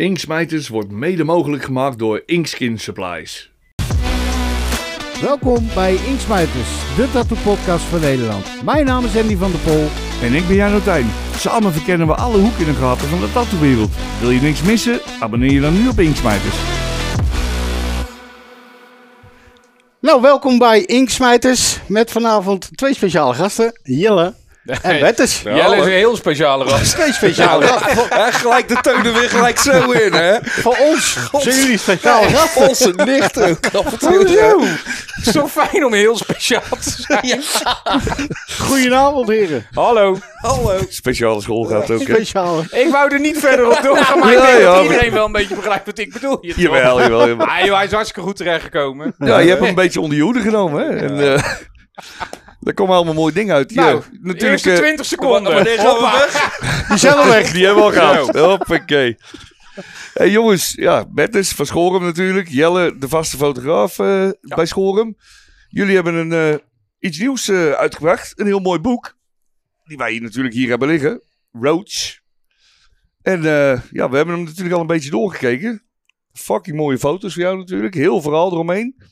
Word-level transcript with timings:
Inksmijters 0.00 0.68
wordt 0.68 0.90
mede 0.90 1.24
mogelijk 1.24 1.62
gemaakt 1.62 1.98
door 1.98 2.22
Inkskin 2.26 2.78
Supplies. 2.78 3.52
Welkom 5.20 5.68
bij 5.74 5.94
Inksmijters, 5.94 6.68
de 6.96 7.08
tattoo-podcast 7.12 7.84
van 7.84 8.00
Nederland. 8.00 8.62
Mijn 8.64 8.84
naam 8.84 9.04
is 9.04 9.16
Andy 9.16 9.36
van 9.36 9.50
der 9.50 9.60
Pol. 9.60 9.86
En 10.22 10.34
ik 10.34 10.46
ben 10.46 10.56
Jan 10.56 10.82
Tijn. 10.82 11.06
Samen 11.36 11.72
verkennen 11.72 12.06
we 12.06 12.14
alle 12.14 12.38
hoeken 12.38 12.66
en 12.66 12.74
gaten 12.74 13.08
van 13.08 13.20
de 13.20 13.32
tattoo-wereld. 13.32 13.90
Wil 14.20 14.30
je 14.30 14.40
niks 14.40 14.62
missen? 14.62 15.00
Abonneer 15.20 15.52
je 15.52 15.60
dan 15.60 15.82
nu 15.82 15.88
op 15.88 15.98
Inksmijters. 15.98 16.56
Nou, 20.00 20.20
welkom 20.20 20.58
bij 20.58 20.84
Inksmijters 20.84 21.80
met 21.88 22.10
vanavond 22.10 22.76
twee 22.76 22.94
speciale 22.94 23.34
gasten. 23.34 23.80
Jelle 23.82 24.34
en 24.82 25.00
Wetters. 25.00 25.42
Jelle 25.42 25.76
is 25.76 25.84
een 25.84 25.90
heel 25.90 26.16
speciale 26.16 26.64
ras. 26.64 26.90
Twee 26.90 27.12
speciale 27.12 27.66
gelijk 28.30 28.68
de 28.68 28.76
toon 28.80 29.04
er 29.06 29.12
weer 29.12 29.28
gelijk 29.30 29.58
zo 29.58 29.90
in, 29.90 30.12
hè? 30.12 30.36
Voor 30.42 30.76
ons 30.80 31.16
zijn 31.38 31.56
jullie 31.56 31.78
speciale 31.78 32.28
gasten. 32.28 32.68
Onze 32.68 32.92
nicht 32.96 33.40
ook. 33.42 33.58
Zo 35.32 35.46
fijn 35.48 35.84
om 35.84 35.92
heel 35.92 36.16
speciaal 36.16 36.62
te 36.80 36.90
zijn. 37.08 37.42
Goedenavond 38.58 39.28
heren. 39.28 39.66
Hallo. 39.74 40.18
Hallo. 40.34 40.78
Speciale 40.88 41.40
school 41.40 41.64
gaat 41.64 41.90
ook. 41.90 41.98
hè? 42.06 42.14
Speciale. 42.14 42.62
Ik 42.70 42.88
wou 42.90 43.12
er 43.14 43.20
niet 43.20 43.38
verder 43.38 43.66
op 43.66 43.80
doorgaan, 43.82 44.18
maar 44.18 44.32
Ja, 44.32 44.38
ik 44.40 44.46
denk 44.46 44.60
ja, 44.62 44.72
dat 44.74 44.82
iedereen 44.82 45.12
wel 45.12 45.26
een 45.26 45.32
beetje 45.32 45.54
begrijpt 45.54 45.86
wat 45.86 45.98
ik 45.98 46.12
bedoel. 46.12 46.38
hier? 46.40 46.54
Jawel, 46.60 47.00
jawel. 47.00 47.36
Ah, 47.40 47.48
hij 47.56 47.84
is 47.84 47.92
hartstikke 47.92 48.20
goed 48.20 48.36
terechtgekomen. 48.36 49.14
Ja, 49.18 49.38
je 49.38 49.48
hebt 49.48 49.60
hem 49.60 49.68
een 49.68 49.74
beetje 49.74 50.00
onder 50.00 50.16
je 50.16 50.22
hoede 50.22 50.40
genomen, 50.40 50.82
hè? 50.86 50.96
En, 50.96 51.34
eh, 51.34 51.44
daar 52.60 52.74
komen 52.80 52.94
allemaal 52.94 53.14
mooie 53.14 53.32
dingen 53.32 53.54
uit. 53.54 53.72
Ja, 53.72 53.82
Nou, 53.82 54.02
natuurlijk. 54.10 54.42
Eerste 54.42 54.70
eh, 54.72 54.78
20 54.78 55.06
seconden. 55.06 55.54
wanneer 55.54 55.78
gaan 55.78 55.94
we 55.94 56.00
weg? 56.00 56.88
Die 56.88 56.98
zijn 56.98 57.14
al 57.14 57.26
weg. 57.26 57.52
Die 57.54 57.64
hebben 57.64 57.84
we 57.84 57.90
al 57.90 58.12
gehad. 58.12 58.38
Hoppakee. 58.38 59.16
Hey 60.14 60.30
jongens, 60.30 60.72
ja, 60.76 61.06
Bertus 61.08 61.52
van 61.52 61.66
Schorum 61.66 62.02
natuurlijk. 62.02 62.48
Jelle, 62.48 62.98
de 62.98 63.08
vaste 63.08 63.36
fotograaf 63.36 63.98
eh, 63.98 64.28
bij 64.40 64.66
Schorum. 64.66 65.16
Jullie 65.68 65.94
hebben 65.94 66.14
een, 66.14 66.32
eh, 66.32 66.58
iets 66.98 67.18
nieuws 67.18 67.48
eh, 67.48 67.70
uitgebracht. 67.70 68.40
Een 68.40 68.46
heel 68.46 68.60
mooi 68.60 68.78
boek. 68.78 69.18
Die 69.84 69.96
wij 69.96 70.12
hier 70.12 70.22
natuurlijk 70.22 70.54
hier 70.54 70.68
hebben 70.68 70.88
liggen. 70.88 71.22
Roach. 71.52 72.18
En 73.22 73.44
eh, 73.44 73.80
ja, 73.90 74.10
we 74.10 74.16
hebben 74.16 74.34
hem 74.34 74.44
natuurlijk 74.44 74.74
al 74.74 74.80
een 74.80 74.86
beetje 74.86 75.10
doorgekeken. 75.10 75.82
Fucking 76.32 76.76
mooie 76.76 76.98
foto's 76.98 77.32
voor 77.32 77.42
jou 77.42 77.58
natuurlijk. 77.58 77.94
Heel 77.94 78.20
verhaal 78.20 78.52
eromheen. 78.52 79.02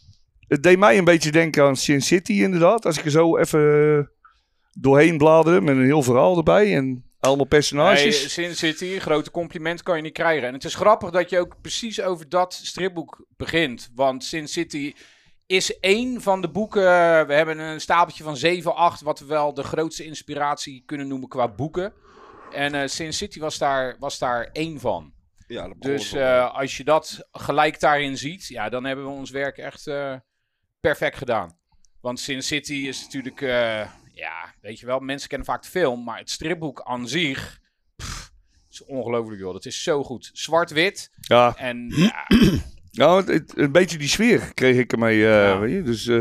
Het 0.48 0.62
deed 0.62 0.78
mij 0.78 0.98
een 0.98 1.04
beetje 1.04 1.30
denken 1.30 1.64
aan 1.64 1.76
Sin 1.76 2.00
City 2.00 2.32
inderdaad. 2.32 2.86
Als 2.86 2.98
ik 2.98 3.04
er 3.04 3.10
zo 3.10 3.36
even 3.36 3.98
eh, 3.98 4.06
doorheen 4.72 5.18
bladerde 5.18 5.60
met 5.60 5.76
een 5.76 5.84
heel 5.84 6.02
verhaal 6.02 6.36
erbij. 6.36 6.76
En 6.76 7.04
allemaal 7.20 7.46
personages. 7.46 8.02
Nee, 8.02 8.28
Sin 8.28 8.56
City, 8.56 8.98
grote 8.98 9.30
compliment 9.30 9.82
kan 9.82 9.96
je 9.96 10.02
niet 10.02 10.12
krijgen. 10.12 10.48
En 10.48 10.54
het 10.54 10.64
is 10.64 10.74
grappig 10.74 11.10
dat 11.10 11.30
je 11.30 11.38
ook 11.38 11.60
precies 11.60 12.00
over 12.00 12.28
dat 12.28 12.54
stripboek 12.54 13.26
begint. 13.36 13.90
Want 13.94 14.24
Sin 14.24 14.48
City 14.48 14.94
is 15.46 15.78
één 15.78 16.20
van 16.20 16.40
de 16.40 16.50
boeken. 16.50 16.82
We 17.26 17.34
hebben 17.34 17.58
een 17.58 17.80
stapeltje 17.80 18.24
van 18.24 18.36
7, 18.36 18.74
8, 18.74 19.00
wat 19.00 19.18
we 19.18 19.26
wel 19.26 19.54
de 19.54 19.62
grootste 19.62 20.04
inspiratie 20.04 20.82
kunnen 20.86 21.08
noemen 21.08 21.28
qua 21.28 21.48
boeken. 21.48 21.92
En 22.52 22.74
eh 22.74 22.88
Sin 22.88 23.12
City 23.12 23.40
was 23.40 23.58
daar, 23.58 23.96
was 23.98 24.18
daar 24.18 24.48
één 24.52 24.80
van. 24.80 25.12
Ja, 25.46 25.68
dat 25.68 25.76
Dus 25.78 26.12
eh, 26.12 26.54
als 26.54 26.76
je 26.76 26.84
dat 26.84 27.28
gelijk 27.32 27.80
daarin 27.80 28.16
ziet, 28.16 28.46
ja, 28.46 28.68
dan 28.68 28.84
hebben 28.84 29.04
we 29.04 29.10
ons 29.10 29.30
werk 29.30 29.58
echt 29.58 29.86
eh, 29.86 30.14
perfect 30.80 31.16
gedaan. 31.16 31.56
Want 32.00 32.20
Sin 32.20 32.42
City 32.42 32.72
is 32.74 33.02
natuurlijk, 33.02 33.40
eh, 33.40 33.86
ja, 34.12 34.54
weet 34.60 34.80
je 34.80 34.86
wel, 34.86 34.98
mensen 34.98 35.28
kennen 35.28 35.46
vaak 35.46 35.62
de 35.62 35.68
film, 35.68 36.04
maar 36.04 36.18
het 36.18 36.30
stripboek 36.30 36.82
aan 36.84 37.08
zich 37.08 37.58
pff, 37.96 38.30
is 38.70 38.84
ongelooflijk, 38.84 39.40
joh. 39.40 39.52
Dat 39.52 39.64
is 39.66 39.82
zo 39.82 40.04
goed. 40.04 40.30
Zwart-wit 40.32 41.10
Ja, 41.20 41.54
en 41.56 41.86
ja, 41.96 42.26
Nou, 42.92 43.18
het, 43.20 43.28
het- 43.28 43.58
een 43.58 43.72
beetje 43.72 43.98
die 43.98 44.08
sfeer 44.08 44.54
kreeg 44.54 44.76
ik 44.76 44.92
ermee. 44.92 45.16
Ja. 45.18 45.58
weet 45.58 45.72
je? 45.72 45.82
Dus, 45.82 46.06
eh, 46.06 46.16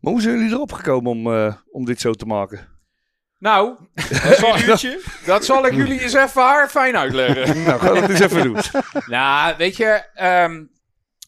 maar 0.00 0.12
hoe 0.12 0.20
zijn 0.22 0.36
jullie 0.36 0.52
erop 0.52 0.72
gekomen 0.72 1.10
om, 1.10 1.56
om 1.70 1.84
dit 1.84 2.00
zo 2.00 2.12
te 2.12 2.26
maken? 2.26 2.70
nou, 3.38 3.76
dat 4.64 4.78
zal, 4.78 4.78
dat 5.24 5.44
zal 5.44 5.66
ik 5.66 5.72
jullie 5.74 6.00
eens 6.00 6.12
even 6.14 6.42
haar 6.42 6.68
fijn 6.68 6.96
uitleggen. 6.96 7.62
nou, 7.64 7.80
ga 7.80 7.92
dat 7.94 8.10
eens 8.10 8.20
even 8.20 8.42
doen. 8.42 8.56
Nou, 9.06 9.56
weet 9.56 9.76
je, 9.76 10.04
ehm, 10.14 10.64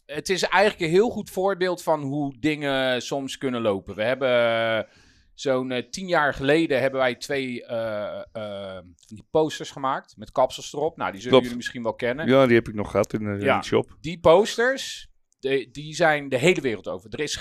het 0.07 0.29
is 0.29 0.43
eigenlijk 0.43 0.83
een 0.83 0.97
heel 0.97 1.11
goed 1.11 1.31
voorbeeld 1.31 1.83
van 1.83 2.03
hoe 2.03 2.35
dingen 2.41 3.03
soms 3.03 3.39
kunnen 3.39 3.61
lopen. 3.63 3.95
We 3.95 4.03
hebben 4.03 4.29
eh, 4.29 4.93
zo'n 5.35 5.71
eh, 5.71 5.91
tien 5.91 6.07
jaar 6.09 6.35
geleden 6.35 6.81
hebben 6.81 7.01
wij 7.01 7.15
twee 7.15 7.65
eh, 7.67 8.79
die 9.07 9.27
posters 9.31 9.71
gemaakt 9.71 10.17
met 10.17 10.33
kapsels 10.33 10.73
erop. 10.73 10.97
Nou, 10.97 11.11
die 11.13 11.21
zullen 11.21 11.31
Klopt. 11.31 11.45
jullie 11.45 11.57
misschien 11.59 11.83
wel 11.83 11.95
kennen. 11.95 12.27
Ja, 12.29 12.47
die 12.47 12.55
heb 12.57 12.69
ik 12.69 12.75
nog 12.75 12.91
gehad 12.91 13.13
in, 13.13 13.25
de- 13.25 13.31
in 13.31 13.41
Ja. 13.41 13.59
de 13.59 13.65
shop. 13.67 13.97
Die 14.01 14.21
posters, 14.21 15.09
de- 15.41 15.69
die 15.73 15.95
zijn 15.95 16.29
de 16.29 16.37
hele 16.39 16.61
wereld 16.61 16.89
over. 16.89 17.11
Er 17.13 17.21
is 17.21 17.39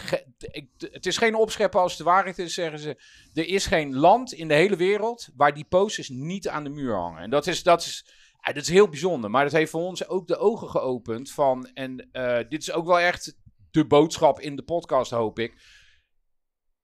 ik- 0.52 0.70
het 0.92 1.06
is 1.06 1.18
geen 1.18 1.36
opscheppen 1.36 1.80
als 1.80 1.92
het 1.92 2.00
de 2.00 2.08
waarheid 2.08 2.38
is, 2.40 2.54
zeggen 2.54 2.80
ze. 2.80 2.98
Er 3.34 3.48
is 3.48 3.66
geen 3.66 3.96
land 3.96 4.34
in 4.34 4.48
de 4.48 4.54
hele 4.54 4.76
wereld 4.76 5.30
waar 5.36 5.54
die 5.54 5.66
posters 5.70 6.10
niet 6.10 6.48
aan 6.48 6.64
de 6.64 6.70
muur 6.70 6.96
hangen. 6.96 7.22
En 7.22 7.30
dat 7.30 7.48
is, 7.48 7.64
dat 7.64 7.82
is, 7.82 8.06
ja, 8.44 8.54
dat 8.54 8.64
is 8.64 8.70
heel 8.70 8.90
bijzonder. 8.90 9.30
Maar 9.30 9.44
dat 9.44 9.54
heeft 9.54 9.72
voor 9.72 9.82
ons 9.82 10.08
ook 10.08 10.28
de 10.28 10.38
ogen 10.38 10.70
geopend 10.70 11.32
van... 11.32 11.70
En 11.74 12.10
eh, 12.12 12.38
dit 12.50 12.62
is 12.62 12.72
ook 12.72 12.86
wel 12.86 13.00
echt 13.00 13.38
de 13.72 13.86
boodschap 13.86 14.40
in 14.40 14.56
de 14.56 14.64
podcast, 14.64 15.12
hoop 15.12 15.40
ik. 15.40 15.82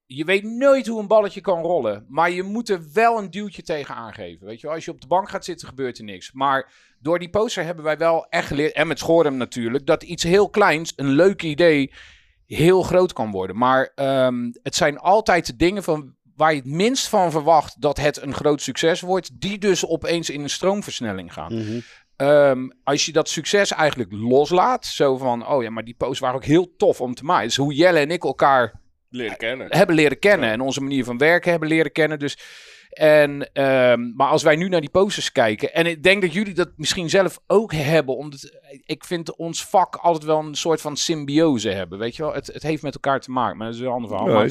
Je 0.06 0.24
weet 0.24 0.42
nooit 0.42 0.86
hoe 0.86 1.00
een 1.00 1.06
balletje 1.06 1.40
kan 1.40 1.62
rollen. 1.62 2.06
Maar 2.08 2.30
je 2.30 2.42
moet 2.42 2.68
er 2.68 2.92
wel 2.92 3.18
een 3.18 3.30
duwtje 3.30 3.62
tegen 3.62 3.94
aangeven. 3.94 4.46
Weet 4.46 4.60
je 4.60 4.66
wel? 4.66 4.76
Als 4.76 4.84
je 4.84 4.90
op 4.90 5.00
de 5.00 5.06
bank 5.06 5.28
gaat 5.28 5.44
zitten, 5.44 5.68
gebeurt 5.68 5.98
er 5.98 6.04
niks. 6.04 6.32
Maar 6.32 6.72
door 6.98 7.18
die 7.18 7.30
poster 7.30 7.64
hebben 7.64 7.84
wij 7.84 7.98
wel 7.98 8.26
echt 8.28 8.46
geleerd, 8.46 8.72
en 8.72 8.86
met 8.86 8.98
Schorum 8.98 9.36
natuurlijk, 9.36 9.86
dat 9.86 10.02
iets 10.02 10.22
heel 10.22 10.50
kleins, 10.50 10.92
een 10.96 11.08
leuk 11.08 11.42
idee, 11.42 11.92
heel 12.46 12.82
groot 12.82 13.12
kan 13.12 13.30
worden. 13.30 13.56
Maar 13.56 13.92
ehm, 13.94 14.50
het 14.62 14.74
zijn 14.74 14.98
altijd 14.98 15.46
de 15.46 15.56
dingen 15.56 15.82
van 15.82 16.14
waar 16.40 16.50
je 16.50 16.56
het 16.56 16.70
minst 16.70 17.08
van 17.08 17.30
verwacht 17.30 17.80
dat 17.80 17.96
het 17.96 18.22
een 18.22 18.34
groot 18.34 18.62
succes 18.62 19.00
wordt, 19.00 19.40
die 19.40 19.58
dus 19.58 19.86
opeens 19.86 20.30
in 20.30 20.40
een 20.42 20.50
stroomversnelling 20.50 21.32
gaan. 21.32 21.82
Ehm, 22.16 22.68
als 22.84 23.06
je 23.06 23.12
dat 23.12 23.28
succes 23.28 23.72
eigenlijk 23.72 24.12
loslaat, 24.12 24.86
zo 24.86 25.16
van, 25.16 25.46
oh 25.46 25.62
ja, 25.62 25.70
maar 25.70 25.84
die 25.84 25.94
posts 25.94 26.18
waren 26.18 26.36
ook 26.36 26.44
heel 26.44 26.76
tof 26.76 27.00
om 27.00 27.14
te 27.14 27.24
maken. 27.24 27.46
Dus 27.46 27.56
hoe 27.56 27.74
Jelle 27.74 27.98
en 27.98 28.10
ik 28.10 28.24
elkaar 28.24 28.80
leren 29.08 29.36
kennen. 29.36 29.66
hebben 29.76 29.96
leren 29.96 30.18
kennen 30.18 30.50
en 30.50 30.60
onze 30.60 30.80
manier 30.80 31.04
van 31.04 31.18
werken 31.18 31.50
hebben 31.50 31.68
leren 31.68 31.92
kennen. 31.92 32.18
Dus, 32.18 32.38
en, 32.90 33.52
ehm, 33.52 34.14
maar 34.14 34.28
als 34.28 34.42
wij 34.42 34.56
nu 34.56 34.68
naar 34.68 34.80
die 34.80 34.90
posters 34.90 35.32
kijken, 35.32 35.74
en 35.74 35.86
ik 35.86 36.02
denk 36.02 36.22
dat 36.22 36.32
jullie 36.32 36.54
dat 36.54 36.70
misschien 36.76 37.10
zelf 37.10 37.38
ook 37.46 37.72
hebben, 37.72 38.16
omdat 38.16 38.50
ik 38.84 39.04
vind 39.04 39.36
ons 39.36 39.64
vak 39.64 39.96
altijd 39.96 40.24
wel 40.24 40.38
een 40.38 40.54
soort 40.54 40.80
van 40.80 40.96
symbiose 40.96 41.70
hebben, 41.70 41.98
weet 41.98 42.16
je 42.16 42.22
wel. 42.22 42.34
Het, 42.34 42.46
het 42.46 42.62
heeft 42.62 42.82
met 42.82 42.94
elkaar 42.94 43.20
te 43.20 43.30
maken, 43.30 43.56
maar 43.56 43.66
dat 43.66 43.76
is 43.76 43.80
een 43.80 43.86
ander 43.86 44.10
verhaal. 44.10 44.44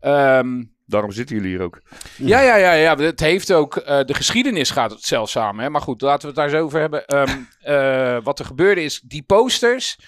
Ja, 0.00 0.72
Daarom 0.86 1.12
zitten 1.12 1.36
jullie 1.36 1.50
hier 1.50 1.62
ook. 1.62 1.82
ja, 2.16 2.40
ja, 2.40 2.56
ja, 2.56 2.72
ja. 2.72 2.96
Het 2.96 3.20
heeft 3.20 3.52
ook. 3.52 3.76
eh, 3.76 4.04
de 4.04 4.14
geschiedenis 4.14 4.70
gaat 4.70 4.90
het 4.90 5.02
zelfs 5.02 5.32
samen. 5.32 5.64
Hè? 5.64 5.70
Maar 5.70 5.80
goed, 5.80 6.00
laten 6.00 6.20
we 6.20 6.26
het 6.26 6.36
daar 6.36 6.48
zo 6.48 6.64
over 6.64 6.80
hebben. 6.80 7.06
Ehm, 7.06 7.38
eh, 7.60 8.18
wat 8.22 8.38
er 8.38 8.44
gebeurde 8.44 8.82
is, 8.82 9.00
die 9.00 9.22
posters, 9.22 9.98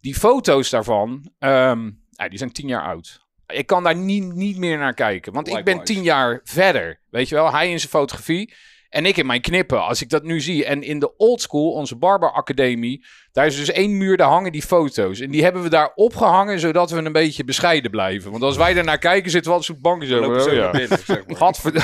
die 0.00 0.14
foto's 0.14 0.70
daarvan, 0.70 1.30
ehm, 1.38 1.90
ja, 2.10 2.28
die 2.28 2.38
zijn 2.38 2.52
tien 2.52 2.68
jaar 2.68 2.82
oud. 2.84 3.20
Ik 3.46 3.66
kan 3.66 3.82
daar 3.82 3.96
niet, 3.96 4.34
niet 4.34 4.56
meer 4.56 4.78
naar 4.78 4.94
kijken. 4.94 5.32
Want 5.32 5.48
ik 5.48 5.64
ben 5.64 5.84
tien 5.84 6.02
jaar 6.02 6.40
verder. 6.44 7.00
Weet 7.10 7.28
je 7.28 7.34
wel, 7.34 7.52
hij 7.52 7.70
in 7.70 7.78
zijn 7.78 7.90
fotografie. 7.90 8.54
En 8.92 9.06
ik 9.06 9.16
in 9.16 9.26
mijn 9.26 9.40
knippen, 9.40 9.84
als 9.84 10.02
ik 10.02 10.08
dat 10.08 10.22
nu 10.22 10.40
zie. 10.40 10.64
En 10.64 10.82
in 10.82 10.98
de 10.98 11.16
old 11.16 11.40
school, 11.40 11.72
onze 11.72 11.96
Barber 11.96 12.32
Academie, 12.32 13.04
daar 13.32 13.46
is 13.46 13.56
dus 13.56 13.70
één 13.70 13.96
muur, 13.96 14.16
daar 14.16 14.28
hangen 14.28 14.52
die 14.52 14.62
foto's. 14.62 15.20
En 15.20 15.30
die 15.30 15.42
hebben 15.42 15.62
we 15.62 15.68
daar 15.68 15.92
opgehangen, 15.94 16.60
zodat 16.60 16.90
we 16.90 16.96
een 16.98 17.12
beetje 17.12 17.44
bescheiden 17.44 17.90
blijven. 17.90 18.30
Want 18.30 18.42
als 18.42 18.56
wij 18.56 18.74
daarnaar 18.74 18.98
kijken, 18.98 19.30
zitten 19.30 19.50
we 19.50 19.56
altijd 19.56 19.76
zo'n 19.76 19.90
bankje 19.92 20.08
zo. 20.08 20.20
Lopen 20.20 20.42
zo 20.42 20.54
ja. 20.54 20.70
binnen, 20.70 20.98
zeg 21.06 21.26
maar. 21.26 21.40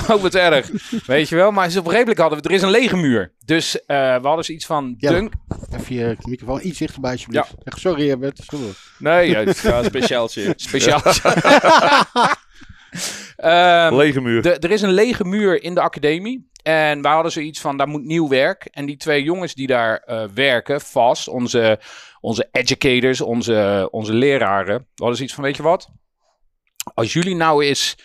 Oh, 0.16 0.22
wat 0.22 0.34
erg. 0.34 0.70
Weet 1.06 1.28
je 1.28 1.34
wel, 1.34 1.50
maar 1.50 1.68
op 1.68 1.86
een 1.86 1.92
moment 1.92 2.18
hadden 2.18 2.42
we, 2.42 2.48
er 2.48 2.54
is 2.54 2.62
een 2.62 2.70
lege 2.70 2.96
muur. 2.96 3.32
Dus 3.44 3.84
eh, 3.84 3.96
we 3.96 4.26
hadden 4.26 4.44
zoiets 4.44 4.66
van, 4.66 4.94
Ja. 4.98 5.10
dunk. 5.10 5.32
Even 5.78 5.94
je 5.94 6.16
microfoon 6.20 6.60
iets 6.62 6.78
dichterbij 6.78 7.10
alsjeblieft. 7.10 7.54
Echt, 7.64 7.78
sorry, 7.78 8.08
Herbert. 8.08 8.40
Sorry. 8.46 8.66
Nee, 8.98 9.28
ja, 9.30 9.38
Ja, 9.62 9.78
een 9.78 9.84
speciaaltje. 9.84 10.54
Ehm, 13.36 13.94
Lege 13.94 14.20
muur. 14.20 14.42
de- 14.42 14.58
er 14.58 14.70
is 14.70 14.82
een 14.82 14.92
lege 14.92 15.24
muur 15.24 15.62
in 15.62 15.74
de 15.74 15.80
academie. 15.80 16.50
En 16.62 17.02
wij 17.02 17.12
hadden 17.12 17.32
zoiets 17.32 17.60
van, 17.60 17.76
daar 17.76 17.88
moet 17.88 18.04
nieuw 18.04 18.28
werk. 18.28 18.64
En 18.70 18.86
die 18.86 18.96
twee 18.96 19.22
jongens 19.22 19.54
die 19.54 19.66
daar 19.66 19.96
eh, 19.98 20.24
werken, 20.34 20.80
vast, 20.80 21.28
onze, 21.28 21.80
onze 22.20 22.48
educators, 22.52 23.20
onze, 23.20 23.88
onze 23.90 24.12
leraren. 24.12 24.78
We 24.78 24.84
hadden 24.94 25.16
zoiets 25.16 25.34
van, 25.34 25.44
weet 25.44 25.56
je 25.56 25.62
wat? 25.62 25.88
Als 26.94 27.12
jullie 27.12 27.34
nou 27.34 27.64
eens 27.64 27.96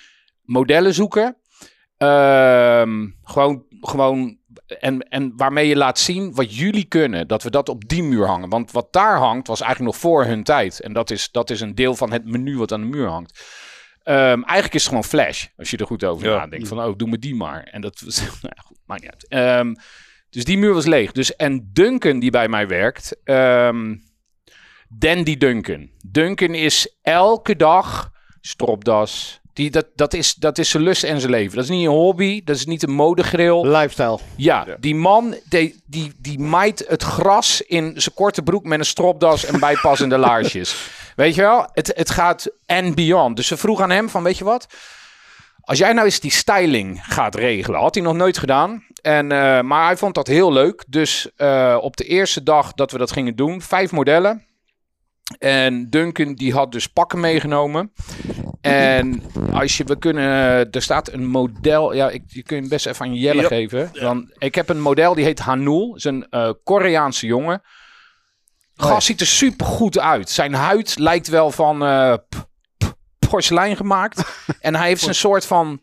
modellen 0.42 0.94
zoeken, 0.94 1.38
ehm, 1.98 3.07
gewoon, 3.24 3.63
gewoon 3.81 4.38
en, 4.80 5.00
en 5.10 5.34
waarmee 5.36 5.68
je 5.68 5.75
laat 5.75 6.00
zien 6.00 6.34
wat 6.36 6.56
jullie 6.56 6.86
kunnen, 6.86 7.28
dat 7.28 7.44
we 7.44 7.50
dat 7.50 7.69
op 7.69 7.88
die 7.90 8.04
muur 8.04 8.28
hangen. 8.28 8.50
Want 8.50 8.72
wat 8.72 8.94
daar 8.94 9.18
hangt, 9.18 9.48
was 9.48 9.62
eigenlijk 9.62 9.92
nog 9.94 10.01
voor 10.01 10.25
hun 10.25 10.44
tijd. 10.44 10.80
En 10.80 10.94
dat 10.94 11.12
is, 11.12 11.31
dat 11.31 11.50
is 11.50 11.62
een 11.62 11.75
deel 11.75 11.95
van 11.95 12.12
het 12.12 12.25
menu 12.25 12.57
wat 12.57 12.72
aan 12.72 12.81
de 12.81 12.88
muur 12.88 13.07
hangt. 13.07 13.44
Ehm, 14.04 14.42
eigenlijk 14.44 14.74
is 14.74 14.80
het 14.82 14.88
gewoon 14.90 15.04
Flash, 15.04 15.46
als 15.58 15.70
je 15.72 15.78
er 15.78 15.86
goed 15.86 16.04
over 16.04 16.28
Ja. 16.28 16.38
nadenkt. 16.38 16.68
Van, 16.68 16.84
oh, 16.84 16.94
doe 16.98 17.10
me 17.10 17.20
die 17.20 17.36
maar. 17.36 17.64
En 17.64 17.82
dat 17.82 18.00
was, 18.06 18.18
nou 18.22 18.30
ja, 18.42 18.62
goed, 18.66 18.78
maakt 18.86 19.02
niet 19.02 19.12
uit. 19.12 19.28
Ehm, 19.28 19.74
Dus 20.30 20.44
die 20.44 20.58
muur 20.58 20.74
was 20.74 20.86
leeg. 20.86 21.12
Dus, 21.12 21.36
en 21.36 21.70
Duncan, 21.74 22.20
die 22.20 22.32
bij 22.32 22.48
mij 22.48 22.68
werkt, 22.68 23.16
ehm 23.24 23.96
Dandy 24.90 25.38
Duncan. 25.38 25.90
Duncan 26.08 26.54
is 26.54 26.96
elke 27.02 27.56
dag 27.56 28.12
stropdas. 28.42 29.42
Die, 29.54 29.70
dat, 29.72 29.86
dat, 29.96 30.14
is, 30.14 30.34
dat 30.34 30.58
is 30.58 30.70
zijn 30.70 30.84
lust 30.84 31.04
en 31.04 31.20
zijn 31.20 31.32
leven. 31.32 31.56
Dat 31.56 31.64
is 31.64 31.70
niet 31.70 31.86
een 31.86 31.92
hobby, 31.94 32.44
dat 32.44 32.56
is 32.56 32.66
niet 32.66 32.84
een 32.84 32.92
modegril. 32.94 33.66
Lifestyle. 33.68 34.20
Ja, 34.36 34.66
die 34.80 34.96
man 34.96 35.36
die, 35.50 35.82
die, 35.86 36.12
die 36.18 36.40
maait 36.40 36.86
het 36.88 37.04
gras 37.04 37.62
in 37.62 37.94
zijn 38.02 38.16
korte 38.16 38.42
broek 38.42 38.64
met 38.64 38.80
een 38.80 38.86
stropdas 38.86 39.46
en 39.46 39.60
bijpassende 39.60 40.18
laarsjes. 40.28 40.90
Weet 41.15 41.36
je 41.36 41.42
wel? 41.42 41.69
Het, 41.74 41.92
het 41.95 42.10
gaat 42.10 42.51
and 42.65 42.95
beyond. 42.95 43.36
Dus 43.36 43.48
ze 43.48 43.57
vroeg 43.57 43.81
aan 43.81 43.89
hem 43.89 44.10
van, 44.10 44.24
weet 44.24 44.38
je 44.38 44.44
wat? 44.44 44.68
Als 45.62 45.77
jij 45.77 45.94
nou 45.94 46.06
eens 46.06 46.19
die 46.19 46.31
styling 46.31 47.00
gaat 47.04 47.36
regelen, 47.36 47.80
had 47.80 47.95
hij 47.95 48.04
nog 48.04 48.15
nooit 48.15 48.38
gedaan. 48.38 48.86
En, 49.01 49.31
eh, 49.31 49.62
maar 49.62 49.86
hij 49.86 49.98
vond 49.98 50.15
dat 50.15 50.27
heel 50.27 50.54
leuk. 50.54 50.83
Dus 50.88 51.30
eh, 51.36 51.77
op 51.81 51.98
de 51.98 52.04
eerste 52.04 52.44
dag 52.44 52.74
dat 52.74 52.92
we 52.92 52.98
dat 52.98 53.12
gingen 53.12 53.36
doen, 53.36 53.62
vijf 53.62 53.92
modellen. 53.92 54.45
En 55.39 55.89
Duncan 55.89 56.33
die 56.33 56.54
had 56.54 56.71
dus 56.71 56.88
pakken 56.88 57.19
meegenomen. 57.19 57.92
En 58.62 59.24
als 59.51 59.77
je, 59.77 59.83
we 59.83 59.98
kunnen, 59.98 60.24
er 60.71 60.81
staat 60.81 61.12
een 61.12 61.25
model. 61.25 61.94
Ja, 61.94 62.09
ik, 62.09 62.24
je 62.27 62.44
kunt 62.44 62.69
best 62.69 62.86
even 62.86 63.06
aan 63.06 63.13
Jelle 63.13 63.44
geven. 63.44 63.89
Dan, 63.94 64.31
ik 64.38 64.56
heb 64.56 64.69
een 64.69 64.81
model 64.81 65.13
die 65.13 65.25
heet 65.25 65.39
Hanul. 65.39 65.95
is 65.95 66.04
een 66.04 66.27
eh, 66.30 66.50
Koreaanse 66.63 67.25
jongen. 67.25 67.62
Gast 68.89 69.06
ziet 69.07 69.19
er 69.21 69.27
super 69.27 69.65
goed 69.65 70.00
uit. 70.00 70.30
Zijn 70.30 70.53
huid 70.53 70.97
lijkt 71.00 71.27
wel 71.27 71.51
van 71.51 71.77
p- 72.30 72.47
porselein 73.30 73.75
gemaakt. 73.75 74.24
en 74.59 74.75
hij 74.75 74.88
heeft 74.88 75.01
zo'n 75.01 75.13
soort 75.13 75.45
van. 75.45 75.81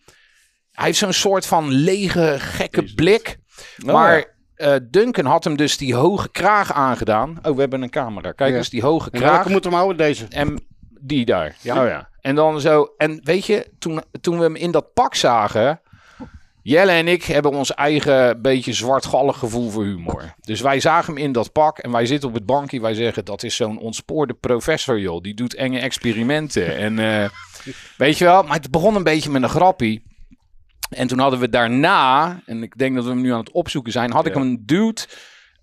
Hij 0.73 0.85
heeft 0.85 0.99
zo'n 0.99 1.13
soort 1.13 1.47
van 1.47 1.69
lege, 1.71 2.37
gekke 2.39 2.95
blik. 2.95 3.39
Oh, 3.87 3.93
maar 3.93 4.25
eh, 4.55 4.75
Duncan 4.91 5.25
had 5.25 5.45
hem 5.45 5.57
dus 5.57 5.77
die 5.77 5.95
hoge 5.95 6.31
kraag 6.31 6.73
aangedaan. 6.73 7.39
Oh, 7.43 7.55
we 7.55 7.61
hebben 7.61 7.83
een 7.83 7.91
camera. 7.91 8.33
Kijk 8.33 8.51
Ja. 8.51 8.57
eens, 8.57 8.71
die 8.71 8.83
hoge 8.83 9.11
En 9.11 9.21
kraag. 9.21 9.33
welke 9.35 9.51
moet 9.51 9.65
hem 9.65 9.73
houden? 9.73 9.97
Deze. 9.97 10.27
En 10.29 10.67
die 11.01 11.25
daar. 11.25 11.57
Ja. 11.61 11.83
Oh 11.83 11.89
ja. 11.89 12.09
En 12.21 12.35
dan 12.35 12.61
zo. 12.61 12.95
En 12.97 13.21
weet 13.25 13.47
je, 13.47 13.71
toen, 13.79 14.03
toen 14.21 14.37
we 14.37 14.43
hem 14.43 14.57
in 14.57 14.71
dat 14.71 14.93
pak 14.93 15.15
zagen. 15.15 15.81
Jelle 16.63 16.93
en 16.93 17.09
ik 17.09 17.23
hebben 17.25 17.53
ons 17.53 17.75
eigen 17.75 18.43
beetje 18.43 18.73
zwartgallig 18.73 19.39
gevoel 19.39 19.71
voor 19.71 19.85
humor. 19.85 20.35
Dus 20.41 20.61
wij 20.61 20.81
zagen 20.81 21.15
hem 21.15 21.23
in 21.23 21.33
dat 21.33 21.53
pak 21.53 21.79
en 21.79 21.91
wij 21.91 22.07
zitten 22.07 22.29
op 22.29 22.35
het 22.35 22.47
bankje. 22.47 22.81
Wij 22.81 22.95
zeggen 22.95 23.25
dat 23.25 23.43
is 23.43 23.57
zo'n 23.57 23.79
ontspoorde 23.79 24.35
professor, 24.35 24.99
joh. 25.01 25.21
Die 25.21 25.35
doet 25.35 25.55
enge 25.55 25.79
experimenten. 25.79 26.77
En 26.77 26.99
eh, 26.99 27.29
weet 27.97 28.19
je 28.19 28.25
wel, 28.25 28.43
maar 28.43 28.57
het 28.57 28.71
begon 28.71 28.95
een 28.95 29.03
beetje 29.03 29.31
met 29.31 29.43
een 29.43 29.49
grappie. 29.49 30.03
En 30.91 31.07
toen 31.07 31.19
hadden 31.19 31.41
we 31.41 31.49
daarna, 31.49 32.41
en 32.47 32.63
ik 32.63 32.79
denk 32.79 32.95
dat 32.95 33.05
we 33.05 33.11
hem 33.11 33.21
nu 33.21 33.33
aan 33.33 33.39
het 33.41 33.51
opzoeken 33.51 33.93
zijn, 33.93 34.11
had 34.13 34.27
ik 34.27 34.35
Ja. 34.35 34.41
hem 34.41 34.49
een 34.49 34.63
dude 34.67 35.01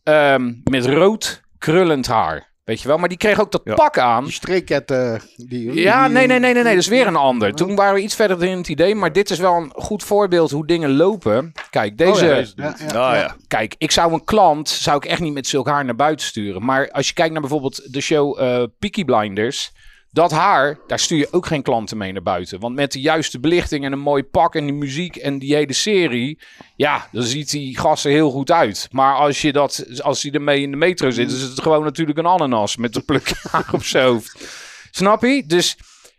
ehm, 0.03 0.53
met 0.63 0.85
rood 0.85 1.41
krullend 1.57 2.07
haar. 2.07 2.55
Weet 2.67 2.81
je 2.81 2.87
wel, 2.87 2.97
maar 2.97 3.09
die 3.09 3.17
kreeg 3.17 3.39
ook 3.39 3.51
dat 3.51 3.61
Ja. 3.63 3.73
pak 3.73 3.97
aan. 3.97 4.23
Die 4.23 4.33
streekket. 4.33 4.91
eh, 4.91 5.13
die, 5.35 5.73
Ja, 5.73 6.05
die- 6.05 6.13
nee, 6.13 6.27
nee, 6.27 6.39
nee, 6.39 6.53
nee, 6.53 6.63
nee. 6.63 6.73
Dat 6.73 6.81
is 6.83 6.87
weer 6.89 7.07
een 7.07 7.15
ander. 7.15 7.53
Toen 7.53 7.75
waren 7.75 7.93
we 7.93 8.01
iets 8.01 8.15
verder 8.15 8.43
in 8.43 8.57
het 8.57 8.67
idee. 8.67 8.95
Maar 8.95 9.11
dit 9.13 9.29
is 9.29 9.39
wel 9.39 9.55
een 9.55 9.71
goed 9.75 10.03
voorbeeld 10.03 10.51
hoe 10.51 10.65
dingen 10.65 10.95
lopen. 10.95 11.51
Kijk, 11.69 11.97
deze... 11.97 12.11
Oh 12.23 12.29
ja, 12.29 12.35
deze 12.35 12.53
Ja, 12.55 12.71
dude. 12.77 12.93
ja. 12.93 13.35
Kijk, 13.47 13.75
ik 13.77 13.91
zou 13.91 14.13
een 14.13 14.23
klant... 14.23 14.69
zou 14.69 14.97
ik 14.97 15.05
echt 15.05 15.21
niet 15.21 15.33
met 15.33 15.47
zulk 15.47 15.67
haar 15.67 15.85
naar 15.85 15.95
buiten 15.95 16.25
sturen. 16.25 16.65
Maar 16.65 16.89
als 16.91 17.07
je 17.07 17.13
kijkt 17.13 17.31
naar 17.31 17.41
bijvoorbeeld 17.41 17.93
de 17.93 18.01
show 18.01 18.39
eh 18.41 18.63
Peaky 18.79 19.03
Blinders... 19.05 19.71
Dat 20.11 20.31
haar, 20.31 20.79
daar 20.87 20.99
stuur 20.99 21.17
je 21.17 21.27
ook 21.31 21.45
geen 21.45 21.61
klanten 21.61 21.97
mee 21.97 22.11
naar 22.11 22.21
buiten. 22.23 22.59
Want 22.59 22.75
met 22.75 22.91
de 22.91 23.01
juiste 23.01 23.39
belichting 23.39 23.85
en 23.85 23.91
een 23.91 23.99
mooi 23.99 24.23
pak 24.23 24.55
en 24.55 24.63
die 24.65 24.73
muziek 24.73 25.15
en 25.15 25.39
die 25.39 25.55
hele 25.55 25.73
serie... 25.73 26.39
Ja, 26.75 27.07
dan 27.11 27.23
ziet 27.23 27.51
die 27.51 27.77
gast 27.79 28.05
er 28.05 28.11
heel 28.11 28.31
goed 28.31 28.51
uit. 28.51 28.87
Maar 28.91 29.15
als 29.15 29.41
je 29.41 29.51
dat, 29.51 29.85
als 30.01 30.23
hij 30.23 30.31
ermee 30.31 30.61
in 30.61 30.71
de 30.71 30.77
metro 30.77 31.09
zit... 31.09 31.31
is 31.31 31.41
het 31.41 31.61
gewoon 31.61 31.83
natuurlijk 31.83 32.17
een 32.17 32.25
ananas 32.25 32.77
met 32.77 32.95
een 32.95 33.05
plukje 33.05 33.35
haar 33.51 33.69
op 33.71 33.83
zijn 33.83 34.05
hoofd. 34.05 34.45
Snap 34.91 35.21
je? 35.21 35.43
Dus 35.45 35.77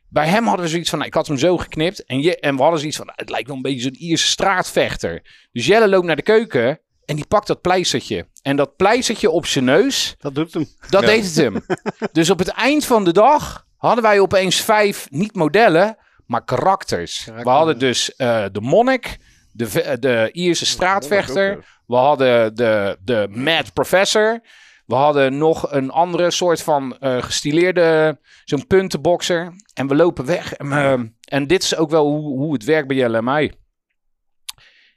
bij 0.09 0.27
hem 0.29 0.47
hadden 0.47 0.65
we 0.65 0.71
zoiets 0.71 0.89
van, 0.91 0.99
nou, 0.99 1.11
ik 1.11 1.17
had 1.17 1.27
hem 1.27 1.39
zo 1.39 1.57
geknipt. 1.57 2.05
En, 2.05 2.21
je, 2.21 2.39
en 2.39 2.57
we 2.57 2.61
hadden 2.63 2.79
zoiets 2.81 2.97
van, 2.97 3.07
nou, 3.07 3.19
het 3.21 3.31
lijkt 3.31 3.47
wel 3.47 3.57
een 3.57 3.63
beetje 3.63 3.81
zo'n 3.81 3.95
Ierse 3.99 4.27
straatvechter. 4.27 5.23
Dus 5.53 5.67
Jelle 5.67 5.89
loopt 5.89 6.07
naar 6.07 6.17
de 6.17 6.23
keuken 6.23 6.81
en 7.05 7.17
die 7.17 7.27
pakt 7.27 7.47
dat 7.47 7.61
pleistertje. 7.61 8.27
En 8.43 8.57
dat 8.57 8.77
pleistertje 8.77 9.31
op 9.31 9.47
zijn 9.47 9.65
neus, 9.65 10.15
Dat 10.19 10.35
doet 10.35 10.55
hem. 10.55 10.67
dat 10.91 11.01
Ja. 11.03 11.07
deed 11.09 11.25
het 11.25 11.37
hem. 11.37 11.65
dus 12.13 12.31
op 12.31 12.39
het 12.39 12.49
eind 12.49 12.85
van 12.85 13.05
de 13.05 13.13
dag 13.13 13.67
hadden 13.79 14.03
wij 14.05 14.21
opeens 14.21 14.61
vijf, 14.61 15.07
niet 15.11 15.35
modellen, 15.35 15.97
maar 16.27 16.45
karakters. 16.45 17.25
We 17.25 17.51
hadden 17.51 17.79
dus 17.79 18.15
eh, 18.17 18.45
de 18.53 18.61
monnik, 18.61 19.19
de, 19.53 19.67
ve- 19.69 19.97
de 19.99 20.29
Ierse 20.33 20.67
straatvechter. 20.67 21.65
We 21.87 21.97
hadden 21.97 22.55
de, 22.55 22.99
de 23.05 23.27
mad 23.31 23.73
professor. 23.73 24.41
We 24.87 24.95
hadden 24.95 25.39
nog 25.39 25.73
een 25.73 25.91
andere 25.91 26.31
soort 26.31 26.63
van 26.63 26.99
eh, 26.99 27.23
gestileerde, 27.23 28.19
zo'n 28.45 28.67
puntenboxer. 28.67 29.53
En 29.75 29.87
we 29.89 29.95
lopen 29.95 30.25
weg. 30.25 30.55
En, 30.55 30.73
eh, 30.73 31.01
en 31.25 31.47
dit 31.47 31.63
is 31.63 31.77
ook 31.77 31.91
wel 31.91 32.07
hoe, 32.07 32.39
hoe 32.39 32.53
het 32.53 32.65
werkt 32.65 32.89
bij 32.89 32.97
Jelle 32.97 33.17
en 33.17 33.25
mij. 33.25 33.53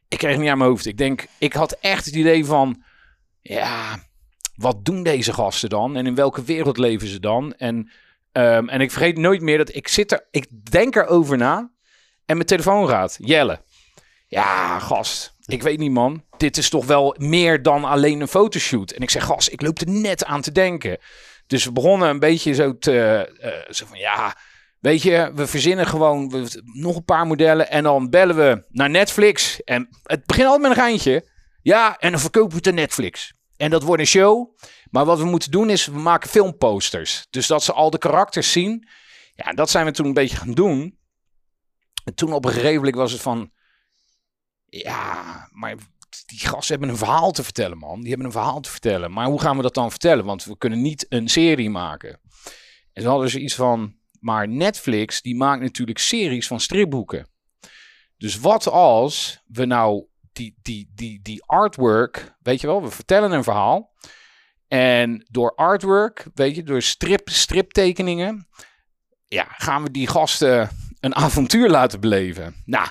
Ik 0.08 0.18
kreeg 0.18 0.32
het 0.32 0.40
niet 0.40 0.50
aan 0.50 0.58
mijn 0.58 0.70
hoofd. 0.70 0.86
Ik 0.86 0.98
denk, 0.98 1.26
ik 1.38 1.54
had 1.54 1.72
echt 1.72 2.06
het 2.06 2.16
idee 2.16 2.46
van, 2.46 2.84
ja, 3.42 3.98
wat 4.56 4.86
doen 4.86 5.04
deze 5.04 5.34
gasten 5.34 5.70
dan? 5.70 5.96
En 5.96 6.06
in 6.06 6.16
welke 6.16 6.44
wereld 6.44 6.78
leven 6.78 7.08
ze 7.08 7.20
dan? 7.20 7.54
En, 7.54 7.90
ehm, 8.32 8.68
en 8.70 8.82
ik 8.82 8.92
vergeet 8.92 9.18
nooit 9.18 9.42
meer 9.42 9.58
dat 9.58 9.76
ik 9.76 9.88
zit 9.88 10.12
er, 10.12 10.28
ik 10.32 10.72
denk 10.72 10.96
erover 10.96 11.38
na. 11.38 11.72
En 12.26 12.36
mijn 12.36 12.48
telefoon 12.48 12.88
gaat. 12.88 13.18
Jelle. 13.20 13.62
Ja, 14.28 14.80
gast. 14.80 15.36
Ik 15.46 15.62
weet 15.64 15.78
niet, 15.80 15.92
man. 15.92 16.24
Dit 16.38 16.58
is 16.58 16.70
toch 16.70 16.86
wel 16.86 17.16
meer 17.18 17.62
dan 17.62 17.84
alleen 17.86 18.22
een 18.22 18.28
fotoshoot. 18.28 18.92
En 18.92 19.02
ik 19.02 19.10
zeg, 19.10 19.24
gast, 19.24 19.50
ik 19.52 19.62
loop 19.62 19.80
er 19.80 19.90
net 19.90 20.26
aan 20.26 20.42
te 20.42 20.52
denken. 20.52 20.98
Dus 21.48 21.66
we 21.66 21.72
begonnen 21.72 22.10
een 22.10 22.20
beetje 22.20 22.54
zo 22.54 22.78
te... 22.78 22.98
eh, 23.40 23.74
zo 23.74 23.86
van, 23.86 23.98
ja, 23.98 24.36
weet 24.80 25.02
je, 25.02 25.32
we 25.36 25.48
verzinnen 25.48 25.88
gewoon 25.88 26.30
we- 26.30 26.62
nog 26.74 26.96
een 26.96 27.04
paar 27.06 27.28
modellen. 27.28 27.70
En 27.70 27.84
dan 27.84 28.10
bellen 28.10 28.36
we 28.36 28.66
naar 28.70 28.90
Netflix. 28.90 29.64
En 29.64 29.88
het 30.04 30.26
begint 30.26 30.48
altijd 30.48 30.68
met 30.68 30.78
een 30.78 30.84
geintje. 30.84 31.30
Ja, 31.62 31.98
en 31.98 32.12
dan 32.12 32.20
verkopen 32.20 32.50
we 32.50 32.56
het 32.56 32.68
aan 32.68 32.74
Netflix. 32.74 33.34
En 33.62 33.70
dat 33.70 33.84
wordt 33.84 34.02
een 34.02 34.08
show. 34.08 34.58
Maar 34.90 35.06
wat 35.06 35.20
we 35.20 35.26
moeten 35.26 35.52
doen 35.52 35.70
is, 35.70 35.86
we 35.86 36.00
maken 36.00 36.30
filmposters. 36.30 37.28
Dus 37.30 37.48
dat 37.48 37.64
ze 37.64 37.74
al 37.74 37.90
de 37.90 37.98
karakters 37.98 38.52
zien. 38.52 38.88
Ja, 39.36 39.52
dat 39.52 39.70
zijn 39.70 39.86
we 39.86 39.92
toen 39.92 40.06
een 40.06 40.14
beetje 40.14 40.36
gaan 40.36 40.54
doen. 40.54 41.00
En 42.04 42.16
toen 42.16 42.34
op 42.34 42.46
een 42.46 42.52
gegeven 42.52 42.76
moment 42.76 42.96
was 42.96 43.12
het 43.12 43.22
van... 43.22 43.52
Ja, 44.66 45.48
maar 45.52 45.76
die 46.26 46.40
gasten 46.40 46.72
hebben 46.72 46.90
een 46.90 47.06
verhaal 47.06 47.32
te 47.32 47.44
vertellen, 47.44 47.78
man. 47.78 48.00
Die 48.00 48.10
hebben 48.10 48.26
een 48.26 48.32
verhaal 48.32 48.60
te 48.60 48.70
vertellen. 48.70 49.12
Maar 49.12 49.26
hoe 49.26 49.42
gaan 49.42 49.56
we 49.56 49.62
dat 49.62 49.74
dan 49.74 49.90
vertellen? 49.90 50.26
Want 50.26 50.44
we 50.44 50.58
kunnen 50.58 50.82
niet 50.82 51.06
een 51.10 51.28
serie 51.28 51.70
maken. 51.70 52.20
En 52.94 53.02
toen 53.04 53.12
hadden 53.12 53.30
ze 53.30 53.40
iets 53.40 53.56
van... 53.56 53.96
Maar 54.20 54.48
Netflix, 54.48 55.22
die 55.22 55.36
maakt 55.36 55.62
natuurlijk 55.62 56.00
series 56.00 56.48
van 56.48 56.60
stripboeken. 56.60 57.28
Dus 58.18 58.40
wat 58.40 58.68
als 58.68 59.42
we 59.48 59.66
nou 59.66 60.06
die, 60.34 60.58
die, 60.62 60.92
die, 60.96 61.20
die 61.22 61.44
artwork... 61.46 62.36
Weet 62.42 62.62
je 62.62 62.68
wel, 62.68 62.84
we 62.84 62.92
vertellen 62.92 63.32
een 63.32 63.44
verhaal. 63.44 63.94
En 64.68 65.28
door 65.30 65.56
artwork, 65.56 66.26
weet 66.34 66.56
je, 66.56 66.64
door 66.64 66.82
strip, 66.82 67.30
striptekeningen... 67.30 68.48
Ja, 69.26 69.48
gaan 69.50 69.84
we 69.84 69.92
die 69.92 70.08
gasten 70.08 70.70
een 71.00 71.16
avontuur 71.16 71.70
laten 71.70 72.00
beleven. 72.00 72.56
Nou, 72.66 72.88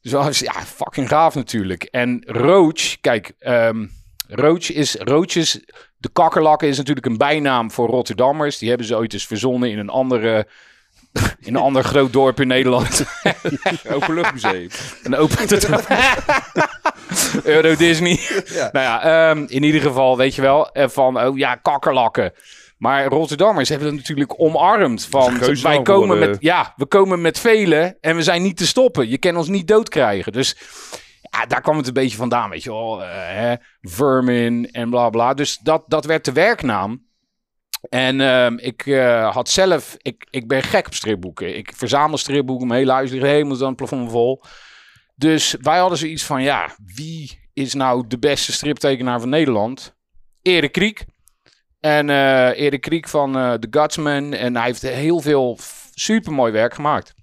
dus 0.00 0.38
ja, 0.38 0.52
fucking 0.52 1.08
gaaf 1.08 1.34
natuurlijk. 1.34 1.82
En 1.82 2.22
Roach, 2.26 3.00
kijk, 3.00 3.32
ehm 3.38 3.86
Roach 4.28 4.72
is, 4.72 4.94
Roaches, 4.94 5.60
de 5.96 6.08
kakkerlakken 6.12 6.68
is 6.68 6.76
natuurlijk 6.76 7.06
een 7.06 7.16
bijnaam 7.16 7.70
voor 7.70 7.88
Rotterdammers. 7.88 8.58
Die 8.58 8.68
hebben 8.68 8.86
ze 8.86 8.96
ooit 8.96 9.12
eens 9.12 9.26
verzonnen 9.26 9.70
in 9.70 9.78
een 9.78 9.88
andere, 9.88 10.48
in 11.40 11.54
een 11.54 11.60
ander 11.62 11.84
groot 11.84 12.12
dorp 12.12 12.40
in 12.40 12.46
Nederland. 12.46 13.04
Openluchtmuseum. 13.94 14.68
Een 15.02 15.16
open 15.16 15.36
Euro 17.44 17.76
Disney. 17.76 18.18
Nou 18.72 18.84
ja, 18.84 19.02
ehm, 19.30 19.44
in 19.48 19.62
ieder 19.62 19.80
geval, 19.80 20.16
weet 20.16 20.34
je 20.34 20.42
wel, 20.42 20.70
eh, 20.72 20.88
van, 20.88 21.20
oh 21.20 21.38
ja, 21.38 21.54
kakkerlakken. 21.54 22.32
Maar 22.78 23.06
Rotterdammers 23.06 23.68
hebben 23.68 23.86
het 23.88 23.96
natuurlijk 23.96 24.40
omarmd. 24.40 25.06
Van, 25.10 25.38
wij 25.62 25.82
komen 25.82 26.18
met, 26.18 26.36
ja, 26.40 26.72
we 26.76 26.86
komen 26.86 27.20
met 27.20 27.38
velen 27.38 27.96
en 28.00 28.16
we 28.16 28.22
zijn 28.22 28.42
niet 28.42 28.56
te 28.56 28.66
stoppen. 28.66 29.08
Je 29.08 29.18
kan 29.18 29.36
ons 29.36 29.48
niet 29.48 29.68
doodkrijgen. 29.68 30.32
Dus 30.32 30.56
ja, 31.30 31.46
daar 31.46 31.60
kwam 31.60 31.76
het 31.76 31.86
een 31.86 31.92
beetje 31.92 32.16
vandaan, 32.16 32.50
weet 32.50 32.62
je 32.62 32.70
wel. 32.70 33.02
eh, 33.02 33.08
hè, 33.12 33.54
vermin 33.80 34.70
en 34.72 34.90
bla 34.90 35.10
bla. 35.10 35.34
Dus 35.34 35.58
dat, 35.58 35.84
dat 35.86 36.04
werd 36.04 36.24
de 36.24 36.32
werknaam. 36.32 37.05
En 37.88 38.20
ehm, 38.20 38.56
ik 38.58 38.86
eh, 38.86 39.34
had 39.34 39.48
zelf, 39.48 39.96
ik, 40.02 40.26
ik 40.30 40.48
ben 40.48 40.62
gek 40.62 40.86
op 40.86 40.94
stripboeken. 40.94 41.56
Ik 41.56 41.72
verzamel 41.76 42.18
stripboeken, 42.18 42.66
mijn 42.66 42.80
hele 42.80 42.92
huis 42.92 43.10
helemaal 43.10 43.60
aan 43.60 43.66
het 43.66 43.76
plafond 43.76 44.10
vol. 44.10 44.42
Dus 45.14 45.56
wij 45.60 45.78
hadden 45.78 45.98
zoiets 45.98 46.24
van, 46.24 46.42
ja, 46.42 46.76
wie 46.94 47.48
is 47.52 47.74
nou 47.74 48.06
de 48.06 48.18
beste 48.18 48.52
striptekenaar 48.52 49.20
van 49.20 49.28
Nederland? 49.28 49.94
Erik 50.42 50.72
Kriek. 50.72 51.04
En 51.80 52.10
eh 52.10 52.60
Erik 52.60 52.80
Kriek 52.80 53.08
van 53.08 53.36
eh 53.36 53.52
The 53.52 53.68
Gutsman. 53.70 54.32
En 54.32 54.56
hij 54.56 54.66
heeft 54.66 54.82
heel 54.82 55.20
veel 55.20 55.58
supermooi 55.94 56.52
werk 56.52 56.74
gemaakt. 56.74 57.14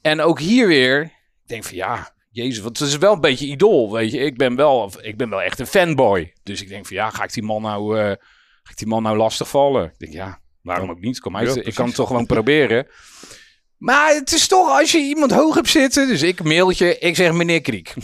En 0.00 0.20
ook 0.20 0.40
hier 0.40 0.66
weer, 0.66 1.02
ik 1.02 1.46
denk 1.46 1.64
van 1.64 1.76
ja, 1.76 2.12
jezus, 2.30 2.62
want 2.62 2.78
het 2.78 2.88
is 2.88 2.96
wel 2.96 3.12
een 3.12 3.20
beetje 3.20 3.46
idool, 3.46 3.92
weet 3.92 4.10
je. 4.10 4.18
Ik 4.18 4.36
ben 4.36 4.56
wel, 4.56 4.92
ik 5.00 5.16
ben 5.16 5.30
wel 5.30 5.42
echt 5.42 5.58
een 5.58 5.66
fanboy. 5.66 6.32
Dus 6.42 6.62
ik 6.62 6.68
denk 6.68 6.86
van, 6.86 6.96
ja, 6.96 7.10
ga 7.10 7.24
ik 7.24 7.32
die 7.32 7.42
man 7.42 7.62
nou, 7.62 8.16
ga 8.62 8.70
ik 8.70 8.78
die 8.78 8.86
man 8.86 9.02
nou 9.02 9.16
lastig 9.16 9.48
vallen? 9.48 9.84
Ik 9.84 9.98
denk, 9.98 10.12
ja, 10.12 10.40
waarom 10.62 10.90
ook 10.90 11.00
niet? 11.00 11.20
Kom 11.20 11.36
uit, 11.36 11.54
Ja, 11.54 11.62
ik 11.62 11.74
kan 11.74 11.86
het 11.86 11.94
toch 11.94 12.06
gewoon 12.06 12.26
proberen. 12.26 12.86
Maar 13.80 14.14
het 14.14 14.32
is 14.32 14.46
toch 14.46 14.78
als 14.78 14.92
je 14.92 14.98
iemand 14.98 15.30
hoog 15.30 15.54
hebt 15.54 15.68
zitten. 15.68 16.08
Dus 16.08 16.22
ik 16.22 16.42
mailtje, 16.42 16.98
ik 16.98 17.16
zeg 17.16 17.32
meneer 17.32 17.60
Kriek. 17.60 17.94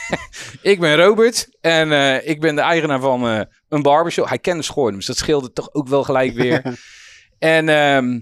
ik 0.62 0.80
ben 0.80 0.96
Robert 0.96 1.48
en 1.60 1.92
eh, 1.92 2.28
ik 2.28 2.40
ben 2.40 2.54
de 2.54 2.60
eigenaar 2.60 3.00
van 3.00 3.28
eh, 3.28 3.40
een 3.68 3.82
barbershop. 3.82 4.28
Hij 4.28 4.38
kende 4.38 4.62
Schoorn, 4.62 4.94
dus 4.94 5.06
dat 5.06 5.16
scheelde 5.16 5.52
toch 5.52 5.74
ook 5.74 5.88
wel 5.88 6.04
gelijk 6.04 6.34
weer. 6.34 6.62
en 7.38 7.68
ehm, 7.68 8.20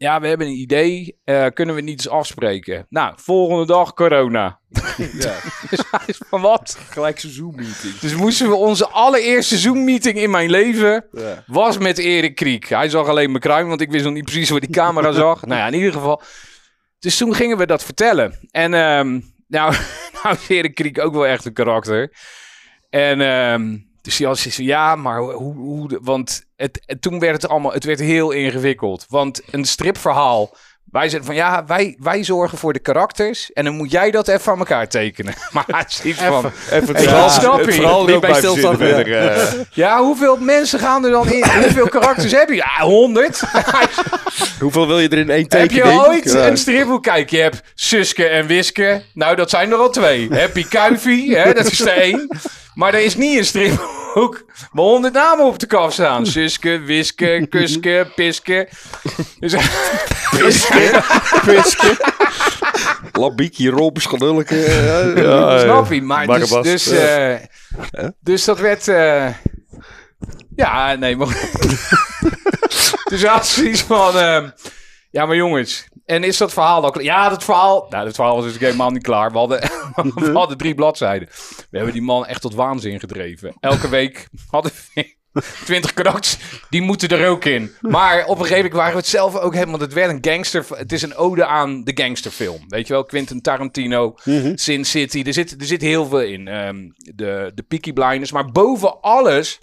ja, 0.00 0.20
we 0.20 0.26
hebben 0.26 0.46
een 0.46 0.52
idee. 0.60 1.18
Eh, 1.24 1.46
kunnen 1.54 1.74
we 1.74 1.80
niet 1.80 1.92
eens 1.98 2.08
afspreken? 2.08 2.86
Nou, 2.88 3.12
volgende 3.16 3.66
dag 3.66 3.94
corona. 3.94 4.58
Ja. 5.18 5.36
Dus 5.70 6.20
van 6.30 6.40
wat? 6.40 6.78
Gelijk 6.90 7.20
zo'n 7.20 7.30
Zoom-meeting. 7.30 7.98
Dus 7.98 8.14
moesten 8.14 8.48
we 8.48 8.54
onze 8.54 8.88
allereerste 8.88 9.58
Zoom-meeting 9.58 10.18
in 10.18 10.30
mijn 10.30 10.50
leven 10.50 11.06
Ja. 11.12 11.44
was 11.46 11.78
met 11.78 11.98
Erik 11.98 12.34
Kriek. 12.34 12.68
Hij 12.68 12.88
zag 12.88 13.08
alleen 13.08 13.28
mijn 13.28 13.40
kruim, 13.42 13.68
want 13.68 13.80
ik 13.80 13.90
wist 13.90 14.04
nog 14.04 14.12
niet 14.12 14.24
precies 14.24 14.50
waar 14.50 14.60
die 14.60 14.70
camera 14.70 15.12
zag. 15.12 15.44
Nou 15.46 15.60
ja, 15.60 15.66
in 15.66 15.74
ieder 15.74 15.92
geval. 15.92 16.22
Dus 16.98 17.16
toen 17.16 17.34
gingen 17.34 17.56
we 17.58 17.66
dat 17.66 17.84
vertellen. 17.84 18.48
En 18.50 18.74
ehm, 18.74 19.20
nou, 19.46 19.74
nou 20.22 20.34
is 20.36 20.48
Erik 20.48 20.74
Kriek 20.74 20.98
ook 20.98 21.12
wel 21.12 21.26
echt 21.26 21.44
een 21.44 21.52
karakter. 21.52 22.12
En 22.90 23.20
ehm, 23.20 23.78
dus 24.02 24.18
hij 24.18 24.26
had 24.26 24.36
zoiets 24.38 24.56
van, 24.56 24.64
ja, 24.64 24.96
maar 24.96 25.18
hoe... 25.20 25.54
hoe 25.54 25.88
de- 25.88 25.98
want 26.02 26.42
het, 26.56 26.82
het- 26.86 27.02
toen 27.02 27.18
werd 27.18 27.42
het 27.42 27.50
allemaal... 27.50 27.72
Het 27.72 27.84
werd 27.84 28.00
heel 28.00 28.30
ingewikkeld. 28.30 29.06
Want 29.08 29.40
een 29.50 29.64
stripverhaal... 29.64 30.56
Wij 30.90 31.20
van, 31.22 31.34
ja, 31.34 31.64
wij, 31.66 31.96
wij 32.00 32.24
zorgen 32.24 32.58
voor 32.58 32.72
de 32.72 32.78
karakters. 32.78 33.52
En 33.52 33.64
dan 33.64 33.74
moet 33.76 33.90
jij 33.90 34.10
dat 34.10 34.28
even 34.28 34.52
aan 34.52 34.58
elkaar 34.58 34.88
tekenen. 34.88 35.34
Maar 35.52 35.64
hij 35.66 35.84
ziet 35.88 36.16
van... 36.16 36.52
Even 36.70 36.94
het 36.94 37.04
Ja, 37.04 37.28
snap 37.28 37.56
het 37.58 37.66
je. 37.66 37.72
verhaal 37.72 38.04
Niet 38.04 38.20
bij 38.20 38.34
stilstaan, 38.34 38.76
ja. 38.78 39.02
eh. 39.02 39.52
Ja, 39.70 40.02
hoeveel 40.02 40.36
mensen 40.36 40.78
gaan 40.78 41.04
er 41.04 41.10
dan 41.10 41.32
in? 41.32 41.44
Hoeveel 41.62 41.88
karakters 41.88 42.32
heb 42.32 42.48
je? 42.48 42.54
Ja, 42.54 42.84
honderd. 42.84 43.42
Hoeveel 44.60 44.86
wil 44.86 44.98
je 44.98 45.08
er 45.08 45.18
in 45.18 45.30
één 45.30 45.40
heb 45.40 45.50
tekening? 45.50 45.92
je 46.02 46.06
ooit 46.08 46.32
Ja. 46.32 46.46
een 46.46 46.56
stripboek? 46.56 47.02
Kijk, 47.02 47.30
je 47.30 47.38
hebt 47.38 47.62
Suske 47.74 48.26
en 48.26 48.46
Wiske. 48.46 49.02
Nou, 49.14 49.36
dat 49.36 49.50
zijn 49.50 49.70
er 49.70 49.76
al 49.78 49.90
twee. 49.90 50.28
Happy 50.34 50.64
Kuifie, 50.68 51.36
hè, 51.36 51.52
dat 51.52 51.66
is 51.70 51.80
er 51.80 51.88
één. 51.88 52.28
Maar 52.80 52.94
er 52.94 53.04
is 53.04 53.16
niet 53.16 53.38
een 53.38 53.44
stripboek 53.44 54.44
waar 54.72 54.84
honderd 54.84 55.14
namen 55.14 55.46
op 55.46 55.58
de 55.58 55.66
kaf 55.66 55.92
staan. 55.92 56.26
Suske, 56.26 56.78
Wiske, 56.78 57.46
Kuske, 57.48 58.12
Piske. 58.14 58.68
Dus, 59.38 59.54
Labiekie, 63.12 63.70
Rob, 63.70 63.98
Schadulleke. 63.98 64.64
eh, 64.64 65.16
Ja, 65.16 65.54
eh, 65.54 65.60
Snap 65.60 65.92
je? 65.92 66.02
Maar 66.02 66.26
dus, 66.26 66.50
dus, 66.50 66.86
eh, 66.88 67.36
dus 68.20 68.44
dat 68.44 68.58
werd... 68.58 68.88
eh, 68.88 69.28
ja, 70.56 70.94
nee, 70.94 71.16
maar... 71.16 71.36
dus 73.10 73.24
had 73.24 73.46
zoiets 73.46 73.82
van... 73.82 74.18
eh, 74.18 74.42
ja, 75.10 75.26
maar 75.26 75.36
jongens... 75.36 75.88
En 76.10 76.24
is 76.24 76.36
dat 76.36 76.52
verhaal 76.52 76.84
al 76.84 76.90
klaar? 76.90 77.04
Ja, 77.04 77.28
dat 77.28 77.44
verhaal... 77.44 77.86
Nou, 77.90 78.04
dat 78.04 78.14
verhaal 78.14 78.36
was 78.36 78.44
dus 78.44 78.58
helemaal 78.58 78.90
niet 78.90 79.02
klaar. 79.02 79.32
We 79.32 79.38
hadden, 79.38 79.60
we 80.14 80.30
hadden 80.32 80.58
drie 80.58 80.74
bladzijden. 80.74 81.28
We 81.70 81.76
hebben 81.76 81.92
die 81.92 82.02
man 82.02 82.26
echt 82.26 82.40
tot 82.40 82.54
waanzin 82.54 83.00
gedreven. 83.00 83.56
Elke 83.60 83.88
week 83.88 84.28
hadden 84.50 84.72
we... 84.94 85.18
20 85.64 85.94
karakters, 85.94 86.38
die 86.70 86.82
moeten 86.82 87.08
er 87.08 87.28
ook 87.28 87.44
in. 87.44 87.70
Maar 87.80 88.24
op 88.24 88.38
een 88.38 88.44
gegeven 88.44 88.56
moment 88.56 88.72
waren 88.72 88.92
we 88.92 88.98
het 88.98 89.06
zelf 89.06 89.36
ook 89.36 89.54
helemaal... 89.54 89.80
Het 89.80 89.92
werd 89.92 90.10
een 90.10 90.32
gangster... 90.32 90.64
Het 90.68 90.92
is 90.92 91.02
een 91.02 91.16
ode 91.16 91.46
aan 91.46 91.84
de 91.84 91.92
gangsterfilm. 91.94 92.64
Weet 92.68 92.86
je 92.86 92.92
wel? 92.92 93.04
Quentin 93.04 93.40
Tarantino, 93.40 94.14
Sin 94.54 94.84
City. 94.84 95.22
Er 95.26 95.32
zit, 95.32 95.60
er 95.60 95.66
zit 95.66 95.82
heel 95.82 96.06
veel 96.06 96.22
in. 96.22 96.48
Ehm, 96.48 96.88
de, 96.96 97.52
de 97.54 97.62
Peaky 97.62 97.92
Blinders. 97.92 98.32
Maar 98.32 98.52
boven 98.52 99.00
alles 99.00 99.58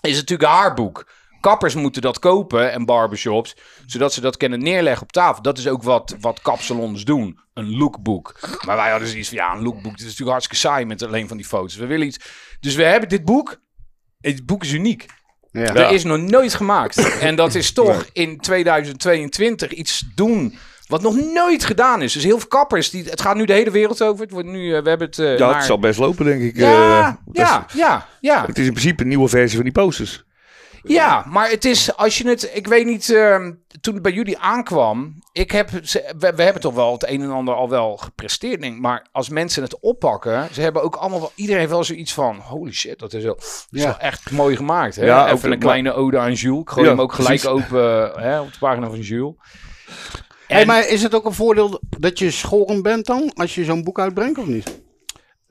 is 0.00 0.16
het 0.16 0.28
natuurlijk 0.28 0.42
een 0.42 0.58
haarboek. 0.58 1.06
Kappers 1.42 1.74
moeten 1.74 2.02
dat 2.02 2.18
kopen 2.18 2.72
en 2.72 2.84
barbershops, 2.84 3.56
zodat 3.86 4.12
ze 4.12 4.20
dat 4.20 4.36
kunnen 4.36 4.62
neerleggen 4.62 5.02
op 5.02 5.12
tafel. 5.12 5.42
Dat 5.42 5.58
is 5.58 5.68
ook 5.68 5.82
wat, 5.82 6.16
wat 6.20 6.40
kapsalons 6.42 7.04
doen. 7.04 7.38
Een 7.54 7.76
lookbook. 7.76 8.38
Maar 8.66 8.76
wij 8.76 8.90
hadden 8.90 9.08
zoiets 9.08 9.28
van, 9.28 9.38
ja, 9.38 9.54
een 9.54 9.62
lookbook. 9.62 9.90
Dit 9.90 10.00
is 10.00 10.02
natuurlijk 10.04 10.30
hartstikke 10.30 10.68
saai 10.68 10.84
met 10.84 11.02
alleen 11.02 11.28
van 11.28 11.36
die 11.36 11.46
foto's. 11.46 11.76
We 11.76 11.86
willen 11.86 12.06
iets. 12.06 12.18
Dus 12.60 12.74
we 12.74 12.84
hebben 12.84 13.08
dit 13.08 13.24
boek. 13.24 13.60
Het 14.20 14.46
boek 14.46 14.62
is 14.64 14.72
uniek. 14.72 15.06
Ja. 15.50 15.74
Er 15.74 15.90
is 15.90 16.04
nog 16.04 16.18
nooit 16.18 16.54
gemaakt. 16.54 17.18
En 17.18 17.36
dat 17.36 17.54
is 17.54 17.72
toch 17.72 18.06
in 18.12 18.38
2022 18.40 19.72
iets 19.72 20.04
doen 20.14 20.58
wat 20.86 21.02
nog 21.02 21.32
nooit 21.32 21.64
gedaan 21.64 22.02
is. 22.02 22.12
Dus 22.12 22.24
heel 22.24 22.38
veel 22.38 22.48
kappers. 22.48 22.90
Die, 22.90 23.04
het 23.04 23.20
gaat 23.20 23.36
nu 23.36 23.44
de 23.44 23.52
hele 23.52 23.70
wereld 23.70 24.02
over. 24.02 24.22
Het 24.22 24.32
wordt 24.32 24.48
nu, 24.48 24.74
eh, 24.74 24.82
we 24.82 24.88
hebben 24.88 25.06
het 25.06 25.18
uh, 25.18 25.38
Ja, 25.38 25.46
naar... 25.46 25.56
het 25.56 25.64
zal 25.64 25.78
best 25.78 25.98
lopen, 25.98 26.24
denk 26.24 26.42
ik. 26.42 26.56
Ja, 26.56 27.08
eh, 27.08 27.14
best- 27.24 27.46
ja, 27.48 27.66
ja, 27.74 28.08
ja. 28.20 28.46
Het 28.46 28.58
is 28.58 28.66
in 28.66 28.72
principe 28.72 29.02
een 29.02 29.08
nieuwe 29.08 29.28
versie 29.28 29.54
van 29.54 29.64
die 29.64 29.72
posters. 29.72 30.24
Ja, 30.84 31.24
maar 31.28 31.50
het 31.50 31.64
is 31.64 31.96
als 31.96 32.18
je 32.18 32.28
het. 32.28 32.50
Ik 32.54 32.66
weet 32.66 32.86
niet. 32.86 33.10
ehm, 33.10 33.52
toen 33.80 33.94
het 33.94 34.02
bij 34.02 34.12
jullie 34.12 34.38
aankwam. 34.38 35.14
Ik 35.32 35.50
heb. 35.50 35.70
ze- 35.82 36.14
We, 36.18 36.32
we 36.34 36.42
hebben 36.42 36.62
toch 36.62 36.74
wel 36.74 36.92
het 36.92 37.08
een 37.08 37.22
en 37.22 37.30
ander 37.30 37.54
al 37.54 37.68
wel 37.68 37.96
gepresteerd. 37.96 38.60
Denk, 38.60 38.78
maar 38.80 39.06
als 39.12 39.28
mensen 39.28 39.62
het 39.62 39.80
oppakken. 39.80 40.48
Ze 40.52 40.60
hebben 40.60 40.82
ook 40.82 40.96
allemaal. 40.96 41.20
wel- 41.20 41.32
Iedereen 41.34 41.60
heeft 41.60 41.72
wel 41.72 41.84
zoiets 41.84 42.12
van. 42.14 42.36
Holy 42.36 42.72
shit, 42.72 42.98
dat 42.98 43.12
is 43.12 43.22
wel, 43.24 43.34
dat 43.34 43.66
is 43.70 43.80
Ja. 43.80 43.86
wel 43.86 43.98
echt 43.98 44.30
mooi 44.30 44.56
gemaakt. 44.56 44.96
Hè? 44.96 45.04
Ja, 45.04 45.22
ook- 45.22 45.32
Even 45.36 45.42
een 45.44 45.48
maar- 45.48 45.58
kleine 45.58 45.92
ode 45.92 46.18
aan 46.18 46.32
Jules. 46.32 46.60
Ik 46.60 46.70
gooi 46.70 46.84
Ja, 46.84 46.90
hem 46.92 47.00
ook 47.00 47.12
gelijk 47.12 47.40
precies. 47.40 47.64
open 47.64 48.12
hè, 48.22 48.40
op 48.40 48.52
de 48.52 48.58
pagina 48.58 48.88
van 48.88 49.00
Jules. 49.00 49.34
Hey, 50.46 50.60
En- 50.60 50.66
maar 50.66 50.88
is 50.88 51.02
het 51.02 51.14
ook 51.14 51.24
een 51.24 51.32
voordeel 51.32 51.80
dat 51.98 52.18
je 52.18 52.30
schoren 52.30 52.82
bent 52.82 53.06
dan? 53.06 53.30
Als 53.34 53.54
je 53.54 53.64
zo'n 53.64 53.84
boek 53.84 54.00
uitbrengt 54.00 54.38
of 54.38 54.46
niet? 54.46 54.80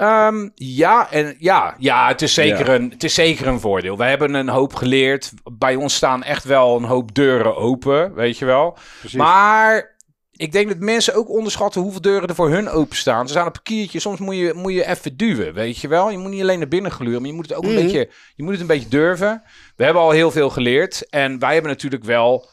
Ehm, 0.02 0.50
ja, 0.56 1.12
en 1.12 1.36
ja, 1.40 1.76
ja, 1.78 2.08
het 2.08 2.22
is, 2.22 2.34
zeker 2.34 2.70
Een, 2.70 2.90
het 2.90 3.04
is 3.04 3.14
zeker 3.14 3.48
een 3.48 3.60
voordeel. 3.60 3.98
We 3.98 4.04
hebben 4.04 4.34
een 4.34 4.50
hoop 4.50 4.74
geleerd. 4.74 5.32
Bij 5.52 5.76
ons 5.76 5.96
staan 5.96 6.24
echt 6.24 6.44
wel 6.44 6.78
een 6.78 6.84
hoop 6.84 7.16
deuren 7.16 7.56
open, 7.56 8.14
weet 8.14 8.38
je 8.38 8.46
wel. 8.46 8.78
Maar 9.14 9.96
ik 10.32 10.52
denk 10.52 10.68
dat 10.68 10.78
mensen 10.80 11.14
ook 11.16 11.30
onderschatten 11.30 11.82
hoeveel 11.82 12.02
deuren 12.02 12.30
er 12.30 12.36
voor 12.36 12.50
hun 12.50 12.70
openstaan. 12.70 13.28
Ze 13.28 13.34
staan 13.34 13.48
op 13.48 13.56
een 13.56 13.64
kiertje. 13.64 14.00
Soms 14.00 14.20
moet 14.20 14.36
je, 14.36 14.54
moet 14.56 14.74
je 14.74 14.88
even 14.88 15.18
duwen, 15.18 15.54
weet 15.54 15.78
je 15.78 15.88
wel. 15.88 16.10
Je 16.10 16.18
moet 16.18 16.32
niet 16.32 16.42
alleen 16.42 16.60
naar 16.60 16.68
binnen 16.68 16.92
gluren, 16.92 17.20
maar 17.22 17.30
je 17.30 17.36
moet 17.36 17.50
het 17.50 17.58
ook 17.58 17.64
een, 17.64 17.74
Mhm. 17.74 17.82
beetje, 17.82 18.10
je 18.36 18.44
moet 18.44 18.52
het 18.52 18.62
een 18.62 18.68
beetje 18.68 18.90
durven. 18.90 19.44
We 19.76 19.84
hebben 19.84 20.02
al 20.02 20.12
heel 20.12 20.32
veel 20.32 20.50
geleerd. 20.50 21.10
En 21.10 21.40
wij 21.40 21.54
hebben 21.54 21.72
natuurlijk 21.72 22.04
wel... 22.04 22.50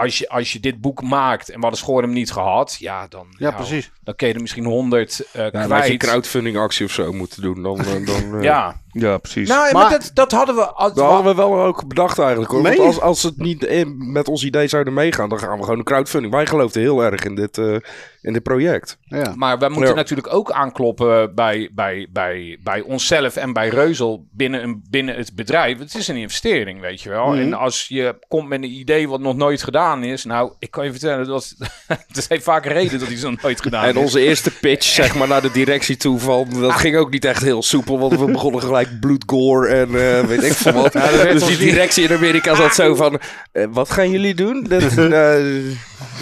Als 0.00 0.18
je, 0.18 0.28
als 0.28 0.52
je 0.52 0.60
dit 0.60 0.80
boek 0.80 1.02
maakt 1.02 1.48
en 1.48 1.54
we 1.54 1.60
hadden 1.60 1.78
Schoor 1.78 2.02
hem 2.02 2.12
niet 2.12 2.32
gehad, 2.32 2.76
ja, 2.78 3.06
dan, 3.08 3.26
Ja, 3.38 3.50
precies. 3.50 3.90
dan 4.02 4.14
kun 4.14 4.28
je 4.28 4.34
er 4.34 4.40
misschien 4.40 4.64
honderd 4.64 5.26
eh 5.32 5.42
Ja, 5.52 5.64
kwijt. 5.64 5.86
je 5.86 5.92
een 5.92 5.98
crowdfunding 5.98 6.56
actie 6.56 6.86
of 6.86 6.92
zo 6.92 7.12
moeten 7.12 7.42
doen. 7.42 7.62
Dan, 7.62 7.76
dan, 7.76 8.04
dan, 8.04 8.34
eh, 8.36 8.42
ja, 8.42 8.80
Ja, 8.92 9.18
precies. 9.18 9.48
Nou, 9.48 9.72
maar, 9.72 9.82
Maar- 9.82 9.90
dat, 9.90 10.10
dat 10.14 10.32
hadden 10.32 10.54
we... 10.54 10.66
Als, 10.66 10.94
Dat 10.94 11.04
hadden 11.10 11.36
we 11.36 11.42
wel 11.42 11.60
ook 11.60 11.86
bedacht 11.86 12.18
eigenlijk. 12.18 12.50
Hoor. 12.50 12.62
Want 12.62 12.78
als, 12.78 13.00
als 13.00 13.22
het 13.22 13.36
niet 13.36 13.64
in- 13.64 14.12
met 14.12 14.28
ons 14.28 14.44
idee 14.44 14.68
zouden 14.68 14.92
meegaan, 14.94 15.28
dan 15.28 15.38
gaan 15.38 15.56
we 15.56 15.62
gewoon 15.62 15.78
een 15.78 15.84
crowdfunding. 15.84 16.32
Wij 16.32 16.46
geloofden 16.46 16.82
heel 16.82 17.02
erg 17.04 17.24
in 17.24 17.34
dit, 17.34 17.58
eh, 17.58 17.74
in 18.22 18.32
dit 18.32 18.42
project. 18.42 18.98
Ja. 19.04 19.32
Maar 19.36 19.58
we 19.58 19.68
moeten 19.68 19.88
Ja. 19.88 19.94
natuurlijk 19.94 20.34
ook 20.34 20.50
aankloppen 20.50 21.34
bij, 21.34 21.70
bij, 21.72 22.08
bij, 22.12 22.58
bij 22.62 22.80
onszelf 22.80 23.36
en 23.36 23.52
bij 23.52 23.68
Reuzel 23.68 24.26
binnen, 24.32 24.62
een, 24.62 24.82
binnen 24.90 25.16
het 25.16 25.34
bedrijf. 25.34 25.78
Het 25.78 25.94
is 25.94 26.08
een 26.08 26.16
investering, 26.16 26.80
weet 26.80 27.02
je 27.02 27.08
wel. 27.08 27.26
Mhm. 27.26 27.38
En 27.38 27.54
als 27.54 27.86
je 27.88 28.18
komt 28.28 28.48
met 28.48 28.62
een 28.62 28.70
idee 28.70 29.08
wat 29.08 29.20
nog 29.20 29.36
nooit 29.36 29.62
gedaan 29.62 30.02
is... 30.04 30.24
Nou, 30.24 30.52
ik 30.58 30.70
kan 30.70 30.84
je 30.84 30.90
vertellen, 30.90 31.26
dat, 31.26 31.54
dat 32.12 32.26
heeft 32.28 32.44
vaak 32.44 32.64
een 32.64 32.72
reden 32.72 32.98
dat 32.98 33.08
iets 33.08 33.22
nog 33.22 33.42
nooit 33.42 33.60
gedaan 33.62 33.84
En 33.84 33.90
is. 33.96 33.96
onze 34.02 34.20
eerste 34.20 34.50
pitch, 34.50 34.84
zeg 34.86 35.14
maar, 35.14 35.28
naar 35.28 35.42
de 35.42 35.50
directie 35.50 35.96
toe 35.96 36.18
van, 36.18 36.48
dat 36.60 36.72
ging 36.72 36.96
ook 36.96 37.10
niet 37.10 37.24
echt 37.24 37.42
heel 37.42 37.62
soepel, 37.62 37.98
want 37.98 38.18
we 38.18 38.24
begonnen 38.32 38.60
gelijk 38.60 38.79
bloedgore 39.00 39.68
en 39.68 39.86
eh, 39.86 40.24
weet 40.26 40.42
ik 40.42 40.52
veel 40.52 40.72
wat. 40.72 40.92
Ja, 41.00 41.32
dus 41.32 41.46
die 41.46 41.56
directie 41.56 42.04
in 42.08 42.16
Amerika 42.16 42.54
zat 42.54 42.74
zo 42.74 42.94
van, 42.94 43.20
eh, 43.52 43.66
wat 43.70 43.90
gaan 43.90 44.10
jullie 44.10 44.34
doen? 44.34 44.64
Dat, 44.68 44.82
eh, 44.96 45.38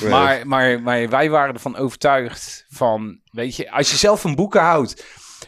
Maar, 0.08 0.46
maar, 0.46 0.82
maar 0.82 1.08
wij 1.08 1.30
waren 1.30 1.54
ervan 1.54 1.76
overtuigd 1.76 2.66
van, 2.68 3.20
weet 3.30 3.56
je, 3.56 3.70
als 3.70 3.90
je 3.90 3.96
zelf 3.96 4.20
van 4.20 4.34
boeken 4.34 4.60
houdt. 4.60 5.04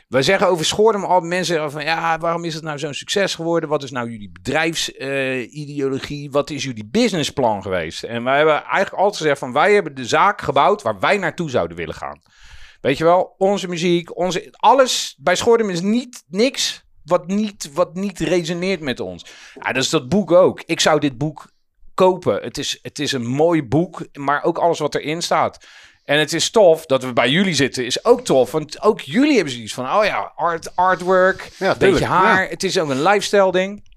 Wij 0.09 0.23
zeggen 0.23 0.49
over 0.49 0.65
Schoordem 0.65 1.05
al 1.05 1.21
mensen 1.21 1.71
van, 1.71 1.85
ja, 1.85 2.19
waarom 2.19 2.45
is 2.45 2.55
het 2.55 2.63
nou 2.63 2.79
zo'n 2.79 2.95
succes 2.95 3.35
geworden? 3.35 3.69
Wat 3.69 3.83
is 3.83 3.91
nou 3.91 4.11
jullie 4.11 4.31
bedrijfsideologie? 4.33 6.31
Wat 6.31 6.51
is 6.51 6.65
jullie 6.65 6.89
businessplan 6.91 7.63
geweest? 7.63 8.03
En 8.03 8.25
wij 8.25 8.37
hebben 8.37 8.55
eigenlijk 8.55 8.93
altijd 8.93 9.17
gezegd 9.17 9.39
van, 9.39 9.53
wij 9.53 9.75
hebben 9.75 9.95
de 9.95 10.07
zaak 10.07 10.41
gebouwd 10.41 10.83
waar 10.83 11.01
wij 11.01 11.17
naartoe 11.17 11.51
zouden 11.51 11.77
willen 11.77 11.95
gaan. 11.95 12.21
Weet 12.81 12.99
je 12.99 13.05
wel, 13.05 13.35
onze 13.39 13.69
muziek, 13.69 14.17
onze, 14.17 14.55
alles 14.57 15.17
bij 15.19 15.37
Schoordem 15.37 15.71
is 15.71 15.81
niet 15.81 16.25
niks 16.29 16.85
wat 17.11 17.27
niet, 17.27 17.71
wat 17.73 17.95
niet 17.95 18.19
resoneert 18.19 18.81
met 18.81 19.01
ons. 19.01 19.25
Ja, 19.55 19.73
dat 19.73 19.83
is 19.83 19.91
dat 19.91 20.09
boek 20.09 20.33
ook. 20.33 20.63
Ik 20.67 20.81
zou 20.81 21.01
dit 21.01 21.19
boek 21.19 21.51
kopen. 21.95 22.43
Het 22.43 22.59
is, 22.59 22.79
het 22.83 22.99
is 22.99 23.13
een 23.13 23.27
mooi 23.27 23.63
boek, 23.63 24.07
maar 24.13 24.43
ook 24.43 24.59
alles 24.59 24.79
wat 24.79 24.95
erin 24.95 25.23
staat. 25.23 25.67
En 26.05 26.19
het 26.19 26.33
is 26.33 26.51
tof 26.51 26.87
dat 26.87 27.03
we 27.03 27.13
bij 27.13 27.31
jullie 27.31 27.55
zitten, 27.55 27.85
is 27.85 28.05
ook 28.05 28.21
tof. 28.21 28.51
Want 28.51 28.83
ook 28.83 29.01
jullie 29.01 29.35
hebben 29.35 29.53
zoiets 29.53 29.75
van, 29.75 29.85
oh 29.85 30.05
ja, 30.05 30.33
art, 30.37 30.77
artwork, 30.77 31.51
Ja, 31.57 31.75
beetje 31.77 32.05
haar. 32.05 32.49
Het 32.49 32.65
is 32.65 32.79
ook 32.79 32.89
een 32.89 33.03
lifestyle 33.03 33.53
ding. 33.53 33.89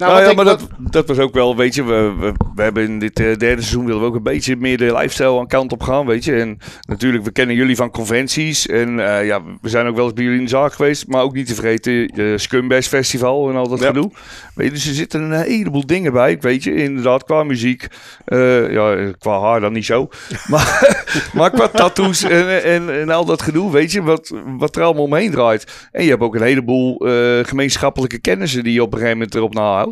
Nou, 0.00 0.12
Nou, 0.12 0.28
ja, 0.28 0.34
maar 0.34 0.44
dat, 0.44 0.68
dat 0.78 1.06
was 1.06 1.18
ook 1.18 1.34
wel, 1.34 1.56
weet 1.56 1.74
je, 1.74 1.84
we, 1.84 2.14
we, 2.18 2.32
we 2.54 2.62
hebben 2.62 2.84
in 2.84 2.98
dit 2.98 3.20
eh, 3.20 3.26
derde 3.26 3.62
seizoen 3.62 3.84
willen 3.84 4.00
we 4.00 4.06
ook 4.06 4.14
een 4.14 4.22
beetje 4.22 4.56
meer 4.56 4.78
de 4.78 4.92
lifestyle 4.92 5.38
aan 5.38 5.46
kant 5.46 5.72
op 5.72 5.82
gaan, 5.82 6.06
weet 6.06 6.24
je. 6.24 6.34
En 6.34 6.58
natuurlijk, 6.88 7.24
we 7.24 7.30
kennen 7.32 7.56
jullie 7.56 7.76
van 7.76 7.90
conventies 7.90 8.66
en 8.66 9.00
eh, 9.16 9.26
ja, 9.26 9.42
we 9.60 9.68
zijn 9.68 9.86
ook 9.86 9.96
wel 9.96 10.04
eens 10.04 10.14
bij 10.14 10.24
jullie 10.24 10.38
in 10.38 10.44
de 10.44 10.50
zaak 10.50 10.72
geweest, 10.72 11.06
maar 11.06 11.22
ook 11.22 11.34
niet 11.34 11.46
te 11.46 11.54
vergeten, 11.54 12.08
de 12.08 12.82
Festival 12.82 13.48
en 13.50 13.56
al 13.56 13.68
dat 13.68 13.80
Ja. 13.80 13.86
gedoe. 13.86 14.10
Weet 14.54 14.66
je, 14.66 14.72
dus 14.72 14.86
er 14.88 14.94
zitten 14.94 15.22
een 15.22 15.40
heleboel 15.40 15.86
dingen 15.86 16.12
bij, 16.12 16.38
weet 16.40 16.64
je, 16.64 16.74
inderdaad, 16.74 17.24
qua 17.24 17.42
muziek, 17.42 17.86
eh, 18.24 18.72
ja, 18.72 19.12
qua 19.18 19.40
haar 19.40 19.60
dan 19.60 19.72
niet 19.72 19.86
zo, 19.86 20.08
maar, 20.50 20.96
maar 21.34 21.50
qua 21.50 21.68
tattoos 21.68 22.22
en, 22.22 22.62
en, 22.62 23.00
en 23.00 23.10
al 23.10 23.24
dat 23.24 23.42
gedoe, 23.42 23.72
weet 23.72 23.92
je, 23.92 24.02
wat, 24.02 24.34
wat 24.58 24.76
er 24.76 24.82
allemaal 24.82 25.04
omheen 25.04 25.30
draait. 25.30 25.88
En 25.92 26.04
je 26.04 26.10
hebt 26.10 26.22
ook 26.22 26.34
een 26.34 26.42
heleboel 26.42 26.96
gemeenschappelijke 27.42 28.18
kennissen 28.18 28.64
die 28.64 28.72
je 28.72 28.82
op 28.82 28.92
een 28.92 28.98
gegeven 28.98 29.18
moment 29.18 29.34
erop 29.34 29.54
nahoudt. 29.54 29.89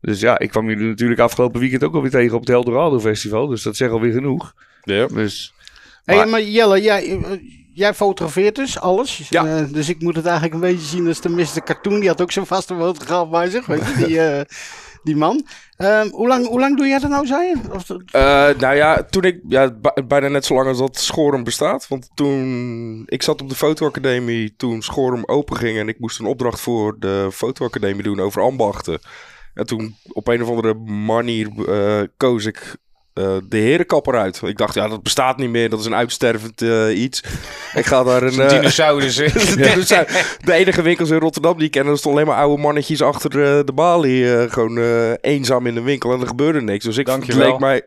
Dus 0.00 0.20
ja, 0.20 0.38
ik 0.38 0.48
kwam 0.50 0.68
jullie 0.68 0.86
natuurlijk 0.88 1.20
afgelopen 1.20 1.60
weekend 1.60 1.84
ook 1.84 1.94
alweer 1.94 2.10
tegen 2.10 2.34
op 2.34 2.40
het 2.40 2.50
Eldorado 2.50 3.00
Festival. 3.00 3.46
Dus 3.46 3.62
dat 3.62 3.76
zegt 3.76 3.92
alweer 3.92 4.12
genoeg. 4.12 4.54
Ja. 4.82 5.06
Dus, 5.06 5.54
Hey, 6.04 6.16
maar- 6.16 6.28
maar 6.28 6.42
Jelle, 6.42 6.82
jij, 6.82 7.08
eh, 7.22 7.30
jij 7.74 7.94
fotografeert 7.94 8.56
dus 8.56 8.78
alles. 8.80 9.28
Ja. 9.28 9.46
Eh, 9.46 9.64
dus 9.72 9.88
ik 9.88 10.00
moet 10.02 10.16
het 10.16 10.24
eigenlijk 10.24 10.54
een 10.54 10.60
beetje 10.60 10.86
zien 10.86 11.06
als 11.08 11.20
de 11.20 11.28
Mr. 11.28 11.62
Cartoon. 11.64 12.00
Die 12.00 12.08
had 12.08 12.20
ook 12.20 12.32
zo'n 12.32 12.46
vaste 12.46 12.74
fotograaf 12.74 13.28
bij 13.30 13.50
zich, 13.50 13.66
weet 13.66 13.82
je, 13.86 14.04
die, 14.06 14.20
eh, 14.28 14.40
die 15.04 15.16
man. 15.16 15.46
Ehm, 15.76 16.08
hoe, 16.08 16.28
lang, 16.28 16.46
hoe 16.46 16.60
lang 16.60 16.76
doe 16.76 16.86
jij 16.86 16.98
dat 16.98 17.10
nou, 17.10 17.26
zei? 17.26 17.54
Of, 17.72 17.90
Eh, 17.90 18.48
nou 18.58 18.74
ja, 18.74 19.02
toen 19.02 19.22
ik, 19.22 19.40
ja, 19.48 19.76
bijna 20.06 20.28
net 20.28 20.44
zo 20.44 20.54
lang 20.54 20.68
als 20.68 20.78
dat 20.78 20.98
Schorum 20.98 21.44
bestaat. 21.44 21.88
Want 21.88 22.10
toen, 22.14 23.02
ik 23.06 23.22
zat 23.22 23.42
op 23.42 23.48
de 23.48 23.54
fotoacademie 23.54 24.54
toen 24.56 24.82
Schorum 24.82 25.22
open 25.26 25.56
ging 25.56 25.78
en 25.78 25.88
ik 25.88 25.98
moest 25.98 26.18
een 26.18 26.26
opdracht 26.26 26.60
voor 26.60 26.96
de 26.98 27.28
fotoacademie 27.32 28.02
doen 28.02 28.20
over 28.20 28.42
ambachten. 28.42 28.98
En 29.54 29.66
toen 29.66 29.96
op 30.12 30.28
een 30.28 30.42
of 30.42 30.48
andere 30.48 30.74
manier 30.84 31.48
eh, 31.68 32.02
koos 32.16 32.44
ik 32.44 32.76
eh, 33.14 33.36
de 33.48 33.56
herenkapper 33.56 34.18
uit. 34.18 34.40
Ik 34.44 34.56
dacht, 34.56 34.74
ja, 34.74 34.88
dat 34.88 35.02
bestaat 35.02 35.36
niet 35.36 35.50
meer, 35.50 35.70
dat 35.70 35.80
is 35.80 35.86
een 35.86 35.94
uitstervend 35.94 36.62
eh, 36.62 37.00
iets. 37.00 37.22
Ik 37.74 37.86
ga 37.86 38.02
daar 38.02 38.22
een... 38.22 38.38
Een 38.40 38.40
eh, 38.40 38.48
dinosaurus. 38.48 39.14
de, 40.44 40.52
enige 40.52 40.82
winkels 40.82 41.10
in 41.10 41.18
Rotterdam 41.18 41.56
die 41.56 41.64
ik 41.66 41.70
ken, 41.70 41.98
stonden 41.98 42.12
alleen 42.12 42.26
maar 42.26 42.44
oude 42.44 42.62
mannetjes 42.62 43.02
achter 43.02 43.30
de 43.66 43.72
balie. 43.74 44.50
gewoon 44.50 44.78
eenzaam 45.20 45.66
in 45.66 45.74
de 45.74 45.82
winkel 45.82 46.12
en 46.12 46.20
er 46.20 46.26
gebeurde 46.26 46.60
niks. 46.60 46.84
Dus 46.84 46.96
ik 46.96 47.06
Dankjewel. 47.06 47.50
leek 47.50 47.58
mij. 47.58 47.82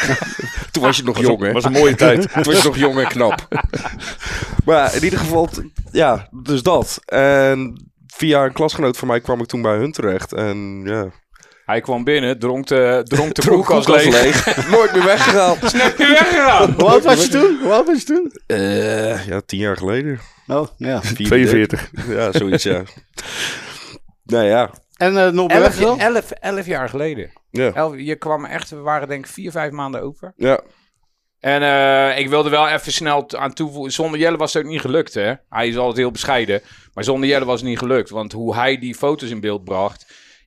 Toen 0.72 0.82
was 0.82 0.96
je 0.96 1.02
nog 1.02 1.18
jong, 1.18 1.40
hè? 1.40 1.52
was 1.52 1.64
een 1.64 1.72
mooie 1.72 1.94
tijd. 1.94 2.28
Toen 2.32 2.42
was 2.42 2.62
je 2.62 2.68
nog 2.68 2.78
jong 2.78 2.98
en 2.98 3.08
knap. 3.08 3.48
maar 4.64 4.94
in 4.94 5.04
ieder 5.04 5.18
geval, 5.18 5.48
ja, 5.92 6.28
dus 6.30 6.62
dat. 6.62 7.00
En 7.04 7.86
via 8.06 8.44
een 8.44 8.52
klasgenoot 8.52 8.96
van 8.96 9.08
mij 9.08 9.20
kwam 9.20 9.40
ik 9.40 9.46
toen 9.46 9.62
bij 9.62 9.76
hun 9.76 9.92
terecht. 9.92 10.32
En 10.32 10.82
ja, 10.84 11.10
Hij 11.66 11.80
kwam 11.80 12.04
binnen, 12.04 12.38
dronk 12.38 12.66
de, 12.66 13.00
dronk 13.04 13.34
de 13.34 13.42
Dronk 13.46 13.64
koelkast 13.64 13.86
koelkast 13.86 14.22
leeg. 14.22 14.68
nooit 14.76 14.92
meer 14.92 15.04
weggegaan. 15.04 15.56
Snap 15.68 15.98
je 15.98 16.06
weggegaan? 16.06 16.70
hoe 16.72 16.84
oud 16.88 17.04
was 17.04 17.24
je 17.24 17.30
toen? 17.30 17.58
Hoe 17.62 17.72
oud 17.72 17.86
was 17.86 17.98
je 17.98 18.04
toen? 18.04 18.32
Eh, 18.46 19.26
ja, 19.26 19.40
tien 19.46 19.58
jaar 19.58 19.76
geleden. 19.76 20.20
Oh, 20.46 20.66
ja. 20.76 21.00
42. 21.00 21.90
Ja, 22.08 22.32
zoiets, 22.32 22.62
ja. 22.62 22.82
nou 24.24 24.44
ja, 24.44 24.70
En 24.96 25.16
eh 25.18 25.30
nog 25.32 25.50
Elf, 25.50 25.78
weg 25.78 25.96
elf, 25.98 26.30
elf 26.30 26.66
jaar 26.66 26.88
geleden. 26.88 27.30
ja, 27.50 27.72
Elf, 27.72 27.94
je 27.96 28.16
kwam 28.16 28.44
echt, 28.44 28.70
we 28.70 28.76
waren 28.76 29.08
denk 29.08 29.24
ik 29.26 29.32
vier, 29.32 29.50
vijf 29.50 29.70
maanden 29.70 30.02
over. 30.02 30.32
ja. 30.36 30.60
En 31.40 31.62
eh, 31.62 32.18
ik 32.18 32.28
wilde 32.28 32.50
wel 32.50 32.68
even 32.68 32.92
snel 32.92 33.26
aan 33.36 33.52
toevoegen. 33.52 33.92
Zonder 33.92 34.20
Jelle 34.20 34.36
was 34.36 34.52
het 34.52 34.62
ook 34.64 34.68
niet 34.70 34.80
gelukt, 34.80 35.14
hè? 35.14 35.32
Hij 35.48 35.68
is 35.68 35.76
altijd 35.76 35.96
heel 35.96 36.10
bescheiden. 36.10 36.60
Maar 36.94 37.04
zonder 37.04 37.28
Jelle 37.28 37.44
was 37.44 37.60
het 37.60 37.68
niet 37.68 37.78
gelukt. 37.78 38.10
Want 38.10 38.32
hoe 38.32 38.54
hij 38.54 38.78
die 38.78 38.94
foto's 38.94 39.30
in 39.30 39.40
beeld 39.40 39.64
bracht. 39.64 40.06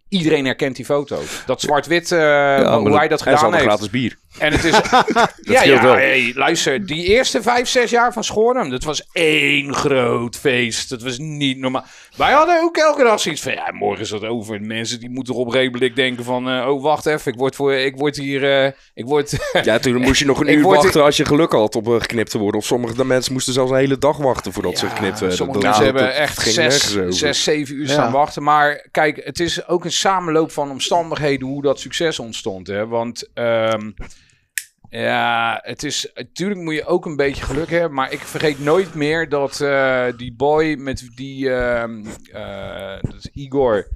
Iedereen 0.09 0.45
herkent 0.45 0.75
die 0.75 0.85
foto's. 0.85 1.43
Dat 1.45 1.61
zwart-wit, 1.61 2.11
eh, 2.11 2.75
hoe 2.75 2.97
hij 2.97 3.07
dat 3.07 3.21
gedaan 3.21 3.53
heeft. 3.53 3.65
gratis 3.65 3.89
bier. 3.89 4.17
En 4.37 4.51
het 4.51 4.63
is. 4.63 4.71
ja, 5.55 5.63
ja, 5.63 5.81
wel. 5.81 5.93
hey, 5.93 6.31
luister. 6.35 6.85
Die 6.85 7.03
eerste 7.05 7.41
vijf, 7.41 7.67
zes 7.67 7.89
jaar 7.89 8.13
van 8.13 8.23
Schoornem. 8.23 8.69
Dat 8.69 8.83
was 8.83 9.07
één 9.11 9.73
groot 9.73 10.35
feest. 10.37 10.89
Dat 10.89 11.01
was 11.01 11.17
niet 11.17 11.57
normaal. 11.57 11.85
Wij 12.15 12.31
hadden 12.31 12.61
ook 12.63 12.77
elke 12.77 13.03
dag 13.03 13.19
zoiets 13.19 13.41
van. 13.41 13.51
Ja, 13.51 13.71
morgen 13.71 14.01
is 14.03 14.09
dat 14.09 14.23
over. 14.23 14.55
En 14.55 14.67
mensen 14.67 14.99
die 14.99 15.09
moeten 15.09 15.33
op 15.33 15.49
redelijk 15.51 15.95
denken 15.95 16.23
van. 16.23 16.49
eh, 16.49 16.67
oh, 16.69 16.81
wacht 16.83 17.05
even. 17.05 17.31
Ik 17.31 17.37
word, 17.37 17.55
voor, 17.55 17.73
ik 17.73 17.95
word 17.97 18.17
hier. 18.17 18.63
eh, 18.63 18.71
ik 18.93 19.05
word. 19.05 19.37
Ja, 19.63 19.79
toen 19.79 19.95
moest 20.01 20.19
je 20.19 20.25
nog 20.25 20.39
een 20.39 20.53
uur 20.57 20.61
word- 20.63 20.81
wachten 20.83 21.03
als 21.03 21.17
je 21.17 21.25
geluk 21.25 21.51
had 21.51 21.75
om 21.75 21.85
eh, 21.85 21.99
geknipt 22.01 22.31
te 22.31 22.37
worden. 22.37 22.59
Of 22.59 22.65
sommige 22.67 22.95
de 22.95 23.05
mensen 23.05 23.33
moesten 23.33 23.53
zelfs 23.53 23.71
een 23.71 23.77
hele 23.77 23.97
dag 23.97 24.17
wachten 24.17 24.53
voordat 24.53 24.77
ze 24.77 24.85
geknipt 24.89 25.19
werden. 25.19 25.37
Sommige 25.37 25.59
mensen 25.59 25.83
hebben 25.83 26.15
echt 26.15 26.41
zes, 26.41 26.97
zes, 27.09 27.43
zeven 27.43 27.75
uur 27.75 27.85
Ja. 27.85 27.91
staan 27.91 28.11
wachten. 28.11 28.43
Maar 28.43 28.87
kijk, 28.91 29.21
het 29.23 29.39
is 29.39 29.67
ook 29.67 29.85
een 29.85 29.91
samenloop 29.91 30.51
van 30.51 30.69
omstandigheden 30.71 31.47
hoe 31.47 31.61
dat 31.61 31.79
succes 31.79 32.19
ontstond. 32.19 32.67
Hè? 32.67 32.87
Want 32.87 33.27
ehm, 33.33 33.91
ja, 34.89 35.59
het 35.63 35.83
is. 35.83 36.11
Natuurlijk 36.13 36.61
moet 36.61 36.73
je 36.73 36.85
ook 36.85 37.05
een 37.05 37.15
beetje 37.15 37.43
geluk 37.43 37.69
hebben. 37.69 37.93
Maar 37.93 38.11
ik 38.11 38.19
vergeet 38.19 38.59
nooit 38.59 38.93
meer 38.93 39.29
dat 39.29 39.61
eh, 39.61 40.05
die 40.17 40.33
boy 40.33 40.75
met 40.79 41.09
die. 41.15 41.53
ehm, 41.53 42.05
eh, 42.31 43.01
dat 43.01 43.15
is 43.15 43.29
Igor. 43.33 43.87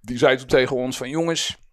Die 0.00 0.18
zei 0.18 0.36
toen 0.36 0.46
tegen 0.46 0.76
ons 0.76 0.96
van 0.96 1.08
jongens. 1.08 1.65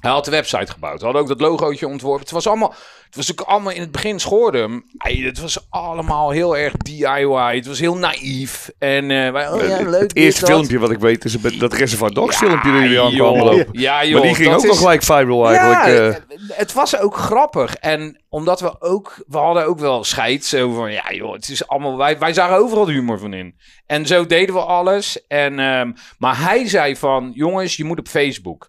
Hij 0.00 0.10
had 0.10 0.24
de 0.24 0.30
website 0.30 0.72
gebouwd. 0.72 1.00
Hij 1.00 1.10
had 1.10 1.20
ook 1.20 1.28
dat 1.28 1.40
logootje 1.40 1.86
ontworpen. 1.88 2.20
Het 2.20 2.30
was 2.30 2.46
allemaal. 2.46 2.74
Het 3.06 3.16
was 3.18 3.30
ook 3.30 3.40
allemaal 3.40 3.72
in 3.72 3.80
het 3.80 3.90
begin 3.90 4.20
schoorde. 4.20 4.82
Het 4.98 5.40
was 5.40 5.66
allemaal 5.70 6.30
heel 6.30 6.56
erg 6.56 6.72
DIY. 6.76 7.54
Het 7.56 7.66
was 7.66 7.78
heel 7.80 7.96
naïef. 7.96 8.70
En 8.78 9.10
eh, 9.10 9.30
wij, 9.32 9.48
oh 9.52 9.66
ja, 9.66 9.90
leuk. 9.90 10.00
Het 10.00 10.16
eerste 10.16 10.40
dat. 10.40 10.50
filmpje 10.50 10.78
wat 10.78 10.90
ik 10.90 10.98
weet 10.98 11.24
is 11.24 11.32
het- 11.32 11.60
dat 11.60 11.72
Reservoir 11.72 12.12
Dogs 12.14 12.40
Ja, 12.40 12.46
filmpje 12.46 12.72
dat 12.72 12.80
jullie 12.80 13.00
aankwamen 13.00 13.34
joh. 13.44 13.44
lopen. 13.56 13.80
Ja, 13.80 14.04
joh. 14.04 14.12
maar 14.18 14.22
die 14.28 14.34
ging 14.34 14.52
ook 14.54 14.62
is- 14.62 14.68
nog 14.68 14.78
gelijk 14.78 15.02
viral 15.02 15.48
eigenlijk. 15.48 15.84
Ja, 15.86 16.08
eh. 16.08 16.38
het 16.58 16.72
was 16.72 16.98
ook 16.98 17.16
grappig. 17.16 17.74
En 17.74 18.20
omdat 18.28 18.60
we 18.60 18.80
ook, 18.80 19.24
we 19.26 19.38
hadden 19.38 19.66
ook 19.66 19.78
wel 19.78 20.04
scheid. 20.04 20.44
Zo 20.44 20.72
van, 20.74 20.92
ja 20.92 21.12
joh, 21.12 21.32
het 21.32 21.48
is 21.48 21.68
allemaal, 21.68 21.96
wij, 21.96 22.18
wij 22.18 22.32
zagen 22.32 22.56
overal 22.56 22.84
de 22.84 22.92
humor 22.92 23.18
van 23.18 23.34
in. 23.34 23.54
En 23.86 24.06
zo 24.06 24.26
deden 24.26 24.54
we 24.54 24.60
alles. 24.60 25.26
En, 25.26 25.58
ehm, 25.58 25.92
maar 26.18 26.40
hij 26.40 26.68
zei 26.68 26.96
van, 26.96 27.30
jongens, 27.34 27.76
je 27.76 27.84
moet 27.84 27.98
op 27.98 28.08
Facebook. 28.08 28.68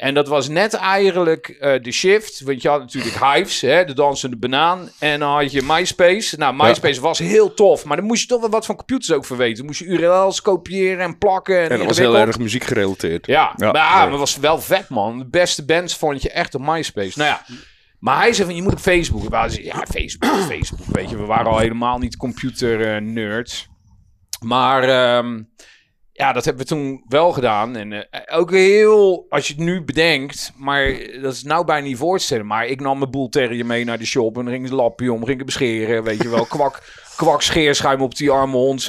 En 0.00 0.14
dat 0.14 0.28
was 0.28 0.48
net 0.48 0.74
eigenlijk 0.74 1.48
eh, 1.48 1.82
de 1.82 1.92
shift. 1.92 2.40
Want 2.40 2.62
je 2.62 2.68
had 2.68 2.80
natuurlijk 2.80 3.24
Hives, 3.24 3.60
hè, 3.60 3.84
de 3.84 3.92
dansende 3.94 4.36
banaan. 4.36 4.88
En 4.98 5.20
dan 5.20 5.30
had 5.32 5.52
je 5.52 5.62
MySpace. 5.62 6.36
Nou, 6.38 6.54
MySpace 6.56 7.00
was 7.00 7.18
heel 7.18 7.54
tof. 7.54 7.84
Maar 7.84 7.96
dan 7.96 8.06
moest 8.06 8.22
je 8.22 8.28
toch 8.28 8.40
wel 8.40 8.50
wat 8.50 8.66
van 8.66 8.76
computers 8.76 9.12
ook 9.12 9.24
verweten. 9.24 9.56
Dan 9.56 9.66
moest 9.66 9.78
je 9.78 9.84
URL's 9.86 10.42
kopiëren 10.42 11.04
en 11.04 11.18
plakken. 11.18 11.62
En, 11.62 11.70
En 11.70 11.78
dat 11.78 11.86
was 11.86 11.98
heel 11.98 12.16
erg 12.18 12.38
muziek 12.38 12.64
gerelateerd. 12.64 13.26
Ja, 13.26 13.52
Ja. 13.56 13.72
maar, 13.72 13.82
ja, 13.82 14.10
het 14.10 14.18
was 14.18 14.36
wel 14.36 14.58
vet, 14.60 14.88
man. 14.88 15.18
De 15.18 15.28
beste 15.28 15.64
bands 15.64 15.96
vond 15.96 16.22
je 16.22 16.30
echt 16.30 16.54
op 16.54 16.60
MySpace. 16.66 17.18
Nou 17.18 17.30
ja, 17.30 17.44
maar 17.98 18.18
hij 18.18 18.32
zei 18.32 18.46
van, 18.46 18.56
je 18.56 18.62
moet 18.62 18.72
op 18.72 18.78
Facebook. 18.78 19.22
Ja, 19.50 19.84
Facebook, 19.90 20.30
Facebook, 20.54 20.86
weet 20.86 21.10
je. 21.10 21.16
We 21.16 21.24
waren 21.24 21.46
al 21.52 21.58
helemaal 21.58 21.98
niet 21.98 22.16
computer-nerds. 22.16 23.68
maar 24.44 24.82
ehm, 24.82 25.42
ja, 26.20 26.32
dat 26.32 26.44
hebben 26.44 26.62
we 26.62 26.68
toen 26.68 27.04
wel 27.08 27.32
gedaan. 27.32 27.76
En 27.76 27.92
eh, 27.92 28.38
ook 28.38 28.50
heel, 28.50 29.26
als 29.28 29.46
je 29.48 29.54
het 29.54 29.62
nu 29.62 29.82
bedenkt, 29.82 30.52
maar 30.56 30.92
dat 31.22 31.32
is 31.32 31.42
nou 31.42 31.64
bijna 31.64 31.86
niet 31.86 31.96
voor 31.96 32.18
te 32.18 32.24
stellen. 32.24 32.46
Maar 32.46 32.66
ik 32.66 32.80
nam 32.80 32.98
mijn 32.98 33.10
boel 33.10 33.28
terrier 33.28 33.66
mee 33.66 33.84
naar 33.84 33.98
de 33.98 34.06
shop 34.06 34.38
en 34.38 34.48
ging 34.48 34.62
het 34.62 34.72
lapje 34.72 35.12
om, 35.12 35.24
ging 35.24 35.36
het 35.36 35.46
bescheren, 35.46 36.02
weet 36.02 36.22
je 36.22 36.28
wel. 36.28 36.46
Kwak, 36.56 36.82
kwak 37.16 37.42
scheerschuim 37.42 38.00
op 38.00 38.16
die 38.16 38.30
arme 38.30 38.56
hond. 38.56 38.88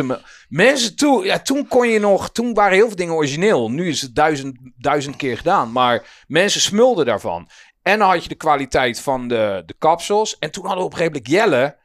Mensen 0.50 0.96
toen, 0.96 1.24
ja, 1.24 1.40
toen 1.40 1.68
kon 1.68 1.88
je 1.88 2.00
nog, 2.00 2.32
toen 2.32 2.54
waren 2.54 2.78
heel 2.78 2.88
veel 2.88 2.96
dingen 2.96 3.14
origineel. 3.14 3.72
Nu 3.72 3.88
is 3.88 4.02
het 4.02 4.16
duizend, 4.16 4.58
duizend 4.78 5.16
keer 5.16 5.38
gedaan. 5.38 5.72
Maar 5.72 6.24
mensen 6.28 6.62
smulden 6.62 7.06
daarvan. 7.06 7.50
En 7.82 8.00
dan 8.00 8.10
had 8.10 8.24
je 8.24 8.30
de 8.30 8.36
kwaliteit 8.36 9.00
van 9.00 9.28
de, 9.28 9.64
de 9.66 9.76
kapsels. 9.78 10.38
En 10.40 10.52
toen 10.52 10.66
hadden 10.66 10.82
we 10.82 10.86
op 10.86 10.92
een 10.92 10.98
gegeven 10.98 11.22
moment 11.24 11.52
Jelle. 11.52 11.78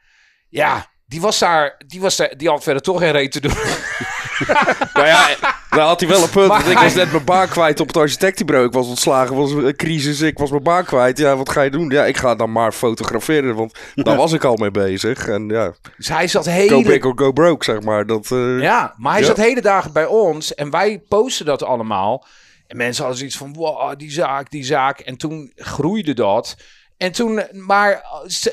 Ja, 0.49 0.85
die 1.05 1.21
was 1.21 1.39
daar, 1.39 1.81
die, 1.87 2.01
was 2.01 2.15
daar, 2.15 2.37
die 2.37 2.49
had 2.49 2.63
verder 2.63 2.81
toch 2.81 2.99
geen 2.99 3.11
reet 3.11 3.31
te 3.31 3.39
doen. 3.39 3.55
Nou 4.93 5.07
ja, 5.07 5.27
daar 5.69 5.85
had 5.85 5.99
hij 5.99 6.09
wel 6.09 6.23
een 6.23 6.29
punt. 6.29 6.47
Maar 6.47 6.57
want 6.63 6.71
ik 6.71 6.77
was 6.77 6.93
net 6.93 7.11
mijn 7.11 7.23
baan 7.23 7.47
kwijt 7.47 7.79
op 7.79 7.87
het 7.87 7.97
architectenbureau. 7.97 8.67
Ik 8.67 8.73
was 8.73 8.87
ontslagen, 8.87 9.35
was 9.35 9.51
een 9.51 9.75
crisis. 9.75 10.21
Ik 10.21 10.37
was 10.37 10.49
mijn 10.49 10.63
baan 10.63 10.85
kwijt. 10.85 11.17
Ja, 11.17 11.35
wat 11.37 11.49
ga 11.49 11.61
je 11.61 11.69
doen? 11.69 11.89
Ja, 11.89 12.05
ik 12.05 12.17
ga 12.17 12.35
dan 12.35 12.51
maar 12.51 12.71
fotograferen. 12.71 13.55
Want 13.55 13.79
daar 13.95 14.15
was 14.17 14.31
ik 14.31 14.43
al 14.43 14.55
mee 14.55 14.71
bezig. 14.71 15.27
En 15.27 15.47
ja, 15.47 15.73
Dus 15.97 16.07
hij 16.07 16.27
zat 16.27 16.45
go 16.45 16.51
hele... 16.51 16.81
big 16.83 17.03
or 17.05 17.13
go 17.15 17.31
broke, 17.31 17.63
zeg 17.63 17.81
maar. 17.81 18.05
Dat, 18.05 18.31
eh, 18.31 18.61
Ja, 18.61 18.93
maar 18.97 19.11
hij 19.11 19.21
Ja. 19.21 19.27
zat 19.27 19.37
hele 19.37 19.61
dagen 19.61 19.93
bij 19.93 20.05
ons 20.05 20.53
en 20.55 20.69
wij 20.69 21.01
posten 21.07 21.45
dat 21.45 21.63
allemaal. 21.63 22.25
En 22.67 22.77
mensen 22.77 22.99
hadden 23.01 23.17
zoiets 23.19 23.37
van, 23.37 23.53
wow, 23.53 23.97
die 23.99 24.11
zaak, 24.11 24.51
die 24.51 24.63
zaak. 24.63 24.99
En 24.99 25.17
toen 25.17 25.51
groeide 25.55 26.13
dat. 26.13 26.55
En 26.97 27.11
toen, 27.11 27.43
maar 27.51 28.03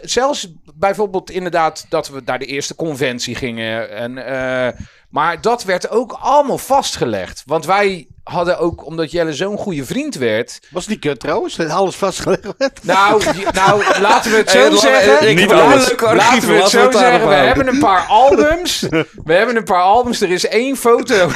zelfs 0.03 0.49
bijvoorbeeld 0.75 1.31
inderdaad 1.31 1.87
dat 1.89 2.09
we 2.09 2.23
naar 2.25 2.39
de 2.39 2.45
eerste 2.47 2.75
conventie 2.75 3.35
gingen. 3.35 3.91
En, 3.91 4.19
eh, 4.27 4.81
Maar 5.15 5.41
dat 5.41 5.65
werd 5.65 5.91
ook 5.91 6.17
allemaal 6.21 6.59
vastgelegd. 6.59 7.43
Want 7.47 7.67
wij 7.67 8.07
hadden 8.23 8.59
ook, 8.59 8.87
omdat 8.87 9.11
Jelle 9.11 9.33
zo'n 9.33 9.57
goede 9.57 9.85
vriend 9.85 10.15
werd... 10.15 10.61
Was 10.71 10.87
die 10.87 10.99
kut 10.99 11.21
trouwens? 11.21 11.57
Dat 11.57 11.71
alles 11.71 11.95
vastgelegd 11.95 12.55
werd? 12.59 12.85
Nou, 12.85 13.23
nou 13.53 13.85
laten 14.01 14.31
we 14.31 14.37
het 14.37 14.51
zo 14.51 14.77
zeggen. 14.77 15.29
ik 15.29 15.37
Niet 15.37 15.51
wil 15.51 15.61
alles. 15.61 15.91
Laten 15.91 16.09
archieven, 16.09 16.49
we 16.49 16.55
het 16.55 16.63
laten 16.63 16.81
zo 16.81 16.87
het 16.87 16.97
zeggen. 16.97 17.29
We 17.29 17.35
hebben 17.35 17.69
een 17.69 17.79
paar 17.79 18.07
albums. 18.07 18.81
We 19.25 19.33
hebben 19.33 19.57
een 19.57 19.65
paar 19.65 19.83
albums. 19.83 20.21
Er 20.21 20.31
is 20.31 20.47
één 20.47 20.77
foto. 20.77 21.27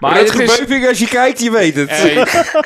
maar 0.00 0.16
het 0.16 0.34
is 0.34 0.56
Beuving, 0.56 0.88
als 0.88 0.98
je 0.98 1.08
kijkt, 1.08 1.40
je 1.40 1.50
weet 1.50 1.74
het. 1.74 1.90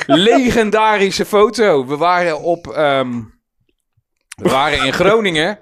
legendarische 0.07 1.25
foto. 1.25 1.87
We 1.87 1.97
waren 1.97 2.41
op... 2.41 2.67
ehm, 2.67 3.21
we 4.29 4.49
waren 4.49 4.85
in 4.85 4.93
Groningen. 4.93 5.59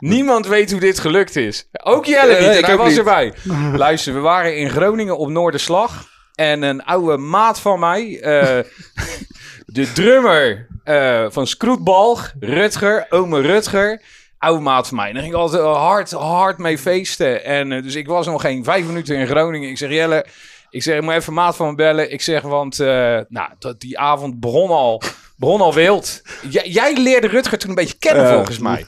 Niemand 0.00 0.46
weet 0.46 0.70
hoe 0.70 0.80
dit 0.80 0.98
gelukt 0.98 1.36
is. 1.36 1.68
Ook 1.72 2.04
Jelle 2.04 2.32
Nee, 2.32 2.48
niet, 2.48 2.56
en 2.58 2.64
hij 2.64 2.76
was 2.76 2.88
niet. 2.88 2.98
erbij. 2.98 3.32
Luister, 3.72 4.14
we 4.14 4.20
waren 4.20 4.56
in 4.56 4.70
Groningen 4.70 5.18
op 5.18 5.28
Noorderslag. 5.28 6.08
En 6.34 6.62
een 6.62 6.84
oude 6.84 7.16
maat 7.16 7.60
van 7.60 7.80
mij, 7.80 8.20
eh, 8.20 8.58
de 9.66 9.92
drummer 9.92 10.66
eh, 10.84 11.26
van 11.28 11.46
Skroetbalg, 11.46 12.32
Rutger, 12.40 13.06
ome 13.10 13.40
Rutger, 13.40 14.02
oude 14.38 14.60
maat 14.62 14.88
van 14.88 14.96
mij. 14.96 15.06
En 15.08 15.12
daar 15.12 15.22
ging 15.22 15.34
ik 15.34 15.40
altijd 15.40 15.62
hard, 15.62 16.10
hard 16.10 16.58
mee 16.58 16.78
feesten. 16.78 17.44
En 17.44 17.72
eh, 17.72 17.82
dus 17.82 17.94
ik 17.94 18.06
was 18.06 18.26
nog 18.26 18.40
geen 18.40 18.64
vijf 18.64 18.86
minuten 18.86 19.16
in 19.16 19.26
Groningen. 19.26 19.68
Ik 19.70 19.78
zeg, 19.78 19.90
Jelle, 19.90 20.26
ik 20.70 20.82
zeg, 20.82 20.96
ik 20.96 21.02
moet 21.02 21.14
even 21.14 21.32
maat 21.32 21.56
van 21.56 21.68
me 21.68 21.74
bellen. 21.74 22.12
Ik 22.12 22.22
zeg, 22.22 22.42
want 22.42 22.80
eh, 22.80 22.86
nou, 23.28 23.50
dat, 23.58 23.80
die 23.80 23.98
avond 23.98 24.40
begon 24.40 24.70
al, 24.70 25.02
begon 25.36 25.60
al 25.60 25.74
wild. 25.74 26.22
Jij, 26.50 26.68
jij 26.68 26.96
leerde 26.96 27.26
Rutger 27.26 27.58
toen 27.58 27.68
een 27.68 27.74
beetje 27.74 27.98
kennen, 27.98 28.32
volgens 28.32 28.58
mij. 28.58 28.84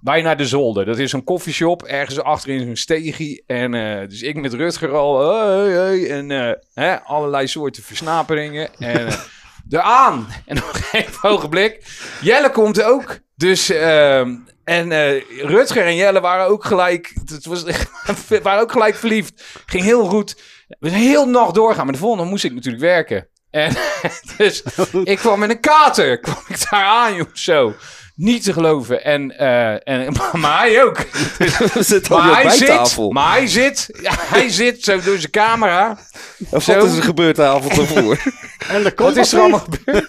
Bijna 0.00 0.34
de 0.34 0.46
zolder. 0.46 0.84
Dat 0.84 0.98
is 0.98 1.12
een 1.12 1.24
koffieshop 1.24 1.82
ergens 1.82 2.20
achterin 2.20 2.60
zo'n 2.60 2.76
stegie. 2.76 3.42
En 3.46 3.74
eh, 3.74 4.08
dus 4.08 4.22
ik 4.22 4.36
met 4.36 4.54
Rutger 4.54 4.92
al. 4.92 5.30
Hey, 5.30 5.68
hey, 5.68 6.10
en 6.10 6.30
eh, 6.30 6.52
hè, 6.74 7.00
allerlei 7.02 7.46
soorten 7.46 7.82
versnaperingen. 7.82 8.74
En 8.78 9.06
eh 9.06 9.14
eraan. 9.70 10.26
En 10.46 10.56
op 10.62 10.68
een 10.68 10.74
gegeven 10.74 11.30
ogenblik. 11.30 11.84
Jelle 12.20 12.50
komt 12.50 12.82
ook. 12.82 13.18
Dus. 13.36 13.70
ehm, 13.70 14.34
en 14.64 14.90
Rutger 15.40 15.86
en 15.86 15.96
Jelle 15.96 16.20
waren 16.20 16.46
ook 16.46 16.64
gelijk. 16.64 17.12
Het 17.24 17.46
was, 17.46 17.64
waren 18.42 18.62
ook 18.62 18.72
gelijk 18.72 18.94
verliefd. 18.94 19.44
Ging 19.66 19.84
heel 19.84 20.04
goed. 20.04 20.36
We 20.78 20.88
zijn 20.88 21.02
heel 21.02 21.28
nacht 21.28 21.54
doorgaan. 21.54 21.84
Maar 21.84 21.94
de 21.94 22.00
volgende 22.00 22.30
moest 22.30 22.44
ik 22.44 22.54
natuurlijk 22.54 22.82
werken. 22.82 23.28
En 23.50 23.76
dus 24.36 24.62
ik 25.04 25.18
kwam 25.18 25.38
met 25.38 25.50
een 25.50 25.60
kater. 25.60 26.18
Kwam 26.18 26.42
ik 26.48 26.70
daar 26.70 26.84
aan, 26.84 27.14
joh. 27.14 27.26
Zo. 27.32 27.74
Niet 28.20 28.42
te 28.42 28.52
geloven. 28.52 29.04
En, 29.04 29.38
eh, 29.38 29.88
en, 29.88 30.12
maar 30.40 30.58
hij 30.58 30.84
ook. 30.84 30.98
We 31.38 31.82
zitten 31.82 32.14
al 32.16 32.22
Maar 32.22 32.42
hij, 32.42 32.50
zit, 32.50 32.66
tafel. 32.66 33.10
maar 33.10 33.32
hij 33.32 33.46
zit, 33.46 33.88
ja, 34.02 34.12
hij 34.16 34.48
zit 34.48 34.84
zo 34.84 35.00
door 35.00 35.18
zijn 35.18 35.30
camera. 35.30 35.98
Of 36.50 36.62
zo. 36.62 36.74
wat 36.74 36.84
is 36.84 36.96
er 36.96 37.02
gebeurd 37.02 37.36
de 37.36 37.42
avond 37.44 37.78
ervoor? 37.78 38.18
En 38.68 38.82
dat 38.82 38.94
komt 38.94 39.08
Wat 39.08 39.16
is 39.16 39.32
er 39.32 39.40
allemaal 39.40 39.66
gebeurd? 39.70 40.08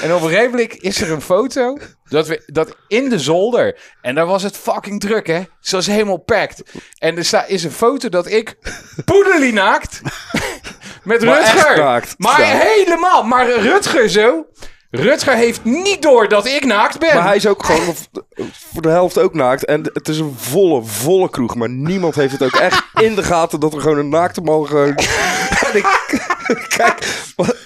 En 0.00 0.14
op 0.14 0.22
een 0.22 0.28
gegeven 0.28 0.50
moment 0.50 0.82
is 0.82 1.00
er 1.00 1.10
een 1.10 1.20
foto 1.20 1.78
dat, 2.08 2.26
we, 2.26 2.42
dat 2.46 2.76
in 2.88 3.08
de 3.08 3.18
zolder. 3.18 3.78
En 4.00 4.14
daar 4.14 4.26
was 4.26 4.42
het 4.42 4.56
fucking 4.56 5.00
druk, 5.00 5.26
hè? 5.26 5.42
Ze 5.60 5.76
was 5.76 5.86
helemaal 5.86 6.16
packed. 6.16 6.62
En 6.98 7.16
er 7.16 7.24
sta, 7.24 7.44
is 7.44 7.64
een 7.64 7.70
foto 7.72 8.08
dat 8.08 8.30
ik 8.30 8.56
poederlie 9.04 9.52
naakt 9.52 10.00
met 11.02 11.24
Maar 11.24 11.38
echt 11.38 11.52
Rutger. 11.52 11.76
naakt 11.78 12.14
maar 12.16 12.40
helemaal. 12.40 13.22
Maar 13.22 13.50
Rutger 13.50 14.08
zo. 14.08 14.46
Rutger 14.90 15.34
heeft 15.34 15.64
niet 15.64 16.02
door 16.02 16.28
dat 16.28 16.46
ik 16.46 16.64
naakt 16.64 16.98
ben. 16.98 17.14
Maar 17.14 17.26
hij 17.26 17.36
is 17.36 17.46
ook 17.46 17.64
gewoon 17.64 17.94
voor 18.72 18.82
de 18.82 18.88
helft 18.88 19.18
ook 19.18 19.34
naakt. 19.34 19.64
En 19.64 19.90
het 19.92 20.08
is 20.08 20.18
een 20.18 20.34
volle, 20.38 20.82
volle 20.84 21.30
kroeg. 21.30 21.54
Maar 21.54 21.68
niemand 21.68 22.14
heeft 22.14 22.32
het 22.32 22.42
ook 22.42 22.56
echt 22.56 22.82
in 23.00 23.14
de 23.14 23.22
gaten 23.22 23.60
dat 23.60 23.74
er 23.74 23.80
gewoon 23.80 23.98
een 23.98 24.08
naakte 24.08 24.40
man 24.40 24.66
gewoon... 24.66 24.94
En 25.66 25.76
ik, 25.76 25.86
kijk, 26.68 27.06
wat- 27.36 27.56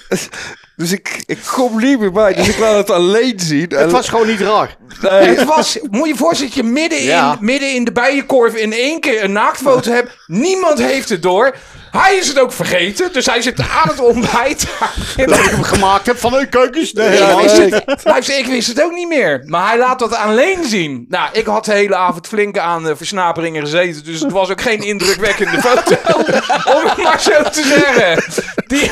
dus 0.81 0.93
ik, 0.93 1.23
ik 1.27 1.39
kom 1.53 1.81
niet 1.81 1.99
meer 1.99 2.13
bij. 2.13 2.33
Dus 2.33 2.49
ik 2.49 2.59
laat 2.59 2.77
het 2.77 2.91
alleen 2.91 3.41
zien. 3.41 3.69
En, 3.69 3.79
Het 3.79 3.91
was 3.91 4.09
gewoon 4.09 4.27
niet 4.27 4.41
raar. 4.41 4.77
nee, 5.01 5.11
Het 5.11 5.45
was, 5.45 5.79
moet 5.91 6.09
je 6.09 6.17
voorstellen 6.17 6.55
dat 6.55 6.65
je 6.65 6.71
midden 6.71 7.01
in, 7.01 7.37
midden 7.41 7.75
in 7.75 7.85
de 7.85 7.93
bijenkorf 7.93 8.55
in 8.55 8.73
één 8.73 9.01
keer 9.01 9.25
een 9.25 9.33
naaktfoto 9.33 9.93
hebt. 9.93 10.17
Niemand 10.27 10.79
heeft 10.79 11.09
het 11.09 11.23
door. 11.23 11.55
Hij 11.91 12.17
is 12.17 12.29
het 12.29 12.39
ook 12.39 12.53
vergeten, 12.53 13.13
dus 13.13 13.27
hij 13.27 13.43
zit 13.43 13.61
aan 13.61 13.89
het 13.89 14.01
ontbijt. 14.01 14.67
Dat 15.17 15.39
ik 15.39 15.45
hem 15.45 15.63
gemaakt 15.63 16.07
heb 16.07 16.19
van, 16.19 16.33
hey, 16.33 16.47
kijk 16.47 16.77
eens. 16.77 16.93
Nee, 16.93 17.19
ik, 17.19 17.39
wist 17.41 17.57
het, 17.57 18.05
luister, 18.05 18.39
ik 18.39 18.47
wist 18.47 18.69
het 18.69 18.83
ook 18.83 18.93
niet 18.93 19.09
meer. 19.09 19.43
Maar 19.47 19.69
hij 19.69 19.79
laat 19.79 19.99
dat 19.99 20.15
alleen 20.15 20.65
zien. 20.65 21.07
Nou, 21.09 21.29
ik 21.33 21.47
had 21.47 21.65
de 21.65 21.73
hele 21.73 21.97
avond 21.97 22.27
flink 22.27 22.59
aan 22.59 22.97
versnaperingen 22.97 23.61
gezeten. 23.61 24.05
Dus 24.05 24.21
het 24.21 24.33
was 24.33 24.51
ook 24.51 24.61
geen 24.61 24.83
indrukwekkende 24.83 25.61
foto. 25.61 25.97
om 26.79 26.89
het 26.89 26.97
maar 26.97 27.21
zo 27.21 27.43
te 27.43 27.63
zeggen. 27.65 28.25
Die... 28.67 28.91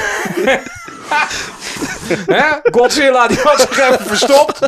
Hè? 2.35 2.45
Godzilla 2.63 3.29
die 3.29 3.39
had 3.43 3.61
zich 3.61 3.79
even 3.79 4.07
verstopt. 4.07 4.59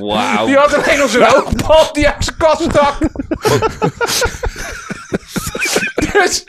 wauw. 0.00 0.46
Die 0.46 0.56
had 0.56 0.96
nog 0.96 1.10
zijn 1.10 1.34
oogbal 1.34 1.92
die 1.92 2.08
uit 2.08 2.24
zijn 2.24 2.36
kast 2.36 2.62
stak. 2.62 2.96
dus 6.12 6.44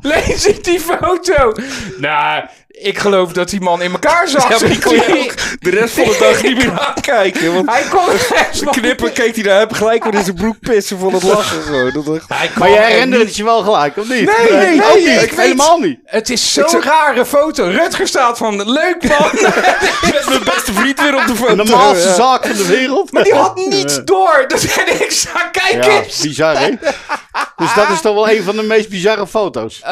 lees 0.00 0.46
ik 0.46 0.64
die 0.64 0.80
foto. 0.80 1.52
Nou, 1.96 2.44
ik 2.80 2.98
geloof 2.98 3.32
dat 3.32 3.48
die 3.48 3.60
man 3.60 3.82
in 3.82 3.92
elkaar 3.92 4.28
zat. 4.28 4.42
Ja, 4.42 4.48
maar 4.48 4.68
die 4.68 4.78
kon 4.78 4.94
je 4.94 5.24
ook 5.24 5.34
de 5.60 5.70
rest 5.70 5.94
van 5.94 6.04
de 6.04 6.16
dag 6.20 6.42
niet 6.42 6.56
meer 6.56 6.80
aankijken. 6.80 7.54
Want 7.54 7.70
Hij 7.70 7.82
kon 7.90 8.08
echt 8.36 8.64
knippen 8.70 9.12
keek 9.12 9.34
hij 9.34 9.44
naar 9.44 9.58
hem 9.58 9.72
gelijk 9.72 10.04
weer 10.04 10.14
in 10.14 10.24
zijn 10.24 10.36
broek 10.36 10.56
pissen 10.60 10.98
van 10.98 11.12
het 11.14 11.22
lachen. 11.22 11.62
Gewoon. 11.62 11.90
Dat 11.92 12.04
dacht, 12.04 12.24
Hij 12.28 12.50
Maar 12.54 12.68
er 12.70 12.82
herinnert 12.84 13.18
niet- 13.18 13.28
het 13.28 13.36
je 13.36 13.44
wel 13.44 13.62
gelijk, 13.62 13.96
of 13.96 14.08
niet? 14.08 14.36
Nee, 14.38 14.50
nee, 14.58 14.76
nee, 14.78 14.90
ook 14.90 14.96
niet. 14.98 15.06
ik 15.22 15.30
weet- 15.30 15.40
helemaal 15.40 15.78
niet. 15.78 15.98
Het 16.04 16.30
is 16.30 16.52
zo'n 16.52 16.82
rare 16.82 17.26
foto. 17.26 17.64
Rutger 17.64 18.06
staat 18.08 18.38
van, 18.38 18.70
leuk 18.72 19.02
man. 19.08 19.28
met 20.14 20.24
mijn 20.28 20.44
beste 20.44 20.72
vriend 20.72 21.00
weer 21.02 21.14
op 21.16 21.26
de 21.26 21.34
foto. 21.34 21.56
De 21.56 21.62
normaalste 21.64 22.08
Ja. 22.08 22.14
zaak 22.14 22.46
van 22.46 22.56
de 22.56 22.66
wereld. 22.66 23.12
maar 23.12 23.22
die 23.24 23.34
had 23.34 23.56
niets 23.56 24.00
door. 24.04 24.44
Dus 24.46 24.64
ik 24.64 25.10
sta, 25.10 25.48
kijk 25.52 25.84
Ja, 25.84 25.90
eens. 26.02 26.20
bizar, 26.20 26.58
hè? 26.58 26.70
Dus 27.56 27.74
dat 27.74 27.88
is 27.92 28.00
toch 28.00 28.14
wel 28.14 28.30
een 28.30 28.42
van 28.42 28.56
de 28.56 28.62
meest 28.62 28.88
bizarre 28.88 29.26
foto's. 29.26 29.80
Eh, 29.84 29.90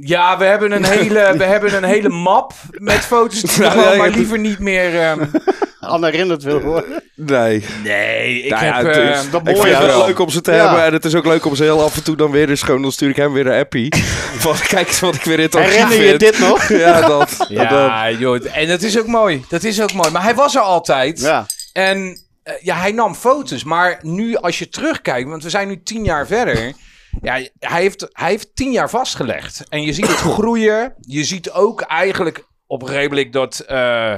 ja, 0.00 0.38
we 0.38 0.44
hebben 0.44 0.72
een 0.72 0.84
hele, 0.98 1.34
we 1.36 1.44
hebben 1.54 1.74
een 1.76 1.84
hele 1.84 2.08
map 2.28 2.52
met 2.70 2.98
foto's 3.00 3.40
die 3.40 3.50
we 3.56 3.62
Nou, 3.62 3.70
gewoon 3.72 3.90
ja, 3.92 3.98
maar 3.98 4.10
liever 4.10 4.38
niet 4.38 4.58
meer... 4.58 5.00
ehm, 5.00 5.24
Aan 5.80 6.04
herinnerd 6.04 6.42
wil 6.42 6.60
worden. 6.60 7.02
Nee. 7.14 7.64
Nee, 7.82 8.42
ik 8.42 8.50
Nou 8.50 8.64
ja, 8.64 8.76
heb... 8.76 8.86
het 8.86 8.96
eh, 8.96 9.10
is- 9.10 9.30
dat 9.30 9.48
ik 9.48 9.56
vind 9.56 9.76
het 9.76 9.86
wel 9.86 10.06
leuk 10.06 10.18
om 10.18 10.28
ze 10.30 10.40
te 10.40 10.52
Ja. 10.52 10.64
hebben. 10.64 10.84
En 10.84 10.92
het 10.92 11.04
is 11.04 11.14
ook 11.14 11.26
leuk 11.26 11.44
om 11.44 11.54
ze 11.54 11.62
heel 11.62 11.82
af 11.82 11.96
en 11.96 12.02
toe 12.02 12.16
dan 12.16 12.30
weer 12.30 12.50
eens 12.50 12.62
gewoon... 12.62 12.82
Dan 12.82 12.92
stuur 12.92 13.08
ik 13.08 13.16
hem 13.16 13.32
weer 13.32 13.46
een 13.46 13.58
appie. 13.60 13.94
Van 14.36 14.54
kijk 14.68 14.88
eens 14.88 15.00
wat 15.00 15.14
ik 15.14 15.22
weer 15.24 15.38
in 15.38 15.44
het 15.44 15.54
Herinner 15.54 16.00
je 16.02 16.08
vind. 16.08 16.20
dit 16.20 16.38
nog? 16.38 16.68
Ja, 16.68 17.00
dat. 17.00 17.08
dat. 17.38 17.46
ja, 17.48 18.10
joh. 18.10 18.56
En 18.56 18.68
dat 18.68 18.82
is 18.82 18.98
ook 18.98 19.06
mooi. 19.06 19.44
Dat 19.48 19.62
is 19.62 19.82
ook 19.82 19.92
mooi. 19.92 20.10
Maar 20.10 20.22
hij 20.22 20.34
was 20.34 20.54
er 20.54 20.60
altijd. 20.60 21.20
Ja. 21.20 21.46
En 21.72 22.20
eh, 22.42 22.54
ja, 22.60 22.76
hij 22.76 22.92
nam 22.92 23.14
foto's. 23.14 23.64
Maar 23.64 23.98
nu, 24.02 24.36
als 24.36 24.58
je 24.58 24.68
terugkijkt, 24.68 25.28
want 25.28 25.42
we 25.42 25.50
zijn 25.50 25.68
nu 25.68 25.80
tien 25.82 26.04
jaar 26.04 26.26
verder. 26.26 26.72
Ja, 27.22 27.32
hij 27.58 27.80
heeft, 27.80 28.08
hij 28.12 28.28
heeft 28.30 28.56
tien 28.56 28.72
jaar 28.72 28.90
vastgelegd. 28.90 29.68
En 29.68 29.82
je 29.82 29.92
ziet 29.92 30.06
het 30.08 30.16
groeien. 30.38 30.94
Je 31.00 31.24
ziet 31.24 31.50
ook 31.50 31.80
eigenlijk 31.80 32.46
op 32.66 32.82
een 32.82 32.88
gegeven 32.88 33.10
moment 33.10 33.32
dat. 33.32 33.60
eh, 33.60 34.14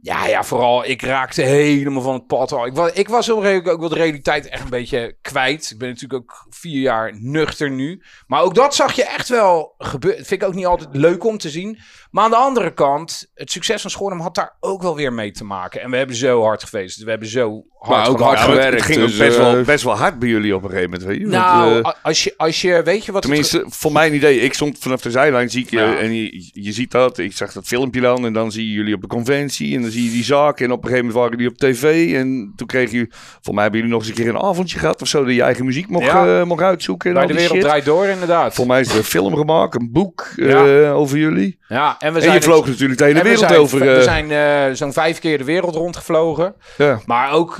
ja, 0.00 0.26
ja, 0.26 0.44
vooral 0.44 0.84
ik 0.84 1.02
raakte 1.02 1.42
helemaal 1.42 2.02
van 2.02 2.14
het 2.14 2.26
pad 2.26 2.52
al. 2.52 2.66
Ik 2.66 2.74
was, 2.74 2.92
ik 2.92 3.08
was 3.08 3.28
op 3.28 3.36
een 3.36 3.42
gegeven 3.42 3.64
moment 3.64 3.74
ook 3.74 3.88
wel 3.88 3.98
de 3.98 4.04
realiteit 4.04 4.48
echt 4.48 4.62
een 4.62 4.70
beetje 4.70 5.16
kwijt. 5.22 5.70
Ik 5.70 5.78
ben 5.78 5.88
natuurlijk 5.88 6.20
ook 6.22 6.46
vier 6.50 6.80
jaar 6.80 7.12
nuchter 7.20 7.70
nu. 7.70 8.02
Maar 8.26 8.42
ook 8.42 8.54
dat 8.54 8.74
zag 8.74 8.92
je 8.92 9.04
echt 9.04 9.28
wel 9.28 9.74
gebeuren. 9.78 10.24
Vind 10.26 10.42
ik 10.42 10.48
ook 10.48 10.54
niet 10.54 10.66
altijd 10.66 10.88
leuk 10.92 11.24
om 11.24 11.38
te 11.38 11.50
zien. 11.50 11.78
Maar 12.10 12.24
aan 12.24 12.30
de 12.30 12.36
andere 12.36 12.74
kant, 12.74 13.30
het 13.34 13.50
succes 13.50 13.80
van 13.82 13.90
Schoornem 13.90 14.20
had 14.20 14.34
daar 14.34 14.56
ook 14.60 14.82
wel 14.82 14.96
weer 14.96 15.12
mee 15.12 15.30
te 15.30 15.44
maken. 15.44 15.80
En 15.82 15.90
we 15.90 15.96
hebben 15.96 16.16
zo 16.16 16.42
hard 16.42 16.62
gefeest. 16.62 17.02
We 17.02 17.10
hebben 17.10 17.28
zo 17.28 17.64
hard 17.78 17.96
Maar 17.96 18.08
ook 18.08 18.20
hard 18.20 18.38
gewerkt, 18.40 18.74
het 18.74 18.82
ging 18.82 19.00
ook 19.02 19.06
dus, 19.08 19.16
best, 19.18 19.38
eh, 19.38 19.52
wel, 19.52 19.62
best 19.62 19.84
wel 19.84 19.96
hard 19.96 20.18
bij 20.18 20.28
jullie 20.28 20.54
op 20.54 20.62
een 20.62 20.70
gegeven 20.70 20.90
moment. 20.90 21.08
Weet 21.08 21.18
je? 21.20 21.26
Nou, 21.26 21.82
eh, 21.82 21.92
als, 22.02 22.24
je, 22.24 22.34
als 22.36 22.60
je, 22.60 22.82
weet 22.82 23.04
je 23.04 23.12
wat... 23.12 23.22
het- 23.22 23.32
Tenminste, 23.32 23.64
voor 23.66 23.92
mijn 23.92 24.14
idee, 24.14 24.40
ik 24.40 24.54
stond 24.54 24.78
vanaf 24.78 25.00
de 25.00 25.10
zijlijn, 25.10 25.50
zie 25.50 25.62
ik 25.64 25.70
je, 25.70 25.76
Ja. 25.78 25.96
en 25.98 26.14
je, 26.14 26.50
je 26.52 26.72
ziet 26.72 26.90
dat. 26.90 27.18
Ik 27.18 27.32
zag 27.36 27.52
dat 27.52 27.66
filmpje 27.66 28.00
dan, 28.00 28.24
en 28.26 28.32
dan 28.32 28.52
zie 28.52 28.66
je 28.66 28.72
jullie 28.72 28.94
op 28.94 29.00
de 29.00 29.06
conventie, 29.06 29.76
en 29.76 29.87
dan 29.88 29.96
zie 29.96 30.04
je 30.04 30.10
die 30.16 30.24
zaak, 30.24 30.60
en 30.60 30.72
op 30.72 30.82
een 30.84 30.88
gegeven 30.88 31.06
moment 31.06 31.14
waren 31.14 31.30
jullie 31.38 31.52
op 31.52 31.58
tv, 31.58 32.14
en 32.14 32.52
toen 32.56 32.66
kreeg 32.66 32.90
je, 32.90 33.06
voor 33.40 33.54
mij 33.54 33.62
hebben 33.62 33.80
jullie 33.80 33.94
nog 33.94 34.04
eens 34.06 34.16
een 34.18 34.24
keer 34.24 34.34
een 34.34 34.42
avondje 34.42 34.78
gehad 34.78 35.02
of 35.02 35.08
zo, 35.08 35.24
dat 35.24 35.34
je 35.34 35.42
eigen 35.42 35.64
muziek 35.64 35.88
mocht, 35.88 36.04
Ja. 36.04 36.38
eh, 36.40 36.44
mocht 36.46 36.62
uitzoeken. 36.62 37.08
En 37.10 37.14
bij 37.16 37.22
de 37.26 37.28
die 37.32 37.36
wereld 37.40 37.56
shit. 37.58 37.66
draait 37.68 37.84
door, 37.84 38.06
inderdaad. 38.06 38.54
Voor 38.54 38.66
mij 38.66 38.80
is 38.80 38.88
er 38.90 38.96
een 38.96 39.04
film 39.04 39.36
gemaakt, 39.36 39.74
een 39.74 39.92
boek 39.92 40.28
eh, 40.36 40.48
Ja. 40.48 40.90
over 40.90 41.18
jullie. 41.18 41.58
Ja, 41.68 41.96
en 41.98 42.10
we 42.12 42.16
En 42.18 42.22
zijn 42.24 42.34
je 42.34 42.42
vloog 42.42 42.66
natuurlijk 42.66 42.98
de 42.98 43.04
hele 43.04 43.18
en 43.18 43.22
we 43.24 43.28
wereld 43.30 43.48
zijn- 43.48 43.60
over. 43.60 43.78
We 43.80 43.94
eh, 43.94 44.02
zijn 44.02 44.76
zo'n 44.76 44.92
vijf 44.92 45.18
keer 45.18 45.38
de 45.38 45.44
wereld 45.44 45.74
rondgevlogen. 45.74 46.54
ja. 46.76 47.00
Maar 47.06 47.32
ook 47.32 47.58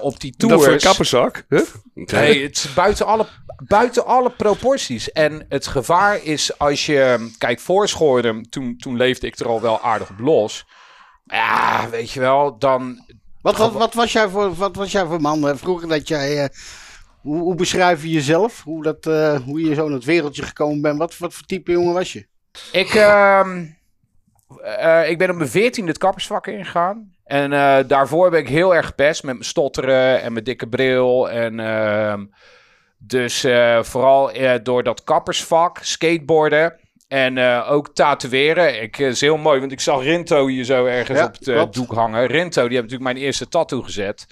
op 0.00 0.20
die 0.20 0.34
Dat 0.36 0.50
voor 0.50 0.58
een 0.62 0.64
tours. 0.66 0.84
kapperzak. 0.84 1.44
Huh? 1.48 1.60
Hey, 2.06 2.36
het 2.38 2.56
is 2.56 2.74
buiten 2.74 3.06
alle, 3.06 3.26
buiten 3.66 4.06
alle 4.06 4.30
proporties. 4.30 5.12
En 5.12 5.46
het 5.48 5.66
gevaar 5.66 6.24
is 6.24 6.58
als 6.58 6.86
je... 6.86 7.30
Kijk, 7.38 7.60
voor 7.60 7.88
Schoornem, 7.88 8.48
toen, 8.50 8.76
toen 8.78 8.96
leefde 8.96 9.26
ik 9.26 9.38
er 9.38 9.46
al 9.48 9.60
wel 9.60 9.80
aardig 9.80 10.10
op 10.10 10.18
los. 10.18 10.66
Ja, 11.30 11.88
weet 11.90 12.10
je 12.10 12.20
wel, 12.20 12.58
dan... 12.58 13.04
Wat, 13.40 13.56
wat, 13.56 13.72
wat, 13.72 13.94
was 13.94 14.12
jij 14.12 14.28
voor, 14.28 14.54
wat 14.54 14.76
was 14.76 14.92
jij 14.92 15.06
voor 15.06 15.20
man? 15.20 15.58
Vroeger 15.58 15.88
dat 15.88 16.08
jij... 16.08 16.42
eh, 16.42 16.48
hoe, 17.20 17.40
hoe 17.40 17.54
beschrijf 17.54 18.02
je 18.02 18.10
jezelf? 18.10 18.62
Hoe, 18.62 18.82
dat, 18.82 19.06
eh, 19.06 19.40
hoe 19.40 19.60
je 19.60 19.74
zo 19.74 19.86
in 19.86 19.92
het 19.92 20.04
wereldje 20.04 20.42
gekomen 20.42 20.80
bent? 20.80 20.98
Wat, 20.98 21.18
wat 21.18 21.34
voor 21.34 21.46
type 21.46 21.72
jongen 21.72 21.94
was 21.94 22.12
je? 22.12 22.26
Ik, 22.72 22.94
ehm, 22.94 23.64
eh, 24.62 25.10
ik 25.10 25.18
ben 25.18 25.30
op 25.30 25.36
mijn 25.36 25.48
veertiende 25.48 25.90
het 25.90 26.00
kappersvak 26.00 26.46
ingegaan. 26.46 27.14
En 27.24 27.50
daarvoor 27.86 28.30
ben 28.30 28.40
ik 28.40 28.48
heel 28.48 28.74
erg 28.74 28.86
gepest 28.86 29.22
met 29.22 29.34
mijn 29.34 29.46
stotteren 29.46 30.22
en 30.22 30.32
mijn 30.32 30.44
dikke 30.44 30.68
bril. 30.68 31.30
En 31.30 31.60
ehm, 31.60 32.24
dus 32.98 33.40
vooral 33.80 34.30
door 34.62 34.82
dat 34.82 35.04
kappersvak, 35.04 35.78
skateboarden 35.82 36.79
en 37.10 37.38
eh, 37.38 37.70
ook 37.70 37.94
tatoeëren. 37.94 38.82
Ik, 38.82 38.98
eh, 38.98 39.06
is 39.06 39.20
heel 39.20 39.36
mooi, 39.36 39.60
want 39.60 39.72
ik 39.72 39.80
zag 39.80 40.02
Rinto 40.02 40.46
hier 40.46 40.64
zo 40.64 40.84
ergens 40.84 41.18
Ja, 41.18 41.24
op 41.24 41.32
het 41.32 41.48
eh, 41.48 41.66
doek 41.70 41.92
hangen. 41.92 42.26
Rinto, 42.26 42.62
die 42.62 42.76
heeft 42.76 42.82
natuurlijk 42.82 43.12
mijn 43.12 43.24
eerste 43.24 43.48
tattoo 43.48 43.82
gezet. 43.82 44.26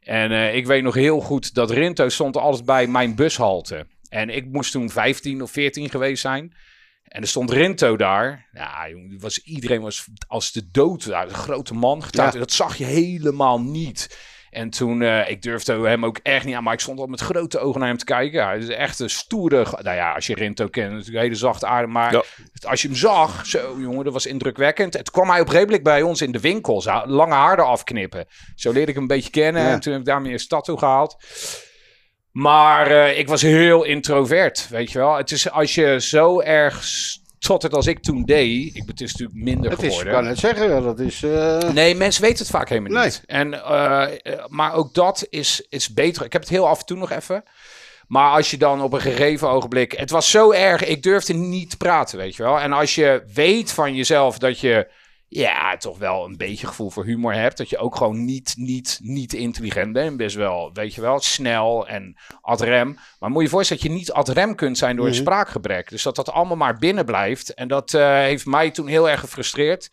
En 0.00 0.54
ik 0.54 0.66
weet 0.66 0.82
nog 0.82 0.94
heel 0.94 1.20
goed 1.20 1.54
dat 1.54 1.70
Rinto 1.70 2.08
stond 2.08 2.36
alles 2.36 2.62
bij 2.62 2.86
mijn 2.86 3.14
bushalte. 3.14 3.86
En 4.08 4.30
ik 4.30 4.46
moest 4.46 4.72
toen 4.72 4.90
15 4.90 5.42
of 5.42 5.50
14 5.50 5.90
geweest 5.90 6.20
zijn. 6.20 6.54
En 7.02 7.22
er 7.22 7.28
stond 7.28 7.50
Rinto 7.50 7.96
daar. 7.96 8.48
Ja, 8.52 8.88
jongen, 8.88 9.20
was, 9.20 9.42
iedereen 9.42 9.80
was 9.80 10.06
als 10.26 10.52
de 10.52 10.70
dood. 10.70 11.02
Ja, 11.02 11.22
een 11.22 11.30
grote 11.30 11.74
man. 11.74 12.02
getatoeëerd. 12.02 12.32
Ja. 12.32 12.40
Dat 12.40 12.52
zag 12.52 12.76
je 12.76 12.84
helemaal 12.84 13.60
niet. 13.60 14.18
En 14.50 14.70
toen, 14.70 15.02
eh, 15.02 15.30
ik 15.30 15.42
durfde 15.42 15.72
hem 15.88 16.04
ook 16.04 16.18
echt 16.22 16.44
niet 16.44 16.54
aan, 16.54 16.62
maar 16.62 16.72
ik 16.72 16.80
stond 16.80 17.00
al 17.00 17.06
met 17.06 17.20
grote 17.20 17.58
ogen 17.58 17.80
naar 17.80 17.88
hem 17.88 17.98
te 17.98 18.04
kijken. 18.04 18.46
Hij 18.46 18.58
is 18.58 18.68
echt 18.68 18.98
een 18.98 19.10
stoere, 19.10 19.66
nou 19.82 19.96
ja, 19.96 20.12
als 20.12 20.26
je 20.26 20.34
Rinto 20.34 20.66
kent, 20.68 20.90
natuurlijk 20.90 21.16
een 21.16 21.22
hele 21.22 21.34
zachte 21.34 21.66
aarde. 21.66 21.88
Maar 21.88 22.12
Ja. 22.12 22.22
als 22.68 22.82
je 22.82 22.88
hem 22.88 22.96
zag, 22.96 23.46
zo 23.46 23.76
jongen, 23.80 24.04
dat 24.04 24.12
was 24.12 24.26
indrukwekkend. 24.26 24.94
Het 24.94 25.10
kwam 25.10 25.28
hij 25.30 25.40
op 25.40 25.46
een 25.46 25.52
gegeven 25.52 25.72
moment 25.72 25.88
bij 25.88 26.02
ons 26.02 26.22
in 26.22 26.32
de 26.32 26.40
winkel, 26.40 26.82
lange 27.06 27.34
haar 27.34 27.58
eraf 27.58 27.84
knippen. 27.84 28.26
Zo 28.54 28.72
leerde 28.72 28.88
ik 28.88 28.94
hem 28.94 29.02
een 29.02 29.08
beetje 29.16 29.30
kennen 29.30 29.62
Ja. 29.62 29.70
en 29.72 29.80
toen 29.80 29.92
heb 29.92 30.00
ik 30.00 30.06
daarmee 30.06 30.32
een 30.32 30.46
tattoo 30.48 30.76
gehaald. 30.76 31.16
Maar 32.32 32.86
eh, 32.90 33.18
ik 33.18 33.28
was 33.28 33.42
heel 33.42 33.84
introvert, 33.84 34.68
weet 34.68 34.92
je 34.92 34.98
wel. 34.98 35.16
Het 35.16 35.30
is 35.30 35.50
als 35.50 35.74
je 35.74 36.00
zo 36.00 36.40
erg 36.40 36.84
stottert 37.38 37.74
als 37.74 37.86
ik 37.86 38.02
toen 38.02 38.24
deed. 38.24 38.74
Ik, 38.76 38.82
het 38.86 39.00
is 39.00 39.12
natuurlijk 39.12 39.38
minder 39.44 39.70
Het 39.70 39.82
is, 39.82 39.86
ik 39.86 39.92
geworden. 39.92 40.12
kan 40.14 40.26
het 40.26 40.38
zeggen, 40.38 40.82
dat 40.82 41.00
is... 41.00 41.22
eh, 41.22 41.58
Nee, 41.58 41.94
mensen 41.94 42.22
weten 42.22 42.38
het 42.38 42.50
vaak 42.50 42.68
helemaal 42.68 42.92
Nee. 42.92 43.04
niet. 43.04 43.22
En, 43.26 43.64
eh, 43.64 44.02
eh, 44.04 44.44
maar 44.48 44.74
ook 44.74 44.94
dat 44.94 45.26
is, 45.30 45.66
is 45.68 45.88
beter. 45.94 46.24
Ik 46.24 46.32
heb 46.32 46.42
het 46.42 46.50
heel 46.50 46.68
af 46.68 46.80
en 46.80 46.86
toe 46.86 46.96
nog 46.96 47.10
even. 47.10 47.44
Maar 48.06 48.30
als 48.32 48.50
je 48.50 48.56
dan 48.56 48.82
op 48.82 48.92
een 48.92 49.00
gegeven 49.00 49.48
ogenblik... 49.50 49.92
Het 49.92 50.10
was 50.10 50.30
zo 50.30 50.52
erg, 50.52 50.84
ik 50.84 51.02
durfde 51.02 51.32
niet 51.34 51.70
te 51.70 51.76
praten, 51.76 52.18
weet 52.18 52.36
je 52.36 52.42
wel. 52.42 52.60
En 52.60 52.72
als 52.72 52.94
je 52.94 53.22
weet 53.34 53.72
van 53.72 53.94
jezelf 53.94 54.38
dat 54.38 54.60
je... 54.60 54.88
Ja, 55.30 55.76
toch 55.76 55.98
wel 55.98 56.24
een 56.24 56.36
beetje 56.36 56.66
gevoel 56.66 56.90
voor 56.90 57.04
humor 57.04 57.34
hebt. 57.34 57.56
Dat 57.56 57.70
je 57.70 57.78
ook 57.78 57.96
gewoon 57.96 58.24
niet, 58.24 58.54
niet, 58.56 58.98
niet 59.02 59.32
intelligent 59.32 59.92
bent. 59.92 60.16
Best 60.16 60.36
wel, 60.36 60.70
weet 60.72 60.94
je 60.94 61.00
wel, 61.00 61.20
snel 61.20 61.88
en 61.88 62.16
ad 62.40 62.60
rem. 62.60 62.98
Maar 63.18 63.30
moet 63.30 63.42
je 63.42 63.48
voorstellen 63.48 63.82
dat 63.82 63.92
je 63.92 63.98
niet 63.98 64.12
ad 64.12 64.28
rem 64.28 64.54
kunt 64.54 64.78
zijn 64.78 64.96
door 64.96 65.04
een 65.06 65.10
Mhm. 65.12 65.20
spraakgebrek. 65.20 65.88
Dus 65.88 66.02
dat 66.02 66.16
dat 66.16 66.30
allemaal 66.30 66.56
maar 66.56 66.78
binnen 66.78 67.04
blijft. 67.04 67.54
En 67.54 67.68
dat 67.68 67.94
eh, 67.94 68.08
heeft 68.12 68.46
mij 68.46 68.70
toen 68.70 68.86
heel 68.86 69.08
erg 69.08 69.20
gefrustreerd. 69.20 69.90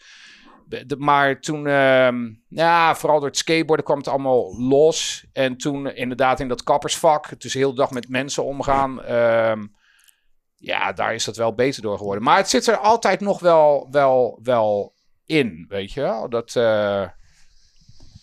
De- 0.68 0.96
maar 0.98 1.40
toen, 1.40 1.68
ehm, 1.68 2.30
ja, 2.48 2.96
vooral 2.96 3.20
door 3.20 3.28
het 3.28 3.38
skateboarden 3.38 3.86
kwam 3.86 3.98
het 3.98 4.08
allemaal 4.08 4.60
los. 4.60 5.26
En 5.34 5.58
toen 5.58 5.96
inderdaad 5.96 6.40
in 6.40 6.48
dat 6.48 6.64
kappersvak, 6.64 7.40
dus 7.42 7.54
heel 7.54 7.70
de 7.70 7.76
dag 7.76 7.92
met 7.92 8.10
mensen 8.10 8.44
omgaan. 8.46 9.04
ehm, 9.04 9.66
ja, 10.56 10.94
daar 10.94 11.14
is 11.14 11.24
dat 11.26 11.38
wel 11.38 11.54
beter 11.56 11.82
door 11.82 11.98
geworden. 11.98 12.24
Maar 12.24 12.38
het 12.38 12.50
zit 12.50 12.68
er 12.68 12.78
altijd 12.78 13.20
nog 13.20 13.40
wel, 13.40 13.88
wel, 13.92 14.40
wel 14.44 14.94
in, 15.26 15.66
weet 15.70 15.94
je 15.94 16.02
wel. 16.02 16.30
Dat, 16.30 16.56
eh, 16.56 17.04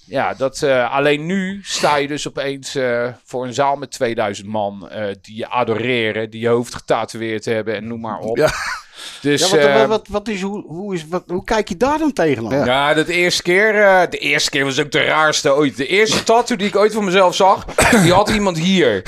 ja, 0.06 0.34
dat, 0.34 0.62
eh, 0.62 0.94
alleen 0.94 1.26
nu 1.26 1.60
sta 1.62 1.96
je 1.96 2.08
dus 2.08 2.28
opeens 2.28 2.74
eh, 2.74 3.08
voor 3.24 3.46
een 3.46 3.54
zaal 3.54 3.76
met 3.76 3.90
2000 3.90 4.48
man 4.48 4.90
die 5.20 5.36
je 5.36 5.48
adoreren, 5.48 6.30
die 6.30 6.40
je 6.40 6.48
hoofd 6.48 6.74
getatoeëerd 6.74 7.44
hebben 7.44 7.74
en 7.74 7.86
noem 7.86 8.00
maar 8.00 8.18
op. 8.18 8.36
Ja. 8.36 8.52
Dus, 9.20 9.50
ja, 9.50 9.56
wat, 9.56 9.66
eh, 9.66 9.74
wat, 9.78 9.88
wat, 9.88 10.06
wat 10.08 10.28
is, 10.28 10.40
hoe, 10.40 10.64
hoe, 10.66 10.94
is, 10.94 11.04
wat, 11.08 11.22
hoe 11.26 11.44
kijk 11.44 11.68
je 11.68 11.76
daar 11.76 11.98
dan 11.98 12.12
tegenaan? 12.12 12.64
ja, 12.64 12.94
dat 12.94 13.06
eerste 13.08 13.42
keer, 13.42 13.82
eh, 13.82 14.00
de 14.10 14.18
eerste 14.18 14.50
keer 14.50 14.64
was 14.64 14.80
ook 14.80 14.90
de 14.90 15.04
raarste 15.04 15.54
ooit. 15.54 15.76
De 15.76 15.86
eerste 15.86 16.22
tattoo 16.32 16.56
die 16.56 16.66
ik 16.66 16.76
ooit 16.76 16.92
van 16.92 17.04
mezelf 17.04 17.34
zag, 17.34 17.64
die 18.02 18.12
had 18.12 18.30
iemand 18.30 18.58
hier. 18.58 19.02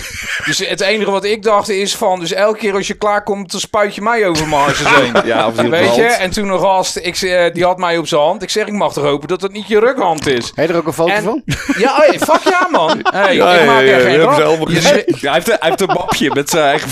Dus 0.44 0.59
het 0.59 0.81
enige 0.81 1.11
wat 1.11 1.25
ik 1.25 1.42
dacht 1.42 1.68
is 1.68 1.97
van, 1.97 2.20
dus 2.20 2.33
elke 2.33 2.59
keer 2.59 2.75
als 2.75 2.87
je 2.87 2.94
klaarkomt, 2.94 3.51
dan 3.51 3.61
spuit 3.61 3.94
je 3.94 4.01
mij 4.03 4.27
over 4.29 4.49
mijn 4.49 4.62
heen. 4.75 5.12
Ja, 5.35 5.47
of 5.47 5.55
Weet 5.57 5.94
je? 5.94 6.03
En 6.05 6.31
toen 6.31 6.47
nog 6.47 6.61
gast, 6.61 6.97
ik, 6.97 7.16
eh, 7.16 7.53
die 7.55 7.64
had 7.64 7.79
mij 7.79 7.99
op 7.99 8.07
zijn 8.07 8.20
hand. 8.20 8.42
Ik 8.42 8.51
zeg, 8.51 8.66
ik 8.66 8.73
mag 8.73 8.92
toch 8.92 9.05
hopen 9.05 9.29
dat 9.29 9.40
dat 9.40 9.53
niet 9.53 9.68
je 9.68 9.79
rukhand 9.79 10.27
is. 10.27 10.53
Heb 10.55 10.66
je 10.66 10.73
er 10.73 10.79
ook 10.79 10.87
een 10.87 10.92
foto 10.92 11.12
En- 11.12 11.23
van? 11.23 11.42
Ja, 11.79 11.94
hey, 11.97 12.18
fuck 12.18 12.40
ja 12.51 12.68
man. 12.70 12.99
Hey, 13.03 13.35
Ja, 13.35 13.53
ik 13.55 13.61
ja, 13.61 13.66
maak 13.66 13.83
ja, 13.83 13.87
er 13.88 14.11
ja, 14.11 14.11
geen 14.11 14.20
grap. 14.20 14.66
hij, 14.66 15.33
heeft, 15.33 15.47
hij 15.47 15.59
heeft 15.61 15.81
een 15.81 15.87
mapje 15.87 16.31
met 16.35 16.51
zijn 16.51 16.64
eigen... 16.64 16.90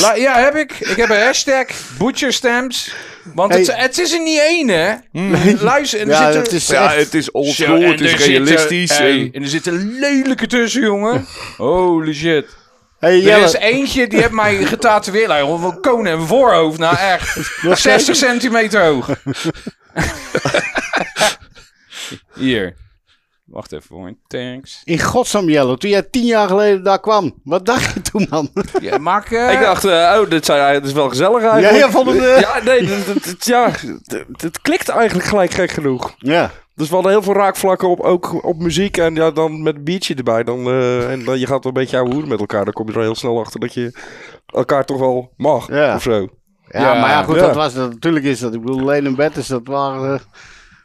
La- 0.00 0.14
ja, 0.14 0.38
heb 0.40 0.54
ik. 0.56 0.72
Ik 0.80 0.96
heb 0.96 1.10
een 1.10 1.20
hashtag 1.22 1.66
Butcher 1.98 2.32
Stamps. 2.32 2.94
Want 3.34 3.54
het, 3.54 3.66
Hey. 3.66 3.80
het 3.82 3.98
is 3.98 4.12
er 4.12 4.22
niet 4.22 4.38
één, 4.40 4.68
hè? 4.68 4.92
Luister, 5.60 6.00
en 6.00 6.06
er 6.06 6.12
Ja, 6.12 6.22
zitten- 6.24 6.42
dat 6.44 6.52
is 6.52 6.66
Ja, 6.66 6.84
echt... 6.94 7.04
het 7.04 7.14
is 7.14 7.24
Zo, 7.24 7.30
oldschool, 7.32 7.74
en 7.82 7.90
het 7.90 8.00
is 8.00 8.12
er 8.12 8.18
zitten- 8.18 8.44
realistisch. 8.44 8.98
hey, 8.98 9.30
en- 9.32 9.42
er 9.42 9.48
zitten 9.48 9.98
lelijke 9.98 10.46
tussen, 10.46 10.82
jongen. 10.82 11.26
Holy 11.56 12.14
shit. 12.14 12.46
Hey, 12.98 13.30
Er 13.30 13.42
is 13.42 13.52
eentje 13.52 14.06
die 14.06 14.18
heeft 14.18 14.30
mij 14.30 14.64
getatoeëerd. 14.64 15.28
Like, 15.28 15.44
of 15.44 15.62
een 15.62 15.80
koning 15.80 16.06
en 16.08 16.20
een 16.20 16.26
voorhoofd. 16.26 16.78
Nou, 16.78 16.96
echt. 16.96 17.36
60 17.80 18.16
centimeter 18.16 18.84
hoog. 18.84 19.08
Hier. 22.34 22.74
Wacht 23.52 23.72
even 23.72 23.96
hoor. 23.96 24.12
Thanks. 24.26 24.80
in 24.84 25.00
godsnaam 25.00 25.48
Jelle, 25.48 25.76
toen 25.78 25.90
jij 25.90 26.02
tien 26.02 26.24
jaar 26.24 26.48
geleden 26.48 26.82
daar 26.84 27.00
kwam, 27.00 27.32
wat 27.44 27.66
dacht 27.66 27.94
je 27.94 28.00
toen 28.00 28.26
man? 28.30 28.48
Ja, 28.80 28.98
maak... 28.98 29.30
eh, 29.30 29.52
Ik 29.52 29.60
dacht, 29.60 29.84
eh, 29.84 30.18
oh, 30.20 30.30
dit, 30.30 30.44
zijn, 30.44 30.72
dit 30.74 30.84
is 30.84 30.92
wel 30.92 31.08
gezellig 31.08 31.42
Ja, 31.42 31.50
eigenlijk. 31.50 31.78
jij 31.84 31.90
vond 31.92 32.06
het... 32.08 32.18
eh, 32.22 32.40
Ja, 32.40 32.60
nee, 32.64 32.86
het, 33.22 33.44
ja, 33.44 33.70
het, 34.36 34.60
klikt 34.62 34.88
eigenlijk 34.88 35.28
gelijk 35.28 35.50
gek 35.50 35.70
genoeg. 35.70 36.14
ja. 36.18 36.50
Dus 36.74 36.88
we 36.88 36.94
hadden 36.94 37.12
heel 37.12 37.22
veel 37.22 37.34
raakvlakken 37.34 37.88
op, 37.88 38.00
ook 38.00 38.44
op 38.44 38.58
muziek 38.58 38.96
en 38.96 39.14
ja, 39.14 39.30
dan 39.30 39.62
met 39.62 39.74
een 39.76 39.84
biertje 39.84 40.14
erbij. 40.14 40.44
Dan, 40.44 40.66
eh, 40.66 41.10
en 41.10 41.24
dan 41.24 41.38
je 41.38 41.46
gaat 41.46 41.64
een 41.64 41.72
beetje 41.72 41.96
ouwe 41.96 42.10
hoeren 42.10 42.28
met 42.28 42.40
elkaar. 42.40 42.64
Dan 42.64 42.72
kom 42.72 42.86
je 42.88 42.92
er 42.94 43.00
heel 43.00 43.14
snel 43.14 43.40
achter 43.40 43.60
dat 43.60 43.74
je 43.74 43.98
elkaar 44.46 44.84
toch 44.84 44.98
wel 44.98 45.32
mag 45.36 45.68
Ja. 45.68 45.94
of 45.94 46.02
zo. 46.02 46.28
Ja, 46.68 46.80
Ja, 46.80 47.00
maar 47.00 47.10
ja, 47.10 47.22
goed, 47.22 47.34
ja. 47.34 47.40
dat 47.46 47.54
was 47.54 47.74
dat. 47.74 47.90
Natuurlijk 47.92 48.24
is 48.24 48.40
dat. 48.40 48.54
Ik 48.54 48.60
bedoel, 48.60 48.80
alleen 48.80 49.04
in 49.06 49.14
bed 49.14 49.36
is 49.36 49.46
dat 49.46 49.60
waren. 49.64 50.14
eh, 50.14 50.20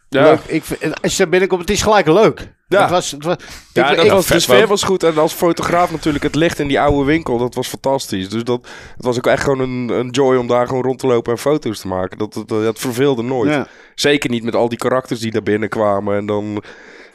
Ja, 0.09 0.23
leuk. 0.23 0.39
Ik, 0.45 0.63
vind- 0.63 1.01
als 1.01 1.11
je 1.11 1.17
daar 1.17 1.29
binnenkomt, 1.29 1.61
het 1.61 1.69
is 1.69 1.81
gelijk 1.81 2.07
leuk. 2.07 2.55
Ja. 2.67 2.81
Het 2.81 2.89
was, 2.89 3.11
het 3.11 3.23
was, 3.23 3.35
ja 3.73 3.89
ik- 3.89 3.95
dat 3.95 4.05
ik- 4.05 4.11
was, 4.11 4.27
de 4.27 4.39
sfeer 4.39 4.67
was 4.67 4.83
goed. 4.83 5.03
En 5.03 5.17
als 5.17 5.33
fotograaf 5.33 5.91
natuurlijk 5.91 6.23
het 6.23 6.35
licht 6.35 6.59
in 6.59 6.67
die 6.67 6.79
oude 6.79 7.03
winkel, 7.05 7.37
dat 7.37 7.55
was 7.55 7.67
fantastisch. 7.67 8.29
Dus 8.29 8.43
dat, 8.43 8.67
het 8.95 9.05
was 9.05 9.17
ook 9.17 9.27
echt 9.27 9.43
gewoon 9.43 9.59
een, 9.59 9.89
een 9.89 10.09
joy 10.09 10.35
om 10.35 10.47
daar 10.47 10.67
gewoon 10.67 10.83
rond 10.83 10.99
te 10.99 11.07
lopen 11.07 11.31
en 11.31 11.37
foto's 11.39 11.79
te 11.79 11.87
maken. 11.87 12.17
Dat, 12.17 12.33
dat, 12.33 12.47
dat 12.47 12.79
verveelde 12.79 13.23
nooit. 13.23 13.51
ja. 13.51 13.67
Zeker 13.95 14.29
niet 14.29 14.43
met 14.43 14.55
al 14.55 14.69
die 14.69 14.77
karakters 14.77 15.19
die 15.19 15.31
daar 15.31 15.43
binnenkwamen. 15.43 16.17
En 16.17 16.25
dan 16.25 16.63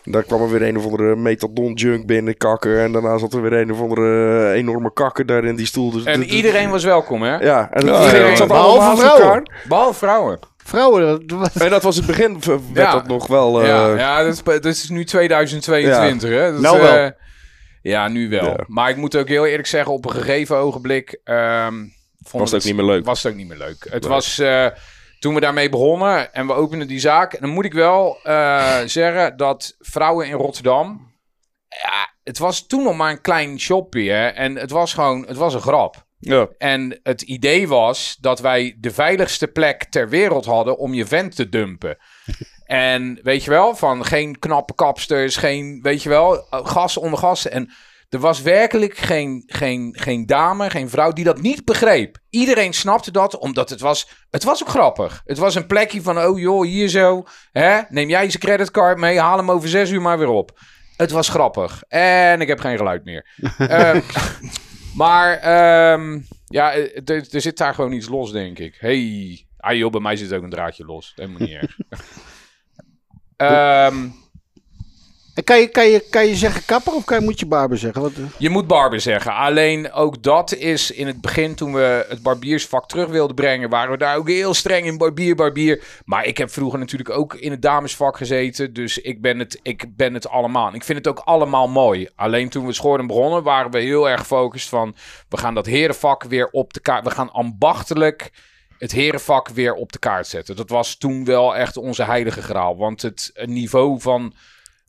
daar 0.04 0.22
kwam 0.22 0.42
er 0.42 0.50
weer 0.50 0.62
een 0.62 0.78
of 0.78 0.84
andere 0.84 1.16
metadon 1.16 1.72
junk 1.72 2.06
binnen 2.06 2.36
kakken. 2.36 2.80
En 2.80 2.92
daarna 2.92 3.18
zat 3.18 3.32
er 3.32 3.42
weer 3.42 3.52
een 3.52 3.72
of 3.72 3.80
andere 3.80 4.46
eh, 4.50 4.58
enorme 4.58 4.92
kakker 4.92 5.26
daar 5.26 5.44
in 5.44 5.56
die 5.56 5.66
stoel. 5.66 5.90
Dus 5.90 6.04
En 6.04 6.22
iedereen 6.24 6.70
was 6.70 6.84
welkom, 6.84 7.22
hè? 7.22 7.36
Ja, 7.36 7.68
en 7.70 7.86
Ja, 7.86 8.04
iedereen 8.04 8.30
ja, 8.30 8.36
zat 8.36 8.48
behalve 8.48 8.80
allemaal 8.84 8.96
vrouwen. 9.16 9.50
Behalve 9.68 9.98
vrouwen. 9.98 10.38
Vrouwen, 10.64 11.26
dat 11.26 11.38
was- 11.38 11.54
En 11.62 11.70
dat 11.70 11.82
was 11.82 11.96
het 11.96 12.06
begin, 12.06 12.40
werd 12.44 12.60
Ja. 12.74 12.92
dat 12.92 13.06
nog 13.06 13.26
wel... 13.26 13.60
eh, 13.62 13.66
ja, 13.68 13.94
ja 13.96 14.22
dat, 14.22 14.32
is, 14.32 14.42
dat 14.42 14.64
is 14.64 14.88
nu 14.88 15.04
2022, 15.04 16.30
hè? 16.30 16.52
Dat 16.52 16.60
Nou 16.60 16.76
is, 16.76 16.82
wel. 16.82 16.96
eh, 16.96 17.10
ja, 17.82 18.08
nu 18.08 18.28
wel. 18.28 18.44
Ja. 18.44 18.64
Maar 18.66 18.90
ik 18.90 18.96
moet 18.96 19.16
ook 19.16 19.28
heel 19.28 19.46
eerlijk 19.46 19.68
zeggen, 19.68 19.92
op 19.92 20.04
een 20.04 20.10
gegeven 20.12 20.56
ogenblik... 20.56 21.20
ehm, 21.24 21.74
vond 22.24 22.42
Was 22.42 22.50
het 22.50 22.60
ook 22.60 22.66
niet 22.66 22.76
meer 22.76 22.84
leuk. 22.84 23.04
Was 23.04 23.22
het 23.22 23.32
ook 23.32 23.38
niet 23.38 23.48
meer 23.48 23.58
leuk. 23.58 23.86
Het 23.90 24.04
was... 24.04 24.38
eh, 24.38 24.66
toen 25.18 25.34
we 25.34 25.40
daarmee 25.40 25.68
begonnen 25.68 26.34
en 26.34 26.46
we 26.46 26.52
openden 26.52 26.88
die 26.88 27.00
zaak... 27.00 27.40
dan 27.40 27.48
moet 27.50 27.64
ik 27.64 27.72
wel 27.72 28.18
eh, 28.22 28.78
zeggen 28.98 29.36
dat 29.36 29.74
vrouwen 29.78 30.26
in 30.26 30.32
Rotterdam... 30.34 31.10
Ja, 31.82 32.10
het 32.24 32.38
was 32.38 32.66
toen 32.66 32.82
nog 32.82 32.96
maar 32.96 33.10
een 33.10 33.20
klein 33.20 33.60
shopje, 33.60 34.10
hè? 34.10 34.26
En 34.26 34.56
het 34.56 34.70
was 34.70 34.94
gewoon... 34.94 35.24
Het 35.26 35.36
was 35.36 35.54
een 35.54 35.60
grap. 35.60 36.04
Ja. 36.24 36.48
En 36.58 37.00
het 37.02 37.22
idee 37.22 37.68
was 37.68 38.16
dat 38.20 38.40
wij 38.40 38.76
de 38.78 38.90
veiligste 38.90 39.48
plek 39.48 39.84
ter 39.84 40.08
wereld 40.08 40.44
hadden 40.44 40.78
om 40.78 40.94
je 40.94 41.06
vent 41.06 41.36
te 41.36 41.48
dumpen. 41.48 41.96
en 42.64 43.20
weet 43.22 43.44
je 43.44 43.50
wel, 43.50 43.76
van 43.76 44.04
geen 44.04 44.38
knappe 44.38 44.74
kapsters, 44.74 45.36
geen, 45.36 45.78
weet 45.82 46.02
je 46.02 46.08
wel, 46.08 46.46
gas 46.50 46.96
onder 46.96 47.18
gas. 47.18 47.48
En 47.48 47.72
er 48.08 48.18
was 48.18 48.42
werkelijk 48.42 48.96
geen, 48.96 49.42
geen, 49.46 49.96
geen 49.98 50.26
dame, 50.26 50.70
geen 50.70 50.90
vrouw 50.90 51.12
die 51.12 51.24
dat 51.24 51.40
niet 51.40 51.64
begreep. 51.64 52.18
Iedereen 52.30 52.72
snapte 52.72 53.10
dat, 53.10 53.38
omdat 53.38 53.70
het 53.70 53.80
was, 53.80 54.08
het 54.30 54.44
was 54.44 54.62
ook 54.62 54.68
grappig. 54.68 55.22
Het 55.24 55.38
was 55.38 55.54
een 55.54 55.66
plekje 55.66 56.02
van, 56.02 56.18
oh 56.18 56.38
joh, 56.38 56.62
hier 56.62 56.88
zo, 56.88 57.24
hè, 57.52 57.80
neem 57.88 58.08
jij 58.08 58.24
je 58.24 58.38
creditcard 58.38 58.98
mee, 58.98 59.20
haal 59.20 59.36
hem 59.36 59.50
over 59.50 59.68
zes 59.68 59.90
uur 59.90 60.02
maar 60.02 60.18
weer 60.18 60.28
op. 60.28 60.58
Het 60.96 61.10
was 61.10 61.28
grappig. 61.28 61.82
En 61.88 62.40
ik 62.40 62.48
heb 62.48 62.60
geen 62.60 62.76
geluid 62.76 63.04
meer. 63.04 63.26
Ehm, 63.58 64.00
maar 64.94 65.38
ehm, 65.38 66.20
ja, 66.46 66.72
eh, 66.72 67.00
er 67.04 67.34
er 67.34 67.40
zit 67.40 67.56
daar 67.56 67.74
gewoon 67.74 67.92
iets 67.92 68.08
los, 68.08 68.32
denk 68.32 68.58
ik. 68.58 68.76
Hey, 68.78 69.46
ah 69.56 69.76
joh, 69.76 69.90
bij 69.90 70.00
mij 70.00 70.16
zit 70.16 70.32
ook 70.32 70.42
een 70.42 70.50
draadje 70.50 70.84
los. 70.84 71.12
Helemaal 71.16 71.40
niet 71.40 71.50
erg. 71.50 71.76
Ehm, 73.36 74.08
Kan 75.44 75.60
je, 75.60 75.68
kan, 75.68 75.88
je, 75.88 76.06
kan 76.10 76.26
je 76.26 76.36
zeggen 76.36 76.64
kapper 76.64 76.94
of 76.94 77.04
kan 77.04 77.18
je, 77.18 77.24
moet 77.24 77.40
je 77.40 77.46
barber 77.46 77.78
zeggen? 77.78 78.02
Wat, 78.02 78.12
eh, 78.12 78.24
Je 78.38 78.50
moet 78.50 78.66
barber 78.66 79.00
zeggen. 79.00 79.34
Alleen 79.34 79.92
ook 79.92 80.22
dat 80.22 80.54
is 80.54 80.90
in 80.90 81.06
het 81.06 81.20
begin, 81.20 81.54
toen 81.54 81.72
we 81.72 82.06
het 82.08 82.22
barbiersvak 82.22 82.88
terug 82.88 83.08
wilden 83.08 83.36
brengen, 83.36 83.70
waren 83.70 83.90
we 83.90 83.96
daar 83.96 84.16
ook 84.16 84.28
heel 84.28 84.54
streng 84.54 84.86
in 84.86 84.98
barbier, 84.98 85.34
barbier. 85.34 85.84
Maar 86.04 86.24
ik 86.24 86.38
heb 86.38 86.50
vroeger 86.50 86.78
natuurlijk 86.78 87.10
ook 87.10 87.34
in 87.34 87.50
het 87.50 87.62
damesvak 87.62 88.16
gezeten. 88.16 88.72
Dus 88.72 88.98
ik 88.98 89.20
ben 89.20 89.38
het, 89.38 89.60
ik 89.62 89.96
ben 89.96 90.14
het 90.14 90.28
allemaal. 90.28 90.74
Ik 90.74 90.84
vind 90.84 90.98
het 90.98 91.08
ook 91.08 91.18
allemaal 91.24 91.68
mooi. 91.68 92.08
Alleen 92.14 92.48
toen 92.48 92.66
we 92.66 92.72
Schoorn 92.72 93.06
begonnen, 93.06 93.42
waren 93.42 93.70
we 93.70 93.78
heel 93.78 94.08
erg 94.08 94.20
gefocust 94.20 94.68
van, 94.68 94.94
we 95.28 95.36
gaan 95.36 95.54
dat 95.54 95.66
herenvak 95.66 96.24
weer 96.24 96.48
op 96.50 96.72
de 96.72 96.80
kaart. 96.80 97.04
We 97.04 97.10
gaan 97.10 97.32
ambachtelijk 97.32 98.30
het 98.78 98.92
herenvak 98.92 99.48
weer 99.48 99.74
op 99.74 99.92
de 99.92 99.98
kaart 99.98 100.26
zetten. 100.26 100.56
Dat 100.56 100.70
was 100.70 100.96
toen 100.96 101.24
wel 101.24 101.56
echt 101.56 101.76
onze 101.76 102.04
heilige 102.04 102.42
graal. 102.42 102.76
Want 102.76 103.02
het 103.02 103.32
niveau 103.44 104.00
van 104.00 104.34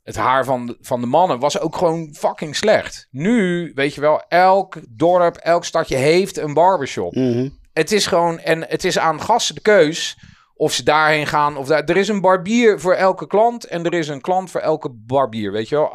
het 0.04 0.16
haar 0.16 0.44
van, 0.44 0.76
van 0.80 1.00
de 1.00 1.06
mannen 1.06 1.38
was 1.38 1.60
ook 1.60 1.76
gewoon 1.76 2.14
fucking 2.14 2.56
slecht. 2.56 3.08
Nu, 3.10 3.72
weet 3.74 3.94
je 3.94 4.00
wel, 4.00 4.22
elk 4.28 4.76
dorp, 4.88 5.36
elk 5.36 5.64
stadje 5.64 5.96
heeft 5.96 6.38
een 6.38 6.54
barbershop. 6.54 7.14
mhm. 7.14 7.48
Het 7.72 7.92
is 7.92 8.06
gewoon, 8.06 8.38
en 8.38 8.64
het 8.68 8.84
is 8.84 8.98
aan 8.98 9.20
gasten 9.20 9.54
de 9.54 9.60
keus 9.60 10.18
of 10.56 10.72
ze 10.72 10.82
daarheen 10.82 11.26
gaan. 11.26 11.56
Of 11.56 11.66
daar, 11.66 11.84
er 11.84 11.96
is 11.96 12.08
een 12.08 12.20
barbier 12.20 12.80
voor 12.80 12.94
elke 12.94 13.26
klant 13.26 13.64
en 13.64 13.84
er 13.84 13.94
is 13.94 14.08
een 14.08 14.20
klant 14.20 14.50
voor 14.50 14.60
elke 14.60 14.90
barbier, 14.90 15.52
weet 15.52 15.68
je 15.68 15.74
wel. 15.74 15.90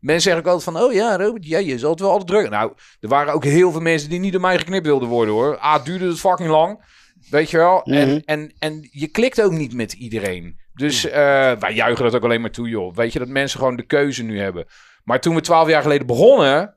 Mensen 0.00 0.22
zeggen 0.22 0.42
ook 0.42 0.52
altijd 0.52 0.76
van, 0.76 0.82
oh 0.82 0.92
ja, 0.92 1.16
Robert, 1.16 1.46
ja, 1.46 1.58
je 1.58 1.78
zult 1.78 2.00
wel 2.00 2.10
altijd 2.10 2.28
druk. 2.28 2.50
Nou, 2.50 2.72
er 3.00 3.08
waren 3.08 3.32
ook 3.32 3.44
heel 3.44 3.72
veel 3.72 3.80
mensen 3.80 4.10
die 4.10 4.18
niet 4.18 4.32
door 4.32 4.40
mij 4.40 4.58
geknipt 4.58 4.86
wilden 4.86 5.08
worden, 5.08 5.34
hoor. 5.34 5.58
A, 5.62 5.78
duurde 5.78 6.06
het 6.06 6.20
fucking 6.20 6.48
lang, 6.48 6.84
weet 7.30 7.50
je 7.50 7.56
wel. 7.56 7.80
Mhm. 7.84 7.96
en, 7.96 8.22
en, 8.24 8.52
en 8.58 8.88
je 8.90 9.08
klikt 9.08 9.42
ook 9.42 9.52
niet 9.52 9.74
met 9.74 9.92
iedereen. 9.92 10.58
Dus 10.78 11.04
eh, 11.04 11.12
wij 11.58 11.74
juichen 11.74 12.04
dat 12.04 12.14
ook 12.14 12.24
alleen 12.24 12.40
maar 12.40 12.50
toe, 12.50 12.68
joh. 12.68 12.94
Weet 12.94 13.12
je, 13.12 13.18
dat 13.18 13.28
mensen 13.28 13.58
gewoon 13.58 13.76
de 13.76 13.86
keuze 13.86 14.22
nu 14.22 14.40
hebben. 14.40 14.66
Maar 15.04 15.20
toen 15.20 15.34
we 15.34 15.40
twaalf 15.40 15.68
jaar 15.68 15.82
geleden 15.82 16.06
begonnen... 16.06 16.76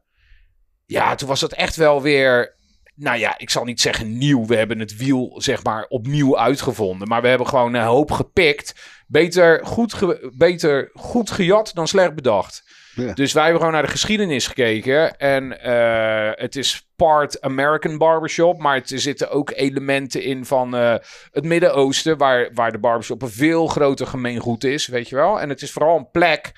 Ja, 0.86 1.16
toen 1.16 1.28
was 1.28 1.40
dat 1.40 1.54
echt 1.54 1.76
wel 1.76 2.02
weer... 2.02 2.56
Nou 2.96 3.18
ja, 3.18 3.38
ik 3.38 3.50
zal 3.50 3.64
niet 3.64 3.82
zeggen 3.82 4.18
nieuw. 4.18 4.46
We 4.46 4.56
hebben 4.56 4.80
het 4.80 4.96
wiel, 4.98 5.34
zeg 5.38 5.64
maar, 5.64 5.86
opnieuw 5.88 6.38
uitgevonden. 6.38 7.08
Maar 7.08 7.22
we 7.22 7.28
hebben 7.28 7.48
gewoon 7.48 7.74
een 7.74 7.84
hoop 7.86 8.12
gepikt. 8.12 8.76
Beter 9.08 9.66
goed, 9.66 9.94
ge- 9.94 10.32
beter 10.38 10.90
goed 10.94 11.32
gejat 11.32 11.72
dan 11.74 11.88
slecht 11.88 12.16
bedacht. 12.16 12.64
Dus 12.96 13.34
wij 13.34 13.44
hebben 13.44 13.60
gewoon 13.60 13.76
naar 13.76 13.86
de 13.86 13.92
geschiedenis 13.92 14.48
gekeken. 14.48 15.18
En 15.18 15.62
eh, 15.62 16.32
het 16.44 16.56
is 16.56 16.90
part 16.96 17.42
American 17.42 17.98
barbershop. 17.98 18.60
Maar 18.60 18.76
er 18.76 19.00
zitten 19.00 19.30
ook 19.30 19.52
elementen 19.52 20.24
in 20.24 20.46
van 20.46 20.76
eh, 20.76 20.96
het 21.32 21.44
Midden-Oosten. 21.44 22.18
Waar, 22.18 22.50
waar 22.54 22.72
de 22.72 22.80
barbershop 22.80 23.22
een 23.22 23.30
veel 23.30 23.68
groter 23.68 24.08
gemeengoed 24.08 24.64
is, 24.64 24.88
weet 24.88 25.10
je 25.10 25.16
wel. 25.16 25.40
En 25.40 25.50
het 25.50 25.62
is 25.62 25.72
vooral 25.72 25.98
een 25.98 26.12
plek. 26.12 26.52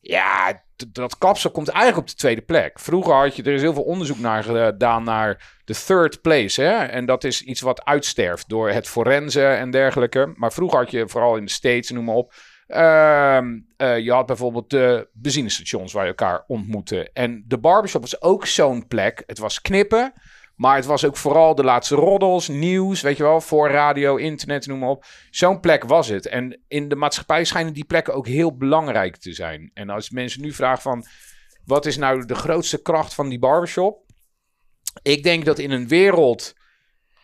Ja, 0.00 0.62
dat 0.92 1.18
kapsel 1.18 1.50
komt 1.50 1.68
eigenlijk 1.68 1.98
op 1.98 2.08
de 2.08 2.14
tweede 2.14 2.42
plek. 2.42 2.80
Vroeger 2.80 3.14
had 3.14 3.36
je, 3.36 3.42
er 3.42 3.52
is 3.52 3.60
heel 3.60 3.74
veel 3.74 3.82
onderzoek 3.82 4.18
naar 4.18 4.42
gedaan 4.42 5.04
naar 5.04 5.58
de 5.64 5.74
third 5.86 6.20
place. 6.20 6.62
Hè? 6.62 6.84
En 6.84 7.06
dat 7.06 7.24
is 7.24 7.42
iets 7.42 7.60
wat 7.60 7.84
uitsterft 7.84 8.48
door 8.48 8.70
het 8.70 8.88
forensen 8.88 9.58
en 9.58 9.70
dergelijke. 9.70 10.32
Maar 10.36 10.52
vroeger 10.52 10.78
had 10.78 10.90
je 10.90 11.08
vooral 11.08 11.36
in 11.36 11.44
de 11.44 11.50
States, 11.50 11.90
noem 11.90 12.04
maar 12.04 12.14
op. 12.14 12.34
ehm, 12.66 13.58
eh, 13.76 13.98
je 13.98 14.12
had 14.12 14.26
bijvoorbeeld 14.26 14.70
de 14.70 15.08
benzinestations 15.12 15.92
waar 15.92 16.02
je 16.02 16.08
elkaar 16.08 16.44
ontmoette. 16.46 17.10
En 17.12 17.44
de 17.46 17.58
barbershop 17.58 18.00
was 18.00 18.22
ook 18.22 18.46
zo'n 18.46 18.86
plek. 18.86 19.22
Het 19.26 19.38
was 19.38 19.60
knippen. 19.60 20.12
Maar 20.56 20.76
het 20.76 20.84
was 20.84 21.04
ook 21.04 21.16
vooral 21.16 21.54
de 21.54 21.64
laatste 21.64 21.94
roddels, 21.94 22.48
nieuws, 22.48 23.00
weet 23.00 23.16
je 23.16 23.22
wel, 23.22 23.40
voor 23.40 23.70
radio, 23.70 24.16
internet, 24.16 24.66
noem 24.66 24.78
maar 24.78 24.88
op. 24.88 25.04
Zo'n 25.30 25.60
plek 25.60 25.84
was 25.84 26.08
het. 26.08 26.26
En 26.26 26.60
in 26.68 26.88
de 26.88 26.96
maatschappij 26.96 27.44
schijnen 27.44 27.72
die 27.72 27.84
plekken 27.84 28.14
ook 28.14 28.26
heel 28.26 28.56
belangrijk 28.56 29.16
te 29.16 29.32
zijn. 29.32 29.70
En 29.74 29.90
als 29.90 30.10
mensen 30.10 30.42
nu 30.42 30.52
vragen 30.52 30.82
van, 30.82 31.04
wat 31.64 31.86
is 31.86 31.96
nou 31.96 32.24
de 32.24 32.34
grootste 32.34 32.82
kracht 32.82 33.14
van 33.14 33.28
die 33.28 33.38
barbershop? 33.38 34.04
Ik 35.02 35.22
denk 35.22 35.44
dat 35.44 35.58
in 35.58 35.70
een 35.70 35.88
wereld, 35.88 36.54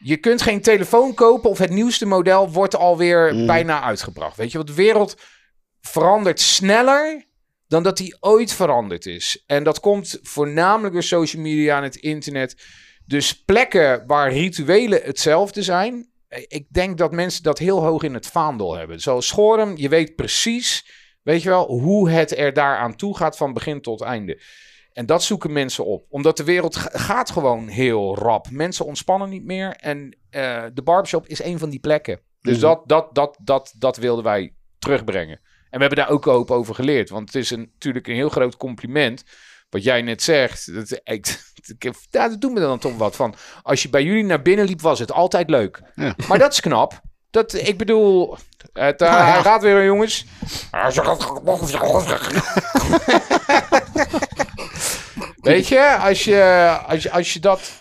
je 0.02 0.16
kunt 0.16 0.42
geen 0.42 0.60
telefoon 0.60 1.14
kopen 1.14 1.50
of 1.50 1.58
het 1.58 1.70
nieuwste 1.70 2.06
model 2.06 2.50
wordt 2.50 2.76
alweer 2.76 3.34
Mm. 3.34 3.46
bijna 3.46 3.82
uitgebracht. 3.82 4.36
Weet 4.36 4.50
je, 4.50 4.56
want 4.56 4.68
de 4.68 4.74
wereld 4.74 5.16
verandert 5.80 6.40
sneller 6.40 7.24
dan 7.68 7.82
dat 7.82 7.96
die 7.96 8.16
ooit 8.20 8.52
veranderd 8.52 9.06
is. 9.06 9.42
En 9.46 9.64
dat 9.64 9.80
komt 9.80 10.18
voornamelijk 10.22 10.92
door 10.92 11.02
social 11.02 11.42
media 11.42 11.76
en 11.76 11.82
het 11.82 11.96
internet. 11.96 12.62
Dus 13.06 13.44
plekken 13.44 14.06
waar 14.06 14.32
rituelen 14.32 15.02
hetzelfde 15.02 15.62
zijn. 15.62 16.10
Ik 16.28 16.66
denk 16.70 16.98
dat 16.98 17.12
mensen 17.12 17.42
dat 17.42 17.58
heel 17.58 17.82
hoog 17.82 18.02
in 18.02 18.14
het 18.14 18.26
vaandel 18.26 18.74
hebben. 18.74 19.00
Zoals 19.00 19.26
Schorum, 19.26 19.76
je 19.76 19.88
weet 19.88 20.14
precies, 20.16 20.86
weet 21.22 21.42
je 21.42 21.48
wel, 21.48 21.66
hoe 21.66 22.10
het 22.10 22.38
er 22.38 22.52
daaraan 22.52 22.96
toe 22.96 23.16
gaat 23.16 23.36
van 23.36 23.52
begin 23.52 23.80
tot 23.80 24.00
einde. 24.02 24.40
En 24.92 25.06
dat 25.06 25.22
zoeken 25.22 25.52
mensen 25.52 25.84
op. 25.84 26.04
Omdat 26.08 26.36
de 26.36 26.44
wereld 26.44 26.76
ga- 26.76 26.90
gaat 26.98 27.30
gewoon 27.30 27.68
heel 27.68 28.16
rap. 28.18 28.50
Mensen 28.50 28.84
ontspannen 28.84 29.28
niet 29.28 29.44
meer. 29.44 29.76
En 29.76 30.16
eh, 30.30 30.62
de 30.74 30.82
barbershop 30.82 31.26
is 31.26 31.42
een 31.42 31.58
van 31.58 31.70
die 31.70 31.80
plekken. 31.80 32.20
Dus 32.40 32.52
Mhm. 32.56 32.66
dat, 32.66 32.82
dat, 32.86 33.08
dat, 33.14 33.38
dat, 33.42 33.72
dat 33.78 33.96
wilden 33.96 34.24
wij 34.24 34.54
terugbrengen. 34.78 35.40
En 35.70 35.78
we 35.78 35.84
hebben 35.86 35.98
daar 35.98 36.10
ook 36.10 36.26
een 36.26 36.32
hoop 36.32 36.50
over 36.50 36.74
geleerd. 36.74 37.10
Want 37.10 37.26
het 37.32 37.34
is 37.42 37.50
een, 37.50 37.70
natuurlijk 37.72 38.06
een 38.06 38.14
heel 38.14 38.28
groot 38.28 38.56
compliment. 38.56 39.24
Wat 39.70 39.82
jij 39.82 40.02
net 40.02 40.22
zegt. 40.22 40.74
Dat, 40.74 41.00
ik, 41.04 41.38
ja, 42.10 42.28
dat 42.28 42.40
doet 42.40 42.52
me 42.52 42.60
dan 42.60 42.78
toch 42.78 42.96
wat 42.96 43.16
van. 43.16 43.34
Als 43.62 43.82
je 43.82 43.88
bij 43.88 44.02
jullie 44.04 44.24
naar 44.24 44.42
binnen 44.42 44.64
liep, 44.66 44.80
was 44.80 44.98
het 44.98 45.12
altijd 45.12 45.50
leuk. 45.50 45.82
Ja. 45.94 46.14
Maar 46.28 46.38
dat 46.38 46.52
is 46.52 46.60
knap. 46.60 47.00
Dat, 47.30 47.52
ik 47.54 47.78
bedoel, 47.78 48.36
het, 48.72 49.02
eh, 49.02 49.08
ja. 49.08 49.42
gaat 49.42 49.62
weer, 49.62 49.84
jongens. 49.84 50.24
Weet 55.42 55.68
je, 55.68 55.96
als 55.96 56.24
je, 56.24 56.42
als 56.86 57.02
je, 57.02 57.10
als 57.10 57.32
je 57.32 57.40
dat... 57.40 57.80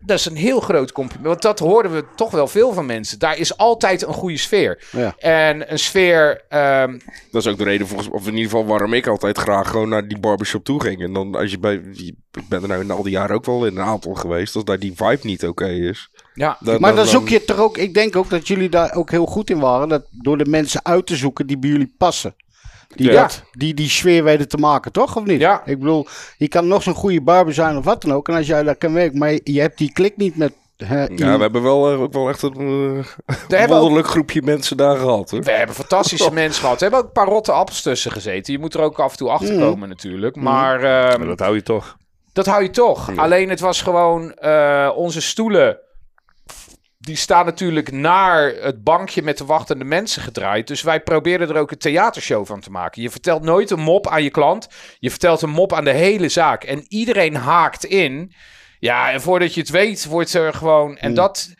Dat 0.00 0.18
is 0.18 0.24
een 0.24 0.36
heel 0.36 0.60
groot 0.60 0.92
compliment. 0.92 1.26
Want 1.28 1.42
dat 1.42 1.58
hoorden 1.58 1.92
we 1.94 2.04
toch 2.16 2.30
wel 2.30 2.46
veel 2.46 2.72
van 2.72 2.86
mensen. 2.86 3.18
Daar 3.18 3.36
is 3.38 3.56
altijd 3.56 4.02
een 4.06 4.12
goede 4.12 4.36
sfeer. 4.36 4.84
Ja. 4.92 5.14
En 5.18 5.72
een 5.72 5.78
sfeer... 5.78 6.42
ehm, 6.48 6.98
Dat 7.30 7.44
is 7.46 7.52
ook 7.52 7.58
de 7.58 7.64
reden, 7.64 7.86
volgens, 7.86 8.08
of 8.08 8.26
in 8.26 8.32
ieder 8.36 8.50
geval 8.50 8.66
waarom 8.66 8.92
ik 8.92 9.06
altijd 9.06 9.38
graag 9.38 9.70
gewoon 9.70 9.88
naar 9.88 10.08
die 10.08 10.18
barbershop 10.18 10.64
toe 10.64 10.80
ging. 10.82 11.02
En 11.02 11.12
dan 11.12 11.34
als 11.34 11.50
je 11.50 11.58
bij, 11.58 11.74
ik 12.32 12.48
ben 12.48 12.62
er 12.62 12.68
nou 12.68 12.80
in 12.82 12.90
al 12.90 13.02
die 13.02 13.12
jaren 13.12 13.36
ook 13.36 13.44
wel 13.44 13.66
in 13.66 13.76
een 13.76 13.84
aantal 13.84 14.14
geweest, 14.14 14.54
als 14.54 14.64
daar 14.64 14.78
die 14.78 14.92
vibe 14.96 15.18
niet 15.22 15.46
oké 15.46 15.68
is. 15.68 16.10
ja, 16.34 16.56
dan- 16.60 16.80
Maar 16.80 16.90
dan 16.94 16.98
dan- 17.04 17.08
zoek 17.12 17.28
je 17.28 17.44
er 17.44 17.60
ook. 17.60 17.76
Ik 17.78 17.94
denk 17.94 18.16
ook 18.16 18.30
dat 18.30 18.48
jullie 18.48 18.68
daar 18.68 18.94
ook 18.94 19.10
heel 19.10 19.26
goed 19.26 19.50
in 19.50 19.58
waren. 19.60 19.88
Dat 19.88 20.04
door 20.10 20.38
de 20.38 20.46
mensen 20.46 20.84
uit 20.84 21.06
te 21.06 21.16
zoeken 21.16 21.46
die 21.46 21.58
bij 21.58 21.70
jullie 21.70 21.94
passen. 21.98 22.34
Die, 22.88 23.10
Ja. 23.12 23.20
dat, 23.22 23.42
die 23.52 23.74
die 23.74 23.88
sfeer 23.88 24.24
weten 24.24 24.48
te 24.48 24.56
maken, 24.56 24.92
toch? 24.92 25.16
Of 25.16 25.24
niet? 25.24 25.40
Ja. 25.40 25.62
Ik 25.64 25.78
bedoel, 25.78 26.06
je 26.36 26.48
kan 26.48 26.66
nog 26.68 26.82
zo'n 26.82 26.94
goede 26.94 27.20
barber 27.20 27.54
zijn 27.54 27.76
of 27.76 27.84
wat 27.84 28.02
dan 28.02 28.12
ook. 28.12 28.28
En 28.28 28.34
als 28.34 28.46
jij 28.46 28.62
daar 28.62 28.76
kan 28.76 28.92
werken, 28.92 29.18
maar 29.18 29.38
je 29.44 29.60
hebt 29.60 29.78
die 29.78 29.92
klik 29.92 30.16
niet 30.16 30.36
met. 30.36 30.52
hè, 30.76 31.04
Ja, 31.04 31.34
we 31.36 31.40
hebben 31.42 31.62
wel 31.62 31.92
eh, 31.92 32.00
ook 32.00 32.12
wel 32.12 32.28
echt 32.28 32.42
een 32.42 32.60
uh, 33.50 33.62
ook 33.62 33.68
wonderlijk 33.68 34.06
groepje 34.08 34.42
mensen 34.42 34.76
daar 34.76 34.96
gehad. 34.96 35.30
Hoor. 35.30 35.42
We 35.42 35.50
hebben 35.50 35.74
fantastische 35.76 36.32
mensen 36.42 36.60
gehad. 36.62 36.76
We 36.78 36.82
hebben 36.82 37.00
ook 37.00 37.06
een 37.06 37.12
paar 37.22 37.26
rotte 37.28 37.52
appels 37.52 37.82
tussen 37.82 38.12
gezeten. 38.12 38.52
Je 38.52 38.58
moet 38.58 38.74
er 38.74 38.80
ook 38.80 38.98
af 39.00 39.10
en 39.10 39.16
toe 39.18 39.28
achter 39.30 39.54
Mm. 39.54 39.60
komen 39.60 39.88
natuurlijk. 39.88 40.36
Maar 40.36 40.76
ehm, 40.82 41.18
Maar 41.18 41.26
dat 41.28 41.38
hou 41.40 41.54
je 41.54 41.62
toch. 41.62 41.96
dat 42.32 42.46
hou 42.46 42.62
je 42.62 42.70
toch. 42.70 43.16
Alleen 43.16 43.48
het 43.48 43.60
was 43.60 43.82
gewoon 43.82 44.32
eh, 44.34 44.90
onze 44.96 45.20
stoelen. 45.20 45.78
Die 47.08 47.16
staan 47.16 47.44
natuurlijk 47.44 47.92
naar 47.92 48.52
het 48.60 48.84
bankje 48.84 49.22
met 49.22 49.38
de 49.38 49.44
wachtende 49.44 49.84
mensen 49.84 50.22
gedraaid. 50.22 50.66
Dus 50.66 50.82
wij 50.82 51.00
probeerden 51.00 51.48
er 51.48 51.56
ook 51.60 51.70
een 51.70 51.78
theatershow 51.78 52.46
van 52.46 52.60
te 52.60 52.70
maken. 52.70 53.02
Je 53.02 53.10
vertelt 53.10 53.42
nooit 53.42 53.70
een 53.70 53.80
mop 53.80 54.08
aan 54.08 54.22
je 54.22 54.30
klant. 54.30 54.68
Je 54.98 55.10
vertelt 55.10 55.42
een 55.42 55.50
mop 55.50 55.72
aan 55.72 55.84
de 55.84 55.92
hele 55.92 56.28
zaak. 56.28 56.64
En 56.64 56.84
iedereen 56.88 57.34
haakt 57.36 57.84
in. 57.84 58.32
Ja, 58.78 59.10
en 59.10 59.20
voordat 59.20 59.54
je 59.54 59.60
het 59.60 59.70
weet, 59.70 60.04
wordt 60.06 60.34
er 60.34 60.54
gewoon. 60.54 60.96
En 60.96 61.08
Mm. 61.08 61.14
dat. 61.14 61.54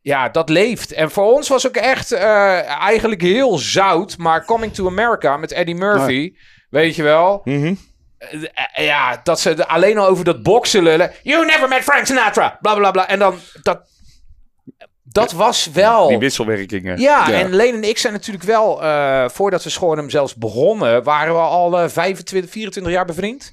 Ja, 0.00 0.28
dat 0.28 0.48
leeft. 0.48 0.92
En 0.92 1.10
voor 1.10 1.32
ons 1.32 1.48
was 1.48 1.66
ook 1.66 1.76
echt 1.76 2.12
eh, 2.12 2.68
eigenlijk 2.80 3.20
heel 3.22 3.58
zout. 3.58 4.18
Maar 4.18 4.44
Coming 4.44 4.74
to 4.74 4.86
America 4.86 5.36
met 5.36 5.52
Eddie 5.52 5.74
Murphy. 5.74 6.34
Weet 6.70 6.96
je 6.96 7.02
wel. 7.02 7.40
Mhm. 7.44 7.74
Eh, 8.18 8.42
eh, 8.74 8.84
ja, 8.86 9.20
dat 9.22 9.40
ze 9.40 9.66
alleen 9.66 9.98
al 9.98 10.06
over 10.06 10.24
dat 10.24 10.42
boksen 10.42 10.82
lullen. 10.82 11.12
You 11.22 11.46
never 11.46 11.68
met 11.68 11.82
Frank 11.82 12.06
Sinatra. 12.06 12.58
Bla 12.60 12.74
bla 12.74 12.90
bla. 12.90 13.08
En 13.08 13.18
dan 13.18 13.38
dat. 13.62 13.92
Dat 15.14 15.32
was 15.32 15.68
wel. 15.72 16.08
Die 16.08 16.18
wisselwerkingen. 16.18 16.98
Ja, 17.00 17.28
Ja. 17.28 17.40
en 17.40 17.54
Leen 17.54 17.74
en 17.74 17.84
ik 17.88 17.98
zijn 17.98 18.12
natuurlijk 18.12 18.44
wel, 18.44 18.82
eh, 18.82 19.28
voordat 19.28 19.62
we 19.64 19.70
Schoornem 19.70 20.10
zelfs 20.10 20.34
begonnen, 20.34 21.02
waren 21.02 21.34
we 21.34 21.40
al 21.40 21.78
eh 21.80 21.88
25, 21.88 22.50
24 22.50 22.92
jaar 22.92 23.04
bevriend. 23.04 23.52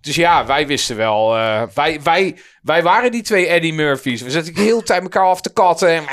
Dus 0.00 0.14
ja, 0.14 0.46
wij 0.46 0.66
wisten 0.66 0.96
wel, 0.96 1.36
eh, 1.36 1.62
wij, 1.74 2.00
wij, 2.02 2.36
wij 2.62 2.82
waren 2.82 3.10
die 3.10 3.22
twee 3.22 3.46
Eddie 3.46 3.72
Murphys. 3.72 4.22
We 4.22 4.30
zaten 4.30 4.54
de 4.54 4.60
hele 4.60 4.82
tijd 4.82 5.02
elkaar 5.02 5.24
af 5.26 5.40
te 5.40 5.52
katten. 5.52 5.88
En 5.88 6.04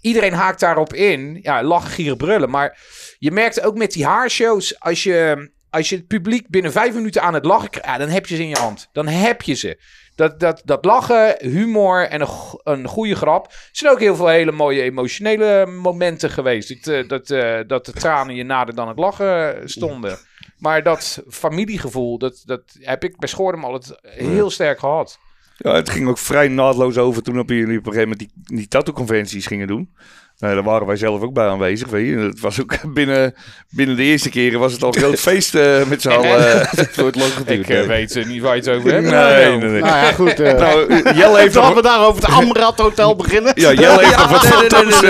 Iedereen 0.00 0.32
haakt 0.32 0.60
daarop 0.60 0.92
in. 0.94 1.38
Ja, 1.42 1.62
lachen, 1.62 1.90
gieren, 1.90 2.16
brullen. 2.16 2.50
Maar 2.50 2.78
je 3.18 3.30
merkt 3.30 3.60
ook 3.62 3.76
met 3.76 3.92
die 3.92 4.04
haarshows, 4.06 4.80
als 4.80 5.02
je, 5.02 5.50
als 5.70 5.88
je 5.88 5.96
het 5.96 6.06
publiek 6.06 6.48
binnen 6.48 6.72
vijf 6.72 6.94
minuten 6.94 7.22
aan 7.22 7.34
het 7.34 7.44
lachen 7.44 7.70
krijgt, 7.70 7.88
ja, 7.88 7.98
dan 7.98 8.08
heb 8.08 8.26
je 8.26 8.36
ze 8.36 8.42
in 8.42 8.48
je 8.48 8.58
hand. 8.58 8.88
Dan 8.92 9.06
heb 9.08 9.42
je 9.42 9.54
ze. 9.54 9.80
Dat, 10.18 10.40
dat, 10.40 10.62
dat 10.64 10.84
lachen, 10.84 11.36
humor 11.40 12.08
en 12.08 12.20
een, 12.20 12.28
een 12.62 12.86
goede 12.86 13.14
grap. 13.14 13.46
Er 13.46 13.68
zijn 13.72 13.92
ook 13.92 14.00
heel 14.00 14.16
veel 14.16 14.28
hele 14.28 14.52
mooie 14.52 14.82
emotionele 14.82 15.66
momenten 15.66 16.30
geweest. 16.30 16.68
Dat, 16.84 16.94
eh, 16.94 17.08
dat, 17.08 17.30
eh, 17.30 17.58
dat 17.66 17.86
de 17.86 17.92
tranen 17.92 18.34
je 18.34 18.44
nader 18.44 18.74
dan 18.74 18.88
het 18.88 18.98
lachen 18.98 19.68
stonden. 19.68 20.18
Maar 20.58 20.82
dat 20.82 21.22
familiegevoel, 21.28 22.18
dat, 22.18 22.42
dat 22.46 22.62
heb 22.78 23.04
ik 23.04 23.18
bij 23.18 23.28
Schoorm 23.28 23.64
altijd 23.64 23.98
heel 24.02 24.50
sterk 24.50 24.78
gehad. 24.78 25.18
Ja, 25.56 25.74
het 25.74 25.90
ging 25.90 26.08
ook 26.08 26.18
vrij 26.18 26.48
naadloos 26.48 26.98
over 26.98 27.22
toen 27.22 27.38
op 27.38 27.48
jullie 27.48 27.78
op 27.78 27.86
een 27.86 27.92
gegeven 27.92 28.08
moment 28.10 28.18
die, 28.18 28.56
die 28.56 28.68
tattoo-conventies 28.68 29.46
gingen 29.46 29.66
doen. 29.66 29.94
Nou, 30.38 30.54
daar 30.54 30.62
waren 30.64 30.86
wij 30.86 30.96
zelf 30.96 31.20
ook 31.22 31.32
bij 31.32 31.46
aanwezig. 31.46 31.88
Weet 31.88 32.06
je. 32.08 32.16
Het 32.16 32.40
was 32.40 32.60
ook 32.60 32.76
binnen, 32.94 33.34
binnen 33.70 33.96
de 33.96 34.02
eerste 34.02 34.28
keren 34.30 34.60
was 34.60 34.72
het 34.72 34.82
al 34.82 34.94
een 34.94 35.00
groot 35.00 35.20
feest 35.30 35.54
eh, 35.54 35.84
met 35.84 36.02
z'n 36.02 36.08
allen. 36.08 36.60
eh. 36.60 36.66
Het 36.76 36.96
wordt 36.96 37.16
lang 37.16 37.32
geduurd. 37.32 37.68
Ik 37.68 37.76
eh, 37.76 37.86
weet 37.86 38.16
eh, 38.16 38.26
niet 38.26 38.42
waar 38.42 38.54
je 38.56 38.60
het 38.60 38.70
over 38.70 38.92
hebt. 38.92 39.10
nee, 39.10 39.56
nee, 39.58 39.70
nee. 39.70 39.80
Nou 39.80 39.96
ja, 39.96 40.12
goed. 40.12 40.40
eh 40.40 40.52
Nou, 40.58 40.86
eh, 41.02 41.16
Jelle 41.16 41.38
heeft 41.38 41.54
Laten 41.54 41.68
nog... 41.70 41.74
we 41.74 41.88
daar 41.88 42.00
over 42.06 42.22
het 42.22 42.32
Amrad 42.32 42.78
Hotel 42.78 43.16
beginnen. 43.16 43.52
Ja, 43.54 43.72
Jelle 43.72 44.04
heeft 44.04 44.16
nog 44.16 44.30
wat 44.30 44.46
foto's. 44.46 45.00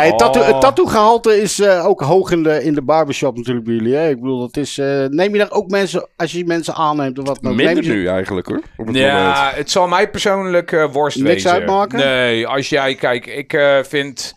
Nee, 0.00 0.08
het 0.08 0.18
tattoo, 0.18 0.42
Oh. 0.42 0.48
het 0.48 0.60
tattoo-gehalte 0.60 1.40
is 1.40 1.60
eh, 1.60 1.86
ook 1.86 2.00
hoog 2.00 2.30
in 2.30 2.42
de, 2.42 2.64
in 2.64 2.74
de 2.74 2.82
barbershop 2.82 3.36
natuurlijk 3.36 3.64
bij 3.66 3.74
jullie. 3.74 3.94
Hè? 3.94 4.08
Ik 4.08 4.20
bedoel, 4.20 4.40
dat 4.40 4.56
is, 4.56 4.78
eh, 4.78 5.04
neem 5.08 5.32
je 5.32 5.38
daar 5.38 5.50
ook 5.50 5.70
mensen, 5.70 6.06
als 6.16 6.32
je 6.32 6.44
mensen 6.44 6.74
aanneemt 6.74 7.18
of 7.18 7.26
wat 7.26 7.38
dan 7.42 7.56
neem 7.56 7.66
Minder 7.66 7.84
je- 7.84 7.90
nu 7.92 8.06
eigenlijk 8.08 8.46
hoor. 8.46 8.56
Op 8.56 8.62
het 8.76 8.86
moment. 8.86 8.96
Ja, 9.04 9.52
het 9.54 9.70
zal 9.70 9.88
mij 9.88 10.10
persoonlijk 10.10 10.72
eh, 10.72 10.92
worst 10.92 11.16
Niks 11.16 11.28
wezen. 11.30 11.50
uitmaken? 11.50 11.98
Nee, 11.98 12.46
als 12.46 12.68
jij, 12.68 12.94
kijk, 12.94 13.26
ik 13.26 13.52
eh, 13.52 13.78
vind... 13.82 14.34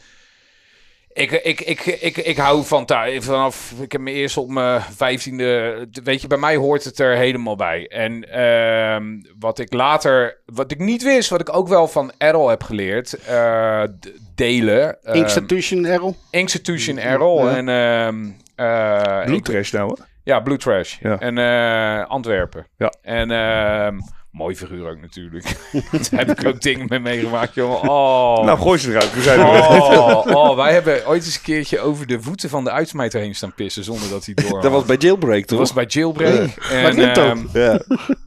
Ik, 1.18 1.32
ik, 1.32 1.62
ik, 1.62 1.86
ik, 1.86 2.18
ik 2.18 2.38
hou 2.38 2.64
van 2.66 2.86
thuis. 2.86 3.26
Vanaf, 3.26 3.74
ik 3.82 3.92
heb 3.92 4.02
me 4.02 4.12
eerst 4.12 4.38
op 4.38 4.50
mijn 4.50 4.82
vijftiende... 4.82 5.88
Weet 6.04 6.22
je, 6.22 6.28
bij 6.28 6.38
mij 6.38 6.56
hoort 6.56 6.84
het 6.84 7.00
er 7.00 7.16
helemaal 7.16 7.56
bij. 7.56 7.88
En 7.88 8.30
ehm, 8.32 9.06
wat 9.40 9.60
ik 9.60 9.74
later... 9.74 10.42
Wat 10.46 10.72
ik 10.72 10.80
niet 10.80 11.04
wist, 11.04 11.30
wat 11.30 11.40
ik 11.40 11.56
ook 11.56 11.68
wel 11.68 11.88
van 11.88 12.12
Errol 12.18 12.50
heb 12.50 12.64
geleerd... 12.64 13.14
eh, 13.14 13.84
d- 13.84 14.12
delen. 14.36 15.04
ehm, 15.04 15.16
Institution, 15.18 15.86
Errol. 15.86 16.16
Institution 16.32 16.98
Errol. 16.98 17.48
Ja. 17.50 17.56
En... 17.56 17.70
ehm 17.70 18.26
eh, 18.56 19.24
Blue 19.26 19.38
ik- 19.38 19.44
Trash 19.44 19.72
nou, 19.72 19.96
hè? 19.98 20.04
ja, 20.24 20.40
Blue 20.40 20.58
Trash. 20.58 20.98
Ja. 21.00 21.20
En 21.20 21.38
eh, 21.38 22.10
Antwerpen. 22.10 22.68
Ja. 22.78 22.94
En 23.02 23.32
ehm 23.32 23.98
mooi 24.38 24.56
figuur 24.56 24.90
ook 24.90 25.02
natuurlijk. 25.02 25.44
Daar 26.12 26.26
heb 26.26 26.40
ik 26.40 26.48
ook 26.48 26.62
dingen 26.62 26.86
mee 26.90 27.00
meegemaakt, 27.00 27.54
jongen. 27.54 27.82
Oh. 27.82 28.44
Nou, 28.46 28.60
gooi 28.60 28.80
ze 28.80 28.90
eruit. 28.90 29.14
We 29.14 29.22
zijn 29.22 29.40
er. 29.40 29.46
Oh, 29.48 30.26
oh, 30.26 30.56
wij 30.56 30.74
hebben 30.74 31.08
ooit 31.08 31.26
eens 31.26 31.36
een 31.36 31.42
keertje 31.42 31.80
over 31.80 32.08
de 32.08 32.22
voeten 32.22 32.50
van 32.50 32.64
de 32.64 32.72
uitsmijter 32.72 33.20
heen 33.20 33.36
staan 33.36 33.54
pissen 33.54 33.84
zonder 33.84 34.10
dat 34.10 34.26
hij 34.26 34.34
door. 34.34 34.62
Dat 34.62 34.72
was 34.72 34.86
bij 34.86 34.96
Jailbreak 35.00 35.40
Dat 35.40 35.48
toch? 35.48 35.60
was 35.60 35.74
bij 35.74 35.86
Jailbreak. 35.88 36.50
En, 36.72 37.14
ehm, 37.14 37.38
Ja. 37.54 37.80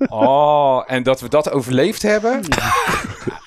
oh, 0.09 0.83
en 0.87 1.03
dat 1.03 1.21
we 1.21 1.29
dat 1.29 1.51
overleefd 1.51 2.03
hebben. 2.03 2.41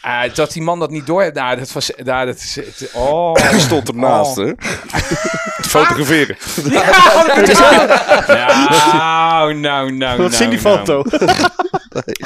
Ah, 0.02 0.34
dat 0.34 0.52
die 0.52 0.62
man 0.62 0.80
dat 0.80 0.90
niet 0.90 1.06
door 1.06 1.22
heeft. 1.22 1.34
Nou, 1.34 1.58
dat 1.58 1.72
was. 1.72 1.92
Nou, 2.04 2.26
dat 2.26 2.36
is, 2.36 2.60
oh. 2.94 3.36
Hij 3.36 3.60
stond 3.60 3.88
ernaast 3.88 4.38
Oh. 4.38 4.46
hè. 4.46 4.54
Fotograferen. 5.62 6.38
Ja, 6.70 7.26
dat 7.36 8.28
Nou, 8.94 9.54
nou, 9.54 9.92
nou. 9.92 10.22
Wat 10.22 10.34
zien 10.34 10.50
die 10.50 10.62
nou, 10.62 11.04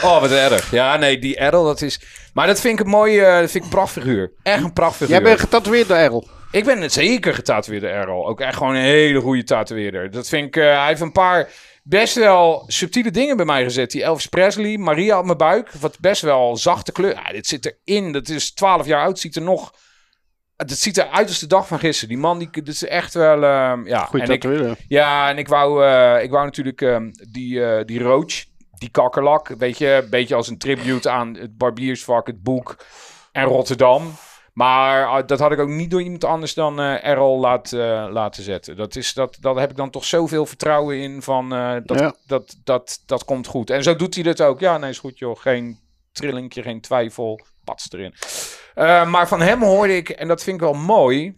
Oh, 0.03 0.21
wat 0.21 0.31
erg. 0.31 0.71
Ja, 0.71 0.97
nee, 0.97 1.19
die 1.19 1.37
Errol, 1.37 1.63
dat 1.63 1.81
is... 1.81 2.01
Maar 2.33 2.47
dat 2.47 2.59
vind 2.59 2.79
ik 2.79 2.85
een 2.85 2.91
mooie, 2.91 3.25
eh, 3.25 3.39
dat 3.39 3.51
vind 3.51 3.55
ik 3.55 3.71
een 3.71 3.77
prachtfiguur. 3.77 4.31
Echt 4.43 4.63
een 4.63 4.73
prachtfiguur. 4.73 5.15
Jij 5.15 5.23
bent 5.23 5.39
getatoeëerd 5.39 5.87
door 5.87 5.97
Errol. 5.97 6.27
Ik 6.51 6.65
ben 6.65 6.81
het 6.81 6.93
zeker 6.93 7.33
getatoeëerde 7.33 7.87
Errol. 7.87 8.27
Ook 8.27 8.39
echt 8.41 8.57
gewoon 8.57 8.75
een 8.75 8.81
hele 8.81 9.21
goede 9.21 9.43
tatoeëerder. 9.43 10.11
Dat 10.11 10.27
vind 10.27 10.47
ik... 10.47 10.55
eh, 10.55 10.77
hij 10.77 10.87
heeft 10.87 11.01
een 11.01 11.11
paar 11.11 11.49
best 11.83 12.15
wel 12.15 12.63
subtiele 12.67 13.11
dingen 13.11 13.37
bij 13.37 13.45
mij 13.45 13.63
gezet. 13.63 13.91
Die 13.91 14.03
Elvis 14.03 14.27
Presley, 14.27 14.77
Maria 14.77 15.19
op 15.19 15.25
mijn 15.25 15.37
buik. 15.37 15.71
Wat 15.71 15.99
best 15.99 16.21
wel 16.21 16.57
zachte 16.57 16.91
kleur. 16.91 17.13
Ja, 17.13 17.31
dit 17.31 17.47
zit 17.47 17.75
erin. 17.85 18.11
Dat 18.11 18.29
is 18.29 18.51
12 18.53 18.85
jaar 18.85 19.01
oud. 19.01 19.19
Ziet 19.19 19.35
er 19.35 19.41
nog... 19.41 19.73
Het 20.55 20.71
ziet 20.71 20.97
eruit 20.97 21.27
als 21.27 21.39
de 21.39 21.47
dag 21.47 21.67
van 21.67 21.79
gisteren. 21.79 22.09
Die 22.09 22.17
man, 22.17 22.39
die, 22.39 22.49
dit 22.51 22.67
is 22.67 22.85
echt 22.85 23.13
wel... 23.13 23.43
ehm, 23.43 23.87
ja, 23.87 24.05
Goed 24.05 24.21
en 24.21 24.29
ik, 24.29 24.75
ja, 24.87 25.29
en 25.29 25.37
ik 25.37 25.47
wou, 25.47 25.85
eh, 25.85 26.23
ik 26.23 26.31
wou 26.31 26.45
natuurlijk 26.45 26.81
ehm, 26.81 27.11
die, 27.31 27.85
die 27.85 28.01
Roach, 28.01 28.33
die 28.79 28.89
kakkerlak, 28.89 29.47
weet 29.47 29.77
je, 29.77 29.87
een 30.03 30.09
beetje 30.09 30.35
als 30.35 30.47
een 30.47 30.57
tribute 30.57 31.09
aan 31.09 31.33
het 31.35 31.57
barbiersvak, 31.57 32.27
het 32.27 32.43
boek 32.43 32.77
en 33.31 33.43
Rotterdam. 33.43 34.11
Maar 34.53 35.17
eh, 35.19 35.27
dat 35.27 35.39
had 35.39 35.51
ik 35.51 35.59
ook 35.59 35.69
niet 35.69 35.91
door 35.91 36.01
iemand 36.01 36.23
anders 36.23 36.53
dan 36.53 36.79
eh 36.79 37.05
Errol 37.05 37.39
laat, 37.39 37.71
eh, 37.71 38.07
laten 38.11 38.43
zetten. 38.43 38.75
Dat 38.75 38.95
is, 38.95 39.13
dat, 39.13 39.37
daar 39.39 39.55
heb 39.55 39.69
ik 39.69 39.75
dan 39.75 39.89
toch 39.89 40.05
zoveel 40.05 40.45
vertrouwen 40.45 40.97
in 40.97 41.21
van 41.21 41.53
eh, 41.53 41.75
dat, 41.83 41.99
Ja. 41.99 42.15
dat, 42.27 42.55
dat, 42.63 43.03
dat 43.05 43.25
komt 43.25 43.47
goed. 43.47 43.69
En 43.69 43.83
zo 43.83 43.95
doet 43.95 44.15
hij 44.15 44.23
dat 44.23 44.41
ook. 44.41 44.59
Ja, 44.59 44.77
nee, 44.77 44.89
is 44.89 44.99
goed 44.99 45.17
joh. 45.19 45.39
Geen 45.39 45.79
trillingje, 46.11 46.61
geen 46.61 46.81
twijfel. 46.81 47.39
Pats 47.63 47.91
erin. 47.91 48.13
Maar 49.09 49.27
van 49.27 49.41
hem 49.41 49.63
hoorde 49.63 49.95
ik, 49.95 50.09
en 50.09 50.27
dat 50.27 50.43
vind 50.43 50.55
ik 50.55 50.61
wel 50.61 50.73
mooi... 50.73 51.35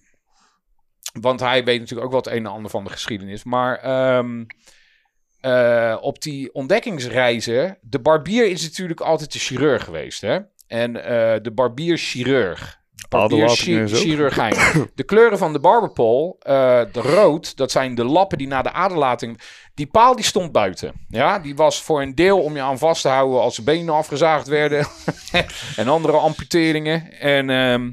Want 1.22 1.40
hij 1.40 1.64
weet 1.64 1.80
natuurlijk 1.80 2.06
ook 2.06 2.12
wel 2.14 2.22
het 2.22 2.40
een 2.40 2.46
en 2.46 2.52
ander 2.52 2.72
van 2.72 2.84
de 2.84 2.90
geschiedenis. 2.90 3.44
Maar 3.44 3.78
ehm, 3.78 4.44
eh, 5.42 5.98
op 6.02 6.22
die 6.22 6.54
ontdekkingsreizen. 6.54 7.78
De 7.82 8.00
barbier 8.00 8.50
is 8.50 8.64
natuurlijk 8.64 9.02
altijd 9.02 9.34
de 9.34 9.40
chirurg 9.40 9.84
geweest. 9.84 10.22
Hè? 10.22 10.40
En 10.68 11.04
eh, 11.04 11.42
de 11.42 11.52
barbier-chirurg. 11.52 12.78
Barbier-chirurgijn. 13.10 14.54
De 14.96 15.04
kleuren 15.04 15.38
van 15.38 15.54
de 15.54 15.60
barberpol, 15.60 16.36
eh, 16.40 16.82
de 16.92 17.02
rood, 17.02 17.58
dat 17.58 17.72
zijn 17.72 17.96
de 17.96 18.04
lappen 18.04 18.38
die 18.38 18.48
na 18.48 18.62
de 18.62 18.72
aderlating. 18.72 19.42
Die 19.74 19.88
paal 19.88 20.16
die 20.16 20.26
stond 20.26 20.52
buiten. 20.52 20.94
Ja, 21.10 21.40
die 21.40 21.56
was 21.56 21.82
voor 21.82 22.02
een 22.02 22.16
deel 22.16 22.42
om 22.42 22.56
je 22.56 22.62
aan 22.62 22.78
vast 22.78 23.02
te 23.02 23.08
houden 23.08 23.42
als 23.42 23.64
benen 23.64 23.94
afgezaagd 23.94 24.48
werden. 24.48 24.88
en 25.76 25.88
andere 25.88 26.18
amputeringen. 26.18 27.20
En, 27.20 27.50
ehm, 27.50 27.92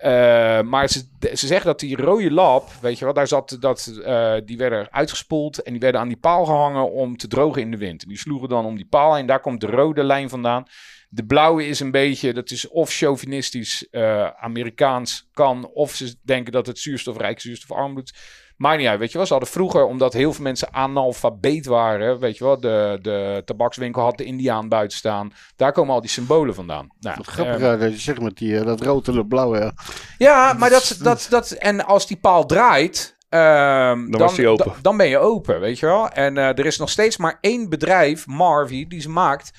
eh, 0.00 0.62
maar 0.62 0.88
ze, 0.88 1.04
ze 1.20 1.46
zeggen 1.46 1.66
dat 1.66 1.80
die 1.80 1.96
rode 1.96 2.30
lap, 2.30 2.70
weet 2.80 2.98
je 2.98 3.04
wel, 3.04 3.14
daar 3.14 3.26
zat 3.26 3.56
dat, 3.60 3.86
eh, 4.04 4.34
die 4.44 4.56
werden 4.56 4.92
uitgespoeld 4.92 5.62
en 5.62 5.72
die 5.72 5.80
werden 5.80 6.00
aan 6.00 6.08
die 6.08 6.16
paal 6.16 6.44
gehangen 6.44 6.92
om 6.92 7.16
te 7.16 7.28
drogen 7.28 7.62
in 7.62 7.70
de 7.70 7.76
wind. 7.76 8.02
En 8.02 8.08
die 8.08 8.18
sloegen 8.18 8.48
dan 8.48 8.64
om 8.64 8.76
die 8.76 8.86
paal 8.86 9.16
en 9.16 9.26
daar 9.26 9.40
komt 9.40 9.60
de 9.60 9.66
rode 9.66 10.04
lijn 10.04 10.28
vandaan. 10.28 10.66
De 11.08 11.24
blauwe 11.24 11.66
is 11.66 11.80
een 11.80 11.90
beetje, 11.90 12.32
dat 12.32 12.50
is 12.50 12.68
of 12.68 12.90
chauvinistisch 12.90 13.88
eh, 13.90 14.26
Amerikaans 14.26 15.28
kan, 15.32 15.70
of 15.72 15.94
ze 15.94 16.14
denken 16.22 16.52
dat 16.52 16.66
het 16.66 16.78
zuurstofrijk, 16.78 17.40
zuurstofarm 17.40 17.94
doet. 17.94 18.14
Maakt 18.58 18.78
niet 18.78 18.86
uit, 18.86 18.98
weet 18.98 19.10
je 19.12 19.16
wel. 19.16 19.26
Ze 19.26 19.32
hadden 19.32 19.52
vroeger, 19.52 19.84
omdat 19.84 20.12
heel 20.12 20.32
veel 20.32 20.42
mensen 20.44 20.68
analfabeet 20.74 21.66
waren, 21.66 22.18
weet 22.18 22.38
je 22.38 22.44
wel, 22.44 22.60
de, 22.60 22.98
de 23.02 23.42
tabakswinkel 23.44 24.02
had 24.02 24.18
de 24.18 24.24
Indiaan 24.24 24.68
buiten 24.68 24.98
staan. 24.98 25.32
Daar 25.56 25.72
komen 25.72 25.94
al 25.94 26.00
die 26.00 26.10
symbolen 26.10 26.54
vandaan. 26.54 26.88
Nou, 27.00 27.18
Grappig 27.22 27.54
ehm, 27.54 27.72
eh, 27.72 27.80
dat 27.80 27.92
je 27.92 27.98
zegt 27.98 28.20
met 28.20 28.36
die, 28.36 28.58
eh, 28.58 28.64
dat 28.66 28.80
rood 28.80 29.08
en 29.08 29.14
dat 29.14 29.28
blauwe. 29.28 29.58
ja. 29.58 29.72
ja, 30.18 30.52
maar 30.52 30.70
dat, 30.70 30.98
dat, 31.02 31.26
dat. 31.30 31.50
En 31.50 31.84
als 31.84 32.06
die 32.06 32.16
paal 32.16 32.46
draait. 32.46 33.16
ehm, 33.28 34.10
dan, 34.10 34.46
open. 34.46 34.72
Dan 34.82 34.96
ben 34.96 35.08
je 35.08 35.18
open, 35.18 35.60
weet 35.60 35.78
je 35.78 35.86
wel. 35.86 36.08
En 36.08 36.38
eh, 36.38 36.58
er 36.58 36.66
is 36.66 36.78
nog 36.78 36.90
steeds 36.90 37.16
maar 37.16 37.38
één 37.40 37.68
bedrijf, 37.68 38.26
Marvy, 38.26 38.86
die 38.86 39.00
ze 39.00 39.10
maakt. 39.10 39.50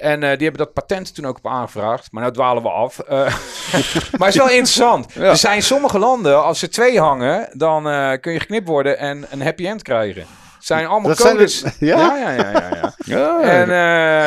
En 0.00 0.22
eh, 0.22 0.28
die 0.38 0.48
hebben 0.48 0.64
dat 0.64 0.72
patent 0.72 1.14
toen 1.14 1.26
ook 1.26 1.36
op 1.36 1.46
aangevraagd. 1.46 2.12
Maar 2.12 2.22
nou 2.22 2.34
dwalen 2.34 2.62
we 2.62 2.68
af. 2.68 2.98
Eh, 2.98 3.18
maar 4.18 4.26
het 4.26 4.28
is 4.28 4.36
wel 4.36 4.48
interessant. 4.48 5.14
Er 5.14 5.36
zijn 5.36 5.62
sommige 5.62 5.98
landen, 5.98 6.44
als 6.44 6.62
er 6.62 6.70
twee 6.70 7.00
hangen, 7.00 7.48
dan 7.52 7.88
eh, 7.88 8.12
kun 8.20 8.32
je 8.32 8.40
geknipt 8.40 8.68
worden 8.68 8.98
en 8.98 9.26
een 9.30 9.42
happy 9.42 9.66
end 9.66 9.82
krijgen. 9.82 10.26
Het 10.60 10.68
zijn 10.68 10.86
allemaal 10.86 11.08
Dat 11.08 11.20
codes. 11.20 11.60
dus- 11.62 11.72
ja? 11.78 11.96
ja, 11.98 12.16
ja, 12.18 12.30
ja, 12.30 12.50
ja, 12.52 12.68
ja. 12.82 12.94
Ja, 13.04 13.40
En, 13.40 13.70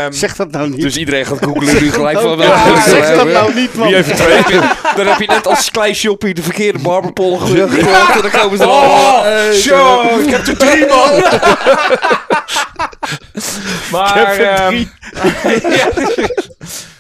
ehm, 0.04 0.12
Zeg 0.12 0.36
dat 0.36 0.52
nou 0.52 0.70
niet. 0.70 0.82
Dus 0.82 0.98
iedereen 0.98 1.26
gaat 1.26 1.38
googlen 1.44 1.82
nu 1.84 1.92
gelijk 1.92 2.20
van 2.20 2.30
Ja, 2.30 2.36
welke 2.38 2.82
zeg 2.90 3.00
dat 3.08 3.16
hebben. 3.16 3.34
nou 3.34 3.54
niet, 3.54 3.74
man. 3.76 3.88
Wie 3.88 3.96
heeft 3.96 4.10
er 4.10 4.16
twee? 4.16 4.60
Dan 4.96 5.08
heb 5.08 5.20
je 5.20 5.28
net 5.28 5.48
als 5.48 5.72
klein 5.72 5.96
shoppie 5.96 6.34
de 6.34 6.44
verkeerde 6.44 6.80
barberpollen 6.80 7.40
gegooid. 7.40 7.78
En 7.78 8.22
dan 8.22 8.32
komen 8.32 8.58
ze 8.58 8.64
allemaal... 8.64 9.20
Oh, 9.20 9.50
zo, 9.52 10.02
ik 10.20 10.30
heb 10.30 10.48
er 10.48 10.58
drie 10.58 10.88
man. 10.88 11.10
maar, 13.92 14.32
Ik 14.34 14.38
heb 14.46 14.68
drie. 14.68 14.90
ja, 15.78 15.88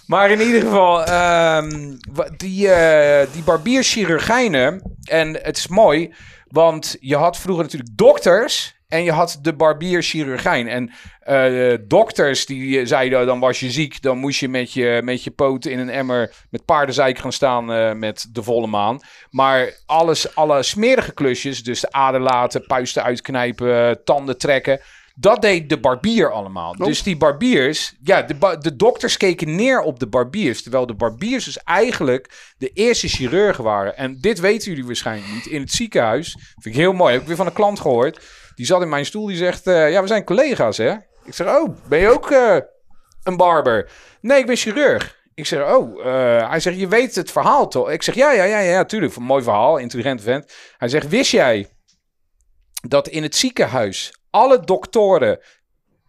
maar 0.05 0.31
in 0.31 0.41
ieder 0.41 0.61
geval, 0.61 1.03
ehm, 1.05 1.91
wa- 2.13 2.29
die, 2.37 2.69
eh 2.69 3.27
die 3.31 3.43
barbierchirurgijnen, 3.43 4.97
en 5.03 5.39
het 5.41 5.57
is 5.57 5.67
mooi, 5.67 6.13
want 6.47 6.95
je 6.99 7.15
had 7.15 7.37
vroeger 7.37 7.63
natuurlijk 7.63 7.91
dokters 7.95 8.75
en 8.93 9.03
je 9.03 9.11
had 9.11 9.39
de 9.41 9.53
barbierchirurgijn. 9.53 10.67
En 10.67 10.91
eh, 11.19 11.77
dokters 11.87 12.45
die 12.45 12.85
zeiden, 12.85 13.25
dan 13.25 13.39
was 13.39 13.59
je 13.59 13.71
ziek, 13.71 14.01
dan 14.01 14.17
moest 14.17 14.39
je 14.39 14.49
met 14.49 14.73
je, 14.73 15.01
met 15.03 15.23
je 15.23 15.31
poten 15.31 15.71
in 15.71 15.79
een 15.79 15.89
emmer 15.89 16.33
met 16.49 16.65
paardenzeik 16.65 17.17
gaan 17.17 17.31
staan 17.31 17.71
eh, 17.71 17.93
met 17.93 18.27
de 18.31 18.43
volle 18.43 18.67
maan. 18.67 18.99
Maar 19.29 19.73
alles, 19.85 20.35
alle 20.35 20.63
smerige 20.63 21.13
klusjes, 21.13 21.63
dus 21.63 21.81
de 21.81 21.91
aderlaten, 21.91 22.65
puisten 22.65 23.03
uitknijpen, 23.03 24.03
tanden 24.03 24.37
trekken... 24.37 24.79
Dat 25.15 25.41
deed 25.41 25.69
de 25.69 25.79
barbier 25.79 26.31
allemaal. 26.31 26.75
Dus 26.75 27.03
die 27.03 27.17
barbiers, 27.17 27.93
ja, 28.03 28.21
de, 28.21 28.35
ba- 28.35 28.55
de 28.55 28.75
dokters 28.75 29.17
keken 29.17 29.55
neer 29.55 29.81
op 29.81 29.99
de 29.99 30.07
barbiers. 30.07 30.61
Terwijl 30.61 30.85
de 30.85 30.93
barbiers 30.93 31.45
dus 31.45 31.57
eigenlijk 31.57 32.53
de 32.57 32.69
eerste 32.69 33.07
chirurgen 33.07 33.63
waren. 33.63 33.97
En 33.97 34.17
dit 34.21 34.39
weten 34.39 34.69
jullie 34.69 34.85
waarschijnlijk 34.85 35.33
niet. 35.33 35.45
In 35.45 35.61
het 35.61 35.71
ziekenhuis, 35.71 36.31
vind 36.31 36.75
ik 36.75 36.81
heel 36.81 36.93
mooi, 36.93 37.11
heb 37.11 37.21
ik 37.21 37.27
weer 37.27 37.35
van 37.35 37.45
een 37.45 37.53
klant 37.53 37.79
gehoord. 37.79 38.19
Die 38.55 38.65
zat 38.65 38.81
in 38.81 38.89
mijn 38.89 39.05
stoel, 39.05 39.25
die 39.25 39.37
zegt, 39.37 39.67
eh, 39.67 39.91
ja, 39.91 40.01
we 40.01 40.07
zijn 40.07 40.23
collega's, 40.23 40.77
hè? 40.77 40.93
Ik 41.23 41.33
zeg, 41.33 41.47
oh, 41.47 41.75
ben 41.87 41.99
je 41.99 42.09
ook... 42.09 42.31
eh, 42.31 42.57
een 43.23 43.37
barber. 43.37 43.91
Nee, 44.21 44.39
ik 44.39 44.45
ben 44.45 44.55
chirurg. 44.55 45.21
Ik 45.33 45.45
zeg, 45.45 45.73
oh, 45.75 46.05
eh, 46.05 46.49
hij 46.49 46.59
zegt, 46.59 46.79
je 46.79 46.87
weet 46.87 47.15
het 47.15 47.31
verhaal 47.31 47.67
toch? 47.67 47.89
Ik 47.89 48.03
zeg, 48.03 48.15
ja, 48.15 48.31
ja, 48.31 48.43
ja, 48.43 48.59
ja, 48.59 48.85
tuurlijk. 48.85 49.17
Mooi 49.17 49.43
verhaal, 49.43 49.77
intelligent 49.77 50.21
vent. 50.21 50.53
Hij 50.77 50.87
zegt, 50.87 51.09
wist 51.09 51.31
jij 51.31 51.69
dat 52.87 53.07
in 53.07 53.23
het 53.23 53.35
ziekenhuis 53.35 54.13
alle 54.29 54.59
doktoren, 54.59 55.39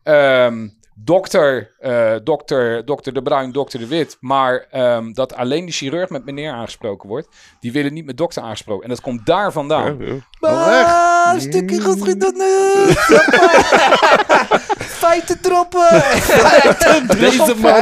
ehm, 0.02 0.68
dokter, 0.94 1.70
eh, 1.78 2.14
dokter, 2.24 2.84
dokter 2.84 3.14
De 3.14 3.22
Bruin, 3.22 3.52
dokter 3.52 3.78
De 3.78 3.86
Wit, 3.86 4.16
maar 4.20 4.66
ehm, 4.70 5.12
dat 5.12 5.34
alleen 5.34 5.66
de 5.66 5.72
chirurg 5.72 6.08
met 6.08 6.24
meneer 6.24 6.52
aangesproken 6.52 7.08
wordt, 7.08 7.28
die 7.60 7.72
willen 7.72 7.92
niet 7.92 8.04
met 8.06 8.16
dokter 8.16 8.42
aangesproken. 8.42 8.82
En 8.82 8.88
dat 8.88 9.00
komt 9.00 9.26
daar 9.26 9.52
vandaan. 9.52 10.22
Ja, 10.40 10.70
ja. 10.70 11.38
Stukje 11.38 11.80
geschiedenis. 11.80 12.96
Feiten 15.04 15.40
droppen. 15.40 16.02
Deze 17.18 17.54
man. 17.58 17.72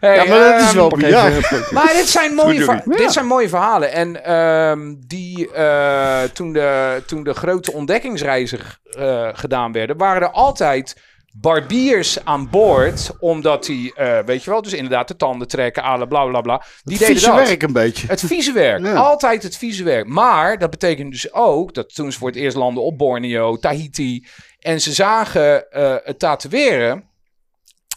Hey, 0.00 0.16
Ja, 0.16 0.24
maar 0.24 0.38
dat 0.38 0.60
is 0.60 0.66
ehm, 0.66 0.76
wel 0.76 0.88
bizar. 0.88 1.32
maar 1.70 1.92
dit 1.92 2.08
zijn 2.08 2.34
mooie, 2.34 2.82
dit 2.84 3.12
zijn 3.12 3.26
mooie 3.26 3.48
verhalen. 3.48 3.92
En 3.92 4.24
ehm, 4.24 4.94
die, 5.06 5.52
eh, 5.52 6.22
toen, 6.22 6.52
de, 6.52 7.02
toen 7.06 7.22
de 7.22 7.34
grote 7.34 7.72
ontdekkingsreizen 7.72 8.58
eh, 8.90 9.28
gedaan 9.32 9.72
werden, 9.72 9.96
waren 9.96 10.22
er 10.22 10.30
altijd 10.30 10.96
barbiers 11.36 12.24
aan 12.24 12.50
boord. 12.50 13.10
Omdat 13.18 13.64
die, 13.64 13.94
eh, 13.94 14.18
weet 14.24 14.44
je 14.44 14.50
wel, 14.50 14.62
dus 14.62 14.72
inderdaad 14.72 15.08
de 15.08 15.16
tanden 15.16 15.48
trekken, 15.48 15.82
alen, 15.82 16.08
bla 16.08 16.26
bla 16.26 16.40
bla. 16.40 16.62
Die 16.82 16.98
deden 16.98 17.06
Vieze 17.14 17.26
dat. 17.26 17.48
werk 17.48 17.62
een 17.62 17.72
beetje. 17.72 18.06
Het 18.06 18.20
vieze 18.20 18.52
werk. 18.52 18.84
Ja. 18.84 18.94
Altijd 18.94 19.42
het 19.42 19.56
vieze 19.56 19.84
werk. 19.84 20.06
Maar 20.06 20.58
dat 20.58 20.70
betekent 20.70 21.12
dus 21.12 21.32
ook 21.32 21.74
dat 21.74 21.94
toen 21.94 22.12
ze 22.12 22.18
voor 22.18 22.28
het 22.28 22.36
eerst 22.36 22.56
landen 22.56 22.82
op 22.82 22.98
Borneo, 22.98 23.56
Tahiti. 23.56 24.26
En 24.58 24.80
ze 24.80 24.92
zagen 24.92 25.70
eh, 25.70 25.96
het 26.04 26.18
tatoeëren. 26.18 27.04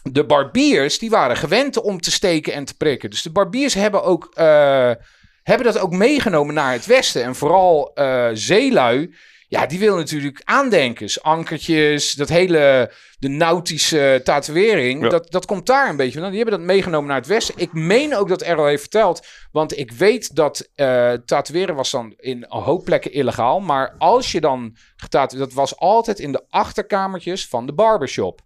De 0.02 0.24
barbiers 0.24 0.98
die 0.98 1.10
waren 1.10 1.36
gewend 1.36 1.80
om 1.80 2.00
te 2.00 2.10
steken 2.10 2.52
en 2.52 2.64
te 2.64 2.76
prikken. 2.76 3.10
Dus 3.10 3.22
de 3.22 3.32
barbiers 3.32 3.74
hebben, 3.74 4.02
ook, 4.02 4.30
eh, 4.34 4.92
hebben 5.42 5.66
dat 5.66 5.78
ook 5.78 5.92
meegenomen 5.92 6.54
naar 6.54 6.72
het 6.72 6.86
westen. 6.86 7.22
En 7.22 7.34
vooral 7.34 7.92
zeelui. 8.32 9.14
Ja, 9.50 9.66
die 9.66 9.78
willen 9.78 9.96
natuurlijk 9.96 10.40
aandenkens, 10.44 11.22
ankertjes, 11.22 12.12
dat 12.12 12.28
hele, 12.28 12.92
de 13.18 13.28
nautische 13.28 14.20
tatoeëring. 14.24 15.02
Ja. 15.02 15.08
Dat, 15.08 15.30
dat 15.30 15.46
komt 15.46 15.66
daar 15.66 15.88
een 15.88 15.96
beetje 15.96 16.12
vandaan. 16.12 16.30
Die 16.30 16.40
hebben 16.42 16.58
dat 16.58 16.68
meegenomen 16.68 17.08
naar 17.08 17.16
het 17.16 17.26
westen. 17.26 17.54
Ik 17.56 17.72
meen 17.72 18.16
ook 18.16 18.28
dat 18.28 18.42
Errol 18.42 18.66
heeft 18.66 18.80
verteld, 18.80 19.26
want 19.52 19.78
ik 19.78 19.92
weet 19.92 20.34
dat 20.34 20.68
eh 20.74 21.12
tatoeëren 21.12 21.74
was 21.74 21.90
dan 21.90 22.14
in 22.16 22.46
een 22.48 22.62
hoop 22.62 22.84
plekken 22.84 23.12
illegaal. 23.12 23.60
Maar 23.60 23.94
als 23.98 24.32
je 24.32 24.40
dan 24.40 24.76
getatoeëerd, 24.96 25.48
dat 25.48 25.56
was 25.56 25.76
altijd 25.76 26.18
in 26.18 26.32
de 26.32 26.44
achterkamertjes 26.48 27.48
van 27.48 27.66
de 27.66 27.72
barbershop. 27.72 28.40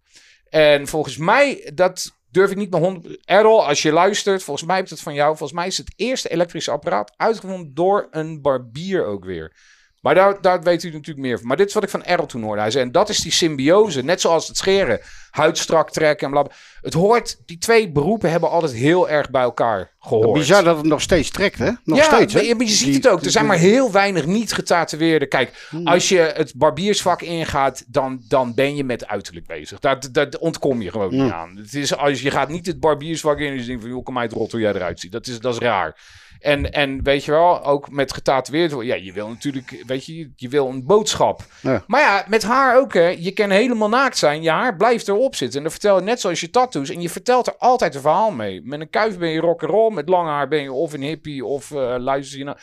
En 0.49 0.87
volgens 0.87 1.17
mij, 1.17 1.71
dat 1.75 2.13
durf 2.31 2.51
ik 2.51 2.57
niet 2.57 2.71
meer 2.71 2.81
honderd... 2.81 3.19
Errol, 3.25 3.67
als 3.67 3.83
je 3.83 3.93
luistert, 3.93 4.43
volgens 4.43 4.67
mij 4.67 4.77
heb 4.77 4.85
ik 4.85 4.91
het 4.91 5.01
van 5.01 5.15
jou. 5.15 5.37
Volgens 5.37 5.59
mij 5.59 5.67
is 5.67 5.77
het 5.77 5.93
eerste 5.97 6.29
elektrische 6.29 6.71
apparaat 6.71 7.13
uitgevonden 7.17 7.75
door 7.75 8.07
een 8.11 8.43
barbier 8.43 9.05
ook 9.05 9.25
weer. 9.25 9.57
Maar 10.03 10.15
daar, 10.15 10.41
daar 10.41 10.63
weet 10.63 10.83
u 10.83 10.91
natuurlijk 10.91 11.27
meer 11.27 11.39
van. 11.39 11.47
Maar 11.47 11.57
dit 11.57 11.69
is 11.69 11.75
wat 11.75 11.83
ik 11.83 11.89
van 11.89 12.05
Errol 12.05 12.27
toen 12.27 12.43
hoorde. 12.43 12.61
Hij 12.61 12.71
zei, 12.71 12.85
en 12.85 12.93
dat 12.93 13.09
is 13.09 13.19
die 13.19 13.33
symbiose. 13.33 14.03
Net 14.03 14.21
zoals 14.21 14.49
het 14.49 14.57
scheren. 14.57 15.01
Huid 15.31 15.59
strak 15.59 15.91
trekken 15.91 16.27
en 16.27 16.33
bla. 16.33 16.43
bla. 16.43 16.53
Het 16.81 16.95
hoort, 16.95 17.39
die 17.47 17.59
twee 17.59 17.91
beroepen 17.93 18.31
hebben 18.31 18.51
altijd 18.51 18.73
heel 18.73 19.09
erg 19.09 19.31
bij 19.31 19.43
elkaar 19.43 19.93
gehoord. 20.01 20.39
Bizar 20.39 20.65
dat 20.65 20.77
het 20.77 20.87
nog 20.87 21.01
steeds 21.01 21.31
trekt, 21.31 21.59
hè? 21.59 21.71
Nog 21.85 21.99
ja, 21.99 22.05
steeds, 22.05 22.35
hè? 22.35 22.41
maar 22.41 22.49
je, 22.49 22.65
je 22.65 22.71
ziet 22.71 22.95
het 22.95 23.09
ook. 23.09 23.25
Er 23.25 23.31
zijn 23.31 23.47
maar 23.47 23.57
heel 23.57 23.93
weinig 23.93 24.27
niet 24.27 24.53
getatoeëerden. 24.53 25.29
Kijk, 25.29 25.67
Hmm. 25.69 25.87
als 25.87 26.09
je 26.09 26.19
het 26.19 26.53
barbiersvak 26.57 27.23
ingaat, 27.23 27.85
dan, 27.87 28.23
dan 28.29 28.55
ben 28.55 28.77
je 28.77 28.85
met 28.85 29.07
uiterlijk 29.07 29.47
bezig. 29.47 29.79
Daar, 29.79 30.13
daar 30.13 30.29
ontkom 30.39 30.83
je 30.83 30.91
gewoon 30.91 31.11
niet 31.11 31.21
Hmm. 31.21 31.31
aan. 31.31 31.57
Het 31.57 31.75
is, 31.75 31.97
als 31.97 32.23
je 32.23 32.31
gaat 32.31 32.49
niet 32.49 32.67
het 32.67 32.81
barbiersvak 32.81 33.39
in 33.39 33.47
en 33.47 33.59
je 33.59 33.65
denkt 33.65 33.83
van, 33.83 33.91
hoe 33.91 34.03
kom 34.03 34.15
mij 34.15 34.23
het 34.23 34.33
rot 34.33 34.53
hoe 34.53 34.61
jij 34.61 34.73
eruit 34.75 35.01
ziet. 35.01 35.13
Dat 35.13 35.27
is, 35.27 35.41
dat 35.41 35.53
is 35.55 35.59
raar. 35.61 35.97
En, 36.43 36.73
en 36.73 37.03
weet 37.03 37.25
je 37.25 37.31
wel, 37.31 37.65
ook 37.65 37.91
met 37.91 38.13
getatoeëerd 38.13 38.73
worden. 38.73 38.97
Ja, 38.97 39.05
je 39.05 39.13
wil 39.13 39.29
natuurlijk, 39.29 39.83
weet 39.87 40.05
je, 40.07 40.31
je 40.37 40.49
wil 40.49 40.69
een 40.69 40.85
boodschap. 40.85 41.41
Ja. 41.61 41.85
Maar 41.87 42.01
ja, 42.01 42.25
met 42.29 42.43
haar 42.43 42.79
ook, 42.79 42.95
hè. 42.95 43.09
Je 43.19 43.31
kan 43.31 43.51
helemaal 43.51 43.89
naakt 43.89 44.19
zijn. 44.19 44.43
Je 44.43 44.51
haar 44.51 44.77
blijft 44.77 45.09
erop 45.09 45.35
zitten. 45.37 45.57
En 45.57 45.63
dan 45.63 45.73
vertel 45.73 45.97
je 45.99 46.03
net 46.05 46.21
zoals 46.21 46.41
je 46.41 46.51
tattoos. 46.51 46.91
En 46.91 47.01
je 47.01 47.11
vertelt 47.11 47.47
er 47.47 47.57
altijd 47.57 47.95
een 47.95 48.01
verhaal 48.01 48.31
mee. 48.31 48.61
Met 48.65 48.81
een 48.81 48.91
kuif 48.91 49.19
ben 49.19 49.29
je 49.29 49.41
rock'n'roll. 49.41 49.93
Met 49.93 50.09
lang 50.09 50.29
haar 50.29 50.49
ben 50.49 50.63
je 50.63 50.73
of 50.73 50.93
een 50.93 51.03
hippie 51.03 51.45
of 51.45 51.71
eh 51.71 51.95
luister 51.99 52.39
je 52.39 52.45
naar... 52.45 52.63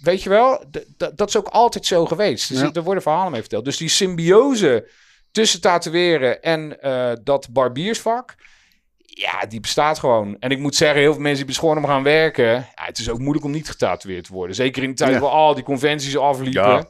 Weet 0.00 0.22
je 0.22 0.28
wel, 0.28 0.64
dat 1.14 1.28
is 1.28 1.36
ook 1.36 1.48
altijd 1.48 1.86
zo 1.86 2.06
geweest. 2.06 2.48
Dus 2.48 2.60
Ja. 2.60 2.70
er 2.72 2.82
worden 2.82 3.02
verhalen 3.02 3.30
mee 3.32 3.40
verteld. 3.40 3.64
Dus 3.64 3.76
die 3.76 3.88
symbiose 3.88 4.90
tussen 5.32 5.60
tatoeëren 5.60 6.42
en 6.42 6.80
eh, 6.80 7.12
dat 7.22 7.48
barbiersvak... 7.50 8.34
Ja, 9.20 9.46
die 9.48 9.60
bestaat 9.60 9.98
gewoon. 9.98 10.36
En 10.40 10.50
ik 10.50 10.58
moet 10.58 10.74
zeggen, 10.74 11.00
heel 11.00 11.12
veel 11.12 11.20
mensen 11.22 11.46
die 11.46 11.54
beschoren 11.54 11.84
gaan 11.84 12.02
werken... 12.02 12.46
Ja, 12.46 12.64
het 12.74 12.98
is 12.98 13.10
ook 13.10 13.18
moeilijk 13.18 13.44
om 13.44 13.50
niet 13.50 13.68
getatoeëerd 13.70 14.24
te 14.24 14.32
worden. 14.32 14.56
Zeker 14.56 14.82
in 14.82 14.88
de 14.88 14.94
tijd 14.96 15.12
Ja. 15.12 15.20
waar 15.20 15.30
al 15.30 15.54
die 15.54 15.64
conventies 15.64 16.16
afliepen. 16.16 16.62
Ja. 16.62 16.84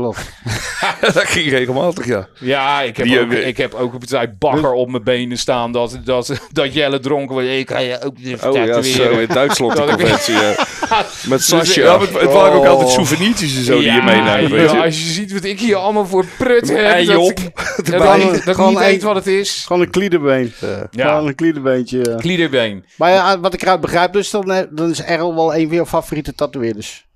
Ja, 0.00 0.06
Klopt. 0.06 0.30
dat 1.14 1.24
ging 1.24 1.50
regelmatig, 1.50 2.06
ja. 2.40 2.80
ik, 2.82 2.96
heb 2.96 3.06
Die 3.06 3.20
ook, 3.20 3.32
ik 3.32 3.56
heb 3.56 3.74
ook 3.74 3.94
op 3.94 4.00
het 4.00 4.10
tijd 4.10 4.38
bagger 4.38 4.72
op 4.72 4.90
mijn 4.90 5.02
benen 5.02 5.38
staan... 5.38 5.72
dat, 5.72 5.98
dat, 6.04 6.40
dat 6.52 6.74
Jelle 6.74 7.00
dronken 7.00 7.34
wordt. 7.34 7.48
Ik 7.48 7.70
ga 7.70 7.78
je 7.78 8.02
ook 8.04 8.18
niet 8.18 8.42
Oh 8.46 8.54
ja, 8.54 8.82
zo 8.82 9.10
in 9.18 9.26
Duitsland 9.28 9.76
Dat 9.76 9.88
ik- 9.88 9.96
conventie. 9.96 10.34
ja. 10.34 10.54
Met 11.28 11.42
Sascha. 11.42 11.80
Ja, 11.82 11.96
maar 11.96 12.06
het, 12.06 12.20
het 12.20 12.32
waren 12.32 12.52
ook 12.52 12.62
Oh. 12.64 12.68
altijd 12.68 12.88
souvenirtjes 12.90 13.56
en 13.56 13.62
zo 13.64 13.72
die 13.74 13.82
je 13.82 13.92
Ja, 13.92 14.04
meeneemt, 14.04 14.50
weet 14.50 14.70
je. 14.70 14.82
Als 14.82 14.98
je 14.98 15.12
ziet 15.12 15.32
wat 15.32 15.44
ik 15.44 15.60
hier 15.60 15.76
allemaal 15.76 16.06
voor 16.06 16.24
prut 16.38 16.68
heb. 16.68 16.78
En 16.78 17.06
dat 17.06 17.14
Job. 17.14 17.30
ik- 17.30 17.50
Dat, 17.76 17.86
dat 17.86 18.46
ik 18.46 18.54
gewoon 18.54 18.70
niet 18.70 18.78
weet 18.78 19.02
wat 19.02 19.14
het 19.14 19.26
is. 19.26 19.64
Gewoon 19.66 19.82
een 19.82 19.90
kliederbeen. 19.90 20.52
Ja. 20.90 21.08
Gewoon 21.08 21.26
een 21.26 21.34
kliederbeentje. 21.34 21.98
ja. 22.10 22.16
Kliederbeen. 22.16 22.84
Maar 22.96 23.10
ja, 23.10 23.40
wat 23.40 23.54
ik 23.54 23.62
eruit 23.62 23.80
begrijp, 23.80 24.12
dus 24.12 24.30
dan, 24.30 24.50
eh, 24.52 24.62
dan 24.70 24.90
is 24.90 25.02
Errol 25.02 25.34
wel 25.34 25.54
een 25.54 25.66
van 25.66 25.74
jouw 25.76 25.86
favoriete 25.86 26.34
tatoeëerders. 26.34 27.08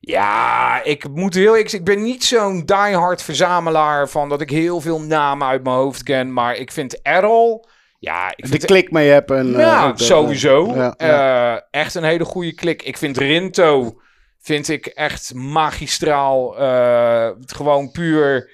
Ja, 0.00 0.82
ik 0.84 1.08
moet 1.08 1.34
heel... 1.34 1.56
Ik, 1.56 1.72
ik 1.72 1.84
ben 1.84 2.02
niet 2.02 2.24
zo'n 2.24 2.64
diehard 2.64 3.22
verzamelaar 3.22 4.08
van 4.08 4.28
dat 4.28 4.40
ik 4.40 4.50
heel 4.50 4.80
veel 4.80 5.00
namen 5.00 5.48
uit 5.48 5.62
mijn 5.62 5.76
hoofd 5.76 6.02
ken. 6.02 6.32
Maar 6.32 6.56
ik 6.56 6.72
vind 6.72 7.02
Errol... 7.02 7.68
Ja, 7.98 8.32
ik 8.36 8.50
De 8.50 8.58
klik 8.66 8.90
mee 8.90 9.08
hebben. 9.10 9.38
En, 9.38 9.54
eh, 9.54 9.60
Ja, 9.60 9.92
sowieso. 9.96 10.74
ja, 10.74 10.94
ja. 10.98 11.54
Eh, 11.54 11.60
echt 11.70 11.94
een 11.94 12.04
hele 12.04 12.24
goede 12.24 12.54
klik. 12.54 12.82
Ik 12.82 12.96
vind 12.96 13.16
Rinto 13.16 14.00
vind 14.40 14.68
ik 14.68 14.86
echt 14.86 15.34
magistraal. 15.34 16.58
eh, 16.58 17.30
gewoon 17.46 17.90
puur. 17.90 18.50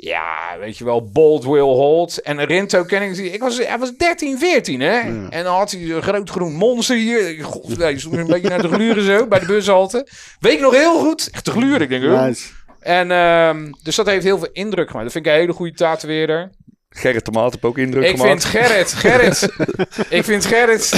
Ja, 0.00 0.56
weet 0.60 0.78
je 0.78 0.84
wel, 0.84 1.10
bold 1.10 1.44
will 1.44 1.60
hold. 1.60 2.20
En 2.22 2.44
Rinto 2.44 2.84
ken 2.84 3.02
ik. 3.02 3.16
Ik 3.16 3.40
was, 3.40 3.58
hij 3.58 3.78
was 3.78 3.96
13, 3.96 4.38
14, 4.38 4.80
hè? 4.80 4.98
En 5.30 5.44
dan 5.44 5.54
had 5.56 5.70
hij 5.70 5.80
een 5.80 6.02
groot 6.02 6.30
groen 6.30 6.52
monster 6.52 6.96
hier. 6.96 7.44
God, 7.44 7.78
nee, 7.78 7.98
stond 7.98 8.16
een 8.16 8.26
beetje 8.26 8.48
naar 8.48 8.62
de 8.62 8.68
gluren 8.68 9.02
zo 9.04 9.26
bij 9.26 9.38
de 9.38 9.46
bushalte. 9.46 10.06
Weet 10.40 10.52
ik 10.52 10.60
nog 10.60 10.74
heel 10.74 10.98
goed. 10.98 11.28
Echt 11.32 11.44
te 11.44 11.50
gluren. 11.50 11.80
Ik 11.80 11.88
denk, 11.88 12.04
oh. 12.04 12.22
Nice. 12.24 12.48
En 12.80 13.10
ehm, 13.10 13.72
dus 13.82 13.96
dat 13.96 14.06
heeft 14.06 14.24
heel 14.24 14.38
veel 14.38 14.48
indruk 14.52 14.86
gemaakt. 14.90 15.04
Dat 15.04 15.12
vind 15.12 15.26
ik 15.26 15.32
een 15.32 15.38
hele 15.38 15.52
goede 15.52 15.74
tatoeëerder. 15.74 16.50
Gerrit 16.90 17.24
de 17.24 17.30
Maat 17.30 17.52
heb 17.52 17.64
ook 17.64 17.78
indruk 17.78 18.04
Ik 18.04 18.16
gemaakt. 18.16 18.44
vind 18.44 18.64
Gerrit, 18.64 18.92
Gerrit, 18.92 19.48
ik 20.18 20.24
vind 20.24 20.46
Gerrit 20.46 20.92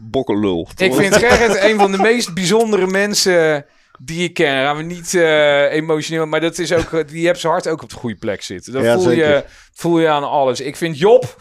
Bokkenlul. 0.00 0.68
ik 0.76 0.94
vind 0.94 1.16
Gerrit 1.16 1.62
een 1.62 1.78
van 1.78 1.92
de 1.92 1.98
meest 1.98 2.34
bijzondere 2.34 2.86
mensen 2.86 3.66
die 4.00 4.22
ik 4.24 4.34
ken. 4.34 4.62
Gaan 4.62 4.76
we 4.76 4.82
niet 4.82 5.14
eh, 5.14 5.72
emotioneel, 5.72 6.26
maar 6.26 6.40
dat 6.40 6.58
is 6.58 6.72
ook, 6.72 7.08
die 7.08 7.26
heeft 7.26 7.40
zijn 7.40 7.52
hart 7.52 7.68
ook 7.68 7.82
op 7.82 7.88
de 7.90 7.96
goede 7.96 8.16
plek 8.16 8.42
zitten. 8.42 8.72
Dat 8.72 8.82
Ja, 8.84 8.94
voel, 8.94 9.10
je, 9.10 9.44
voel 9.74 9.98
je 9.98 10.08
aan 10.08 10.28
alles. 10.28 10.60
Ik 10.60 10.76
vind 10.76 10.98
Job, 10.98 11.24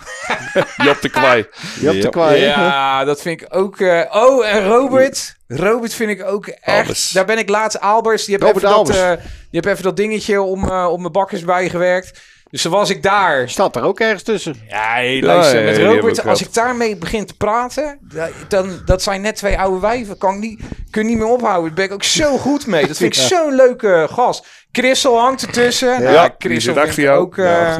Jop 0.85 1.01
de 1.01 1.09
hebt 1.13 1.55
Ja. 1.79 1.91
de 1.91 2.09
kwaai. 2.09 2.41
ja, 2.41 3.03
dat 3.03 3.21
vind 3.21 3.41
ik 3.41 3.47
ook. 3.55 3.79
eh, 3.79 4.15
oh, 4.15 4.47
en 4.47 4.65
Robert. 4.65 5.35
Robert 5.47 5.93
vind 5.93 6.09
ik 6.09 6.23
ook 6.25 6.47
echt. 6.47 6.77
Albers. 6.79 7.09
Daar 7.11 7.25
ben 7.25 7.37
ik 7.37 7.49
laatst 7.49 7.79
Albers. 7.79 8.25
Die 8.25 8.33
heb 8.35 8.43
Robert 8.43 8.65
even 8.65 8.77
dat, 8.85 8.89
eh, 8.95 9.25
die 9.51 9.59
heb 9.61 9.65
even 9.65 9.83
dat 9.83 9.97
dingetje 9.97 10.41
om, 10.41 10.69
eh, 10.69 10.87
om 10.91 10.99
mijn 11.01 11.11
bakkers 11.13 11.43
bijgewerkt. 11.43 12.21
Dus 12.53 12.63
was 12.63 12.89
ik 12.89 13.03
daar. 13.03 13.49
Staat 13.49 13.75
er 13.75 13.81
ook 13.83 13.99
ergens 13.99 14.23
tussen. 14.23 14.55
Ja, 14.69 14.91
hey, 14.93 15.21
luister, 15.21 15.59
ja, 15.59 15.65
met 15.65 15.77
Robert, 15.95 16.25
als 16.25 16.41
ik 16.41 16.53
daarmee 16.53 16.95
begin 16.95 17.25
te 17.25 17.33
praten, 17.37 17.97
da- 18.01 18.29
dan, 18.47 18.81
dat 18.85 19.01
zijn 19.03 19.21
net 19.21 19.35
twee 19.35 19.59
oude 19.59 19.79
wijven. 19.79 20.17
Kan 20.17 20.33
ik 20.33 20.39
niet, 20.39 20.59
kun 20.89 21.03
je 21.03 21.09
niet 21.09 21.17
meer 21.17 21.27
ophouden. 21.27 21.65
Daar 21.65 21.73
ben 21.75 21.85
ik 21.85 21.91
ook 21.93 22.03
zo 22.03 22.37
goed 22.37 22.67
mee. 22.67 22.87
Dat 22.87 22.97
vind 22.97 23.15
ik 23.15 23.21
zo'n 23.21 23.55
leuke 23.55 24.07
gast. 24.11 24.47
Christel 24.71 25.19
hangt 25.19 25.41
ertussen. 25.41 26.01
Ja, 26.01 26.11
Ja, 26.11 26.23
die 26.27 26.35
Christel 26.37 26.73
zit 26.73 26.93
vind 26.93 27.07
ook... 27.09 27.37
eh. 27.37 27.75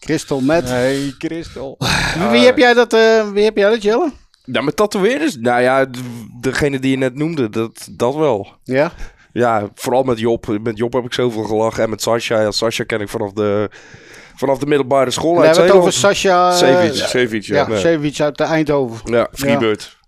Crystal 0.00 0.40
Met. 0.40 0.64
Nee, 0.64 1.14
Christel. 1.18 1.76
Wie, 2.18 2.28
wie 2.28 2.44
heb 2.44 2.58
jij 2.58 2.74
dat, 2.74 2.92
eh, 2.92 3.28
wie 3.30 3.44
heb 3.44 3.56
jij 3.56 3.70
dat, 3.70 3.82
Jelle? 3.82 4.10
Ja, 4.44 4.60
met 4.60 4.76
tatoeëerders? 4.76 5.36
Nou 5.36 5.60
ja, 5.62 5.86
degene 6.40 6.78
die 6.78 6.90
je 6.90 6.96
net 6.96 7.14
noemde, 7.14 7.50
dat, 7.50 7.88
dat 7.90 8.14
wel. 8.14 8.48
Ja? 8.62 8.92
Ja, 9.34 9.68
vooral 9.74 10.02
met 10.02 10.18
Job. 10.18 10.58
Met 10.62 10.76
Job 10.76 10.92
heb 10.92 11.04
ik 11.04 11.12
zoveel 11.12 11.42
gelachen. 11.42 11.82
En 11.82 11.90
met 11.90 12.02
Sascha. 12.02 12.40
Ja, 12.40 12.50
Sascha 12.50 12.84
ken 12.84 13.00
ik 13.00 13.08
vanaf 13.08 13.32
de, 13.32 13.70
vanaf 14.34 14.58
de 14.58 14.66
middelbare 14.66 15.10
school 15.10 15.34
We 15.34 15.38
uit 15.38 15.46
hebben 15.46 15.64
het 15.64 15.74
over 15.74 15.92
Zeeland. 15.92 16.16
Sascha 16.16 16.50
uh, 16.50 16.56
Zevic. 16.56 17.06
Zevic, 17.08 17.42
ja. 17.42 17.66
Ja, 17.68 18.24
uit 18.24 18.36
de 18.36 18.44
Eindhoven. 18.44 19.12
Ja, 19.12 19.28
Freebird. 19.32 19.98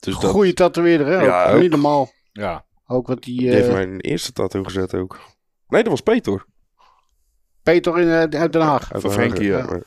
dus 0.00 0.18
dat 0.18 0.30
Goeie 0.30 0.52
tatoeëerder, 0.52 1.06
hè? 1.06 1.20
Ja, 1.20 1.44
ook. 1.44 1.54
ook. 1.54 1.60
Niet 1.60 1.70
normaal. 1.70 2.10
Ja. 2.32 2.64
Ook 2.86 3.06
wat 3.06 3.22
die 3.22 3.38
die 3.38 3.48
eh, 3.48 3.54
heeft 3.54 3.72
mijn 3.72 4.00
eerste 4.00 4.32
tattoo 4.32 4.62
gezet 4.62 4.94
ook. 4.94 5.20
Nee, 5.68 5.82
dat 5.82 5.90
was 5.90 6.00
Peter. 6.00 6.44
Peter 7.62 7.98
in, 7.98 8.30
eh, 8.30 8.40
uit 8.40 8.52
Den 8.52 8.62
Haag. 8.62 8.92
Uit 8.92 9.02
Van 9.02 9.12
Frenkie, 9.12 9.46
ja. 9.46 9.80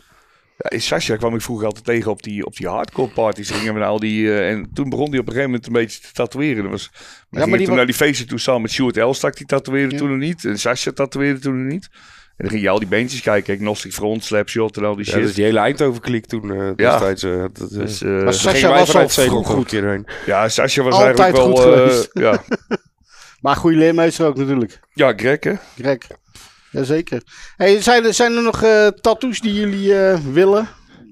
Ja, 0.69 0.79
Sasha 0.79 1.15
kwam 1.15 1.35
ik 1.35 1.41
vroeger 1.41 1.65
altijd 1.65 1.85
tegen 1.85 2.11
op 2.11 2.23
die, 2.23 2.45
op 2.45 2.55
die 2.55 2.67
hardcore 2.67 3.09
parties. 3.11 3.49
Gingen 3.51 3.73
we 3.73 3.79
naar 3.79 3.89
al 3.89 3.99
die, 3.99 4.31
eh, 4.33 4.49
en 4.49 4.69
toen 4.73 4.89
begon 4.89 5.09
hij 5.09 5.19
op 5.19 5.25
een 5.27 5.33
gegeven 5.33 5.49
moment 5.51 5.67
een 5.67 5.73
beetje 5.73 6.01
te 6.01 6.11
tatoeëren. 6.13 6.61
Dat 6.63 6.71
was, 6.71 6.91
maar 7.29 7.49
maar 7.49 7.57
die 7.57 7.67
toen 7.67 7.75
naar 7.75 7.85
die 7.85 7.95
feesten 7.95 8.27
toe 8.27 8.39
samen 8.39 8.61
met 8.61 8.71
Stuart 8.71 8.97
Elstak. 8.97 9.37
Die 9.37 9.45
tatoeëerde 9.45 9.91
Ja. 9.93 9.97
toen 9.99 10.09
nog 10.09 10.17
niet. 10.19 10.45
En 10.45 10.59
Sasha 10.59 10.91
tatoeëerde 10.91 11.39
toen 11.39 11.63
nog 11.63 11.71
niet. 11.71 11.89
En 11.91 12.47
dan 12.47 12.49
ging 12.49 12.61
je 12.61 12.69
al 12.69 12.79
die 12.79 12.87
beentjes 12.87 13.21
kijken. 13.21 13.53
Agnostic 13.55 13.93
Front, 13.93 14.23
Slapshot 14.23 14.77
en 14.77 14.83
al 14.85 14.95
die 14.95 15.05
Ja, 15.05 15.11
shit. 15.11 15.21
dus 15.21 15.33
die 15.33 15.43
hele 15.43 15.59
Eindhoven-kliek 15.59 16.25
toen 16.25 16.51
eh 16.53 16.71
Ja. 16.75 16.93
eh, 17.01 17.01
dat, 17.53 17.69
Dus, 17.69 18.01
Maar 18.01 18.33
Sascha 18.33 18.69
was 18.69 18.95
al 18.95 19.09
vroeg 19.09 19.47
goed. 19.47 19.57
een 19.57 19.65
keer 19.81 19.89
heen. 19.89 20.05
ja, 20.25 20.49
Sasha 20.49 20.83
was 20.83 20.93
Altijd 20.93 21.19
eigenlijk 21.19 21.57
wel... 21.57 22.05
ja. 22.13 22.43
Maar 23.41 23.55
goede 23.55 23.77
leermeester 23.77 24.25
ook 24.25 24.37
natuurlijk. 24.37 24.79
ja, 24.93 25.13
Greg 25.15 25.43
hè? 25.43 25.53
Greg. 25.77 25.97
Jazeker. 26.71 27.21
Hey, 27.57 27.81
zijn, 27.81 28.05
er, 28.05 28.13
zijn 28.13 28.35
er 28.35 28.41
nog 28.43 28.63
eh, 28.63 28.87
tattoos 28.87 29.39
die 29.39 29.53
jullie 29.53 29.99
eh, 30.05 30.19
willen? 30.31 30.67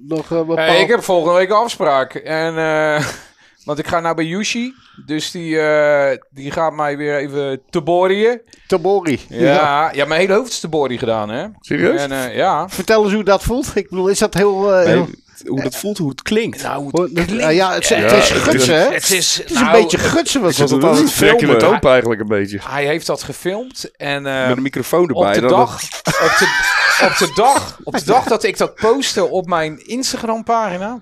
Nog 0.07 0.23
eh, 0.23 0.37
bepaalde... 0.37 0.61
Eh, 0.61 0.79
ik 0.81 0.87
heb 0.87 1.03
volgende 1.03 1.37
week 1.37 1.49
een 1.49 1.55
afspraak. 1.55 2.13
En, 2.15 2.57
eh, 2.57 3.05
want 3.65 3.79
ik 3.79 3.87
ga 3.87 3.99
nou 3.99 4.15
bij 4.15 4.25
Yushi. 4.25 4.73
Dus 5.05 5.31
die, 5.31 5.59
eh, 5.59 6.17
die 6.29 6.51
gaat 6.51 6.73
mij 6.73 6.97
weer 6.97 7.17
even 7.17 7.61
teboriën. 7.69 8.41
Tabori. 8.67 9.19
Ja, 9.29 9.91
ja. 9.93 10.05
mijn 10.05 10.19
hele 10.19 10.33
hoofd 10.33 10.51
is 10.51 10.59
tebori 10.59 10.97
gedaan, 10.97 11.29
hè. 11.29 11.45
Serieus? 11.59 12.01
En, 12.01 12.11
eh, 12.11 12.35
ja. 12.35 12.69
Vertel 12.69 13.03
eens 13.03 13.13
hoe 13.13 13.23
dat 13.23 13.43
voelt. 13.43 13.75
Ik 13.75 13.89
bedoel, 13.89 14.07
is 14.07 14.19
dat 14.19 14.33
heel... 14.33 14.73
eh, 14.73 14.85
Nee, 14.85 14.93
heel- 14.95 15.07
hoe 15.45 15.61
dat 15.63 15.75
voelt, 15.75 15.97
hoe 15.97 16.09
het 16.09 16.21
klinkt. 16.21 16.63
Nou, 16.63 16.85
het 16.85 16.91
hoe- 16.97 17.09
dat- 17.13 17.25
klinkt- 17.25 17.43
ah, 17.43 17.53
ja, 17.53 17.73
het, 17.73 17.89
het 17.89 17.97
Ja, 17.99 18.05
is 18.17 18.29
het 18.29 18.37
is- 18.37 18.43
gutsen, 18.43 18.75
hè? 18.75 18.93
Het 18.93 19.09
is, 19.09 19.35
Het 19.37 19.49
is 19.49 19.55
nou, 19.55 19.65
een 19.65 19.81
beetje 19.81 19.97
gutsen 19.97 20.41
wat 20.41 20.53
ze 20.53 20.61
dat 20.79 20.81
je 20.97 21.01
het 21.01 21.11
filmen. 21.11 21.61
open 21.61 21.89
eigenlijk 21.91 22.21
een 22.21 22.27
beetje. 22.27 22.59
Hij 22.63 22.85
heeft 22.85 23.05
dat 23.05 23.23
gefilmd. 23.23 23.91
En 23.97 24.25
eh, 24.25 24.47
Met 24.47 24.57
een 24.57 24.63
microfoon 24.63 25.01
op, 25.13 25.23
erbij. 25.23 25.33
de 25.33 25.39
dan- 25.39 25.49
dag, 25.49 25.73
op, 26.03 26.35
de, 26.39 26.47
op, 27.05 27.17
de 27.17 27.31
dag, 27.35 27.77
op 27.83 27.93
de 27.97 28.05
dag 28.05 28.23
dat 28.23 28.43
ik 28.43 28.57
dat 28.57 28.75
postte 28.75 29.25
op 29.25 29.47
mijn 29.47 29.87
Instagram 29.87 30.43
pagina. 30.43 30.99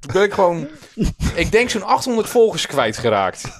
Toen 0.00 0.12
ben 0.12 0.22
ik 0.22 0.32
gewoon, 0.32 0.68
ik 1.34 1.52
denk 1.52 1.70
zo'n 1.70 1.82
800 1.82 2.28
volgers 2.28 2.66
kwijtgeraakt. 2.66 3.59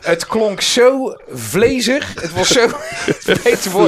Het 0.00 0.26
klonk 0.26 0.60
zo 0.60 1.14
vlezig. 1.28 2.14
Het 2.20 2.32
was 2.32 2.48
zo. 2.48 2.68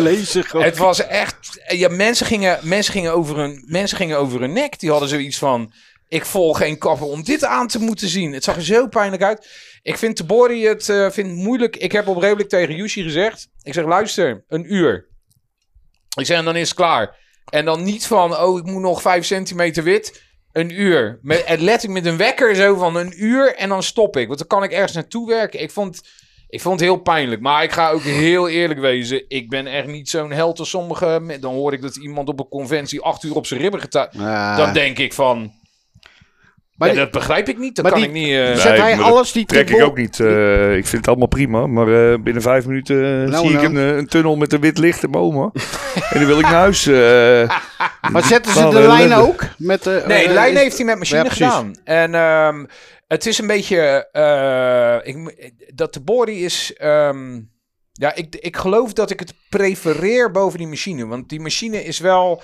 Vlezig 0.01 0.55
ook. 0.55 0.63
het 0.63 0.77
was 0.77 1.07
echt. 1.07 1.63
Ja, 1.69 1.89
mensen 1.89 2.27
gingen, 2.27 2.59
mensen, 2.63 2.93
gingen 2.93 3.13
over 3.13 3.37
hun, 3.37 3.63
mensen 3.67 3.97
gingen 3.97 4.19
over 4.19 4.41
hun 4.41 4.53
nek. 4.53 4.81
Die 4.81 4.91
hadden 4.91 5.09
zoiets 5.09 5.39
van. 5.39 5.73
Ik 6.09 6.25
volg 6.25 6.59
geen 6.59 6.79
kapper 6.79 7.07
om 7.07 7.23
dit 7.25 7.45
aan 7.45 7.69
te 7.69 7.79
moeten 7.79 8.09
zien. 8.09 8.33
Het 8.33 8.45
zag 8.45 8.57
er 8.57 8.65
zo 8.65 8.87
pijnlijk 8.87 9.23
uit. 9.23 9.49
Ik 9.83 9.99
vind 9.99 10.17
Tabori 10.17 10.67
het 10.67 10.89
eh, 10.89 11.11
vind 11.11 11.35
moeilijk. 11.35 11.77
Ik 11.77 11.93
heb 11.93 12.07
op 12.07 12.17
redelijk 12.17 12.49
tegen 12.49 12.75
Yushi 12.75 13.03
gezegd. 13.03 13.49
Ik 13.63 13.75
zeg, 13.75 13.85
luister, 13.85 14.45
een 14.49 14.75
uur. 14.75 15.09
Ik 16.17 16.27
zeg, 16.27 16.39
en 16.39 16.45
dan 16.45 16.57
is 16.57 16.69
het 16.69 16.77
klaar. 16.77 17.17
En 17.51 17.65
dan 17.65 17.83
niet 17.83 18.07
van, 18.07 18.37
oh, 18.37 18.59
ik 18.59 18.65
moet 18.65 18.83
nog 18.83 19.03
vijf 19.03 19.25
centimeter 19.25 19.83
wit. 19.83 20.23
Een 20.53 20.81
uur. 20.81 21.19
Met, 21.23 21.45
en 21.45 21.61
letterlijk 21.61 22.03
met 22.03 22.13
een 22.13 22.19
wekker 22.19 22.55
zo 22.55 22.75
van 22.77 22.97
een 22.97 23.25
uur 23.25 23.55
en 23.57 23.69
dan 23.69 23.83
stop 23.83 24.17
ik. 24.17 24.27
Want 24.27 24.39
dan 24.39 24.49
kan 24.49 24.63
ik 24.63 24.73
ergens 24.73 24.93
naartoe 24.93 25.29
werken. 25.29 25.61
Ik 25.61 25.71
vond, 25.71 26.01
ik 26.49 26.61
vond 26.61 26.81
het 26.81 26.89
heel 26.89 27.01
pijnlijk. 27.01 27.41
Maar 27.41 27.63
ik 27.63 27.73
ga 27.73 27.91
ook 27.91 28.03
heel 28.03 28.49
eerlijk 28.49 28.81
wezen. 28.81 29.25
Ik 29.29 29.49
ben 29.49 29.67
echt 29.67 29.87
niet 29.87 30.09
zo'n 30.09 30.31
held 30.31 30.59
als 30.59 30.71
sommige. 30.71 31.39
Dan 31.41 31.55
hoor 31.55 31.73
ik 31.73 31.83
dat 31.83 31.97
iemand 31.97 32.29
op 32.29 32.41
een 32.41 32.49
conventie 32.49 33.01
acht 33.01 33.23
uur 33.23 33.35
op 33.35 33.47
zijn 33.47 33.61
ribben 33.61 33.81
getuigt. 33.81 34.15
Ja. 34.15 34.57
Dan 34.57 34.73
denk 34.73 34.99
ik 34.99 35.13
van... 35.13 35.59
Maar 36.81 36.89
ja, 36.89 36.95
die- 36.95 37.03
dat 37.05 37.13
begrijp 37.13 37.49
ik 37.49 37.59
niet. 37.59 37.75
Dat 37.77 37.85
maar 37.85 37.93
kan 37.93 38.03
die- 38.03 38.11
ik 38.11 38.17
niet... 38.17 38.37
eh, 38.37 38.55
Zet 38.63 38.71
Nee, 38.73 38.81
hij 38.81 38.99
alles 38.99 39.33
die 39.33 39.45
Trek 39.45 39.71
ik 39.71 39.83
ook 39.83 39.97
niet. 39.97 40.21
Eh, 40.21 40.77
ik 40.77 40.87
vind 40.87 40.97
het 40.97 41.09
allemaal 41.09 41.27
prima. 41.27 41.67
Maar 41.67 42.13
eh, 42.13 42.19
binnen 42.21 42.43
vijf 42.43 42.67
minuten 42.67 42.97
Nou, 43.31 43.47
zie 43.47 43.55
nou. 43.57 43.65
ik 43.67 43.71
een, 43.71 43.77
eh, 43.77 43.97
een 43.97 44.07
tunnel 44.07 44.37
met 44.37 44.53
een 44.53 44.61
wit 44.61 44.79
licht 44.79 45.03
in 45.03 45.11
mijn 45.11 45.23
oma. 45.23 45.51
en 46.11 46.19
dan 46.19 46.27
wil 46.27 46.39
ik 46.39 46.45
naar 46.45 46.53
huis. 46.55 46.87
eh. 46.87 47.51
Maar 48.13 48.25
zetten 48.25 48.53
ze 48.53 48.69
de 48.69 48.79
een 48.79 48.87
lijn 48.87 49.13
ook? 49.13 49.43
Met 49.59 49.83
de, 49.83 50.05
Nee, 50.07 50.27
de 50.29 50.33
lijn 50.35 50.57
heeft 50.57 50.77
hij 50.77 50.87
met 50.87 50.99
machine 50.99 51.25
Ja, 51.25 51.31
gedaan. 51.31 51.75
En 51.85 52.15
ehm, 52.15 52.65
het 53.07 53.27
is 53.27 53.39
een 53.39 53.47
beetje... 53.47 54.09
eh, 54.13 54.97
ik, 55.15 55.51
dat 55.75 55.95
de 55.95 56.01
body 56.01 56.33
is... 56.33 56.73
ehm, 56.77 57.41
ja, 57.93 58.15
ik, 58.15 58.37
ik 58.37 58.57
geloof 58.57 58.93
dat 58.93 59.11
ik 59.11 59.21
het 59.21 59.35
prefereer 59.49 60.31
boven 60.31 60.59
die 60.59 60.69
machine. 60.69 61.07
Want 61.07 61.29
die 61.29 61.41
machine 61.41 61.85
is 61.85 61.99
wel... 61.99 62.43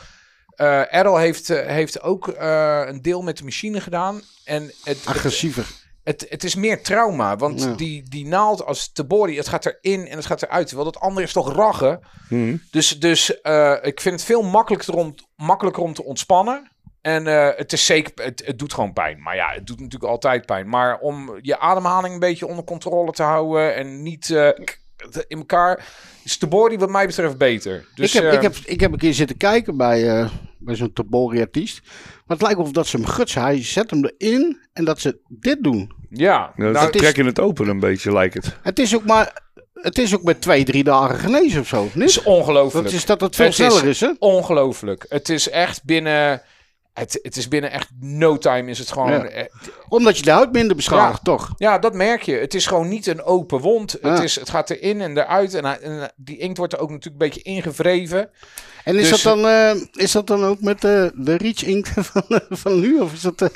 eh 0.57 0.95
Errol 0.95 1.17
heeft, 1.17 1.51
eh, 1.51 1.67
heeft 1.67 2.03
ook 2.03 2.29
eh, 2.29 2.83
een 2.87 3.03
deel 3.03 3.23
met 3.23 3.37
de 3.39 3.45
machine 3.45 3.81
gedaan. 3.81 4.23
En 4.45 4.73
het, 4.85 4.99
Agressiever. 5.07 5.67
het, 6.05 6.27
het 6.29 6.45
is 6.45 6.55
meer 6.55 6.83
trauma. 6.83 7.37
Want 7.37 7.63
Ja. 7.63 7.75
die, 7.75 8.09
die 8.09 8.27
naald 8.27 8.65
als 8.65 8.93
body, 9.07 9.37
het 9.37 9.49
gaat 9.49 9.67
erin 9.67 10.09
en 10.09 10.17
het 10.17 10.27
gaat 10.27 10.43
eruit. 10.43 10.67
Terwijl 10.67 10.91
dat 10.93 11.03
andere 11.03 11.27
is 11.27 11.33
toch 11.33 11.53
raggen. 11.53 12.01
hm. 12.29 12.57
Dus, 12.71 13.01
dus 13.01 13.31
ik 13.83 14.01
vind 14.01 14.15
het 14.15 14.25
veel 14.25 14.43
makkelijker 14.43 14.95
om, 14.95 15.15
makkelijker 15.37 15.83
om 15.83 15.95
te 15.95 16.05
ontspannen. 16.05 16.71
En 17.01 17.25
het 17.57 17.73
is 17.73 17.87
zeker, 17.87 18.25
het, 18.25 18.43
het 18.47 18.59
doet 18.59 18.75
gewoon 18.75 18.93
pijn. 18.93 19.23
Maar 19.23 19.37
ja, 19.37 19.49
het 19.53 19.67
doet 19.67 19.81
natuurlijk 19.81 20.11
altijd 20.11 20.47
pijn. 20.47 20.69
Maar 20.69 20.99
om 20.99 21.39
je 21.43 21.59
ademhaling 21.59 22.15
een 22.15 22.21
beetje 22.21 22.47
onder 22.47 22.65
controle 22.65 23.13
te 23.13 23.23
houden 23.23 23.75
en 23.75 24.03
niet 24.03 24.31
eh, 24.31 24.49
in 25.29 25.39
elkaar, 25.39 25.87
is 26.25 26.39
de 26.39 26.47
body 26.47 26.77
wat 26.77 26.91
mij 26.91 27.07
betreft 27.07 27.37
beter. 27.39 27.87
Dus, 27.95 28.15
ik, 28.15 28.23
heb, 28.23 28.33
ik, 28.33 28.43
heb, 28.43 28.57
ik 28.65 28.81
heb 28.81 28.93
een 28.93 28.99
keer 28.99 29.15
zitten 29.15 29.37
kijken 29.37 29.77
bij, 29.77 30.09
eh, 30.19 30.29
bij 30.59 30.75
zo'n 30.75 30.93
Tabori-artiest. 30.93 31.81
Maar 32.27 32.37
het 32.37 32.43
lijkt 32.47 32.59
of 32.61 32.71
dat 32.71 32.87
ze 32.87 32.97
hem 32.97 33.07
gutsen. 33.07 33.43
Hij 33.43 33.65
zet 33.65 33.91
hem 33.91 34.05
erin 34.17 34.61
en 34.73 34.85
dat 34.85 35.01
ze 35.01 35.19
dit 35.29 35.63
doen. 35.65 35.93
ja, 36.11 36.53
Nou, 36.57 36.73
nou, 36.73 36.87
het 36.87 36.95
is- 36.95 37.01
trek 37.01 37.17
je 37.17 37.25
het 37.25 37.41
open 37.41 37.69
een 37.69 37.81
beetje, 37.81 38.13
lijkt 38.13 38.35
het. 38.35 38.57
Het 38.63 38.79
is 38.79 38.95
ook 38.95 39.05
maar... 39.05 39.45
Het 39.77 39.99
is 39.99 40.15
ook 40.15 40.23
met 40.23 40.41
twee, 40.41 40.65
drie 40.65 40.85
dagen 40.85 41.19
genezen 41.19 41.61
of 41.61 41.69
zo, 41.69 41.89
het 41.93 42.03
is 42.03 42.23
ongelooflijk. 42.23 42.85
Dat 42.85 42.95
is 42.95 43.05
dat 43.07 43.21
het 43.21 43.37
veel 43.37 43.45
Het 43.45 43.55
sneller 43.55 43.85
is, 43.85 44.01
hè? 44.01 44.11
Ongelooflijk. 44.19 45.07
Het 45.09 45.29
is 45.29 45.51
echt 45.51 45.85
binnen, 45.85 46.43
het, 46.99 47.19
het 47.23 47.37
is 47.37 47.49
binnen 47.49 47.71
echt 47.71 47.89
no 48.01 48.39
time 48.39 48.71
is 48.71 48.79
het 48.79 48.93
gewoon... 48.93 49.11
Ja. 49.11 49.25
eh, 49.25 49.45
Omdat 49.89 50.17
je 50.17 50.23
de 50.23 50.31
huid 50.31 50.53
minder 50.53 50.77
beschadigt, 50.77 51.25
toch? 51.25 51.53
Ja, 51.57 51.79
dat 51.79 51.95
merk 51.95 52.23
je. 52.23 52.33
Het 52.37 52.55
is 52.55 52.67
gewoon 52.67 52.89
niet 52.89 53.07
een 53.07 53.23
open 53.23 53.61
wond. 53.61 53.93
Het, 54.03 54.23
is, 54.23 54.35
het 54.37 54.51
gaat 54.51 54.71
erin 54.71 55.01
en 55.01 55.17
eruit. 55.19 55.55
En, 55.55 55.65
hij- 55.65 55.79
en 55.81 56.13
die 56.17 56.39
inkt 56.39 56.59
wordt 56.59 56.73
er 56.73 56.79
ook 56.79 56.91
natuurlijk 56.91 57.23
een 57.23 57.29
beetje 57.29 57.43
ingevreven. 57.51 58.31
En 58.85 58.97
is, 58.97 59.09
Dus- 59.09 59.23
dat, 59.23 59.37
dan, 59.37 59.47
eh, 59.51 59.75
is 59.93 60.13
dat 60.13 60.27
dan 60.27 60.45
ook 60.45 60.61
met 60.61 60.85
eh, 60.85 61.07
de 61.15 61.37
Reach 61.37 61.63
Ink 61.65 61.87
van, 62.13 62.23
eh, 62.29 62.39
van 62.49 62.81
nu? 62.81 63.01
Of 63.01 63.13
is 63.13 63.21
dat... 63.21 63.51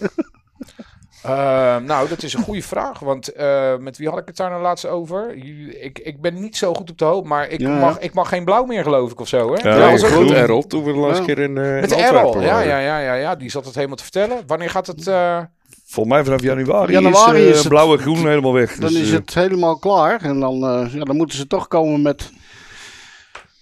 eh, 1.23 1.75
Eh, 1.77 1.83
nou, 1.83 2.09
dat 2.09 2.23
is 2.23 2.35
een 2.35 2.43
goede 2.43 2.63
vraag. 2.63 2.99
Want 2.99 3.29
eh, 3.33 3.77
met 3.77 3.99
wie 3.99 4.09
had 4.09 4.19
ik 4.19 4.27
het 4.27 4.37
daar 4.37 4.51
nou 4.51 4.63
laatst 4.63 4.87
over? 4.87 5.35
Ik, 5.83 5.99
ik 5.99 6.21
ben 6.21 6.41
niet 6.41 6.57
zo 6.57 6.75
goed 6.75 6.91
op 6.91 6.99
de 6.99 7.05
hoop. 7.05 7.27
Maar 7.27 7.49
ik, 7.49 7.61
Ja, 7.61 7.69
ja. 7.69 7.79
mag, 7.79 7.99
ik 7.99 8.13
mag 8.15 8.29
geen 8.29 8.45
blauw 8.45 8.65
meer, 8.65 8.83
geloof 8.83 9.11
ik, 9.11 9.21
of 9.21 9.29
zo. 9.29 9.53
Hè? 9.55 9.69
Ja, 9.69 9.77
Dat 9.77 9.89
nee, 9.91 10.01
was 10.01 10.13
goed. 10.13 10.31
Errol, 10.31 10.67
toen 10.67 10.85
we 10.85 10.93
de 10.93 10.99
laatste 10.99 11.21
Ja. 11.27 11.27
keer 11.35 11.39
in, 11.45 11.59
eh 11.59 11.81
Met 11.81 11.93
in 11.93 11.99
Errol. 11.99 12.41
Ja, 12.41 12.61
ja, 12.61 12.79
ja, 12.79 12.99
ja, 12.99 13.15
ja, 13.15 13.35
die 13.37 13.51
zat 13.51 13.65
het 13.65 13.75
helemaal 13.75 13.97
te 13.97 14.03
vertellen. 14.03 14.43
Wanneer 14.47 14.71
gaat 14.71 14.87
het... 14.87 15.07
eh, 15.07 15.39
Volgens 15.87 16.15
mij 16.15 16.25
vanaf 16.25 16.43
januari, 16.43 16.93
Januari 16.93 17.39
is, 17.39 17.45
eh, 17.45 17.51
is 17.51 17.59
het- 17.59 17.69
blauw 17.69 17.93
en 17.93 17.99
groen 17.99 18.17
helemaal 18.29 18.53
weg. 18.53 18.75
Dan 18.77 18.93
Dus, 18.93 19.01
is 19.01 19.13
het 19.13 19.35
helemaal 19.35 19.79
klaar. 19.79 20.23
En 20.23 20.41
dan, 20.41 20.55
eh, 20.65 20.95
ja, 20.95 21.05
dan 21.05 21.17
moeten 21.17 21.37
ze 21.39 21.47
toch 21.47 21.69
komen 21.69 22.03
met 22.03 22.31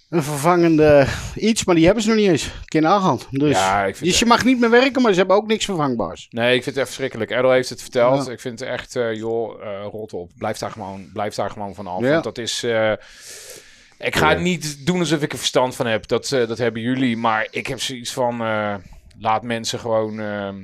een 0.09 0.23
vervangende 0.23 1.05
iets. 1.35 1.63
Maar 1.63 1.75
die 1.75 1.85
hebben 1.85 2.03
ze 2.03 2.09
nog 2.09 2.17
niet 2.17 2.27
eens. 2.29 2.51
Je 2.65 2.79
nagaan. 2.79 3.19
Dus, 3.31 3.51
Ja, 3.57 3.85
ik 3.85 3.95
vind 3.95 4.09
dus 4.09 4.19
je 4.19 4.25
mag 4.25 4.45
niet 4.45 4.59
meer 4.59 4.69
werken, 4.69 5.01
maar 5.01 5.11
ze 5.11 5.17
hebben 5.17 5.35
ook 5.35 5.47
niks 5.47 5.65
vervangbaars. 5.65 6.27
Nee, 6.29 6.47
ik 6.55 6.63
vind 6.63 6.65
het 6.65 6.77
echt 6.77 6.85
verschrikkelijk. 6.85 7.31
Errol 7.31 7.51
heeft 7.51 7.69
het 7.69 7.81
verteld. 7.81 8.25
Ja. 8.25 8.31
Ik 8.31 8.39
vind 8.39 8.59
het 8.59 8.69
echt, 8.69 8.95
eh, 8.95 9.13
joh, 9.15 9.61
eh 9.63 9.85
rot 9.91 10.13
op. 10.13 10.31
Blijf 10.37 10.57
daar 10.57 10.71
gewoon, 10.71 11.09
blijf 11.13 11.35
daar 11.35 11.49
gewoon 11.49 11.75
van 11.75 11.87
af. 11.87 12.01
Ja. 12.01 12.21
Dat 12.21 12.37
is... 12.37 12.63
eh, 12.63 12.91
ik 13.99 14.15
ga 14.15 14.29
het 14.29 14.39
niet 14.39 14.85
doen 14.85 14.99
alsof 14.99 15.21
ik 15.21 15.31
er 15.31 15.37
verstand 15.37 15.75
van 15.75 15.85
heb. 15.85 16.07
Dat, 16.07 16.27
dat 16.29 16.57
hebben 16.57 16.81
jullie. 16.81 17.17
Maar 17.17 17.47
ik 17.51 17.67
heb 17.67 17.81
zoiets 17.81 18.11
van... 18.13 18.37
laat 19.19 19.43
mensen 19.43 19.79
gewoon... 19.79 20.19
ehm, 20.19 20.55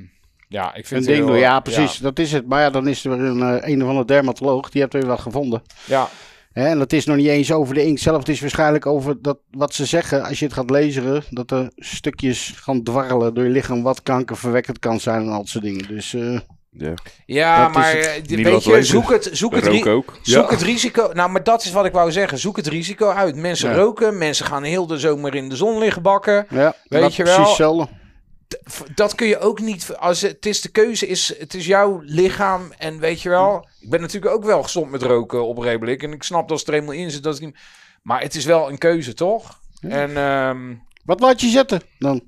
ja, 0.48 0.68
ik 0.74 0.76
Een 0.76 0.84
vind 0.84 1.00
het 1.00 1.04
ding 1.14 1.18
heel- 1.18 1.26
doen. 1.26 1.36
Ja, 1.38 1.60
precies. 1.60 1.96
Dat 1.98 2.18
is 2.18 2.32
het. 2.32 2.46
Maar 2.46 2.60
ja, 2.60 2.70
dan 2.70 2.88
is 2.88 3.04
er 3.04 3.10
weer 3.18 3.26
een, 3.26 3.70
een 3.70 3.82
of 3.82 3.88
andere 3.88 4.06
dermatoloog. 4.06 4.70
Die 4.70 4.80
heeft 4.80 4.94
er 4.94 5.06
wel 5.06 5.16
gevonden. 5.18 5.62
Ja, 5.84 6.08
Hè, 6.56 6.66
en 6.68 6.78
dat 6.78 6.92
is 6.92 7.04
nog 7.04 7.16
niet 7.16 7.26
eens 7.26 7.52
over 7.52 7.74
de 7.74 7.84
inkt 7.86 8.00
zelf. 8.00 8.18
Het 8.18 8.28
is 8.28 8.40
waarschijnlijk 8.40 8.86
over 8.86 9.22
dat, 9.22 9.38
wat 9.50 9.74
ze 9.74 9.84
zeggen. 9.86 10.24
Als 10.24 10.38
je 10.38 10.44
het 10.44 10.54
gaat 10.54 10.70
lezen, 10.70 11.22
dat 11.30 11.50
er 11.50 11.70
stukjes 11.76 12.52
gaan 12.56 12.82
dwarrelen 12.82 13.34
door 13.34 13.44
je 13.44 13.50
lichaam. 13.50 13.82
Wat 13.82 14.02
kankerverwekkend 14.02 14.78
kan 14.78 15.00
zijn 15.00 15.20
en 15.22 15.28
al 15.28 15.38
dat 15.38 15.48
soort 15.48 15.64
dingen. 15.64 15.86
Dus 15.88 16.14
eh, 16.14 16.38
Ja. 16.70 16.94
ja 17.26 17.68
maar 17.68 17.90
het. 17.96 18.06
eh, 18.32 18.44
weet 18.44 18.64
je, 18.64 18.82
zoek 18.82 19.10
het, 19.10 19.28
zoek 19.32 19.54
het, 19.54 19.64
zoek 19.64 20.18
Ja. 20.22 20.46
het 20.48 20.62
risico. 20.62 21.10
Nou, 21.12 21.30
maar 21.30 21.42
dat 21.42 21.64
is 21.64 21.72
wat 21.72 21.84
ik 21.84 21.92
wou 21.92 22.12
zeggen. 22.12 22.38
Zoek 22.38 22.56
het 22.56 22.66
risico 22.66 23.08
uit. 23.08 23.36
Mensen 23.36 23.70
Ja. 23.70 23.76
roken, 23.76 24.18
mensen 24.18 24.46
gaan 24.46 24.62
heel 24.62 24.86
de 24.86 24.98
zomer 24.98 25.34
in 25.34 25.48
de 25.48 25.56
zon 25.56 25.78
liggen 25.78 26.02
bakken. 26.02 26.46
ja, 26.50 26.74
Weet 26.88 27.00
dat 27.02 27.14
je 27.14 27.22
precies 27.22 27.38
wel? 27.40 27.46
hetzelfde. 27.48 27.88
Dat 28.94 29.14
kun 29.14 29.26
je 29.26 29.38
ook 29.38 29.60
niet. 29.60 29.96
Als 29.96 30.20
het, 30.20 30.46
is 30.46 30.60
de 30.60 30.68
keuze, 30.68 31.06
is, 31.06 31.38
het 31.38 31.54
is 31.54 31.66
jouw 31.66 32.00
lichaam. 32.04 32.72
En 32.78 32.98
weet 32.98 33.22
je 33.22 33.28
wel, 33.28 33.68
ik 33.80 33.90
ben 33.90 34.00
natuurlijk 34.00 34.34
ook 34.34 34.44
wel 34.44 34.62
gezond 34.62 34.90
met 34.90 35.02
roken 35.02 35.46
op 35.46 35.56
een 35.56 35.62
gegeven. 35.62 36.08
En 36.08 36.12
ik 36.12 36.22
snap 36.22 36.40
dat 36.40 36.50
als 36.50 36.60
het 36.60 36.68
er 36.68 36.74
eenmaal 36.74 36.94
in 36.94 37.10
zit. 37.10 37.22
Dat 37.22 37.34
het 37.34 37.42
niet, 37.42 37.58
maar 38.02 38.20
het 38.20 38.34
is 38.34 38.44
wel 38.44 38.68
een 38.70 38.78
keuze, 38.78 39.14
toch? 39.14 39.60
En 39.80 40.16
ehm, 40.16 40.74
Wat 41.04 41.20
laat 41.20 41.40
je 41.40 41.48
zetten 41.48 41.82
dan? 41.98 42.22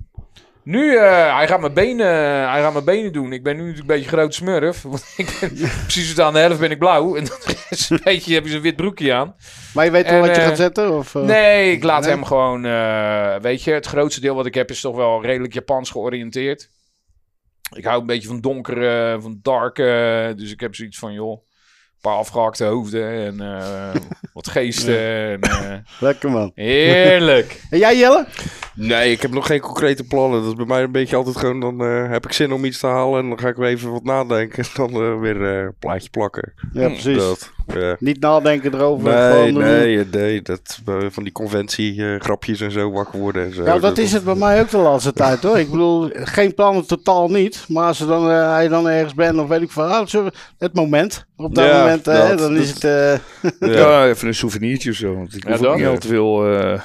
Nu, 0.63 0.95
eh, 0.97 1.35
hij, 1.35 1.47
gaat 1.47 1.59
mijn 1.59 1.73
benen, 1.73 2.07
hij 2.49 2.61
gaat 2.61 2.73
mijn 2.73 2.85
benen 2.85 3.13
doen. 3.13 3.33
Ik 3.33 3.43
ben 3.43 3.55
nu 3.55 3.61
natuurlijk 3.61 3.89
een 3.89 3.95
beetje 3.95 4.09
groot 4.09 4.33
smurf. 4.33 4.81
Want 4.91 5.13
ik 5.17 5.37
ben, 5.39 5.53
precies 5.55 6.09
tot 6.09 6.19
aan 6.25 6.33
de 6.33 6.39
helft 6.39 6.59
ben 6.59 6.71
ik 6.71 6.79
blauw. 6.79 7.15
En 7.15 7.25
dan 7.25 7.37
is 7.69 7.89
een 7.89 7.99
beetje, 8.03 8.33
heb 8.33 8.43
je 8.43 8.49
zo'n 8.49 8.61
wit 8.61 8.75
broekje 8.75 9.13
aan. 9.13 9.35
Maar 9.73 9.85
je 9.85 9.91
weet 9.91 10.09
wel 10.09 10.19
wat 10.19 10.35
je 10.35 10.41
eh, 10.41 10.47
gaat 10.47 10.57
zetten? 10.57 10.97
Of, 10.97 11.15
eh? 11.15 11.21
Nee, 11.21 11.71
ik 11.71 11.83
laat 11.83 12.01
nee? 12.01 12.09
hem 12.09 12.25
gewoon. 12.25 12.65
eh, 12.65 13.35
weet 13.35 13.63
je, 13.63 13.71
het 13.71 13.85
grootste 13.85 14.21
deel 14.21 14.35
wat 14.35 14.45
ik 14.45 14.53
heb 14.53 14.69
is 14.69 14.81
toch 14.81 14.95
wel 14.95 15.21
redelijk 15.23 15.53
Japans 15.53 15.89
georiënteerd. 15.89 16.69
ik 17.75 17.85
hou 17.85 17.99
een 18.01 18.07
beetje 18.07 18.27
van 18.27 18.41
donkere, 18.41 19.17
van 19.21 19.39
dark. 19.41 19.79
eh, 19.79 20.27
dus 20.35 20.51
ik 20.51 20.59
heb 20.59 20.75
zoiets 20.75 20.99
van, 20.99 21.13
joh, 21.13 21.31
een 21.31 21.43
paar 22.01 22.15
afgehakte 22.15 22.63
hoofden 22.63 23.11
en 23.25 23.41
eh, 23.57 24.01
wat 24.33 24.47
geesten. 24.47 24.99
En, 24.99 25.41
eh, 25.41 25.73
Lekker 25.99 26.31
man. 26.31 26.51
heerlijk. 26.55 27.61
En 27.69 27.77
jij 27.77 27.97
Jelle? 27.97 28.27
Nee, 28.75 29.11
ik 29.11 29.21
heb 29.21 29.31
nog 29.31 29.45
geen 29.45 29.59
concrete 29.59 30.03
plannen. 30.03 30.39
Dat 30.41 30.49
is 30.49 30.55
bij 30.55 30.65
mij 30.65 30.83
een 30.83 30.91
beetje 30.91 31.15
altijd 31.15 31.37
gewoon, 31.37 31.59
dan 31.59 31.81
eh, 31.83 32.09
heb 32.09 32.25
ik 32.25 32.31
zin 32.33 32.51
om 32.51 32.65
iets 32.65 32.79
te 32.79 32.87
halen 32.87 33.21
en 33.21 33.29
dan 33.29 33.39
ga 33.39 33.47
ik 33.47 33.55
weer 33.55 33.67
even 33.69 33.91
wat 33.91 34.03
nadenken. 34.03 34.63
En 34.63 34.69
dan 34.91 35.19
weer 35.19 35.43
eh, 35.43 35.63
een 35.63 35.73
plaatje 35.79 36.09
plakken. 36.09 36.53
Ja, 36.73 36.87
precies. 36.87 37.17
Dat, 37.17 37.51
ja. 37.73 37.95
Niet 37.99 38.19
nadenken 38.19 38.73
erover. 38.73 39.09
Nee, 39.13 39.51
nee, 39.51 40.05
nee, 40.11 40.41
dat, 40.41 40.79
eh, 40.85 40.95
van 41.09 41.23
die 41.23 41.31
conventie 41.31 42.05
eh, 42.05 42.19
grapjes 42.19 42.61
en 42.61 42.71
zo 42.71 42.91
wakker 42.91 43.19
worden 43.19 43.45
en 43.45 43.53
zo. 43.53 43.63
Nou, 43.63 43.79
dat 43.79 43.97
is 43.97 44.11
het 44.11 44.23
bij 44.23 44.35
mij 44.35 44.59
ook 44.61 44.69
de 44.69 44.77
laatste 44.77 45.13
tijd 45.13 45.43
hoor. 45.43 45.59
Ik 45.59 45.69
bedoel, 45.71 46.09
geen 46.13 46.53
plannen 46.53 46.85
totaal 46.87 47.27
niet. 47.27 47.65
Maar 47.67 47.85
als 47.87 47.99
er 47.99 48.07
dan, 48.07 48.29
eh, 48.29 48.51
hij 48.51 48.67
dan 48.67 48.89
ergens 48.89 49.13
bent, 49.13 49.39
of 49.39 49.47
weet 49.47 49.61
ik 49.61 49.71
van, 49.71 49.89
ah, 49.89 50.07
we- 50.07 50.31
het 50.57 50.73
moment. 50.73 51.25
Op 51.37 51.55
dat 51.55 51.65
Ja, 51.65 51.79
moment, 51.79 52.07
eh, 52.07 52.27
dat- 52.29 52.39
dan 52.39 52.55
is 52.57 52.69
het, 52.69 52.83
eh, 52.83 53.13
Ja. 53.69 53.77
Ja, 53.77 54.07
even 54.07 54.27
een 54.27 54.33
souvenirtje 54.35 54.89
of 54.89 54.95
zo. 54.95 55.15
Want 55.15 55.35
ik 55.35 55.43
Ja, 55.43 55.49
hoef 55.49 55.57
ook 55.59 55.63
dat. 55.65 55.77
niet 55.77 55.87
al 55.87 55.97
te 55.97 56.07
veel... 56.07 56.51
eh, 56.59 56.81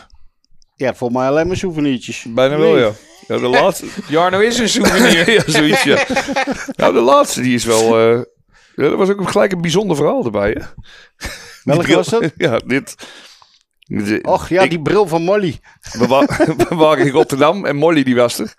ja, 0.76 0.94
voor 0.94 1.12
mij 1.12 1.26
alleen 1.28 1.46
maar 1.46 1.56
souvenirtjes. 1.56 2.26
bijna 2.28 2.56
wel, 2.58 2.72
Nee. 2.72 2.80
ja. 2.82 2.90
Ja, 3.28 3.38
de 3.38 3.46
laatste... 3.48 3.86
Jarno 4.08 4.38
is 4.40 4.58
een 4.58 4.68
souvenir. 4.68 5.30
ja, 5.34 5.42
zoiets, 5.46 5.82
ja. 5.82 6.04
Nou, 6.76 6.94
de 6.94 7.00
laatste, 7.00 7.40
die 7.40 7.54
is 7.54 7.64
wel... 7.64 7.98
eh 7.98 8.20
ja, 8.76 8.82
dat 8.88 8.98
was 8.98 9.08
ook 9.10 9.30
gelijk 9.30 9.52
een 9.52 9.60
bijzonder 9.60 9.96
verhaal 9.96 10.24
erbij, 10.24 10.50
hè? 10.50 10.60
Welke 11.64 11.94
was 11.94 12.08
dat? 12.08 12.32
Ja, 12.36 12.58
dit... 12.58 12.94
dit- 13.86 14.26
Och 14.26 14.48
ja, 14.48 14.62
ik- 14.62 14.70
die 14.70 14.82
bril 14.82 15.06
van 15.06 15.22
Molly. 15.22 15.58
We, 15.92 16.06
wa- 16.06 16.26
we 16.68 16.74
waren 16.74 17.06
in 17.06 17.12
Rotterdam 17.12 17.64
en 17.64 17.76
Molly 17.76 18.02
die 18.02 18.14
was 18.16 18.38
er. 18.38 18.54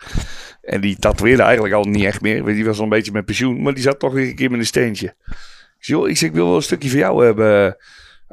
En 0.61 0.81
die 0.81 0.97
tatoeëerde 0.99 1.43
eigenlijk 1.43 1.73
al 1.73 1.83
niet 1.83 2.03
echt 2.05 2.21
meer. 2.21 2.43
want 2.43 2.55
Die 2.55 2.65
was 2.65 2.77
al 2.77 2.83
een 2.83 2.89
beetje 2.89 3.11
met 3.11 3.25
pensioen. 3.25 3.61
Maar 3.61 3.73
die 3.73 3.83
zat 3.83 3.99
toch 3.99 4.13
weer 4.13 4.27
een 4.27 4.35
keer 4.35 4.51
met 4.51 4.59
een 4.59 4.65
steentje. 4.65 5.07
Ik 5.07 5.33
zeg, 5.79 5.97
joh, 5.97 6.09
ik, 6.09 6.17
zeg, 6.17 6.29
ik 6.29 6.35
wil 6.35 6.45
wel 6.45 6.55
een 6.55 6.61
stukje 6.61 6.89
van 6.89 6.99
jou 6.99 7.25
hebben. 7.25 7.77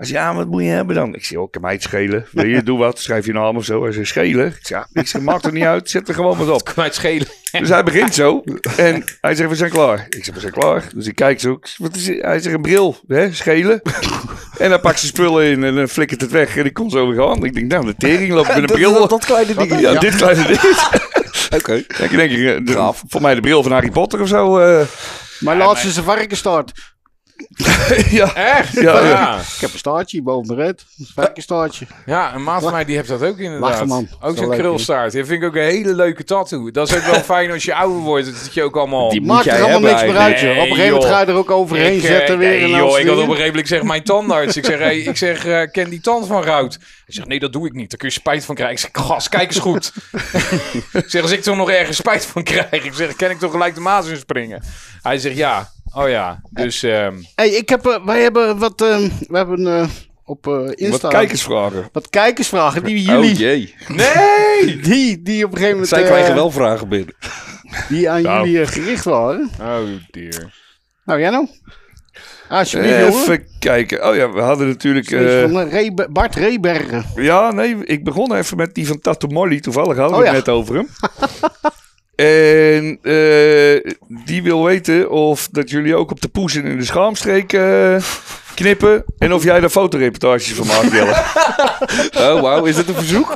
Hij 0.02 0.10
zei, 0.10 0.22
ja, 0.22 0.34
wat 0.34 0.46
moet 0.48 0.62
je 0.62 0.68
hebben 0.68 0.94
dan? 0.96 1.14
Ik 1.14 1.24
zeg, 1.24 1.30
joh, 1.38 1.50
kan 1.50 1.62
mij 1.62 1.72
het 1.72 1.82
schelen. 1.82 2.26
Wil 2.32 2.46
je, 2.46 2.62
doe 2.72 2.78
wat. 2.78 2.98
Schrijf 2.98 3.26
je 3.26 3.32
naam 3.32 3.56
of 3.56 3.64
zo. 3.64 3.82
Hij 3.82 3.92
zei, 3.92 4.04
schelen? 4.04 4.46
Ik 4.46 4.68
ja, 4.68 4.86
ik 4.92 5.06
zeg, 5.06 5.20
maakt 5.22 5.44
er 5.44 5.52
niet 5.52 5.64
uit. 5.64 5.90
Zet 5.90 6.08
er 6.08 6.14
gewoon 6.14 6.38
wat 6.38 6.48
op. 6.50 6.64
Kan 6.64 6.72
mij 6.76 6.84
het 6.84 6.94
schelen. 6.94 7.26
Dus 7.50 7.68
hij 7.68 7.82
begint 7.82 8.14
zo. 8.14 8.42
En 8.76 9.04
hij 9.20 9.34
zegt, 9.34 9.48
we 9.48 9.54
zijn 9.56 9.70
klaar. 9.70 10.06
Ik 10.08 10.24
zeg, 10.24 10.34
we 10.34 10.40
zijn 10.40 10.52
klaar. 10.52 10.84
Dus 10.94 11.06
ik 11.06 11.14
kijk 11.14 11.40
zo. 11.40 11.52
Ik 11.52 11.74
Wat 11.78 11.96
is? 11.96 12.06
Hij 12.06 12.40
zegt, 12.40 12.54
een 12.54 12.62
bril. 12.62 12.96
Hè, 13.06 13.32
schelen. 13.34 13.82
En 14.58 14.70
hij 14.70 14.78
pakt 14.78 14.98
zijn 14.98 15.12
spullen 15.12 15.44
in 15.46 15.64
en 15.64 15.74
dan 15.74 15.88
flikkert 15.88 16.20
het 16.20 16.30
weg. 16.30 16.56
En 16.56 16.64
ik 16.64 16.74
kon 16.74 16.90
zo 16.90 17.08
weer 17.08 17.22
gaan. 17.26 17.44
Ik 17.44 17.54
denk, 17.54 17.70
nou, 17.70 17.86
de 17.86 17.94
tering 17.98 18.32
loopt 18.32 18.48
met 18.48 18.56
een 18.56 18.76
bril. 18.76 18.92
dat, 18.92 19.10
dat 19.10 19.24
kleine 19.24 19.54
ding. 19.54 19.80
Ja, 19.80 19.94
dit 20.00 20.16
kleine 20.16 20.46
ding. 20.46 20.60
Oké. 21.54 21.74
Ik 21.74 22.10
denk, 22.10 22.30
eh, 22.30 22.36
de- 22.64 22.90
voor 23.08 23.20
mij 23.22 23.34
de 23.34 23.40
bril 23.40 23.62
van 23.62 23.72
Harry 23.72 23.90
Potter 23.90 24.20
of 24.20 24.28
zo. 24.28 24.58
eh. 24.58 24.86
Mijn 25.40 25.58
laatste 25.58 25.88
is 25.88 25.96
een 25.96 26.04
varkenstaart. 26.04 26.72
ja. 28.10 28.34
Echt? 28.34 28.74
Ja, 28.74 28.82
Ja, 28.82 29.00
ja. 29.00 29.08
ja. 29.08 29.36
Ik 29.38 29.60
heb 29.60 29.72
een 29.72 29.78
staartje 29.78 30.22
boven 30.22 30.54
mijn 30.54 30.66
red. 30.66 30.84
Een 30.98 31.06
varkenstaartje. 31.14 31.86
een 32.06 32.42
maat 32.42 32.62
van 32.62 32.72
mij 32.72 32.84
die 32.84 32.96
heeft 32.96 33.08
dat 33.08 33.22
ook 33.22 33.38
inderdaad. 33.38 33.86
Man. 33.86 34.08
Ook 34.20 34.36
Zo 34.36 34.42
zo'n 34.42 34.52
krulstaart. 34.56 35.12
Dat 35.12 35.26
vind 35.26 35.42
ik 35.42 35.48
ook 35.48 35.54
een 35.54 35.62
hele 35.62 35.94
leuke 35.94 36.24
tattoo. 36.24 36.70
Dat 36.70 36.88
is 36.90 36.96
ook 36.96 37.02
wel 37.04 37.20
fijn 37.34 37.50
als 37.50 37.64
je 37.64 37.74
ouder 37.74 37.98
wordt. 38.00 38.26
Dat 38.26 38.54
je 38.54 38.62
ook 38.62 38.76
allemaal... 38.76 39.10
Die 39.10 39.22
Maakt 39.22 39.46
er 39.46 39.62
allemaal 39.62 39.80
niks 39.80 40.02
meer 40.02 40.16
uit, 40.16 40.40
joh. 40.40 40.50
Op 40.50 40.56
een 40.56 40.66
gegeven 40.66 40.92
moment 40.92 41.04
ga 41.10 41.20
je 41.20 41.26
er 41.26 41.34
ook 41.34 41.50
overheen 41.50 41.96
Ik, 41.96 42.02
eh, 42.02 42.08
zetten 42.08 42.38
weer. 42.38 42.48
nee, 42.48 42.62
en 42.62 42.68
joh, 42.68 42.80
alles 42.80 42.98
ik 42.98 43.06
had 43.06 43.16
op 43.16 43.20
weer. 43.20 43.22
een 43.22 43.28
gegeven 43.30 43.46
moment, 43.50 43.68
zeg 43.68 43.82
mijn 43.82 44.02
tandarts. 44.02 44.56
Ik 44.56 44.64
zeg, 44.64 44.78
hey, 44.78 44.98
ik 44.98 45.16
zeg 45.16 45.46
eh, 45.46 45.70
ken 45.70 45.90
die 45.90 46.00
tand 46.00 46.26
van 46.26 46.42
Rout? 46.42 46.74
Hij 46.74 47.14
zegt, 47.14 47.28
nee, 47.28 47.38
dat 47.38 47.52
doe 47.52 47.66
ik 47.66 47.72
niet. 47.72 47.90
Daar 47.90 47.98
kun 47.98 48.08
je 48.08 48.14
spijt 48.14 48.44
van 48.44 48.54
krijgen. 48.54 48.76
Ik 48.76 48.90
zeg, 48.94 49.04
gas, 49.06 49.28
kijk 49.28 49.48
eens 49.48 49.58
goed. 49.58 49.92
ik 50.92 51.04
zeg, 51.06 51.22
als 51.22 51.30
ik 51.30 51.42
toch 51.42 51.56
nog 51.56 51.70
ergens 51.70 51.96
spijt 51.96 52.26
van 52.26 52.42
krijg. 52.42 52.84
Ik 52.84 52.94
zeg, 52.94 53.16
ken 53.16 53.30
ik 53.30 53.38
toch 53.38 53.50
gelijk 53.50 53.74
de 53.74 53.80
maas 53.80 54.06
in 54.06 54.16
springen? 54.16 54.62
Hij 55.02 55.18
zegt, 55.18 55.36
ja. 55.36 55.70
Oh 55.94 56.08
ja. 56.08 56.42
Dus, 56.50 56.82
ehm, 56.82 57.14
Hey, 57.34 57.48
ik 57.48 57.68
heb, 57.68 57.86
eh, 57.86 58.04
wij 58.04 58.22
hebben 58.22 58.58
wat, 58.58 58.80
eh, 58.82 58.96
we 59.28 59.36
hebben 59.36 59.66
eh, 59.66 59.88
op 60.24 60.46
eh 60.46 60.60
Insta 60.74 61.00
Wat 61.08 61.10
kijkersvragen. 61.12 61.88
wat 61.92 62.10
kijkersvragen 62.10 62.84
die 62.84 62.98
Oh 62.98 63.04
jullie, 63.14 63.36
jee. 63.36 63.74
nee! 63.88 64.76
die, 64.90 65.22
die 65.22 65.44
op 65.44 65.50
een 65.50 65.56
gegeven 65.56 65.70
moment 65.70 65.88
Zij 65.88 66.02
krijgen 66.02 66.34
wel 66.34 66.50
vragen 66.50 66.88
binnen. 66.88 67.14
die 67.88 68.10
aan 68.10 68.22
Nou. 68.22 68.48
jullie 68.50 68.66
gericht 68.66 69.04
waren. 69.04 69.50
Oh 69.60 69.78
dear. 70.10 70.52
Nou, 71.04 71.20
jij 71.20 71.30
nou? 71.30 71.48
Alsjeblieft, 72.48 72.98
jongen. 72.98 73.20
Even 73.22 73.46
kijken. 73.58 74.08
Oh 74.08 74.14
ja, 74.16 74.30
we 74.32 74.40
hadden 74.40 74.66
natuurlijk... 74.68 75.10
Eh, 75.10 75.42
van, 75.50 75.68
Rebe- 75.68 76.08
Bart 76.10 76.34
Rebergen. 76.34 77.04
ja, 77.14 77.50
nee, 77.52 77.76
ik 77.84 78.04
begon 78.04 78.34
even 78.34 78.56
met 78.56 78.74
die 78.74 78.86
van 78.86 79.00
Tattoo 79.00 79.30
Molly. 79.30 79.60
Toevallig 79.60 79.96
hadden 79.96 80.18
we 80.18 80.24
Oh, 80.24 80.32
het 80.32 80.46
net 80.46 80.54
over 80.54 80.74
hem. 80.74 80.88
en 82.22 82.98
eh, 83.02 83.92
die 84.24 84.42
wil 84.42 84.64
weten 84.64 85.10
of 85.10 85.48
dat 85.50 85.70
jullie 85.70 85.96
ook 85.96 86.10
op 86.10 86.20
de 86.20 86.28
poes 86.28 86.54
en 86.54 86.64
in 86.64 86.78
de 86.78 86.84
schaamstreek 86.84 87.52
eh, 87.52 87.96
knippen. 88.54 89.04
En 89.18 89.32
of 89.32 89.44
jij 89.44 89.60
daar 89.60 89.70
fotoreportages 89.70 90.52
van 90.52 90.66
maakt, 90.66 90.92
Jelle. 90.92 91.22
Oh, 92.34 92.40
wauw. 92.40 92.64
Is 92.64 92.76
dit 92.76 92.88
een 92.88 92.94
verzoek? 92.94 93.32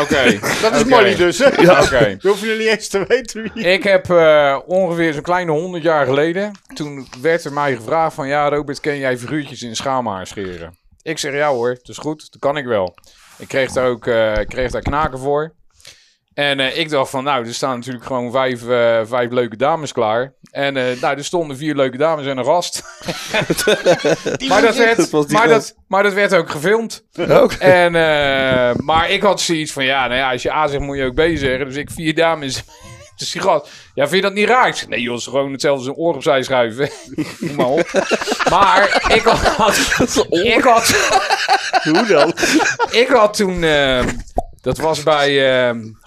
Oké. 0.00 0.38
Dat 0.62 0.74
is 0.74 0.80
Oké. 0.80 0.88
Molly 0.88 1.14
dus, 1.14 1.38
hè? 1.38 1.62
Ja. 1.62 1.82
Oké. 1.82 2.16
We 2.20 2.28
hoeven 2.28 2.48
jullie 2.48 2.70
eens 2.70 2.88
te 2.88 3.04
weten 3.08 3.42
wie. 3.42 3.64
Ik 3.64 3.82
heb 3.82 4.10
eh, 4.10 4.58
ongeveer 4.66 5.12
zo'n 5.12 5.22
kleine 5.22 5.52
100 5.52 5.82
jaar 5.82 6.06
geleden. 6.06 6.50
Toen 6.74 7.08
werd 7.20 7.44
er 7.44 7.52
mij 7.52 7.76
gevraagd: 7.76 8.14
van 8.14 8.28
ja, 8.28 8.48
Robert, 8.48 8.80
ken 8.80 8.98
jij 8.98 9.18
figuurtjes 9.18 9.62
in 9.62 9.76
schaamhaar 9.76 10.26
scheren? 10.26 10.76
Ik 11.02 11.18
zeg 11.18 11.32
ja 11.32 11.48
hoor, 11.48 11.68
dat 11.68 11.88
is 11.88 11.98
goed, 11.98 12.28
dat 12.30 12.40
kan 12.40 12.56
ik 12.56 12.64
wel. 12.64 12.94
Ik 13.38 13.48
kreeg 13.48 13.72
daar 13.72 13.86
ook 13.86 14.06
eh, 14.06 14.36
ik 14.36 14.48
kreeg 14.48 14.70
daar 14.70 14.82
knaken 14.82 15.18
voor. 15.18 15.52
En 16.34 16.60
eh, 16.60 16.78
ik 16.78 16.90
dacht 16.90 17.10
van, 17.10 17.24
nou, 17.24 17.46
er 17.46 17.54
staan 17.54 17.76
natuurlijk 17.76 18.04
gewoon 18.04 18.30
vijf, 18.30 18.68
eh, 18.68 19.00
vijf 19.04 19.30
leuke 19.30 19.56
dames 19.56 19.92
klaar. 19.92 20.32
En 20.50 20.76
eh, 20.76 21.00
nou, 21.00 21.16
er 21.16 21.24
stonden 21.24 21.56
vier 21.56 21.74
leuke 21.74 21.96
dames 21.96 22.26
en 22.26 22.38
een 22.38 22.44
gast. 22.44 22.82
maar, 24.48 24.62
dat 24.62 24.76
werd, 24.76 25.10
Dat 25.10 25.30
maar, 25.30 25.48
dat, 25.48 25.74
maar 25.88 26.02
dat 26.02 26.12
werd 26.12 26.34
ook 26.34 26.50
gefilmd. 26.50 27.04
Oké. 27.18 27.56
En, 27.56 27.92
maar 28.84 29.10
ik 29.10 29.22
had 29.22 29.40
zoiets 29.40 29.72
van, 29.72 29.84
ja, 29.84 30.06
nou 30.06 30.18
ja, 30.18 30.32
als 30.32 30.42
je 30.42 30.52
A 30.52 30.66
zegt, 30.66 30.82
moet 30.82 30.96
je 30.96 31.04
ook 31.04 31.14
B 31.14 31.22
zeggen. 31.34 31.66
Dus 31.66 31.76
ik 31.76 31.90
vier 31.90 32.14
dames. 32.14 32.64
Dus 33.16 33.30
die 33.30 33.40
gast, 33.40 33.70
ja, 33.94 34.08
vind 34.08 34.22
je 34.22 34.28
dat 34.28 34.32
niet 34.32 34.48
raar? 34.48 34.84
Nee 34.88 35.00
joh, 35.00 35.16
is 35.16 35.24
gewoon 35.24 35.52
hetzelfde 35.52 35.88
als 35.88 35.96
een 35.96 36.02
oor 36.04 36.14
opzij 36.14 36.42
schuiven. 36.42 36.90
Noem 37.40 37.56
maar 37.56 37.66
op. 37.66 37.90
Maar 38.50 39.04
ik 39.14 39.22
had... 39.22 39.76
ik 40.30 40.62
had... 40.62 40.86
Hoe 41.82 42.06
dan? 42.06 42.34
Ik 42.90 43.08
had 43.08 43.34
toen... 43.34 43.64
eh, 43.64 44.04
dat 44.60 44.78
was 44.78 45.02
bij... 45.02 45.30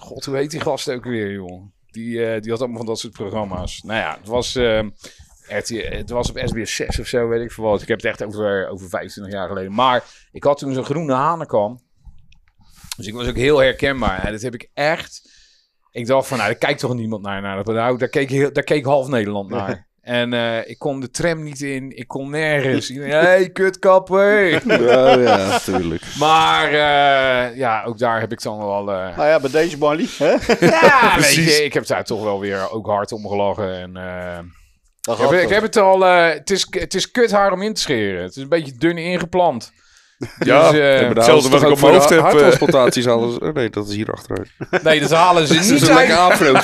eh, 0.05 0.11
God, 0.11 0.25
hoe 0.25 0.35
heet 0.35 0.51
die 0.51 0.59
gast 0.59 0.89
ook 0.89 1.03
weer, 1.03 1.31
joh? 1.31 1.63
Die, 1.91 2.25
eh, 2.25 2.41
die 2.41 2.51
had 2.51 2.59
allemaal 2.59 2.77
van 2.77 2.85
dat 2.85 2.99
soort 2.99 3.13
programma's. 3.13 3.81
Nou 3.83 3.99
ja, 3.99 4.17
het 4.19 4.27
was... 4.27 4.55
eh, 4.55 4.83
RTL 5.47 5.95
het 5.95 6.09
was 6.09 6.29
op 6.29 6.41
SBS 6.45 6.75
6 6.75 6.99
of 6.99 7.07
zo, 7.07 7.27
weet 7.27 7.41
ik 7.41 7.51
veel 7.51 7.63
wat. 7.63 7.81
Ik 7.81 7.87
heb 7.87 7.97
het 8.01 8.05
echt 8.05 8.23
over, 8.23 8.69
over 8.69 8.89
25 8.89 9.33
jaar 9.33 9.47
geleden. 9.47 9.73
Maar 9.73 10.03
ik 10.31 10.43
had 10.43 10.57
toen 10.57 10.73
zo'n 10.73 10.83
groene 10.83 11.13
hanenkam. 11.13 11.79
Dus 12.97 13.07
ik 13.07 13.13
was 13.13 13.27
ook 13.27 13.35
heel 13.35 13.57
herkenbaar. 13.57 14.23
En 14.25 14.31
dat 14.31 14.41
heb 14.41 14.53
ik 14.53 14.69
echt... 14.73 15.33
Ik 15.91 16.07
dacht 16.07 16.27
van, 16.27 16.37
nou, 16.37 16.49
daar 16.49 16.59
kijkt 16.59 16.79
toch 16.79 16.93
niemand 16.93 17.21
naar. 17.21 17.41
naar 17.41 17.63
dat, 17.63 17.75
nou, 17.75 17.97
daar, 17.97 18.07
keek 18.07 18.53
daar 18.53 18.63
keek 18.63 18.85
half 18.85 19.07
Nederland 19.07 19.49
naar. 19.49 19.84
En 20.05 20.33
eh, 20.33 20.69
ik 20.69 20.79
kon 20.79 20.99
de 20.99 21.09
tram 21.11 21.43
niet 21.43 21.61
in. 21.61 21.97
Ik 21.97 22.07
kon 22.07 22.29
nergens. 22.29 22.87
Hé, 22.87 23.01
hey, 23.09 23.49
kutkapper. 23.49 24.61
Oh 24.71 25.23
ja, 25.23 25.59
tuurlijk. 25.59 26.01
Maar 26.19 26.67
eh, 26.67 27.57
ja, 27.57 27.83
ook 27.83 27.97
daar 27.97 28.19
heb 28.19 28.31
ik 28.31 28.41
dan 28.41 28.57
wel... 28.57 28.91
eh, 28.91 29.17
Nou 29.17 29.27
ja, 29.29 29.39
bij 29.39 29.49
deze 29.51 29.77
Molly. 29.77 30.07
Hè? 30.17 30.29
ja, 30.31 30.37
weet 31.15 31.15
Precies. 31.15 31.57
je, 31.57 31.63
ik 31.63 31.73
heb 31.73 31.85
daar 31.87 32.03
toch 32.03 32.23
wel 32.23 32.39
weer 32.39 32.71
ook 32.71 32.87
hard 32.87 33.11
om 33.11 33.27
gelachen. 33.27 33.73
En, 33.81 33.97
eh, 33.97 34.37
Dat 35.01 35.19
ik, 35.19 35.29
heb, 35.29 35.39
ik 35.41 35.49
heb 35.49 35.61
het 35.61 35.77
al... 35.77 36.05
eh, 36.05 36.29
het, 36.33 36.49
is, 36.51 36.67
het 36.69 36.93
is 36.93 37.11
kut 37.11 37.31
haar 37.31 37.51
om 37.51 37.61
in 37.61 37.73
te 37.73 37.81
scheren. 37.81 38.21
Het 38.23 38.35
is 38.35 38.41
een 38.43 38.49
beetje 38.49 38.73
dun 38.77 38.97
ingeplant. 38.97 39.71
Ja, 40.39 40.71
Dus, 40.71 40.79
daar 40.79 41.09
hetzelfde 41.15 41.49
wat 41.49 41.61
ik 41.61 41.69
op 41.69 41.81
mijn 41.81 41.93
hoofd 41.93 42.09
heb. 42.09 42.19
de 42.19 42.25
eh, 42.25 42.31
Harttransplantaties 42.31 43.05
halen 43.05 43.33
ze... 43.33 43.39
Oh 43.39 43.53
nee, 43.53 43.69
dat 43.69 43.87
is 43.87 43.95
hier 43.95 44.11
achteruit. 44.11 44.49
Nee, 44.83 44.99
dat 44.99 45.11
halen 45.11 45.47
ze 45.47 45.53
niet 45.73 45.89
uit... 45.89 46.07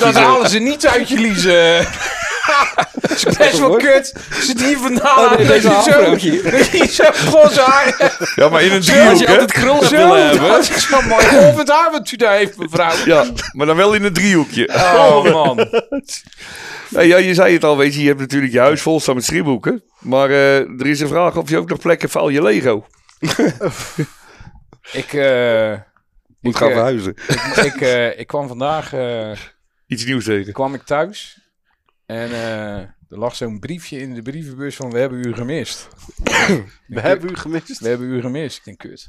Dat 0.00 0.14
halen 0.14 0.48
ze 0.48 0.58
niet 0.58 0.86
uit 0.86 1.08
je 1.08 1.18
liezen. 1.18 1.86
Het 3.00 3.10
is 3.10 3.24
best 3.36 3.58
wel 3.58 3.76
kut. 3.76 4.12
Zit 4.40 4.62
hier 4.64 4.78
vandaan. 4.78 5.18
Oh, 5.18 5.36
nee, 5.36 5.46
deze 5.46 5.68
Dat 5.68 5.84
je 5.84 5.92
zo, 5.92 6.50
dat 6.50 6.70
je 6.70 6.86
zo 6.92 7.04
gros 7.12 7.56
haar 7.56 7.94
hebt. 7.98 8.32
Ja, 8.34 8.48
maar 8.48 8.62
in 8.62 8.72
een 8.72 8.80
driehoek, 8.80 9.10
als 9.10 9.18
je 9.18 9.26
hè? 9.26 9.32
altijd 9.32 9.52
krul 9.52 9.82
zo, 9.82 10.38
dat 10.48 10.60
is 10.70 10.88
zo 10.88 11.02
mooi. 11.02 11.26
Of 11.48 11.56
het 11.56 11.68
haar 11.68 11.90
wat 11.90 12.10
u 12.10 12.16
daar 12.16 12.36
heeft, 12.36 12.56
mevrouw. 12.58 12.92
Ja, 13.04 13.24
maar 13.52 13.66
dan 13.66 13.76
wel 13.76 13.94
in 13.94 14.04
een 14.04 14.12
driehoekje. 14.12 14.68
Oh, 14.74 15.24
man. 15.32 15.68
Nee, 16.88 17.06
ja, 17.06 17.16
je 17.16 17.34
zei 17.34 17.52
het 17.54 17.64
al, 17.64 17.76
weet 17.76 17.94
je, 17.94 18.00
je 18.00 18.08
hebt 18.08 18.20
natuurlijk 18.20 18.52
je 18.52 18.58
huis 18.60 18.80
vol 18.82 19.00
staan 19.00 19.14
met 19.14 19.24
schrieboeken. 19.24 19.82
Maar 19.98 20.30
eh, 20.30 20.56
er 20.58 20.86
is 20.86 21.00
een 21.00 21.08
vraag 21.08 21.36
of 21.36 21.48
je 21.48 21.58
ook 21.58 21.68
nog 21.68 21.78
plekken 21.78 22.08
voor 22.10 22.20
al 22.20 22.28
je 22.28 22.42
Lego. 22.42 22.86
Ik, 24.92 25.12
eh, 25.12 25.72
Moet 26.40 26.52
ik, 26.52 26.56
gaan 26.58 26.68
eh, 26.68 26.74
verhuizen. 26.74 27.14
ik, 27.64 27.80
eh, 27.80 28.18
ik 28.18 28.26
kwam 28.26 28.48
vandaag 28.48 28.92
eh, 28.92 29.30
Iets 29.86 30.04
nieuws 30.04 30.24
tegen. 30.24 30.52
kwam 30.52 30.74
ik 30.74 30.82
thuis 30.82 31.38
en 32.12 32.32
eh, 32.32 32.76
er 32.78 33.18
lag 33.18 33.36
zo'n 33.36 33.58
briefje 33.58 33.98
in 33.98 34.14
de 34.14 34.22
brievenbus 34.22 34.76
van 34.76 34.90
we 34.90 34.98
hebben 34.98 35.26
u 35.26 35.34
gemist. 35.34 35.88
We 36.86 37.00
hebben 37.00 37.30
u 37.30 37.36
gemist. 37.36 37.78
We 37.78 37.88
hebben 37.88 38.06
u 38.08 38.20
gemist. 38.20 38.56
Ik 38.58 38.64
denk 38.64 38.78
kut. 38.78 39.08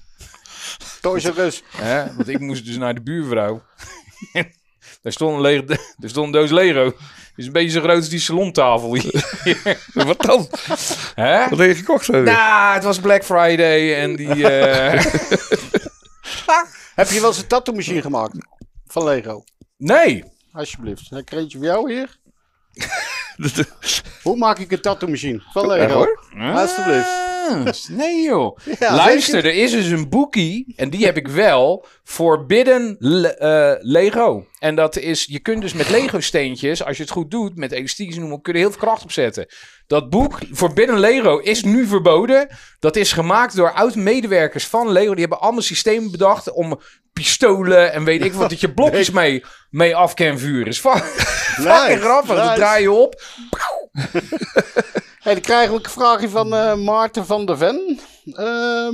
Toys 1.01 1.25
R 1.25 1.39
Us. 1.39 1.63
Hè? 1.77 2.15
Want 2.15 2.27
ik 2.27 2.39
moest 2.39 2.65
dus 2.65 2.77
naar 2.77 2.93
de 2.93 3.01
buurvrouw. 3.01 3.63
Daar 5.01 5.11
stond 5.11 5.35
een, 5.35 5.41
lege, 5.41 5.65
er 5.99 6.09
stond 6.09 6.25
een 6.25 6.31
doos 6.31 6.51
Lego. 6.51 6.93
Is 7.35 7.45
een 7.45 7.51
beetje 7.51 7.69
zo 7.69 7.81
groot 7.81 7.95
als 7.95 8.09
die 8.09 8.19
salontafel 8.19 8.95
hier. 8.95 9.77
Wat 9.93 10.21
dan? 10.21 10.47
Hè? 11.15 11.49
Wat 11.49 11.59
heb 11.59 11.67
je 11.69 11.75
gekocht? 11.75 12.07
Nou, 12.07 12.73
het 12.73 12.83
was 12.83 12.99
Black 12.99 13.23
Friday 13.23 13.95
en 13.95 14.15
die... 14.15 14.47
eh, 14.47 15.03
Heb 16.95 17.07
je 17.09 17.19
wel 17.19 17.29
eens 17.29 17.37
een 17.37 17.47
tattoo 17.47 17.75
machine 17.75 18.01
gemaakt? 18.01 18.37
Van 18.85 19.03
Lego. 19.03 19.43
Nee. 19.77 20.23
Alsjeblieft. 20.51 21.11
Er 21.11 21.23
eentje 21.37 21.57
voor 21.57 21.67
jou 21.67 21.93
hier? 21.93 22.19
Hoe 24.23 24.37
maak 24.37 24.59
ik 24.59 24.71
een 24.71 24.81
tattoo 24.81 25.09
machine? 25.09 25.41
Van 25.51 25.67
Lego. 25.67 25.93
hoor? 25.93 26.23
Alsjeblieft. 26.39 27.31
Ah, 27.49 27.65
nee 27.89 28.21
joh. 28.23 28.57
Ja, 28.79 28.95
Luister, 28.95 29.45
er 29.45 29.53
is 29.53 29.71
dus 29.71 29.85
een 29.87 30.09
boekie, 30.09 30.73
en 30.75 30.89
die 30.89 31.05
heb 31.05 31.17
ik 31.17 31.27
wel, 31.27 31.85
Forbidden 32.03 32.95
Le- 32.99 33.27
eh, 33.27 33.75
Lego. 33.81 34.45
En 34.59 34.75
dat 34.75 34.97
is, 34.97 35.25
je 35.29 35.39
kunt 35.39 35.61
dus 35.61 35.73
met 35.73 35.89
Lego 35.89 36.19
steentjes, 36.19 36.83
als 36.83 36.97
je 36.97 37.03
het 37.03 37.11
goed 37.11 37.31
doet, 37.31 37.55
met 37.55 37.71
elastiekjes 37.71 38.17
noemen, 38.17 38.41
kun 38.41 38.53
je 38.53 38.59
er 38.59 38.65
heel 38.65 38.73
veel 38.77 38.87
kracht 38.87 39.03
op 39.03 39.11
zetten. 39.11 39.45
Dat 39.87 40.09
boek, 40.09 40.39
Forbidden 40.53 40.99
Lego, 40.99 41.37
is 41.37 41.63
nu 41.63 41.87
verboden. 41.87 42.47
Dat 42.79 42.95
is 42.95 43.11
gemaakt 43.11 43.55
door 43.55 43.71
oud-medewerkers 43.71 44.67
van 44.67 44.91
Lego. 44.91 45.11
Die 45.11 45.21
hebben 45.21 45.39
allemaal 45.41 45.61
systemen 45.61 46.11
bedacht 46.11 46.51
om 46.51 46.79
pistolen 47.13 47.93
en 47.93 48.03
weet 48.03 48.23
ik 48.23 48.33
wat, 48.33 48.49
dat 48.49 48.59
je 48.59 48.73
blokjes 48.79 49.09
mee, 49.09 49.43
mee 49.69 49.95
af 49.95 50.13
kan 50.13 50.39
vuren. 50.39 50.67
Is 50.67 50.79
fucking 50.79 51.15
Nice, 51.57 51.97
grappig. 51.99 52.35
Dan 52.35 52.45
nice. 52.45 52.55
draai 52.55 52.81
je 52.81 52.91
op. 52.91 53.21
Hey, 55.23 55.33
dan 55.33 55.41
krijgen 55.41 55.75
we 55.75 55.83
een 55.83 55.89
vraagje 55.89 56.29
van 56.29 56.53
eh, 56.53 56.75
Maarten 56.75 57.25
van 57.25 57.45
der 57.45 57.57
Ven. 57.57 57.99
Ehm, 58.25 58.93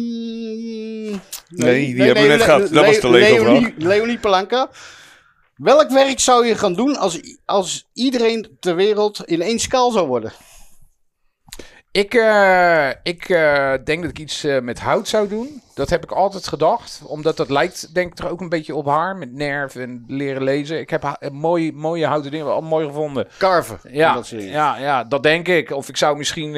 nee, 1.49 1.93
die 1.93 2.03
hebben 2.03 2.23
we 2.23 2.29
net 2.29 2.41
gehad. 2.41 2.69
Dat 2.69 2.85
was 2.85 2.99
de 2.99 3.09
Lego-vraag. 3.09 3.51
Leonie, 3.51 3.73
Leonie 3.77 4.19
Palanca. 4.19 4.69
Welk 5.55 5.89
werk 5.89 6.19
zou 6.19 6.45
je 6.45 6.55
gaan 6.55 6.73
doen 6.73 6.97
als, 6.97 7.19
als 7.45 7.87
iedereen 7.93 8.57
ter 8.59 8.75
wereld 8.75 9.25
in 9.25 9.41
één 9.41 9.59
skaal 9.59 9.91
zou 9.91 10.07
worden? 10.07 10.31
Ik, 12.00 12.14
eh, 12.14 12.89
ik 13.04 13.30
eh, 13.30 13.74
denk 13.84 14.02
dat 14.02 14.10
ik 14.10 14.20
iets 14.20 14.43
eh, 14.43 14.60
met 14.60 14.80
hout 14.80 15.08
zou 15.08 15.28
doen. 15.28 15.62
Dat 15.74 15.89
heb 15.89 16.04
ik 16.04 16.12
altijd 16.12 16.47
gedacht. 16.47 17.02
Omdat 17.06 17.38
dat 17.38 17.50
lijkt, 17.50 17.93
denk 17.93 18.12
ik, 18.12 18.20
er 18.20 18.30
ook 18.30 18.41
een 18.41 18.50
beetje 18.50 18.76
op 18.76 18.86
haar. 18.86 19.18
Met 19.18 19.34
nerf 19.34 19.76
en 19.76 20.04
leren 20.08 20.43
lezen. 20.43 20.80
Ik 20.80 20.89
heb 20.89 21.20
mooie, 21.32 21.74
mooie 21.74 22.06
houten 22.06 22.32
dingen 22.32 22.54
al 22.54 22.62
mooi 22.62 22.88
gevonden. 22.88 23.28
Carven. 23.38 23.80
Ja, 23.84 24.14
Dat 24.14 24.30
ja, 24.30 24.78
ja, 24.78 25.04
dat 25.04 25.24
denk 25.24 25.47
ik. 25.47 25.72
Of 25.72 25.89
ik 25.89 25.97
zou 25.97 26.18
misschien, 26.18 26.54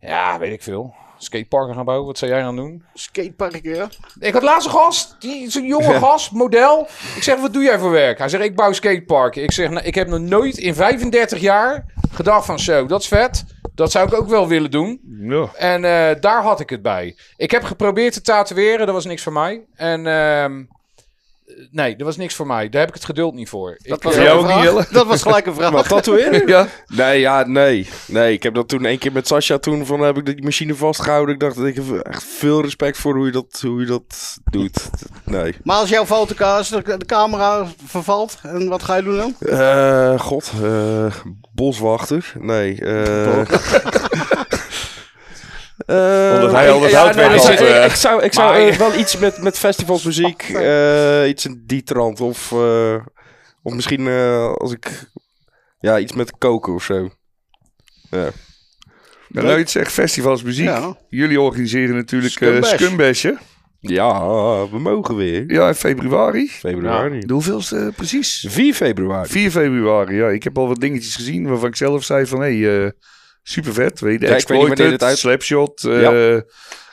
ja, 0.00 0.38
weet 0.38 0.52
ik 0.52 0.62
veel. 0.62 0.94
Skateparken 1.18 1.74
gaan 1.74 1.84
bouwen. 1.84 2.06
Wat 2.06 2.18
zou 2.18 2.30
jij 2.30 2.40
gaan 2.40 2.56
doen? 2.56 2.84
Skatepark, 2.94 3.62
ja. 3.62 3.88
Ik 4.18 4.32
had 4.32 4.42
laatst 4.42 4.66
een 4.66 4.72
gast, 4.72 5.16
die 5.18 5.46
is 5.46 5.54
een 5.54 5.66
jonge 5.66 5.98
gast, 5.98 6.32
model. 6.32 6.88
Ik 7.16 7.22
zeg, 7.22 7.40
wat 7.40 7.52
doe 7.52 7.62
jij 7.62 7.78
voor 7.78 7.90
werk? 7.90 8.18
Hij 8.18 8.28
zegt, 8.28 8.44
ik 8.44 8.56
bouw 8.56 8.72
skateparken. 8.72 9.42
Ik 9.42 9.52
zeg, 9.52 9.70
nou, 9.70 9.86
ik 9.86 9.94
heb 9.94 10.08
nog 10.08 10.20
nooit 10.20 10.58
in 10.58 10.74
35 10.74 11.40
jaar 11.40 11.84
gedacht 12.10 12.46
van 12.46 12.58
zo, 12.58 12.86
dat 12.86 13.00
is 13.00 13.08
vet. 13.08 13.44
Dat 13.74 13.90
zou 13.90 14.06
ik 14.06 14.14
ook 14.14 14.28
wel 14.28 14.48
willen 14.48 14.70
doen. 14.70 15.00
Ja. 15.20 15.48
En 15.54 15.84
eh, 15.84 16.20
daar 16.20 16.42
had 16.42 16.60
ik 16.60 16.70
het 16.70 16.82
bij. 16.82 17.16
Ik 17.36 17.50
heb 17.50 17.62
geprobeerd 17.62 18.12
te 18.12 18.20
tatoeëren, 18.20 18.86
dat 18.86 18.94
was 18.94 19.04
niks 19.04 19.22
voor 19.22 19.32
mij. 19.32 19.64
En 19.74 20.06
ehm, 20.06 20.62
nee, 21.70 21.96
dat 21.96 22.06
was 22.06 22.16
niks 22.16 22.34
voor 22.34 22.46
mij. 22.46 22.68
Daar 22.68 22.80
heb 22.80 22.88
ik 22.88 22.94
het 22.94 23.04
geduld 23.04 23.34
niet 23.34 23.48
voor. 23.48 23.78
Dat 23.82 23.96
ik, 23.96 24.02
was, 24.02 24.14
eh, 24.16 24.22
jou 24.22 24.38
ook 24.38 24.46
niet, 24.46 24.68
vraag. 24.68 24.88
Dat 24.88 25.06
was 25.06 25.22
gelijk 25.22 25.46
een 25.46 25.54
vraag. 25.54 25.70
Wat 25.70 25.88
tatoeëren? 25.88 26.46
Ja. 26.52 26.66
Nee, 26.86 27.20
ja, 27.20 27.46
nee. 27.46 27.88
Nee, 28.06 28.32
ik 28.32 28.42
heb 28.42 28.54
dat 28.54 28.68
toen 28.68 28.84
één 28.84 28.98
keer 28.98 29.12
met 29.12 29.26
Sascha 29.26 29.58
toen 29.58 29.86
van 29.86 30.00
heb 30.00 30.16
ik 30.16 30.26
die 30.26 30.42
machine 30.42 30.74
vastgehouden. 30.74 31.34
Ik 31.34 31.40
dacht, 31.40 31.58
ik 31.58 31.74
heb 31.74 31.98
echt 31.98 32.24
veel 32.24 32.62
respect 32.62 32.98
voor 32.98 33.14
hoe 33.14 33.26
je 33.26 33.32
dat, 33.32 33.60
hoe 33.62 33.80
je 33.80 33.86
dat 33.86 34.38
doet. 34.50 34.90
Nee. 35.24 35.54
Maar 35.62 35.76
als 35.76 35.88
jouw 35.88 36.06
fotocaas, 36.06 36.68
de, 36.68 36.82
de 36.98 37.06
camera 37.06 37.66
vervalt, 37.86 38.38
en 38.42 38.68
wat 38.68 38.82
ga 38.82 38.96
je 38.96 39.02
doen 39.02 39.16
dan? 39.16 39.34
Eh, 39.38 40.20
God, 40.20 40.52
eh, 40.62 41.14
boswachter? 41.54 42.32
Nee. 42.38 42.80
eh 42.80 43.42
eh, 45.86 46.32
Omdat 46.34 46.52
hij 46.52 46.70
al 46.70 46.88
ja, 46.88 47.04
had, 47.04 47.16
ik, 47.48 47.60
eh. 47.60 47.84
ik 47.84 47.94
zou, 47.94 48.22
ik 48.22 48.32
zou 48.32 48.56
eh, 48.56 48.76
wel 48.76 48.94
iets 48.94 49.18
met, 49.18 49.42
met 49.42 49.58
festivalsmuziek, 49.58 50.42
eh, 50.54 51.28
iets 51.28 51.46
in 51.46 51.62
die 51.66 51.82
trant. 51.82 52.20
Of, 52.20 52.52
eh, 52.52 52.96
of 53.62 53.74
misschien 53.74 54.06
eh, 54.06 54.52
als 54.52 54.72
ik, 54.72 55.10
ja, 55.80 55.98
iets 55.98 56.12
met 56.12 56.38
koken 56.38 56.74
of 56.74 56.82
zo. 56.82 57.10
Ja. 58.10 58.30
Nou, 59.28 59.46
nou 59.46 59.56
je 59.56 59.62
het 59.62 59.70
zegt, 59.70 59.92
festivals 59.92 60.42
muziek. 60.42 60.66
Ja. 60.66 60.96
Jullie 61.08 61.40
organiseren 61.40 61.94
natuurlijk 61.94 62.40
eh 62.40 62.62
Scumbash. 62.62 63.24
Ja, 63.80 64.20
we 64.70 64.78
mogen 64.78 65.16
weer. 65.16 65.52
Ja, 65.52 65.68
in 65.68 65.74
februari. 65.74 66.48
Februari. 66.48 67.20
De 67.20 67.32
hoeveelste 67.32 67.76
eh, 67.76 67.94
precies? 67.96 68.46
4 68.48 68.74
februari. 68.74 69.28
4 69.28 69.50
februari, 69.50 70.14
ja. 70.14 70.28
Ik 70.28 70.42
heb 70.42 70.58
al 70.58 70.68
wat 70.68 70.80
dingetjes 70.80 71.14
gezien 71.14 71.48
waarvan 71.48 71.68
ik 71.68 71.76
zelf 71.76 72.04
zei 72.04 72.26
van... 72.26 72.40
Hé, 72.40 72.58
hey, 72.60 72.84
eh, 72.84 72.90
super 73.42 73.72
vet. 73.72 74.00
Weet 74.00 74.20
je, 74.20 74.26
Ja, 74.26 74.34
Exploited, 74.34 75.02
uit- 75.02 75.18
Slapshot, 75.18 75.84
eh 75.84 76.00
Ja. 76.00 76.42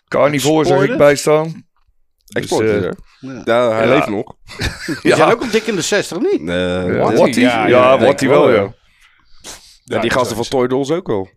Carnivore 0.08 0.66
zag 0.66 0.78
ik 0.84 0.89
Exploited? 0.89 0.97
bij 0.97 1.16
staan. 1.16 1.68
Export, 2.28 2.66
Dus, 2.66 2.86
eh? 2.86 2.91
Ja. 3.20 3.41
Ja, 3.45 3.72
hij 3.72 3.88
ja. 3.88 3.93
leeft 3.93 4.08
nog. 4.10 4.36
Die 5.02 5.16
zijn 5.16 5.32
ook 5.32 5.41
al 5.41 5.50
dik 5.52 5.68
in 5.68 5.76
de 5.76 5.82
60, 5.82 6.20
niet? 6.20 6.41
Nee, 6.41 6.58
Ja, 6.58 7.10
die? 7.26 7.39
Ja, 7.39 7.68
Ja, 7.68 7.68
ja, 7.68 8.00
wat 8.06 8.20
die 8.20 8.30
wel, 8.30 8.47
wel, 8.47 8.64
ja. 8.64 8.74
ja. 9.84 10.00
Die 10.00 10.10
gasten 10.12 10.36
van 10.36 10.45
Toy 10.45 10.68
Dolls 10.68 10.91
ook 10.91 11.08
wel. 11.08 11.30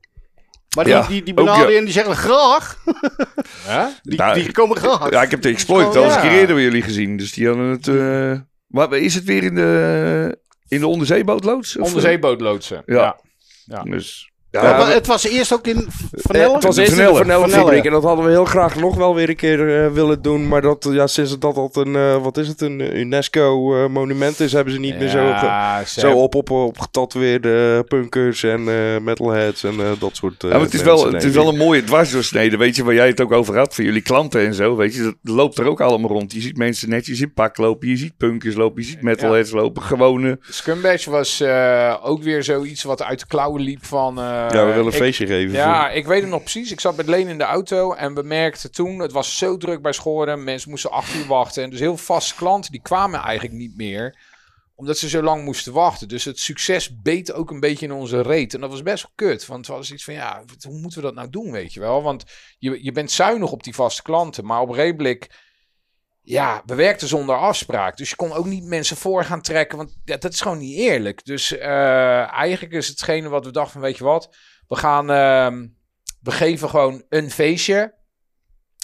Maar 0.76 0.84
die, 0.84 0.94
Ja, 0.94 1.06
die, 1.06 1.22
die 1.22 1.34
benaderen 1.34 1.72
ja. 1.72 1.78
en 1.78 1.84
die 1.84 1.92
zeggen 1.92 2.16
graag. 2.16 2.76
Die, 4.02 4.18
Nou, 4.18 4.34
die 4.34 4.52
komen 4.52 4.76
graag. 4.76 5.10
Ja, 5.10 5.22
ik 5.22 5.30
heb 5.30 5.42
de 5.42 5.48
Exploited 5.48 5.96
al 5.96 6.04
eens 6.04 6.14
een 6.14 6.22
Ja. 6.22 6.28
keer 6.28 6.38
eerder 6.38 6.54
bij 6.54 6.64
jullie 6.64 6.82
gezien. 6.82 7.16
Dus 7.16 7.32
die 7.32 7.46
hadden 7.46 7.66
het... 7.68 7.88
eh, 7.88 8.32
Maar 8.66 8.92
is 8.92 9.14
het 9.14 9.24
weer 9.24 9.42
in 9.42 9.54
de, 9.54 10.38
in 10.68 10.80
de 10.80 10.86
onderzeebootloods? 10.86 11.76
Onderzeebootloodsen. 11.78 12.82
Ja. 12.86 13.20
Ja. 13.64 13.82
Dus, 13.82 14.31
Ja, 14.52 14.62
ja, 14.62 14.76
maar 14.76 14.86
we- 14.86 14.92
het 14.92 15.06
was 15.06 15.24
eerst 15.28 15.52
ook 15.52 15.66
in 15.66 15.76
Eh, 15.76 15.82
Vanelle. 16.12 16.54
het 16.54 16.62
was 16.64 16.76
eerst 16.76 16.90
in 16.92 16.96
de 16.98 17.02
Vanelle. 17.14 17.80
en 17.82 17.90
dat 17.92 18.02
hadden 18.02 18.24
we 18.24 18.30
heel 18.30 18.44
graag 18.44 18.76
nog 18.76 18.96
wel 18.96 19.14
weer 19.14 19.28
een 19.28 19.36
keer 19.36 19.84
eh, 19.84 19.90
willen 19.92 20.22
doen. 20.22 20.48
Maar 20.48 20.60
dat, 20.62 20.84
eh, 20.86 20.94
ja, 20.94 21.06
sinds 21.06 21.38
dat 21.38 21.54
dat 21.54 21.76
een, 21.76 21.96
eh, 21.96 22.22
wat 22.22 22.36
is 22.36 22.48
het, 22.48 22.60
een 22.60 22.98
UNESCO-monument 22.98 24.40
is, 24.40 24.52
hebben 24.52 24.72
ze 24.72 24.80
niet 24.80 24.98
meer 24.98 25.08
zo, 25.08 25.34
ze 25.86 26.00
zo 26.00 26.12
op, 26.12 26.34
op, 26.34 26.50
op 26.50 26.78
getatoeëerde 26.78 27.84
punkers 27.88 28.42
en 28.42 28.68
eh, 28.68 29.00
metalheads 29.02 29.64
en 29.64 29.80
eh, 29.80 29.86
dat 29.98 30.16
soort 30.16 30.44
eh, 30.44 30.50
Ja, 30.50 30.56
maar 30.56 30.64
het 30.64 30.74
is, 30.74 30.82
wel, 30.82 31.12
het 31.12 31.22
is 31.22 31.34
wel 31.34 31.48
een 31.48 31.56
mooie 31.56 31.84
dwarsdoorsnede, 31.84 32.56
weet 32.56 32.76
je, 32.76 32.84
waar 32.84 32.94
jij 32.94 33.06
het 33.06 33.20
ook 33.20 33.32
over 33.32 33.56
had, 33.58 33.74
voor 33.74 33.84
jullie 33.84 34.02
klanten 34.02 34.46
en 34.46 34.54
zo, 34.54 34.76
weet 34.76 34.94
je, 34.94 35.02
dat 35.02 35.14
loopt 35.34 35.58
er 35.58 35.66
ook 35.66 35.80
allemaal 35.80 36.10
rond. 36.10 36.32
Je 36.32 36.40
ziet 36.40 36.56
mensen 36.56 36.88
netjes 36.88 37.20
in 37.20 37.32
pak 37.32 37.56
lopen, 37.56 37.88
je 37.88 37.96
ziet 37.96 38.16
punkers 38.16 38.54
lopen, 38.54 38.82
je 38.82 38.88
ziet 38.88 39.02
metalheads 39.02 39.50
lopen, 39.50 39.82
gewone... 39.82 40.38
Scumbash 40.48 41.06
was 41.06 41.40
eh, 41.40 41.94
ook 42.02 42.22
weer 42.22 42.42
zoiets 42.42 42.82
wat 42.82 43.02
uit 43.02 43.20
de 43.20 43.26
klauwen 43.26 43.62
liep 43.62 43.84
van... 43.84 44.18
eh, 44.48 44.54
Ja, 44.54 44.60
we 44.60 44.70
willen 44.70 44.86
een 44.86 44.92
ik- 44.92 44.98
feestje 44.98 45.26
geven. 45.26 45.52
Ja, 45.54 45.90
ik 45.90 46.06
weet 46.06 46.20
het 46.20 46.30
nog 46.30 46.40
precies. 46.40 46.70
Ik 46.72 46.80
zat 46.80 46.96
met 46.96 47.06
Leen 47.08 47.28
in 47.28 47.38
de 47.38 47.44
auto 47.44 47.92
en 47.92 48.14
we 48.14 48.22
merkten 48.22 48.72
toen, 48.72 48.98
het 48.98 49.12
was 49.12 49.38
zo 49.38 49.56
druk 49.56 49.82
bij 49.82 49.92
Schoren, 49.92 50.44
mensen 50.44 50.70
moesten 50.70 50.90
acht 50.90 51.14
uur 51.14 51.26
wachten. 51.26 51.62
En 51.62 51.70
dus 51.70 51.80
heel 51.80 51.96
vaste 51.96 52.34
klanten, 52.34 52.72
die 52.72 52.82
kwamen 52.82 53.20
eigenlijk 53.20 53.58
niet 53.58 53.76
meer, 53.76 54.18
omdat 54.74 54.98
ze 54.98 55.08
zo 55.08 55.22
lang 55.22 55.44
moesten 55.44 55.72
wachten. 55.72 56.08
Dus 56.08 56.24
het 56.24 56.38
succes 56.38 57.00
beet 57.02 57.32
ook 57.32 57.50
een 57.50 57.60
beetje 57.60 57.86
in 57.86 57.92
onze 57.92 58.20
reet. 58.22 58.54
En 58.54 58.60
dat 58.60 58.70
was 58.70 58.82
best 58.82 59.02
wel 59.02 59.28
kut, 59.28 59.46
want 59.46 59.66
het 59.66 59.76
was 59.76 59.92
iets 59.92 60.04
van, 60.04 60.14
ja, 60.14 60.42
hoe 60.66 60.78
moeten 60.80 61.00
we 61.00 61.06
dat 61.06 61.14
nou 61.14 61.30
doen, 61.30 61.50
weet 61.52 61.72
je 61.72 61.80
wel? 61.80 62.02
Want 62.02 62.24
je, 62.58 62.84
je 62.84 62.92
bent 62.92 63.10
zuinig 63.10 63.52
op 63.52 63.62
die 63.62 63.74
vaste 63.74 64.02
klanten, 64.02 64.44
maar 64.44 64.60
op 64.60 64.68
een 64.68 64.74
gegeven 64.74 64.96
moment 64.96 65.26
ja, 66.22 66.62
we 66.66 66.74
werkten 66.74 67.08
zonder 67.08 67.36
afspraak. 67.36 67.96
Dus 67.96 68.10
je 68.10 68.16
kon 68.16 68.32
ook 68.32 68.46
niet 68.46 68.64
mensen 68.64 68.96
voor 68.96 69.24
gaan 69.24 69.42
trekken. 69.42 69.78
Want 69.78 70.00
ja, 70.04 70.16
dat 70.16 70.32
is 70.32 70.40
gewoon 70.40 70.58
niet 70.58 70.78
eerlijk. 70.78 71.24
Dus 71.24 71.56
eh, 71.56 72.32
eigenlijk 72.32 72.74
is 72.74 72.88
hetgene 72.88 73.28
wat 73.28 73.44
we 73.44 73.50
dachten 73.50 73.80
weet 73.80 73.96
je 73.98 74.04
wat? 74.04 74.36
We 74.68 74.76
gaan, 74.76 75.10
ehm, 75.10 75.66
we 76.20 76.30
geven 76.30 76.68
gewoon 76.68 77.04
een 77.08 77.30
feestje. 77.30 78.00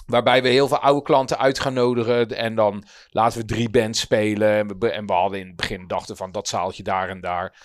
Waarbij 0.07 0.43
we 0.43 0.49
heel 0.49 0.68
veel 0.68 0.78
oude 0.78 1.03
klanten 1.03 1.39
uit 1.39 1.59
gaan 1.59 1.74
nodigen. 1.74 2.28
En 2.28 2.55
dan 2.55 2.84
laten 3.11 3.41
we 3.41 3.47
drie 3.47 3.70
bands 3.70 4.01
spelen. 4.01 4.51
En 4.51 4.78
we, 4.78 4.91
en 4.91 5.07
we 5.07 5.12
hadden 5.12 5.41
in 5.41 5.47
het 5.47 5.57
begin 5.57 5.86
dachten 5.86 6.16
van 6.16 6.32
dat 6.32 6.49
zaaltje 6.49 6.82
daar 6.82 7.09
en 7.09 7.20
daar. 7.20 7.57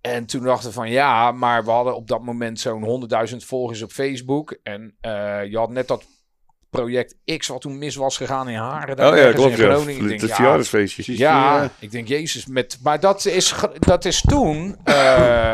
En 0.00 0.26
toen 0.26 0.42
dachten 0.42 0.68
we 0.68 0.74
van 0.74 0.90
ja, 0.90 1.32
maar 1.32 1.64
we 1.64 1.70
hadden 1.70 1.96
op 1.96 2.08
dat 2.08 2.22
moment 2.22 2.60
zo'n 2.60 3.08
100.000 3.30 3.36
volgers 3.36 3.82
op 3.82 3.90
Facebook. 3.90 4.58
En 4.62 4.96
eh, 5.00 5.44
je 5.44 5.58
had 5.58 5.70
net 5.70 5.88
dat 5.88 6.04
project 6.70 7.16
X 7.36 7.46
wat 7.46 7.60
toen 7.60 7.78
mis 7.78 7.96
was 7.96 8.16
gegaan 8.16 8.48
in 8.48 8.58
Haren. 8.58 8.96
daar 8.96 9.10
Oh 9.10 9.16
ja, 9.16 9.22
ergens 9.22 9.42
klopt, 9.42 9.58
in 9.58 9.64
ja. 9.64 9.72
Groningen. 9.72 10.02
Ik 10.02 10.08
denk, 10.08 10.20
het 10.20 10.36
ja, 11.16 11.60
Die, 11.60 11.70
ik 11.78 11.90
denk 11.90 12.08
Jezus. 12.08 12.46
Met, 12.46 12.78
maar 12.82 13.00
dat 13.00 13.24
is, 13.24 13.54
dat 13.78 14.04
is 14.04 14.20
toen, 14.20 14.76
eh, 14.84 15.52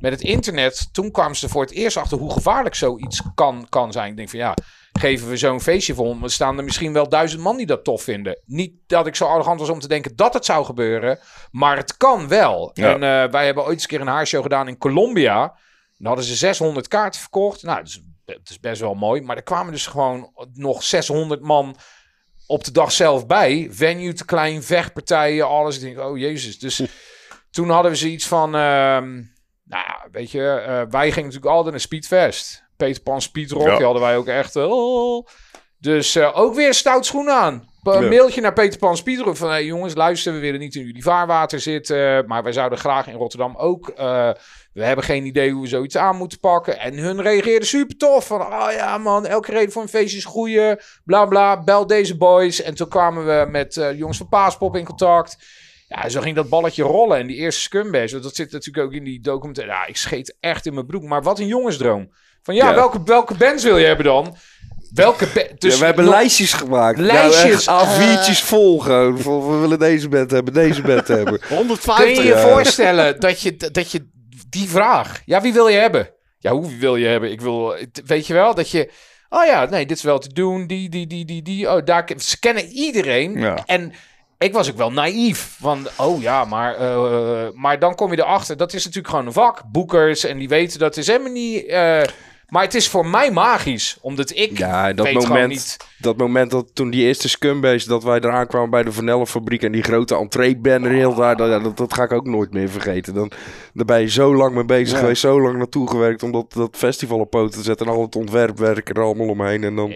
met 0.00 0.12
het 0.12 0.20
internet, 0.20 0.88
toen 0.92 1.10
kwamen 1.10 1.36
ze 1.36 1.48
voor 1.48 1.62
het 1.62 1.72
eerst 1.72 1.96
achter 1.96 2.18
hoe 2.18 2.32
gevaarlijk 2.32 2.74
zoiets 2.74 3.22
kan, 3.34 3.66
kan 3.68 3.92
zijn. 3.92 4.10
Ik 4.10 4.16
denk 4.16 4.28
van 4.28 4.38
ja, 4.38 4.54
geven 4.92 5.28
we 5.28 5.36
zo'n 5.36 5.60
feestje 5.60 5.94
voor 5.94 6.06
ons, 6.06 6.34
staan 6.34 6.58
er 6.58 6.64
misschien 6.64 6.92
wel 6.92 7.08
duizend 7.08 7.42
man 7.42 7.56
die 7.56 7.66
dat 7.66 7.84
tof 7.84 8.02
vinden. 8.02 8.40
Niet 8.44 8.72
dat 8.86 9.06
ik 9.06 9.16
zo 9.16 9.26
arrogant 9.26 9.60
was 9.60 9.68
om 9.68 9.80
te 9.80 9.88
denken 9.88 10.16
dat 10.16 10.34
het 10.34 10.44
zou 10.44 10.64
gebeuren, 10.64 11.18
maar 11.50 11.76
het 11.76 11.96
kan 11.96 12.28
wel. 12.28 12.70
Ja. 12.74 12.94
En 12.94 13.02
eh, 13.02 13.30
wij 13.30 13.44
hebben 13.44 13.64
ooit 13.64 13.72
eens 13.72 13.82
een 13.82 13.88
keer 13.88 14.00
een 14.00 14.06
haarshow 14.06 14.42
gedaan 14.42 14.68
in 14.68 14.78
Colombia. 14.78 15.54
Dan 15.98 16.06
hadden 16.06 16.24
ze 16.24 16.36
600 16.36 16.88
kaarten 16.88 17.20
verkocht. 17.20 17.62
Nou, 17.62 17.78
dat 17.78 17.86
is, 17.86 18.02
dat 18.26 18.50
is 18.50 18.60
best 18.60 18.80
wel 18.80 18.94
mooi. 18.94 19.20
Maar 19.20 19.36
er 19.36 19.42
kwamen 19.42 19.72
dus 19.72 19.86
gewoon 19.86 20.30
nog 20.52 20.82
600 20.82 21.40
man 21.40 21.76
op 22.46 22.64
de 22.64 22.70
dag 22.72 22.92
zelf 22.92 23.26
bij. 23.26 23.68
Venue 23.70 24.12
te 24.12 24.24
klein, 24.24 24.62
vechtpartijen, 24.62 25.46
alles. 25.48 25.76
Ik 25.76 25.82
denk, 25.82 25.98
oh 26.08 26.18
jezus. 26.18 26.58
Dus 26.58 26.82
toen 27.50 27.70
hadden 27.70 27.90
we 27.90 27.96
zoiets 27.96 28.26
van... 28.26 28.54
ehm, 28.54 29.14
nou 29.64 29.84
ja, 29.86 30.08
weet 30.12 30.30
je, 30.30 30.48
eh, 30.50 30.82
wij 30.90 31.08
gingen 31.10 31.24
natuurlijk 31.28 31.52
altijd 31.52 31.70
naar 31.70 31.80
Speedfest. 31.80 32.64
Peter 32.76 33.02
Pan 33.02 33.20
Speedrock, 33.22 33.66
Ja. 33.66 33.76
die 33.76 33.84
hadden 33.84 34.02
wij 34.02 34.16
ook 34.16 34.26
echt... 34.26 34.56
oh. 34.56 35.26
Dus 35.78 36.16
eh, 36.16 36.38
ook 36.38 36.54
weer 36.54 36.74
stout 36.74 37.06
schoen 37.06 37.30
aan. 37.30 37.74
Een 37.82 38.02
Ja. 38.02 38.08
mailtje 38.08 38.40
naar 38.40 38.52
Peter 38.52 38.78
Pan 38.78 38.96
Speedrock 38.96 39.36
van... 39.36 39.48
Hey, 39.48 39.64
jongens, 39.64 39.94
luister, 39.94 40.32
we 40.32 40.38
willen 40.38 40.60
niet 40.60 40.74
in 40.74 40.84
jullie 40.84 41.02
vaarwater 41.02 41.60
zitten... 41.60 42.26
maar 42.26 42.42
wij 42.42 42.52
zouden 42.52 42.78
graag 42.78 43.06
in 43.06 43.14
Rotterdam 43.14 43.56
ook... 43.56 43.92
we 44.76 44.84
hebben 44.84 45.04
geen 45.04 45.26
idee 45.26 45.50
hoe 45.50 45.62
we 45.62 45.68
zoiets 45.68 45.96
aan 45.96 46.16
moeten 46.16 46.38
pakken. 46.38 46.78
En 46.80 46.94
hun 46.98 47.22
reageerden 47.22 47.68
super 47.68 47.96
tof. 47.96 48.26
Van, 48.26 48.40
oh 48.40 48.68
ja 48.76 48.98
man, 48.98 49.26
elke 49.26 49.52
reden 49.52 49.72
voor 49.72 49.82
een 49.82 49.88
feestje 49.88 50.16
is 50.18 50.24
goeie. 50.24 50.76
Bla 51.04 51.24
bla, 51.26 51.62
bel 51.64 51.86
deze 51.86 52.16
boys. 52.16 52.62
En 52.62 52.74
toen 52.74 52.88
kwamen 52.88 53.26
we 53.26 53.50
met 53.50 53.76
eh, 53.76 53.98
jongens 53.98 54.18
van 54.18 54.28
Paaspop 54.28 54.76
in 54.76 54.84
contact. 54.84 55.36
Ja, 55.88 56.08
zo 56.08 56.20
ging 56.20 56.36
dat 56.36 56.48
balletje 56.48 56.82
rollen. 56.82 57.18
En 57.18 57.26
die 57.26 57.36
eerste 57.36 57.60
scumbash, 57.60 58.10
want 58.12 58.22
dat 58.22 58.34
zit 58.34 58.52
natuurlijk 58.52 58.86
ook 58.86 58.92
in 58.92 59.04
die 59.04 59.20
documentaire. 59.20 59.72
Ja, 59.72 59.86
ik 59.86 59.96
scheet 59.96 60.36
echt 60.40 60.66
in 60.66 60.74
mijn 60.74 60.86
broek. 60.86 61.02
Maar 61.02 61.22
wat 61.22 61.38
een 61.38 61.46
jongensdroom. 61.46 62.12
Van 62.42 62.54
ja, 62.54 62.68
Ja. 62.68 62.74
Welke, 62.74 63.02
welke 63.04 63.34
bands 63.34 63.64
wil 63.64 63.78
je 63.78 63.86
hebben 63.86 64.04
dan? 64.04 64.36
Welke 64.94 65.54
dus 65.58 65.72
ja, 65.72 65.78
we 65.78 65.84
hebben 65.84 66.04
nog- 66.04 66.14
lijstjes 66.14 66.52
gemaakt. 66.52 66.98
Lijstjes, 66.98 67.64
Ja, 67.64 67.80
echt 67.80 67.86
A4'tjes 68.28 68.44
vol 68.44 68.78
gewoon. 68.80 69.16
We 69.16 69.58
willen 69.60 69.78
deze 69.78 70.08
bed 70.08 70.30
hebben, 70.30 70.52
deze 70.54 70.82
bed 70.82 71.08
hebben. 71.18 71.40
150. 71.48 72.04
Kun 72.04 72.14
je 72.14 72.22
je 72.22 72.34
Ja. 72.36 72.48
voorstellen 72.48 73.20
dat 73.20 73.40
je, 73.40 73.56
dat 73.56 73.90
je 73.92 74.14
die 74.50 74.68
vraag... 74.68 75.22
Ja, 75.24 75.40
wie 75.40 75.52
wil 75.52 75.68
je 75.68 75.78
hebben? 75.78 76.10
Ja, 76.38 76.52
hoe 76.52 76.76
wil 76.76 76.96
je 76.96 77.06
hebben? 77.06 77.30
Ik 77.30 77.40
wil... 77.40 77.76
Weet 78.04 78.26
je 78.26 78.34
wel, 78.34 78.54
dat 78.54 78.70
je... 78.70 78.92
Oh 79.28 79.44
ja, 79.44 79.64
nee, 79.64 79.86
dit 79.86 79.96
is 79.96 80.02
wel 80.02 80.18
te 80.18 80.32
doen. 80.32 80.66
Die, 80.66 80.88
die, 80.88 81.06
die, 81.06 81.24
die, 81.24 81.42
die. 81.42 81.70
Oh, 81.70 81.84
daar... 81.84 82.10
Ze 82.16 82.38
kennen 82.38 82.64
iedereen. 82.64 83.38
Ja. 83.40 83.62
En 83.64 83.92
ik 84.38 84.52
was 84.52 84.70
ook 84.70 84.76
wel 84.76 84.92
naïef. 84.92 85.56
Van, 85.60 85.88
oh 85.96 86.22
ja, 86.22 86.44
maar... 86.44 86.74
eh, 86.76 87.48
maar 87.52 87.78
dan 87.78 87.94
kom 87.94 88.10
je 88.10 88.18
erachter. 88.18 88.56
Dat 88.56 88.72
is 88.72 88.84
natuurlijk 88.84 89.08
gewoon 89.08 89.26
een 89.26 89.32
vak. 89.32 89.62
Boekers. 89.72 90.24
En 90.24 90.38
die 90.38 90.48
weten 90.48 90.78
dat 90.78 90.96
is 90.96 91.06
helemaal 91.06 91.32
niet... 91.32 91.66
eh, 91.66 92.02
maar 92.48 92.62
het 92.62 92.74
is 92.74 92.88
voor 92.88 93.06
mij 93.06 93.30
magisch. 93.30 93.98
Omdat 94.00 94.36
ik 94.36 94.58
Ja, 94.58 94.92
dat 94.92 95.04
weet 95.06 95.14
gewoon 95.14 95.28
moment, 95.28 95.50
niet... 95.50 95.76
dat 95.98 96.16
moment 96.16 96.50
dat 96.50 96.70
toen 96.72 96.90
die 96.90 97.04
eerste 97.04 97.28
scumbase, 97.28 97.88
dat 97.88 98.04
wij 98.04 98.16
eraan 98.16 98.46
kwamen 98.46 98.70
bij 98.70 98.82
de 98.82 98.92
Vanellenfabriek 98.92 99.62
en 99.62 99.72
die 99.72 99.82
grote 99.82 100.16
entree-banner 100.16 100.90
heel 100.90 101.14
daar, 101.14 101.36
dat, 101.36 101.62
dat, 101.62 101.76
dat 101.76 101.94
ga 101.94 102.02
ik 102.02 102.12
ook 102.12 102.26
nooit 102.26 102.52
meer 102.52 102.68
vergeten. 102.68 103.14
Dan, 103.14 103.30
daar 103.74 103.84
ben 103.84 104.00
je 104.00 104.08
zo 104.08 104.34
lang 104.34 104.54
mee 104.54 104.64
bezig 104.64 104.94
Ja. 104.94 104.98
geweest, 104.98 105.20
zo 105.20 105.40
lang 105.40 105.56
naartoe 105.56 105.90
gewerkt 105.90 106.22
om 106.22 106.32
dat, 106.32 106.52
dat 106.52 106.76
festival 106.76 107.18
op 107.18 107.30
poten 107.30 107.58
te 107.58 107.64
zetten 107.64 107.86
en 107.86 107.92
al 107.92 108.02
het 108.02 108.16
ontwerpwerk 108.16 108.88
er 108.88 109.02
allemaal 109.02 109.28
omheen. 109.28 109.64
En 109.64 109.76
dan 109.76 109.92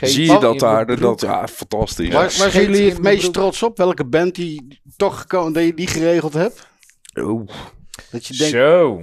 zie 0.00 0.32
je 0.32 0.38
dat 0.38 0.58
daar, 0.58 1.00
dat, 1.00 1.20
ja, 1.20 1.48
fantastisch. 1.48 2.08
Waar, 2.08 2.22
waar 2.22 2.30
scheet 2.30 2.52
zijn 2.52 2.70
jullie 2.70 2.88
het 2.90 3.02
meest 3.02 3.32
trots 3.32 3.62
op? 3.62 3.76
Welke 3.76 4.04
band 4.04 4.34
die 4.34 4.80
toch 4.96 5.20
gekomen, 5.20 5.52
dat 5.52 5.64
je 5.64 5.74
die 5.74 5.86
geregeld 5.86 6.32
hebt? 6.32 6.66
Oeh. 7.18 7.48
Dat 8.10 8.26
je 8.26 8.36
denkt, 8.36 8.54
Zo. 8.54 9.02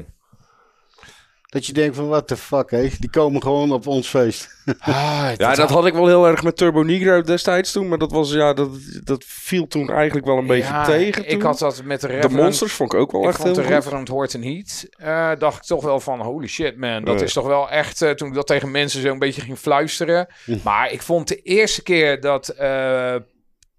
Dat 1.49 1.65
je 1.65 1.73
denkt 1.73 1.95
van, 1.95 2.07
what 2.07 2.27
the 2.27 2.37
fuck, 2.37 2.71
hé? 2.71 2.89
Die 2.99 3.09
komen 3.09 3.41
gewoon 3.41 3.71
op 3.71 3.87
ons 3.87 4.07
feest. 4.07 4.47
Ah, 4.79 5.29
Ja, 5.37 5.55
dat 5.55 5.69
had 5.69 5.85
ik 5.85 5.93
wel 5.93 6.07
heel 6.07 6.27
erg 6.27 6.43
met 6.43 6.57
Turbo 6.57 6.81
Negro 6.81 7.21
destijds 7.21 7.71
toen, 7.71 7.87
maar 7.87 7.97
dat, 7.97 8.11
was, 8.11 8.31
ja, 8.31 8.53
dat, 8.53 8.69
dat 9.03 9.23
viel 9.27 9.67
toen 9.67 9.89
eigenlijk 9.91 10.25
wel 10.25 10.37
een 10.37 10.47
beetje 10.47 10.73
Ja, 10.73 10.85
tegen. 10.85 11.29
Ik 11.29 11.41
had 11.41 11.59
dat 11.59 11.83
met 11.83 12.01
de 12.01 12.07
de 12.07 12.13
Reverend. 12.13 12.41
Monsters 12.41 12.73
vond 12.73 12.93
ik 12.93 12.99
ook 12.99 13.11
wel 13.11 13.21
ik 13.21 13.27
echt 13.27 13.35
vond 13.35 13.47
heel 13.47 13.57
de 13.57 13.63
goed. 13.63 13.71
Reverend 13.71 14.07
Horton 14.07 14.41
Heat. 14.43 14.87
eh 14.97 15.31
dacht 15.39 15.57
ik 15.57 15.63
toch 15.63 15.83
wel 15.83 15.99
van, 15.99 16.19
holy 16.21 16.47
shit 16.47 16.77
man. 16.77 17.03
Dat 17.03 17.19
Ja. 17.19 17.25
is 17.25 17.33
toch 17.33 17.47
wel 17.47 17.69
echt, 17.69 18.01
eh, 18.01 18.09
toen 18.11 18.27
ik 18.27 18.33
dat 18.33 18.47
tegen 18.47 18.71
mensen 18.71 19.01
zo'n 19.01 19.19
beetje 19.19 19.41
ging 19.41 19.57
fluisteren. 19.57 20.27
Maar 20.63 20.91
ik 20.91 21.01
vond 21.01 21.27
de 21.27 21.41
eerste 21.41 21.83
keer 21.83 22.21
dat 22.21 22.47
eh, 22.49 23.15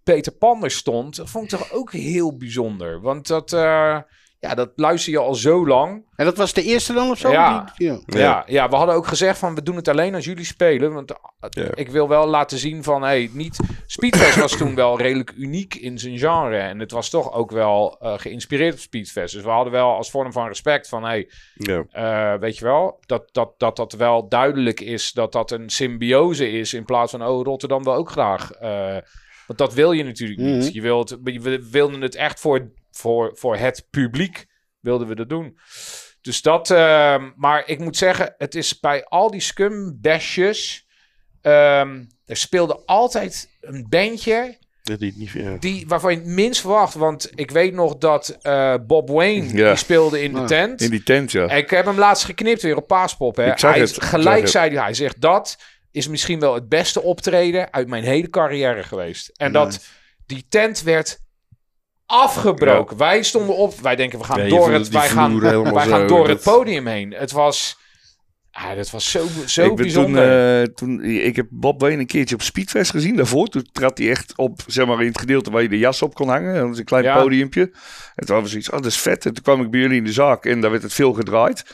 Peter 0.03 0.33
Pan 0.33 0.65
er 0.65 0.71
stond, 0.71 1.21
vond 1.25 1.53
ik 1.53 1.59
toch 1.59 1.73
ook 1.73 1.93
heel 1.93 2.37
bijzonder. 2.37 3.01
Want 3.01 3.27
dat, 3.27 3.53
eh, 3.53 3.99
ja, 4.41 4.55
dat 4.55 4.71
luister 4.77 5.13
je 5.13 5.19
al 5.19 5.35
zo 5.35 5.67
lang. 5.67 6.05
En 6.17 6.25
dat 6.25 6.37
was 6.37 6.53
de 6.53 6.63
eerste 6.63 6.93
dan 6.93 7.11
of 7.11 7.19
zo? 7.19 7.31
Ja. 7.31 7.73
Die- 7.77 7.87
ja. 7.89 8.01
Ja. 8.07 8.43
Ja, 8.47 8.69
we 8.69 8.77
hadden 8.77 8.95
ook 8.95 9.07
gezegd 9.07 9.39
van 9.39 9.55
we 9.55 9.63
doen 9.63 9.77
het 9.77 9.89
alleen 9.89 10.15
als 10.15 10.25
jullie 10.25 10.45
spelen. 10.45 10.93
Want 10.93 11.11
eh, 11.11 11.17
Ja. 11.51 11.69
ik 11.75 11.89
wil 11.89 12.09
wel 12.09 12.27
laten 12.27 12.59
zien 12.59 12.83
van 12.83 13.03
hey, 13.03 13.31
niet. 13.33 13.59
Speedfest 13.87 14.37
was 14.37 14.57
toen 14.57 14.75
wel 14.75 14.99
redelijk 14.99 15.33
uniek 15.37 15.75
in 15.75 15.99
zijn 15.99 16.19
genre. 16.19 16.57
En 16.59 16.79
het 16.79 16.91
was 16.91 17.11
toch 17.11 17.33
ook 17.33 17.51
wel 17.51 17.97
eh, 18.01 18.13
geïnspireerd 18.17 18.73
op 18.75 18.79
Speedfest. 18.81 19.35
Dus 19.35 19.43
we 19.43 19.51
hadden 19.51 19.73
wel 19.73 19.95
als 19.95 20.11
vorm 20.11 20.33
van 20.33 20.47
respect 20.47 20.89
van 20.89 21.05
hey, 21.05 21.31
Ja. 21.55 21.85
eh, 21.91 22.41
weet 22.41 22.59
je 22.59 22.65
wel, 22.65 22.99
dat 23.07 23.29
dat, 23.33 23.55
dat 23.59 23.77
dat 23.77 23.93
wel 23.93 24.29
duidelijk 24.29 24.81
is 24.81 25.13
dat 25.13 25.33
dat 25.33 25.51
een 25.51 25.71
symbiose 25.71 26.51
is. 26.51 26.75
In 26.75 26.85
plaats 26.85 27.11
van 27.11 27.27
oh, 27.27 27.45
Rotterdam 27.45 27.85
wil 27.85 27.95
ook 27.95 28.11
graag. 28.11 28.51
eh, 28.53 28.97
want 29.47 29.59
dat 29.59 29.75
wil 29.75 29.93
je 29.93 30.05
natuurlijk 30.05 30.41
niet. 30.41 30.65
Mhm. 30.65 30.73
Je 30.75 30.81
wilt, 30.81 31.19
we 31.23 31.69
wilden 31.71 32.01
het 32.01 32.15
echt 32.15 32.41
voor, 32.41 32.71
voor, 32.91 33.31
voor 33.35 33.57
het 33.57 33.87
publiek 33.91 34.47
wilden 34.81 35.07
we 35.09 35.15
dat 35.15 35.29
doen. 35.29 35.59
Dus 36.21 36.43
dat, 36.43 36.71
ehm, 36.71 37.31
maar 37.37 37.63
ik 37.69 37.79
moet 37.79 37.97
zeggen, 37.97 38.35
het 38.39 38.55
is 38.55 38.81
bij 38.81 39.05
al 39.05 39.31
die 39.31 39.41
scumbashes, 39.41 40.87
ehm 41.41 42.05
er 42.27 42.37
speelde 42.37 42.83
altijd 42.87 43.51
een 43.61 43.87
bandje 43.89 44.59
Dat 44.83 44.99
die 44.99 45.13
niet, 45.17 45.31
ja. 45.31 45.57
die, 45.57 45.85
waarvan 45.89 46.11
je 46.13 46.17
het 46.19 46.27
minst 46.27 46.61
verwacht. 46.61 46.95
Want 46.95 47.31
ik 47.35 47.51
weet 47.51 47.73
nog 47.73 47.99
dat 47.99 48.29
eh, 48.41 48.75
Bob 48.87 49.09
Wayne, 49.09 49.53
Ja. 49.57 49.69
die 49.69 49.77
speelde 49.77 50.23
in 50.23 50.33
de 50.33 50.39
Ah. 50.39 50.47
tent. 50.47 50.81
In 50.81 50.91
die 50.91 51.03
tent, 51.03 51.33
ja. 51.33 51.47
En 51.47 51.57
ik 51.59 51.71
heb 51.71 51.85
hem 51.85 51.99
laatst 51.99 52.25
geknipt 52.25 52.63
weer 52.63 52.77
op 52.77 52.87
Paaspop. 52.87 53.37
Hè. 53.37 53.51
Ik 53.51 53.59
zag 53.59 53.71
hij, 53.71 53.81
het, 53.81 53.97
ik 53.97 54.03
Gelijk 54.03 54.49
zei 54.49 54.75
hij, 54.75 54.83
hij 54.85 54.95
zegt 54.95 55.21
dat 55.21 55.59
is 55.91 56.09
misschien 56.09 56.41
wel 56.41 56.55
het 56.55 56.69
beste 56.69 57.03
optreden 57.03 57.73
uit 57.73 57.89
mijn 57.89 58.05
hele 58.05 58.31
carrière 58.31 58.83
geweest. 58.83 59.29
En 59.29 59.53
Nice. 59.53 59.65
dat 59.65 59.85
die 60.27 60.47
tent 60.49 60.83
werd 60.83 61.19
afgebroken. 62.11 62.97
Wij 62.97 63.23
stonden 63.23 63.57
op, 63.57 63.81
wij 63.81 63.97
denken 63.97 64.19
we 64.19 64.25
gaan 64.25 64.43
Ja, 64.43 64.49
door 64.49 64.73
het, 64.73 64.89
wij 64.89 65.09
gaan, 65.09 65.41
wij 65.41 65.87
gaan 65.87 66.07
door 66.07 66.29
het 66.29 66.43
podium 66.43 66.87
heen. 66.87 67.13
Het 67.17 67.33
was, 67.33 67.79
ah, 68.51 68.77
dat 68.77 68.91
was 68.91 69.11
zo, 69.11 69.27
zo 69.47 69.61
ik 69.65 69.67
ben 69.75 69.77
toen, 69.77 69.77
bijzonder. 69.77 70.61
eh, 70.61 70.67
toen, 70.67 71.05
ik 71.05 71.37
heb 71.37 71.47
Bob 71.51 71.81
Wayne 71.81 71.99
een 72.01 72.07
keertje 72.07 72.35
op 72.35 72.43
Speedfest 72.43 72.91
gezien 72.91 73.17
daarvoor. 73.17 73.47
Toen 73.47 73.69
trad 73.73 73.99
hij 73.99 74.11
echt 74.11 74.33
op, 74.37 74.61
zeg 74.67 74.87
maar, 74.87 75.01
in 75.01 75.07
het 75.07 75.19
gedeelte 75.19 75.51
waar 75.51 75.63
je 75.63 75.69
de 75.69 75.79
jas 75.79 76.03
op 76.03 76.15
kon 76.15 76.29
hangen. 76.29 76.55
Dat 76.55 76.69
was 76.69 76.79
een 76.79 76.85
klein 76.85 77.05
Ja. 77.05 77.23
podiumpje. 77.23 77.73
En 78.15 78.27
toen 78.27 78.43
we 78.43 78.49
zoiets, 78.49 78.69
oh, 78.71 78.77
dat 78.77 78.87
is 78.87 78.99
vet. 78.99 79.27
En 79.27 79.35
toen 79.35 79.43
kwam 79.43 79.61
ik 79.63 79.71
bij 79.71 79.81
jullie 79.81 79.97
in 79.99 80.05
de 80.05 80.13
zaak 80.13 80.45
en 80.45 80.61
daar 80.61 80.71
werd 80.71 80.83
het 80.83 80.93
veel 80.95 81.13
gedraaid. 81.13 81.65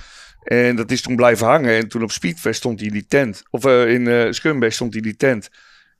En 0.43 0.77
dat 0.77 0.91
is 0.91 1.03
toen 1.03 1.17
blijven 1.17 1.47
hangen. 1.47 1.77
En 1.77 1.89
toen 1.89 2.03
op 2.03 2.11
Speedfest 2.11 2.59
stond 2.59 2.79
hij 2.79 2.89
in 2.89 2.95
die 2.95 3.07
tent. 3.09 3.43
Of 3.51 3.65
eh, 3.65 3.89
in 3.93 4.09
eh 4.09 4.27
Scumbash 4.33 4.75
stond 4.75 4.93
hij 4.93 5.03
in 5.03 5.09
die 5.09 5.17
tent. 5.17 5.49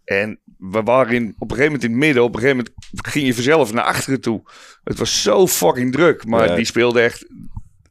En 0.07 0.39
we 0.59 0.83
waren 0.83 1.15
in, 1.15 1.35
op 1.39 1.51
een 1.51 1.57
gegeven 1.57 1.65
moment 1.65 1.83
in 1.85 1.91
het 1.91 1.99
midden. 1.99 2.23
Op 2.23 2.35
een 2.35 2.41
gegeven 2.41 2.57
moment 2.57 3.07
ging 3.07 3.27
je 3.27 3.35
vanzelf 3.35 3.73
naar 3.73 3.85
achteren 3.85 4.21
toe. 4.21 4.43
Het 4.85 4.99
was 4.99 5.23
zo 5.23 5.47
fucking 5.47 5.93
druk. 5.93 6.27
Maar 6.27 6.49
Ja. 6.49 6.55
die 6.55 6.65
speelde 6.65 7.01
echt 7.01 7.27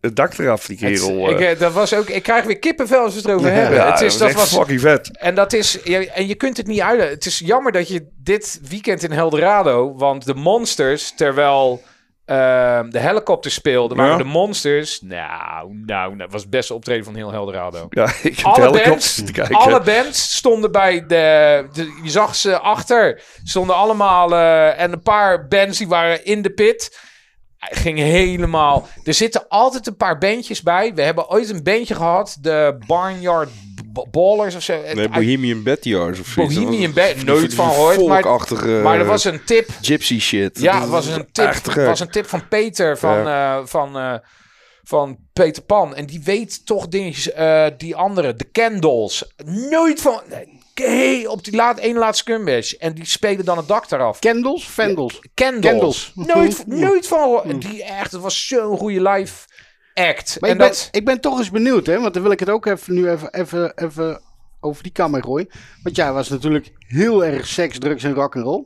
het 0.01 0.15
dak 0.15 0.37
eraf, 0.37 0.65
die 0.65 0.77
Het- 0.79 0.99
kerel. 0.99 1.29
ik, 1.29 1.39
eh. 1.39 1.51
eh, 1.51 1.59
dat 1.59 1.73
was 1.73 1.93
ook, 1.93 2.09
ik 2.09 2.23
krijg 2.23 2.45
weer 2.45 2.59
kippenvel 2.59 2.99
als 3.03 3.13
we 3.13 3.19
het 3.19 3.27
erover 3.27 3.49
Ja, 3.49 3.53
hebben. 3.55 3.77
ja, 3.79 3.91
het 3.91 4.01
is, 4.01 4.17
dat 4.17 4.27
echt 4.27 4.37
was, 4.37 4.53
fucking 4.53 4.79
vet. 4.79 5.17
En 5.17 5.35
dat 5.35 5.53
is, 5.53 5.79
ja, 5.83 5.99
en 6.03 6.27
je 6.27 6.35
kunt 6.35 6.57
het 6.57 6.67
niet 6.67 6.79
uit. 6.81 7.09
Het 7.09 7.25
is 7.25 7.39
jammer 7.39 7.71
dat 7.71 7.87
je 7.87 8.07
dit 8.23 8.59
weekend 8.69 9.03
in 9.03 9.11
Eldorado, 9.11 9.95
want 9.95 10.25
de 10.25 10.33
Monsters, 10.33 11.13
terwijl 11.15 11.81
ehm, 12.25 12.89
de 12.89 12.99
helikopter 12.99 13.51
speelde, 13.51 13.95
waren 13.95 14.11
Ja. 14.11 14.17
de 14.17 14.23
Monsters. 14.23 15.01
Nou, 15.01 15.75
nou, 15.85 16.17
dat 16.17 16.31
was 16.31 16.41
het 16.41 16.49
beste 16.49 16.73
optreden 16.73 17.03
van 17.05 17.15
heel 17.15 17.33
Eldorado. 17.33 17.85
Ja, 17.89 18.09
ik 18.23 18.39
Alle 18.43 18.83
bands, 18.83 19.15
te 19.25 19.31
kijken. 19.31 19.55
alle 19.55 19.81
bands 19.81 20.35
stonden 20.35 20.71
bij 20.71 21.05
de, 21.05 21.67
de- 21.73 21.99
Je 22.03 22.09
zag 22.09 22.35
ze 22.35 22.59
achter. 22.59 23.21
Stonden 23.43 23.75
allemaal. 23.75 24.31
eh, 24.33 24.79
en 24.81 24.91
een 24.91 25.01
paar 25.01 25.47
bands 25.47 25.77
die 25.77 25.87
waren 25.87 26.25
in 26.25 26.41
de 26.41 26.49
pit. 26.53 26.99
Ging 27.59 27.97
helemaal. 27.97 28.87
Er 29.03 29.13
zitten 29.13 29.47
altijd 29.47 29.87
een 29.87 29.97
paar 29.97 30.17
bandjes 30.17 30.61
bij. 30.61 30.93
We 30.93 31.01
hebben 31.01 31.29
ooit 31.29 31.49
een 31.49 31.63
bandje 31.63 31.95
gehad. 31.95 32.37
De 32.41 32.77
Barnyard 32.87 33.49
Ballers 34.11 34.55
of 34.55 34.63
zo. 34.63 34.81
Nee, 34.81 34.97
Uit- 34.97 35.11
Bohemian 35.11 35.63
Bettyards 35.63 36.19
of 36.19 36.27
zoiets. 36.27 36.53
Bohemian 36.55 36.93
Bed- 36.93 37.23
nooit 37.25 37.53
van 37.53 37.69
gehoord, 37.71 38.05
maar- 38.07 38.23
maar 38.83 38.99
er 38.99 39.05
was 39.05 39.23
een 39.23 39.43
tip. 39.45 39.69
gypsy 39.81 40.19
shit. 40.19 40.59
Ja, 40.59 40.79
het 40.81 40.89
was 40.89 41.07
een 41.07 41.27
tip, 41.31 41.45
echt 41.45 41.75
was 41.75 41.99
een 41.99 42.09
tip 42.09 42.25
van 42.27 42.47
Peter 42.47 42.97
van, 42.97 43.27
eh, 43.27 43.59
van, 43.63 43.97
eh, 43.97 44.13
van 44.83 45.17
Peter 45.33 45.63
Pan. 45.63 45.95
En 45.95 46.05
die 46.05 46.21
weet 46.23 46.65
toch 46.65 46.87
dingetjes. 46.87 47.31
eh, 47.31 47.65
die 47.77 47.95
andere, 47.95 48.35
de 48.35 48.51
Candles. 48.51 49.23
Nooit 49.45 50.01
van. 50.01 50.21
Hey, 50.73 51.25
op 51.27 51.43
die 51.43 51.55
laat, 51.55 51.77
één 51.79 51.97
laatste 51.97 52.23
scumbash. 52.31 52.71
En 52.71 52.93
die 52.93 53.05
spelen 53.05 53.45
dan 53.45 53.57
het 53.57 53.67
dak 53.67 53.91
eraf. 53.91 54.19
Kendels? 54.19 54.67
Vendels? 54.69 55.21
Candles. 55.33 55.71
Candles. 55.71 56.11
Nooit, 56.15 56.67
nooit 56.67 57.07
van. 57.07 57.41
Die 57.59 57.83
echt, 57.83 58.11
het 58.11 58.21
was 58.21 58.47
zo'n 58.47 58.77
goede 58.77 59.09
live 59.09 59.33
act. 59.95 60.37
Maar 60.39 60.49
en 60.49 60.55
ik, 60.55 60.61
ben, 60.61 60.67
dat, 60.71 60.87
ik 60.91 61.05
ben 61.05 61.21
toch 61.21 61.37
eens 61.37 61.49
benieuwd, 61.51 61.85
hè? 61.85 61.99
Want 62.01 62.13
dan 62.13 62.23
wil 62.23 62.31
ik 62.31 62.39
het 62.39 62.49
ook 62.49 62.65
even, 62.65 62.93
nu 62.93 63.09
even, 63.09 63.33
even, 63.33 63.71
even 63.75 64.21
over 64.59 64.83
die 64.83 64.91
kamer 64.91 65.23
gooien. 65.23 65.49
Want 65.83 65.95
jij 65.95 66.11
was 66.13 66.29
natuurlijk 66.29 66.71
heel 66.87 67.25
erg 67.25 67.47
seks, 67.47 67.79
drugs 67.79 68.03
en 68.03 68.13
rock'n'roll. 68.13 68.63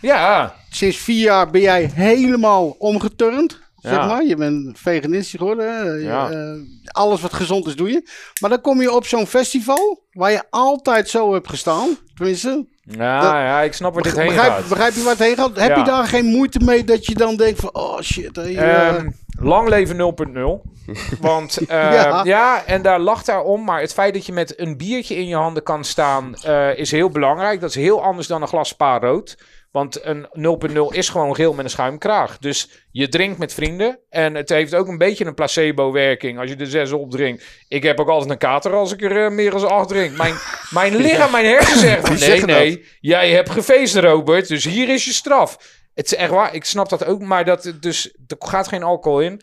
ja, 0.00 0.54
Sinds 0.70 0.96
vier 0.96 1.22
jaar 1.22 1.50
ben 1.50 1.60
jij 1.60 1.90
helemaal 1.94 2.68
omgeturnd. 2.78 3.60
Zeg 3.76 3.92
Ja. 3.92 4.06
maar. 4.06 4.24
Je 4.24 4.36
bent 4.36 4.78
veganistisch 4.78 5.38
geworden. 5.38 5.98
Je- 5.98 6.04
Ja. 6.04 6.30
eh, 6.30 6.36
alles 6.84 7.20
wat 7.20 7.32
gezond 7.32 7.66
is, 7.66 7.76
doe 7.76 7.90
je. 7.90 8.08
Maar 8.40 8.50
dan 8.50 8.60
kom 8.60 8.80
je 8.80 8.92
op 8.92 9.06
zo'n 9.06 9.26
festival. 9.26 10.00
waar 10.12 10.30
je 10.30 10.42
altijd 10.50 11.08
zo 11.08 11.32
hebt 11.32 11.48
gestaan. 11.48 11.96
Tenminste, 12.14 12.66
Ja, 12.84 13.20
Dat- 13.20 13.30
ja, 13.30 13.60
ik 13.60 13.72
snap 13.72 13.94
waar 13.94 14.02
dit 14.02 14.16
heen 14.16 14.26
begrijp, 14.26 14.52
gaat. 14.52 14.68
begrijp 14.68 14.94
je 14.94 15.02
waar 15.02 15.10
het 15.16 15.22
heen 15.22 15.36
gaat? 15.36 15.56
Heb 15.56 15.68
Ja. 15.70 15.78
je 15.78 15.84
daar 15.84 16.06
geen 16.06 16.24
moeite 16.24 16.58
mee 16.64 16.84
dat 16.84 17.06
je 17.06 17.14
dan 17.14 17.36
denkt 17.36 17.60
van, 17.60 17.74
oh 17.74 18.00
shit. 18.00 18.36
Hey, 18.36 18.56
eh, 18.56 18.88
Ehm, 18.88 19.10
lang 19.40 19.68
leven 19.68 19.96
0.0. 19.96 20.70
Want 21.20 21.58
eh, 21.58 21.66
Ja. 21.92 22.24
ja. 22.24 22.64
en 22.66 22.82
daar 22.82 23.00
lacht 23.00 23.26
daarom. 23.26 23.64
Maar 23.64 23.80
het 23.80 23.92
feit 23.92 24.14
dat 24.14 24.26
je 24.26 24.32
met 24.32 24.58
een 24.60 24.76
biertje 24.76 25.16
in 25.16 25.26
je 25.26 25.34
handen 25.34 25.62
kan 25.62 25.84
staan 25.84 26.34
eh, 26.34 26.78
is 26.78 26.90
heel 26.90 27.10
belangrijk. 27.10 27.60
Dat 27.60 27.70
is 27.70 27.76
heel 27.76 28.02
anders 28.02 28.26
dan 28.26 28.42
een 28.42 28.48
glas 28.48 28.68
spa 28.68 28.98
rood. 28.98 29.36
Want 29.72 30.04
een 30.04 30.26
0.0 30.70 30.96
is 30.96 31.08
gewoon 31.08 31.34
geel 31.34 31.52
met 31.52 31.64
een 31.64 31.70
schuimkraag. 31.70 32.38
Dus 32.38 32.86
je 32.90 33.08
drinkt 33.08 33.38
met 33.38 33.54
vrienden. 33.54 33.98
En 34.10 34.34
het 34.34 34.48
heeft 34.48 34.74
ook 34.74 34.88
een 34.88 34.98
beetje 34.98 35.24
een 35.24 35.34
placebo-werking 35.34 36.38
als 36.38 36.50
je 36.50 36.56
er 36.56 36.66
zes 36.66 36.92
op 36.92 37.10
drinkt. 37.10 37.44
Ik 37.68 37.82
heb 37.82 38.00
ook 38.00 38.08
altijd 38.08 38.30
een 38.30 38.38
kater 38.38 38.72
als 38.72 38.92
ik 38.92 39.02
er 39.02 39.24
eh, 39.24 39.30
meer 39.30 39.50
dan 39.50 39.68
acht 39.68 39.88
drink. 39.88 40.16
Mijn, 40.16 40.34
mijn 40.70 40.96
lichaam, 41.06 41.30
mijn 41.30 41.46
hersen 41.46 42.04
Die 42.04 42.28
nee, 42.28 42.44
nee. 42.44 42.84
Jij 43.00 43.30
hebt 43.30 43.50
gefeest, 43.50 43.96
Robert. 43.96 44.48
Dus 44.48 44.64
hier 44.64 44.88
is 44.88 45.04
je 45.04 45.12
straf. 45.12 45.80
Het 45.94 46.04
is 46.04 46.14
echt 46.14 46.30
waar. 46.30 46.54
Ik 46.54 46.64
snap 46.64 46.88
dat 46.88 47.04
ook. 47.04 47.20
Maar 47.20 47.44
dat, 47.44 47.72
dus, 47.80 48.12
er 48.26 48.36
gaat 48.38 48.68
geen 48.68 48.82
alcohol 48.82 49.20
in. 49.20 49.42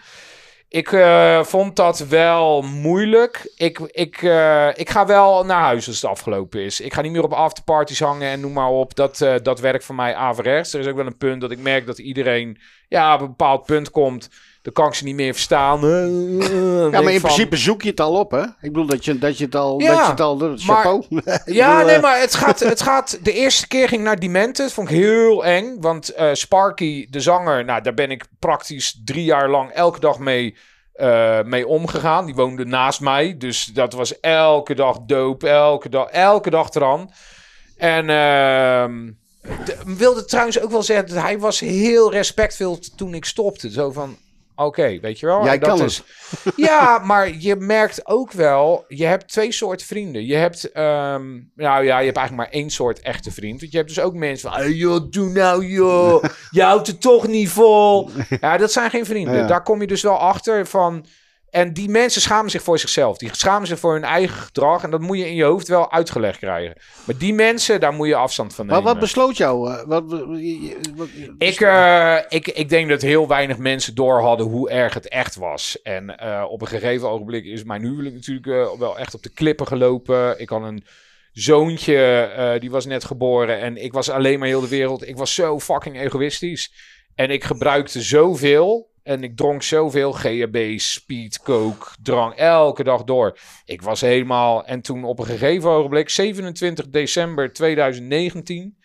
Ik 0.69 0.91
eh, 0.91 1.43
vond 1.43 1.75
dat 1.75 1.99
wel 1.99 2.61
moeilijk. 2.61 3.51
Ik, 3.55 3.79
ik, 3.79 4.21
eh, 4.21 4.69
ik 4.73 4.89
ga 4.89 5.05
wel 5.05 5.45
naar 5.45 5.61
huis 5.61 5.87
als 5.87 6.01
het 6.01 6.11
afgelopen 6.11 6.61
is. 6.61 6.79
Ik 6.79 6.93
ga 6.93 7.01
niet 7.01 7.11
meer 7.11 7.23
op 7.23 7.33
afterparties 7.33 7.99
hangen 7.99 8.29
en 8.29 8.39
noem 8.39 8.53
maar 8.53 8.69
op. 8.69 8.95
Dat, 8.95 9.21
eh, 9.21 9.35
dat 9.41 9.59
werkt 9.59 9.85
voor 9.85 9.95
mij 9.95 10.15
averechts. 10.15 10.73
Er 10.73 10.79
is 10.79 10.87
ook 10.87 10.95
wel 10.95 11.05
een 11.05 11.17
punt 11.17 11.41
dat 11.41 11.51
ik 11.51 11.59
merk 11.59 11.85
dat 11.85 11.99
iedereen 11.99 12.57
ja, 12.87 13.13
op 13.13 13.21
een 13.21 13.27
bepaald 13.27 13.65
punt 13.65 13.91
komt. 13.91 14.29
Dan 14.61 14.73
kan 14.73 14.87
ik 14.87 14.93
ze 14.93 15.03
niet 15.03 15.15
meer 15.15 15.33
verstaan. 15.33 15.79
ja, 16.91 17.01
maar 17.01 17.11
in 17.11 17.21
principe 17.21 17.57
zoek 17.57 17.81
je 17.81 17.89
het 17.89 17.99
al 17.99 18.13
op, 18.15 18.31
hè? 18.31 18.41
Ik 18.41 18.53
bedoel 18.61 18.85
dat 18.85 19.05
je, 19.05 19.17
dat 19.17 19.37
je 19.37 19.45
het 19.45 19.55
al... 19.55 19.79
Ja, 19.79 19.87
dat 19.95 20.05
je 20.05 20.11
het 20.11 20.19
al. 20.19 20.57
Chapeau. 20.57 21.05
Ik 21.09 21.41
Ja, 21.45 21.71
bedoel, 21.71 21.85
nee, 21.85 21.95
eh, 21.95 22.01
maar 22.01 22.19
het 22.19 22.35
gaat, 22.41 22.59
het 22.59 22.81
gaat... 22.81 23.19
De 23.23 23.33
eerste 23.33 23.67
keer 23.67 23.87
ging 23.87 24.01
ik 24.01 24.07
naar 24.07 24.19
Demented. 24.19 24.55
Dat 24.65 24.73
vond 24.73 24.89
ik 24.89 24.95
heel 24.95 25.45
eng. 25.45 25.79
Want 25.79 26.09
eh, 26.09 26.29
Sparky, 26.33 27.07
de 27.09 27.19
zanger... 27.19 27.65
Nou, 27.65 27.81
daar 27.81 27.93
ben 27.93 28.11
ik 28.11 28.25
praktisch 28.39 29.01
drie 29.05 29.23
jaar 29.23 29.49
lang 29.49 29.71
elke 29.71 29.99
dag 29.99 30.19
mee, 30.19 30.57
eh, 30.93 31.41
mee 31.43 31.67
omgegaan. 31.67 32.25
Die 32.25 32.35
woonde 32.35 32.65
naast 32.65 32.99
mij. 33.01 33.37
Dus 33.37 33.65
dat 33.65 33.93
was 33.93 34.19
elke 34.19 34.75
dag 34.75 34.97
doop. 35.05 35.43
Elke 35.43 35.89
dag, 35.89 36.09
elke 36.09 36.49
dag 36.49 36.73
eraan. 36.73 37.11
En... 37.77 38.07
de- 38.07 39.77
wilde 39.85 40.25
trouwens 40.25 40.59
ook 40.59 40.71
wel 40.71 40.83
zeggen 40.83 41.07
dat 41.07 41.23
hij 41.23 41.39
was 41.39 41.59
heel 41.59 42.11
respectvol 42.11 42.79
toen 42.95 43.13
ik 43.13 43.25
stopte. 43.25 43.71
Zo 43.71 43.91
van, 43.91 44.17
oké, 44.65 44.99
weet 44.99 45.19
je 45.19 45.25
wel. 45.25 45.43
Jij 45.43 45.59
dat 45.59 45.69
kan 45.69 45.85
is, 45.85 46.03
ja, 46.55 46.97
maar 46.97 47.35
je 47.37 47.55
merkt 47.55 48.07
ook 48.07 48.31
wel, 48.31 48.85
je 48.87 49.05
hebt 49.05 49.27
twee 49.27 49.51
soorten 49.51 49.87
vrienden. 49.87 50.25
Je 50.25 50.35
hebt, 50.35 50.71
ehm, 50.71 51.39
nou 51.55 51.83
ja, 51.83 51.99
je 51.99 52.05
hebt 52.05 52.17
eigenlijk 52.17 52.35
maar 52.35 52.61
één 52.61 52.69
soort 52.69 52.99
echte 52.99 53.31
vriend. 53.31 53.59
Want 53.59 53.71
je 53.71 53.77
hebt 53.77 53.89
dus 53.89 53.99
ook 53.99 54.13
mensen 54.13 54.49
van, 54.51 54.59
"Hey, 54.59 54.71
joh, 54.71 55.11
doe 55.11 55.29
nou 55.29 55.65
joh, 55.65 56.23
je 56.51 56.61
houdt 56.61 56.87
het 56.87 57.01
toch 57.01 57.27
niet 57.27 57.49
vol. 57.49 58.09
Ja, 58.41 58.57
dat 58.57 58.71
zijn 58.71 58.89
geen 58.89 59.05
vrienden. 59.05 59.35
Ja. 59.35 59.47
Daar 59.47 59.63
kom 59.63 59.81
je 59.81 59.87
dus 59.87 60.01
wel 60.01 60.17
achter 60.17 60.67
van... 60.67 61.05
En 61.51 61.73
die 61.73 61.89
mensen 61.89 62.21
schamen 62.21 62.51
zich 62.51 62.61
voor 62.63 62.79
zichzelf. 62.79 63.17
Die 63.17 63.29
schamen 63.31 63.67
zich 63.67 63.79
voor 63.79 63.93
hun 63.93 64.03
eigen 64.03 64.37
gedrag. 64.37 64.83
En 64.83 64.91
dat 64.91 65.01
moet 65.01 65.17
je 65.17 65.27
in 65.27 65.35
je 65.35 65.43
hoofd 65.43 65.67
wel 65.67 65.91
uitgelegd 65.91 66.37
krijgen. 66.39 66.75
Maar 67.05 67.17
die 67.17 67.33
mensen, 67.33 67.79
daar 67.79 67.93
moet 67.93 68.07
je 68.07 68.15
afstand 68.15 68.55
van 68.55 68.65
nemen. 68.65 68.83
Maar 68.83 68.91
wat 68.91 69.01
besloot 69.01 69.37
jou? 69.37 69.71
eh, 69.73 69.83
Wat, 69.85 70.03
wat- 70.07 70.25
wat- 70.95 71.07
Ik, 71.37 71.59
eh, 71.61 72.17
ik, 72.29 72.47
ik 72.47 72.69
denk 72.69 72.89
dat 72.89 73.01
heel 73.01 73.27
weinig 73.27 73.57
mensen 73.57 73.95
door 73.95 74.21
hadden 74.21 74.45
hoe 74.47 74.69
erg 74.69 74.93
het 74.93 75.07
echt 75.07 75.35
was. 75.35 75.81
En 75.81 76.17
eh, 76.17 76.45
op 76.49 76.61
een 76.61 76.67
gegeven 76.67 77.09
ogenblik 77.09 77.45
is 77.45 77.63
mijn 77.63 77.81
huwelijk 77.81 78.15
natuurlijk 78.15 78.77
wel 78.79 78.97
echt 78.97 79.13
op 79.13 79.23
de 79.23 79.33
klippen 79.33 79.67
gelopen. 79.67 80.39
Ik 80.39 80.49
had 80.49 80.61
een 80.63 80.83
zoontje, 81.33 82.57
die 82.59 82.71
was 82.71 82.85
net 82.85 83.03
geboren. 83.03 83.59
En 83.59 83.83
ik 83.83 83.93
was 83.93 84.09
alleen 84.09 84.39
maar 84.39 84.47
heel 84.47 84.61
de 84.61 84.67
wereld. 84.67 85.07
Ik 85.07 85.17
was 85.17 85.33
zo 85.33 85.59
fucking 85.59 85.99
egoïstisch. 86.01 86.71
En 87.15 87.29
ik 87.29 87.43
gebruikte 87.43 88.01
zoveel. 88.01 88.87
En 89.03 89.23
ik 89.23 89.37
dronk 89.37 89.63
zoveel 89.63 90.11
GHB, 90.11 90.79
speed, 90.79 91.41
coke, 91.41 91.87
drank 92.01 92.33
elke 92.33 92.83
dag 92.83 93.03
door. 93.03 93.37
Ik 93.65 93.81
was 93.81 94.01
helemaal... 94.01 94.65
En 94.65 94.81
toen 94.81 95.03
op 95.03 95.19
een 95.19 95.25
gegeven 95.25 95.69
ogenblik, 95.69 96.09
27 96.09 96.89
december 96.89 97.53
2019... 97.53 98.77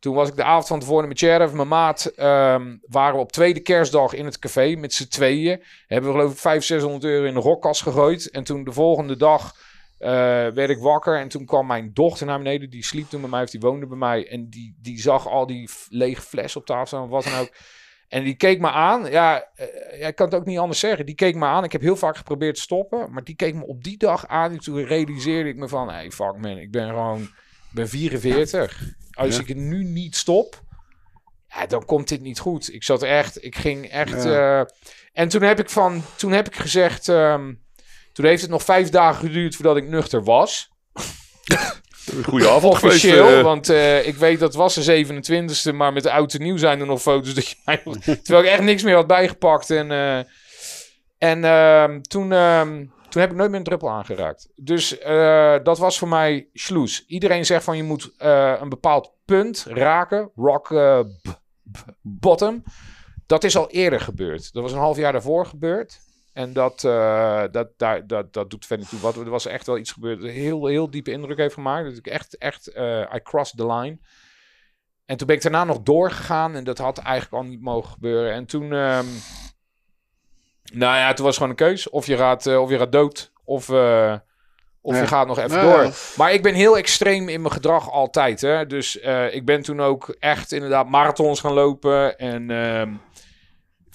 Toen 0.00 0.14
was 0.14 0.28
ik 0.28 0.36
de 0.36 0.44
avond 0.44 0.66
van 0.66 0.80
tevoren 0.80 1.08
met 1.08 1.18
Sheriff, 1.18 1.52
mijn 1.52 1.68
maat, 1.68 2.04
ehm, 2.04 2.76
waren 2.86 3.14
we 3.14 3.20
op 3.20 3.32
tweede 3.32 3.60
kerstdag 3.60 4.12
in 4.12 4.24
het 4.24 4.38
café 4.38 4.74
met 4.74 4.92
z'n 4.92 5.08
tweeën. 5.08 5.62
Hebben 5.86 6.10
we 6.10 6.16
geloof 6.16 6.32
ik 6.32 6.38
500, 6.38 6.64
600 6.64 7.04
euro 7.04 7.26
in 7.26 7.34
de 7.34 7.40
rokkast 7.40 7.82
gegooid. 7.82 8.30
En 8.30 8.44
toen 8.44 8.64
de 8.64 8.72
volgende 8.72 9.16
dag 9.16 9.54
eh, 9.98 10.10
werd 10.48 10.70
ik 10.70 10.78
wakker 10.78 11.18
en 11.18 11.28
toen 11.28 11.44
kwam 11.44 11.66
mijn 11.66 11.90
dochter 11.92 12.26
naar 12.26 12.38
beneden. 12.38 12.70
Die 12.70 12.84
sliep 12.84 13.08
toen 13.08 13.20
bij 13.20 13.30
mij, 13.30 13.42
of 13.42 13.50
die 13.50 13.60
woonde 13.60 13.86
bij 13.86 13.98
mij. 13.98 14.28
En 14.28 14.50
die, 14.50 14.76
die 14.82 15.00
zag 15.00 15.28
al 15.28 15.46
die 15.46 15.70
lege 15.88 16.22
fles 16.22 16.56
op 16.56 16.66
tafel 16.66 16.86
staan, 16.86 17.08
wat 17.08 17.24
dan 17.24 17.38
ook. 17.38 17.52
En 18.10 18.24
die 18.24 18.34
keek 18.34 18.60
me 18.60 18.70
aan. 18.70 19.10
Ja, 19.10 19.44
eh, 19.54 19.66
ja, 20.00 20.06
ik 20.06 20.14
kan 20.14 20.26
het 20.26 20.34
ook 20.34 20.44
niet 20.46 20.58
anders 20.58 20.78
zeggen. 20.78 21.06
Die 21.06 21.14
keek 21.14 21.34
me 21.34 21.44
aan. 21.46 21.64
Ik 21.64 21.72
heb 21.72 21.80
heel 21.80 21.96
vaak 21.96 22.16
geprobeerd 22.16 22.54
te 22.54 22.60
stoppen. 22.60 23.12
Maar 23.12 23.24
die 23.24 23.36
keek 23.36 23.54
me 23.54 23.66
op 23.66 23.84
die 23.84 23.96
dag 23.98 24.26
aan. 24.26 24.52
En 24.52 24.58
toen 24.58 24.84
realiseerde 24.84 25.48
ik 25.48 25.56
me 25.56 25.68
van... 25.68 25.88
Hey, 25.90 26.10
fuck 26.10 26.36
man, 26.36 26.58
ik 26.58 26.70
ben 26.70 26.88
gewoon... 26.88 27.20
Ik 27.22 27.30
ben 27.72 27.88
44. 27.88 28.82
Als 29.10 29.34
Ja. 29.36 29.40
ik 29.42 29.48
het 29.48 29.56
nu 29.56 29.84
niet 29.84 30.16
stop... 30.16 30.62
Ja, 31.48 31.66
dan 31.66 31.84
komt 31.84 32.08
dit 32.08 32.20
niet 32.20 32.38
goed. 32.38 32.72
Ik 32.74 32.82
zat 32.82 33.02
echt... 33.02 33.44
Ik 33.44 33.56
ging 33.56 33.86
echt... 33.90 34.22
Ja. 34.24 34.60
eh, 34.60 34.66
en 35.12 35.28
toen 35.28 35.42
heb 35.42 35.58
ik 35.60 35.70
van... 35.70 36.02
Toen 36.16 36.32
heb 36.32 36.46
ik 36.46 36.56
gezegd... 36.56 37.08
ehm, 37.08 37.54
toen 38.12 38.24
heeft 38.24 38.42
het 38.42 38.50
nog 38.50 38.62
vijf 38.62 38.88
dagen 38.88 39.26
geduurd 39.26 39.54
voordat 39.54 39.76
ik 39.76 39.88
nuchter 39.88 40.24
was. 40.24 40.70
Goeie 42.24 42.48
avond. 42.48 42.72
Officieel, 42.72 43.28
eh. 43.28 43.42
want 43.42 43.68
eh, 43.68 44.06
ik 44.06 44.16
weet 44.16 44.38
dat 44.38 44.54
was 44.54 44.74
de 44.74 45.04
27e, 45.04 45.74
maar 45.74 45.92
met 45.92 46.02
de 46.02 46.10
oud 46.10 46.34
en 46.34 46.42
nieuw 46.42 46.56
zijn 46.56 46.80
er 46.80 46.86
nog 46.86 47.02
foto's 47.02 47.34
dat 47.34 47.48
je 47.48 47.56
mij 47.64 47.82
terwijl 48.22 48.44
ik 48.44 48.50
echt 48.50 48.62
niks 48.62 48.82
meer 48.82 48.94
had 48.94 49.06
bijgepakt 49.06 49.70
en 49.70 49.90
eh, 49.90 50.18
en 51.18 51.44
ehm, 51.44 52.00
toen 52.00 52.32
ehm, 52.32 52.84
toen 53.08 53.20
heb 53.20 53.30
ik 53.30 53.36
nooit 53.36 53.50
meer 53.50 53.58
een 53.58 53.64
druppel 53.64 53.90
aangeraakt. 53.90 54.48
Dus 54.54 54.98
dat 55.62 55.78
was 55.78 55.98
voor 55.98 56.08
mij 56.08 56.48
sloes. 56.52 57.04
Iedereen 57.06 57.46
zegt 57.46 57.64
van 57.64 57.76
je 57.76 57.82
moet 57.82 58.12
een 58.18 58.68
bepaald 58.68 59.12
punt 59.24 59.66
raken, 59.68 60.30
rock 60.34 60.74
bottom. 62.02 62.62
Dat 63.26 63.44
is 63.44 63.56
al 63.56 63.70
eerder 63.70 64.00
gebeurd. 64.00 64.52
Dat 64.52 64.62
was 64.62 64.72
een 64.72 64.78
half 64.78 64.96
jaar 64.96 65.12
daarvoor 65.12 65.46
gebeurd. 65.46 65.98
En 66.40 66.52
dat, 66.52 66.84
eh, 66.84 67.42
dat, 67.50 67.68
daar, 67.76 68.06
dat, 68.06 68.32
dat 68.32 68.50
doet 68.50 68.68
niet 68.70 68.88
toe. 68.88 69.00
Wat, 69.00 69.16
er 69.16 69.30
was 69.30 69.46
echt 69.46 69.66
wel 69.66 69.78
iets 69.78 69.92
gebeurd 69.92 70.22
heel, 70.22 70.66
heel 70.66 70.90
diepe 70.90 71.10
indruk 71.10 71.38
heeft 71.38 71.54
gemaakt. 71.54 71.84
Dat 71.84 71.96
ik 71.96 72.06
echt, 72.06 72.38
echt, 72.38 72.66
eh 72.66 73.14
I 73.14 73.22
crossed 73.22 73.56
the 73.56 73.66
line. 73.66 73.98
En 75.06 75.16
toen 75.16 75.26
ben 75.26 75.36
ik 75.36 75.42
daarna 75.42 75.64
nog 75.64 75.80
doorgegaan. 75.82 76.54
En 76.54 76.64
dat 76.64 76.78
had 76.78 76.98
eigenlijk 76.98 77.44
al 77.44 77.50
niet 77.50 77.60
mogen 77.60 77.90
gebeuren. 77.90 78.32
En 78.32 78.46
toen, 78.46 78.72
ehm, 78.72 79.06
nou 80.72 80.96
ja, 80.96 81.12
toen 81.12 81.24
was 81.24 81.34
gewoon 81.34 81.50
een 81.50 81.56
keus. 81.56 81.90
Of 81.90 82.06
je 82.06 82.16
gaat, 82.16 82.46
eh, 82.46 82.60
of 82.60 82.70
je 82.70 82.78
gaat 82.78 82.92
dood. 82.92 83.32
Of, 83.44 83.70
of 84.80 84.98
je 84.98 85.06
gaat 85.06 85.26
nog 85.26 85.38
even 85.38 85.62
door. 85.62 85.94
Maar 86.16 86.32
ik 86.32 86.42
ben 86.42 86.54
heel 86.54 86.76
extreem 86.76 87.28
in 87.28 87.40
mijn 87.40 87.54
gedrag 87.54 87.90
altijd. 87.90 88.40
Hè? 88.40 88.66
Dus 88.66 88.96
ik 89.30 89.44
ben 89.44 89.62
toen 89.62 89.80
ook 89.80 90.16
echt 90.18 90.52
inderdaad 90.52 90.88
marathons 90.88 91.40
gaan 91.40 91.52
lopen. 91.52 92.18
En 92.18 92.50
ehm, 92.50 92.92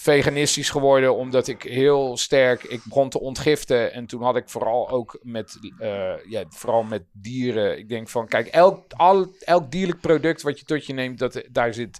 veganistisch 0.06 0.70
geworden. 0.70 1.16
Omdat 1.16 1.48
ik 1.48 1.64
heel 1.64 2.18
sterk... 2.18 2.64
Ik 2.64 2.82
begon 2.84 3.10
te 3.10 3.20
ontgiften. 3.20 3.94
En 3.94 4.06
toen 4.06 4.22
had 4.24 4.36
ik 4.36 4.50
vooral 4.50 4.90
ook 4.90 5.20
met... 5.22 5.60
eh, 5.80 6.14
ja, 6.30 6.44
vooral 6.50 6.84
met 6.84 7.04
dieren. 7.12 7.78
Ik 7.78 7.90
denk 7.90 8.10
van... 8.10 8.28
Kijk, 8.28 8.48
elk, 8.48 8.94
al, 8.94 9.28
elk 9.40 9.72
dierlijk 9.72 10.02
product 10.02 10.42
wat 10.42 10.60
je 10.60 10.66
tot 10.66 10.86
je 10.86 10.94
neemt... 10.94 11.20
Dat, 11.20 11.44
daar 11.52 11.74
zit... 11.74 12.00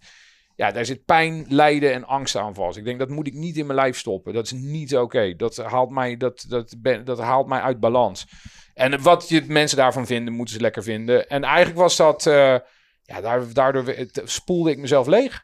Ja, 0.56 0.72
daar 0.72 0.86
zit 0.86 1.06
pijn, 1.06 1.46
lijden 1.48 1.94
en 1.94 2.06
angst 2.06 2.36
aan 2.36 2.54
vast. 2.54 2.78
Ik 2.78 2.86
denk 2.86 3.00
dat 3.00 3.10
moet 3.10 3.28
ik 3.28 3.34
niet 3.34 3.58
in 3.58 3.66
mijn 3.66 3.80
lijf 3.80 3.98
stoppen. 3.98 4.34
Dat 4.34 4.46
is 4.46 4.52
niet 4.52 4.98
oké. 4.98 5.36
Dat, 5.36 5.58
haalt 5.58 5.90
mij, 5.90 6.18
dat, 6.18 6.46
dat, 6.48 6.76
dat 7.04 7.20
haalt 7.20 7.48
mij 7.48 7.60
uit 7.60 7.80
balans. 7.80 8.26
En 8.74 9.02
wat 9.02 9.30
je, 9.30 9.44
mensen 9.48 9.78
daarvan 9.78 10.06
vinden, 10.06 10.34
moeten 10.34 10.56
ze 10.56 10.62
lekker 10.62 10.84
vinden. 10.84 11.28
En 11.28 11.44
eigenlijk 11.44 11.78
was 11.78 11.96
dat... 11.96 12.26
eh, 12.26 12.56
ja, 13.02 13.22
daar- 13.22 13.54
daardoor 13.54 13.96
spoelde 14.12 14.72
ik 14.72 14.78
mezelf 14.78 15.08
leeg. 15.08 15.44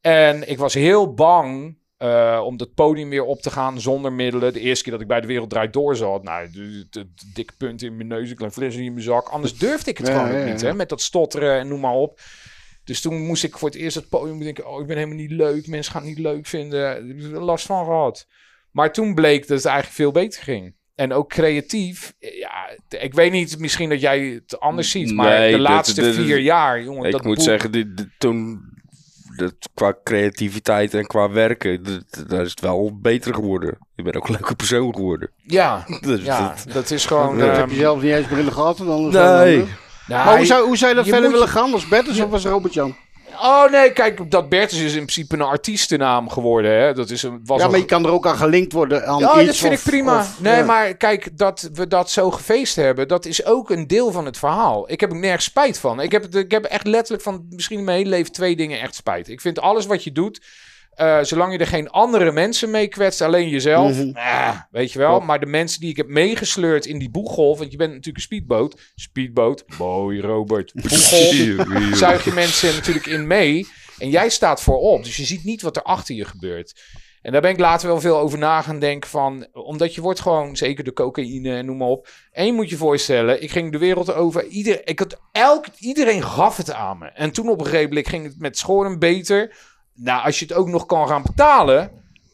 En 0.00 0.48
ik 0.48 0.58
was 0.58 0.74
heel 0.74 1.14
bang 1.14 1.82
eh, 2.04 2.40
om 2.44 2.56
dat 2.56 2.74
podium 2.74 3.08
weer 3.08 3.24
op 3.24 3.40
te 3.40 3.50
gaan 3.50 3.80
zonder 3.80 4.12
middelen. 4.12 4.52
De 4.52 4.60
eerste 4.60 4.82
keer 4.84 4.92
dat 4.92 5.00
ik 5.02 5.06
bij 5.08 5.20
de 5.20 5.26
Wereld 5.26 5.50
Draait 5.50 5.72
Door 5.72 5.96
zat. 5.96 6.22
Nou, 6.22 6.48
dikke 7.34 7.52
punt 7.58 7.82
in 7.82 7.96
mijn 7.96 8.08
neus, 8.08 8.30
een 8.30 8.36
klein 8.36 8.52
flesje 8.52 8.82
in 8.82 8.92
mijn 8.92 9.04
zak. 9.04 9.28
Anders 9.28 9.58
durfde 9.58 9.90
ik 9.90 9.98
het 9.98 10.06
Ja, 10.06 10.12
gewoon 10.18 10.32
ja, 10.34 10.40
ook 10.44 10.50
niet, 10.50 10.60
ja. 10.60 10.66
hè. 10.66 10.74
Met 10.74 10.88
dat 10.88 11.00
stotteren 11.00 11.58
en 11.58 11.68
noem 11.68 11.80
maar 11.80 11.92
op. 11.94 12.20
Dus 12.84 13.00
toen 13.00 13.26
moest 13.26 13.44
ik 13.44 13.58
voor 13.58 13.68
het 13.68 13.78
eerst 13.78 13.94
het 13.96 14.08
podium 14.08 14.38
denken... 14.40 14.68
oh, 14.70 14.80
ik 14.80 14.86
ben 14.86 14.96
helemaal 14.96 15.16
niet 15.18 15.30
leuk, 15.30 15.66
mensen 15.66 15.92
gaan 15.92 16.00
het 16.02 16.10
niet 16.10 16.24
leuk 16.24 16.46
vinden. 16.46 17.08
Ik 17.16 17.22
heb 17.22 17.32
er 17.32 17.40
last 17.42 17.66
van 17.66 17.84
gehad. 17.84 18.26
Maar 18.70 18.92
toen 18.92 19.14
bleek 19.14 19.40
dat 19.48 19.56
het 19.56 19.66
eigenlijk 19.66 19.96
veel 19.96 20.12
beter 20.12 20.42
ging. 20.42 20.74
En 20.94 21.12
ook 21.12 21.28
creatief. 21.28 22.14
Ja, 22.18 22.76
t- 22.88 23.02
ik 23.02 23.14
weet 23.14 23.32
niet, 23.32 23.58
misschien 23.58 23.88
dat 23.88 24.00
jij 24.00 24.20
het 24.20 24.60
anders 24.60 24.90
ziet. 24.90 25.14
Maar 25.14 25.38
Nee, 25.38 25.52
de 25.52 25.58
laatste 25.58 26.12
vier 26.12 26.38
jaar, 26.38 26.82
jongen. 26.82 27.04
Ik 27.06 27.12
dat 27.12 27.24
moet 27.24 27.34
boek- 27.34 27.44
zeggen, 27.44 27.94
toen 28.18 28.60
dat, 29.36 29.54
qua 29.74 29.94
creativiteit 30.04 30.94
en 30.94 31.06
qua 31.06 31.30
werken, 31.30 31.82
dat, 31.82 32.28
daar 32.28 32.42
is 32.44 32.50
het 32.50 32.60
wel 32.60 32.98
beter 33.02 33.34
geworden. 33.34 33.78
Je 33.94 34.02
bent 34.02 34.16
ook 34.16 34.26
een 34.28 34.32
leuke 34.34 34.54
persoon 34.54 34.94
geworden. 34.94 35.30
Ja, 35.42 35.84
Dus 36.00 36.22
ja 36.24 36.54
dat- 36.64 36.72
dat 36.74 36.90
is 36.90 37.06
gewoon... 37.06 37.38
Dat 37.38 37.48
ehm, 37.48 37.60
heb 37.60 37.70
je 37.70 37.76
zelf 37.76 38.02
niet 38.02 38.12
eens 38.12 38.28
de 38.28 38.50
gaten 38.52 38.86
dan? 38.86 39.00
Nee. 39.08 39.56
nou, 39.56 39.66
Maar 40.06 40.36
hoe 40.36 40.46
zou, 40.46 40.66
hoe 40.66 40.76
zou 40.76 40.90
je 40.90 40.96
dat 40.96 41.04
je 41.04 41.12
verder 41.12 41.30
moet- 41.30 41.38
willen 41.38 41.52
gaan? 41.54 41.72
Als 41.72 41.88
Bertus 41.88 42.20
of 42.20 42.32
als 42.32 42.44
Robert-Jan? 42.44 42.96
Oh 43.42 43.70
nee, 43.70 43.92
kijk, 43.92 44.30
dat 44.30 44.48
Bertus 44.48 44.78
is 44.78 44.92
in 44.92 44.98
principe 45.06 45.34
een 45.34 45.40
artiestennaam 45.42 46.28
geworden. 46.28 46.70
Hè? 46.80 46.92
Dat 46.94 47.10
is 47.10 47.22
een, 47.22 47.40
was 47.44 47.58
Ja, 47.58 47.64
een 47.64 47.70
maar 47.70 47.80
je 47.80 47.84
kan 47.86 48.04
er 48.04 48.10
ook 48.10 48.26
aan 48.26 48.36
gelinkt 48.36 48.72
worden 48.72 49.06
aan 49.06 49.18
Ja, 49.18 49.36
iets. 49.38 49.46
dat 49.46 49.56
vind 49.56 49.72
of- 49.72 49.78
ik 49.78 49.84
prima. 49.84 50.18
of- 50.18 50.40
nee, 50.40 50.56
ja. 50.56 50.64
maar 50.64 50.94
kijk, 50.94 51.38
dat 51.38 51.68
we 51.72 51.88
dat 51.88 52.10
zo 52.10 52.30
gefeest 52.30 52.76
hebben, 52.76 53.08
dat 53.08 53.24
is 53.24 53.44
ook 53.44 53.70
een 53.70 53.86
deel 53.86 54.12
van 54.12 54.24
het 54.24 54.38
verhaal. 54.38 54.90
Ik 54.90 55.00
heb 55.00 55.10
er 55.10 55.16
nergens 55.18 55.44
spijt 55.44 55.78
van. 55.78 56.00
Ik 56.00 56.12
heb, 56.12 56.34
ik 56.34 56.50
heb 56.50 56.64
echt 56.64 56.86
letterlijk 56.86 57.22
van 57.22 57.46
misschien 57.50 57.78
in 57.78 57.84
mijn 57.84 57.96
hele 57.98 58.10
leven 58.10 58.32
twee 58.32 58.56
dingen 58.56 58.80
echt 58.80 58.94
spijt. 58.94 59.28
Ik 59.28 59.40
vind 59.40 59.60
alles 59.60 59.86
wat 59.86 60.04
je 60.04 60.12
doet, 60.12 60.40
eh, 60.96 61.18
zolang 61.22 61.52
je 61.52 61.58
er 61.58 61.66
geen 61.66 61.90
andere 61.90 62.32
mensen 62.32 62.70
mee 62.70 62.88
kwetst, 62.88 63.20
alleen 63.20 63.48
jezelf, 63.48 63.96
Mhm. 63.98 64.12
weet 64.70 64.92
je 64.92 64.98
wel. 64.98 65.20
Maar 65.20 65.40
de 65.40 65.46
mensen 65.46 65.80
die 65.80 65.90
ik 65.90 65.96
heb 65.96 66.08
meegesleurd 66.08 66.86
in 66.86 66.98
die 66.98 67.10
boeggolf, 67.10 67.58
want 67.58 67.70
je 67.70 67.76
bent 67.76 67.90
natuurlijk 67.90 68.16
een 68.16 68.22
speedboot. 68.22 68.80
Speedboot, 68.94 69.64
mooi 69.78 70.20
Robert. 70.20 70.72
Boeggolf 70.82 71.96
zuig 71.96 72.24
je 72.24 72.32
mensen 72.32 72.74
natuurlijk 72.74 73.06
in 73.06 73.26
mee. 73.26 73.66
En 73.98 74.10
jij 74.10 74.28
staat 74.28 74.62
voorop. 74.62 75.04
Dus 75.04 75.16
je 75.16 75.24
ziet 75.24 75.44
niet 75.44 75.62
wat 75.62 75.76
er 75.76 75.82
achter 75.82 76.14
je 76.14 76.24
gebeurt. 76.24 76.82
En 77.22 77.32
daar 77.32 77.40
ben 77.40 77.50
ik 77.50 77.58
later 77.58 77.88
wel 77.88 78.00
veel 78.00 78.18
over 78.18 78.38
na 78.38 78.62
gaan 78.62 78.78
denken 78.78 79.10
van... 79.10 79.46
Omdat 79.52 79.94
je 79.94 80.00
wordt 80.00 80.20
gewoon, 80.20 80.56
zeker 80.56 80.84
de 80.84 80.92
cocaïne 80.92 81.56
en 81.56 81.66
noem 81.66 81.76
maar 81.76 81.88
op. 81.88 82.08
En 82.32 82.46
je 82.46 82.52
moet 82.52 82.70
je 82.70 82.76
voorstellen, 82.76 83.42
ik 83.42 83.50
ging 83.50 83.72
de 83.72 83.78
wereld 83.78 84.14
over. 84.14 84.46
Ieder, 84.46 84.88
ik 84.88 84.98
had 84.98 85.20
elk, 85.32 85.66
iedereen 85.78 86.22
gaf 86.22 86.56
het 86.56 86.72
aan 86.72 86.98
me. 86.98 87.06
En 87.06 87.30
toen 87.30 87.48
op 87.48 87.58
een 87.58 87.64
gegeven 87.66 87.88
moment 87.88 88.08
ging 88.08 88.24
het 88.24 88.38
met 88.38 88.58
schoren 88.58 88.98
beter. 88.98 89.56
Nou, 89.94 90.24
als 90.24 90.38
je 90.38 90.44
het 90.44 90.54
ook 90.54 90.68
nog 90.68 90.86
kan 90.86 91.08
gaan 91.08 91.22
betalen... 91.22 91.90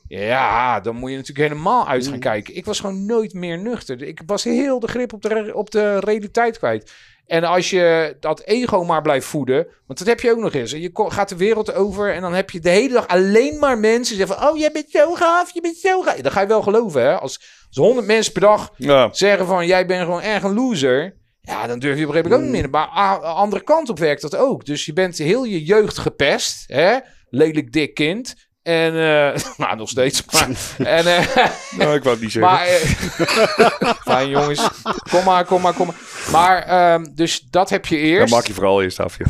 Ja, 0.08 0.80
dan 0.80 0.96
moet 0.96 1.10
je 1.10 1.16
natuurlijk 1.16 1.48
helemaal 1.48 1.88
uit 1.88 2.06
gaan 2.06 2.18
kijken. 2.18 2.56
Ik 2.56 2.64
was 2.64 2.80
gewoon 2.80 3.06
nooit 3.06 3.32
meer 3.34 3.58
nuchter. 3.58 4.02
Ik 4.02 4.22
was 4.26 4.44
heel 4.44 4.80
de 4.80 4.88
grip 4.88 5.12
op 5.12 5.22
de, 5.22 5.50
op 5.54 5.70
de 5.70 5.98
realiteit 6.00 6.58
kwijt. 6.58 6.92
En 7.26 7.44
als 7.44 7.70
je 7.70 8.16
dat 8.20 8.40
ego 8.42 8.84
maar 8.84 9.02
blijft 9.02 9.26
voeden, 9.26 9.66
want 9.86 9.98
dat 9.98 10.08
heb 10.08 10.20
je 10.20 10.30
ook 10.30 10.38
nog 10.38 10.52
eens. 10.52 10.70
Je 10.70 10.92
ko- 10.92 11.08
gaat 11.10 11.28
de 11.28 11.36
wereld 11.36 11.74
over 11.74 12.14
en 12.14 12.20
dan 12.20 12.32
heb 12.34 12.50
je 12.50 12.60
de 12.60 12.68
hele 12.70 12.92
dag 12.94 13.08
alleen 13.08 13.58
maar 13.58 13.78
mensen 13.78 14.16
die 14.16 14.26
zeggen 14.26 14.36
van, 14.42 14.48
oh, 14.52 14.58
jij 14.58 14.70
bent 14.72 14.90
zo 14.90 15.14
gaaf, 15.14 15.54
je 15.54 15.60
bent 15.60 15.76
zo 15.76 16.00
gaaf. 16.02 16.16
Dan 16.16 16.32
ga 16.32 16.40
je 16.40 16.46
wel 16.46 16.62
geloven, 16.62 17.02
hè. 17.02 17.18
Als, 17.18 17.40
als 17.68 17.76
100 17.76 18.06
mensen 18.06 18.32
per 18.32 18.40
dag 18.42 18.72
Ja. 18.76 19.08
zeggen 19.12 19.46
van, 19.46 19.66
jij 19.66 19.86
bent 19.86 20.04
gewoon 20.04 20.22
erg 20.22 20.42
een 20.42 20.54
loser. 20.54 21.16
Ja, 21.40 21.66
dan 21.66 21.78
durf 21.78 21.98
je 21.98 22.02
op 22.02 22.08
een 22.08 22.14
gegeven 22.14 22.30
moment 22.30 22.48
ook 22.48 22.54
niet 22.54 22.62
meer. 22.62 22.70
Maar 22.70 22.88
a- 22.96 23.18
de 23.18 23.24
andere 23.26 23.62
kant 23.64 23.88
op 23.88 23.98
werkt 23.98 24.22
dat 24.22 24.36
ook. 24.36 24.64
Dus 24.64 24.84
je 24.86 24.92
bent 24.92 25.18
heel 25.18 25.44
je 25.44 25.64
jeugd 25.64 25.98
gepest, 25.98 26.64
hè. 26.66 26.96
Lelijk 27.30 27.72
dik 27.72 27.94
kind. 27.94 28.34
En, 28.62 28.92
eh, 28.94 29.42
nou, 29.56 29.76
nog 29.76 29.88
steeds. 29.88 30.24
Maar, 30.32 30.48
en, 30.96 31.06
eh, 31.06 31.46
Nou, 31.76 31.94
ik 31.94 32.02
wou 32.02 32.14
het 32.14 32.20
niet 32.20 32.32
zeggen. 32.32 32.52
maar, 32.52 32.66
eh, 32.66 33.94
fijn 34.14 34.28
jongens. 34.28 34.68
Kom 35.10 35.24
maar, 35.24 35.44
kom 35.44 35.60
maar, 35.60 35.72
kom 35.72 35.86
maar. 35.86 35.96
Maar, 36.32 36.62
ehm, 36.62 37.06
dus 37.14 37.40
dat 37.40 37.70
heb 37.70 37.86
je 37.86 37.96
Dan 37.96 38.04
eerst. 38.04 38.34
maak 38.34 38.46
je 38.46 38.52
vooral 38.54 38.82
eerst 38.82 39.00
af, 39.00 39.18
joh. 39.18 39.28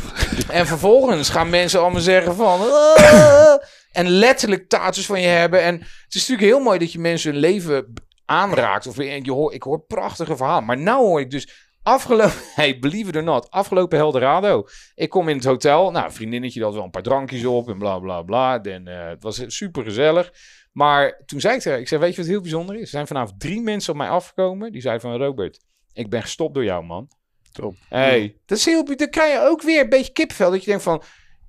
En 0.49 0.67
vervolgens 0.67 1.29
gaan 1.29 1.49
mensen 1.49 1.79
allemaal 1.79 2.01
zeggen 2.01 2.35
van... 2.35 2.59
"Ah." 2.61 3.57
en 3.91 4.09
letterlijk 4.09 4.69
tattoos 4.69 5.05
van 5.05 5.21
je 5.21 5.27
hebben. 5.27 5.61
En 5.61 5.75
het 5.79 6.15
is 6.15 6.27
natuurlijk 6.27 6.47
heel 6.47 6.59
mooi 6.59 6.79
dat 6.79 6.91
je 6.91 6.99
mensen 6.99 7.31
hun 7.31 7.39
leven 7.39 7.93
aanraakt. 8.25 8.87
Of, 8.87 8.97
je 8.97 9.31
hoort, 9.31 9.53
ik 9.53 9.63
hoor 9.63 9.79
prachtige 9.79 10.35
verhalen. 10.35 10.65
Maar 10.65 10.77
nou 10.77 11.05
hoor 11.05 11.19
ik 11.19 11.31
dus... 11.31 11.69
Afgelopen, 11.83 12.33
hey, 12.55 12.79
believe 12.79 13.09
it 13.09 13.15
or 13.15 13.23
not, 13.23 13.51
afgelopen 13.51 13.97
Helderado. 13.97 14.67
Ik 14.95 15.09
kom 15.09 15.29
in 15.29 15.35
het 15.35 15.45
hotel. 15.45 15.91
Nou, 15.91 16.11
vriendinnetje 16.11 16.63
had 16.63 16.73
wel 16.73 16.83
een 16.83 16.89
paar 16.89 17.01
drankjes 17.01 17.45
op 17.45 17.69
en 17.69 17.77
bla 17.77 17.99
bla 17.99 18.21
bla. 18.21 18.61
En, 18.61 18.87
eh, 18.87 19.07
het 19.07 19.23
was 19.23 19.43
super 19.47 19.83
gezellig. 19.83 20.33
Maar 20.71 21.21
toen 21.25 21.39
zei 21.39 21.55
ik 21.55 21.61
tegen 21.61 21.79
ik 21.79 21.87
zei, 21.87 22.01
weet 22.01 22.15
je 22.15 22.21
wat 22.21 22.29
heel 22.29 22.41
bijzonder 22.41 22.75
is? 22.75 22.81
Er 22.81 22.87
zijn 22.87 23.07
vanavond 23.07 23.39
drie 23.39 23.61
mensen 23.61 23.91
op 23.91 23.97
mij 23.97 24.09
afgekomen. 24.09 24.71
Die 24.71 24.81
zeiden 24.81 25.09
van, 25.09 25.19
Robert, 25.19 25.59
ik 25.93 26.09
ben 26.09 26.21
gestopt 26.21 26.53
door 26.53 26.63
jou, 26.63 26.83
man. 26.83 27.09
Top. 27.51 27.75
Hey, 27.89 28.37
dat 28.45 28.57
is 28.57 28.65
heel, 28.65 28.85
dan 28.85 29.09
krijg 29.09 29.33
je 29.33 29.47
ook 29.47 29.61
weer 29.61 29.81
een 29.81 29.89
beetje 29.89 30.11
kipvel. 30.11 30.51
Dat 30.51 30.63
je 30.63 30.69
denkt 30.69 30.83
van, 30.83 31.03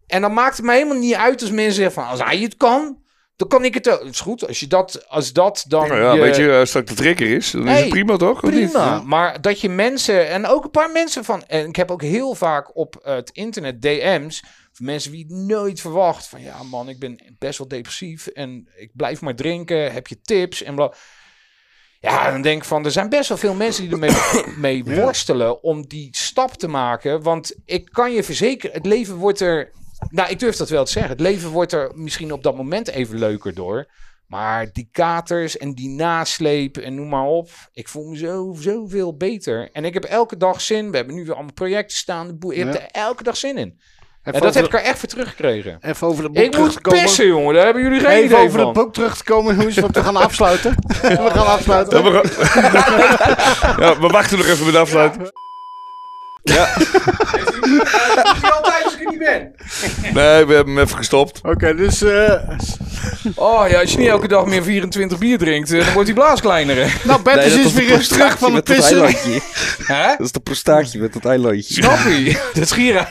en 0.07 0.21
dan 0.21 0.33
maakt 0.33 0.57
het 0.57 0.67
me 0.67 0.73
helemaal 0.73 0.99
niet 0.99 1.15
uit 1.15 1.41
als 1.41 1.51
mensen 1.51 1.75
zeggen 1.75 1.93
van, 1.93 2.07
als 2.07 2.23
hij 2.23 2.39
het 2.39 2.57
kan, 2.57 3.02
dan 3.49 3.59
kan 3.59 3.65
ik 3.65 3.75
het. 3.75 3.85
Het 3.85 4.03
is 4.11 4.21
goed, 4.21 4.47
als 4.47 4.61
je 4.61 4.67
dat, 4.67 5.09
als 5.09 5.33
dat 5.33 5.65
dan... 5.69 5.89
Nou 5.89 6.01
ja, 6.01 6.13
je- 6.13 6.21
weet 6.21 6.37
je, 6.37 6.53
als 6.53 6.73
dat 6.73 6.89
de 6.89 6.95
trigger 6.95 7.31
is, 7.37 7.51
dan 7.51 7.69
is 7.69 7.81
het 7.81 7.89
prima 7.89 8.17
toch? 8.17 8.43
Niet? 8.43 8.53
Prima, 8.53 9.03
maar 9.05 9.41
dat 9.41 9.61
je 9.61 9.69
mensen, 9.69 10.29
en 10.29 10.47
ook 10.47 10.65
een 10.65 10.71
paar 10.71 10.91
mensen 10.91 11.25
van, 11.25 11.45
en 11.47 11.69
ik 11.69 11.77
heb 11.77 11.91
ook 11.91 12.03
heel 12.03 12.35
vaak 12.35 12.77
op 12.77 12.97
eh, 12.97 13.15
het 13.15 13.31
internet 13.31 13.83
DM's, 13.83 14.43
van 14.73 14.87
mensen 14.87 15.11
wie 15.11 15.25
ik 15.25 15.31
nooit 15.31 15.81
verwacht, 15.81 16.27
van 16.27 16.43
ja 16.43 16.63
man, 16.63 16.89
ik 16.89 16.99
ben 16.99 17.35
best 17.39 17.59
wel 17.59 17.69
depressief 17.69 18.27
en 18.27 18.69
ik 18.77 18.91
blijf 18.95 19.21
maar 19.21 19.35
drinken, 19.35 19.93
heb 19.93 20.07
je 20.07 20.21
tips 20.21 20.63
en 20.63 20.75
bla. 20.75 20.93
Ja, 22.01 22.31
dan 22.31 22.43
denk 22.43 22.63
ik 22.63 22.69
van, 22.69 22.85
er 22.85 22.91
zijn 22.91 23.09
best 23.09 23.29
wel 23.29 23.39
veel 23.39 23.55
mensen 23.55 23.83
die 23.83 23.93
ermee 23.93 24.11
mee 24.57 24.85
worstelen 24.85 25.63
om 25.63 25.87
die 25.87 26.09
stap 26.13 26.53
te 26.55 26.69
maken, 26.69 27.23
want 27.23 27.55
ik 27.65 27.89
kan 27.93 28.13
je 28.13 28.23
verzekeren, 28.23 28.77
het 28.77 28.87
leven 28.87 29.15
wordt 29.17 29.41
er, 29.41 29.71
nou 30.09 30.31
ik 30.31 30.39
durf 30.39 30.57
dat 30.57 30.69
wel 30.69 30.85
te 30.85 30.91
zeggen, 30.93 31.11
het 31.11 31.21
leven 31.21 31.51
wordt 31.51 31.73
er 31.73 31.91
misschien 31.95 32.33
op 32.33 32.43
dat 32.43 32.57
moment 32.57 32.89
even 32.89 33.19
leuker 33.19 33.55
door. 33.55 33.87
Maar 34.27 34.67
die 34.73 34.89
katers 34.93 35.57
en 35.57 35.75
die 35.75 35.89
nasleep 35.89 36.77
en 36.77 36.95
noem 36.95 37.09
maar 37.09 37.25
op. 37.27 37.49
Ik 37.73 37.89
voel 37.89 38.05
me 38.09 38.17
zo, 38.17 38.55
zoveel 38.59 39.17
beter. 39.17 39.69
En 39.73 39.85
ik 39.85 39.95
heb 39.95 40.05
elke 40.05 40.37
dag 40.37 40.61
zin. 40.61 40.91
We 40.91 40.97
hebben 40.97 41.15
nu 41.15 41.25
weer 41.25 41.35
allemaal 41.35 41.53
projecten 41.53 41.97
staan. 41.97 42.39
De 42.39 42.55
hebt 42.57 42.75
Ja. 42.75 42.81
er 42.81 42.89
elke 42.91 43.23
dag 43.23 43.37
zin 43.37 43.59
in. 43.59 43.81
Even, 44.25 44.39
En 44.41 44.41
dat 44.47 44.55
heb 44.55 44.65
ik 44.65 44.73
er 44.73 44.81
echt 44.83 44.99
voor 44.99 45.09
teruggekregen. 45.09 45.79
even 45.81 46.07
over 46.07 46.25
het 46.25 46.33
boek 46.33 46.43
Ik 46.45 46.53
terug 46.53 46.73
moet 46.75 46.83
pissen, 46.83 47.27
jongen. 47.27 47.55
Daar 47.55 47.65
hebben 47.65 47.83
jullie 47.83 48.01
geen 48.01 48.11
Even 48.11 48.25
idee 48.25 48.39
over 48.39 48.59
van. 48.59 48.69
het 48.69 48.73
boek 48.77 48.93
terug 48.95 49.17
te 49.17 49.25
komen, 49.25 49.57
jongens, 49.57 49.79
want 49.79 49.95
we 49.95 50.03
gaan 50.03 50.17
afsluiten. 50.27 50.75
we 50.87 51.31
gaan 51.33 51.47
afsluiten. 51.47 52.03
Ja, 52.05 52.11
we, 52.11 52.21
gaan- 52.29 53.81
ja, 53.85 54.01
we 54.01 54.07
wachten 54.07 54.39
nog 54.39 54.47
even 54.47 54.67
met 54.67 54.75
afsluiten. 54.77 55.33
ik 56.43 56.55
er 57.63 57.69
niet 57.71 57.83
ben. 59.25 59.53
Nee, 60.15 60.45
we 60.47 60.55
hebben 60.55 60.75
hem 60.75 60.79
even 60.85 60.97
gestopt. 60.97 61.41
Oké, 61.43 61.75
dus 61.75 62.03
eh, 62.03 62.49
Oh 63.35 63.69
ja, 63.69 63.81
als 63.81 63.93
je 63.93 63.99
niet 63.99 64.09
elke 64.09 64.29
dag 64.29 64.47
meer 64.47 64.63
24 64.63 65.19
bier 65.19 65.39
drinkt, 65.39 65.73
eh, 65.73 65.85
dan 65.85 65.93
wordt 65.93 66.07
die 66.07 66.15
blaas 66.15 66.41
kleiner. 66.41 66.77
hè. 66.77 66.87
nou, 67.07 67.23
Bertus 67.23 67.55
is 67.57 67.73
weer 67.73 67.91
eens 67.93 68.09
terug 68.09 68.39
van 68.39 68.55
het 68.55 68.65
pissen. 68.65 68.93
eilandje. 68.97 69.41
Hè? 69.87 70.07
Dat 70.17 70.21
is 70.27 70.33
de 70.33 70.41
prostaatje 70.41 70.99
met 70.99 71.13
dat 71.13 71.25
eilandje. 71.25 71.75
Snap 71.75 71.99
je? 71.99 72.41
Dat 72.55 72.63
is 72.63 72.71
gieren. 72.71 73.09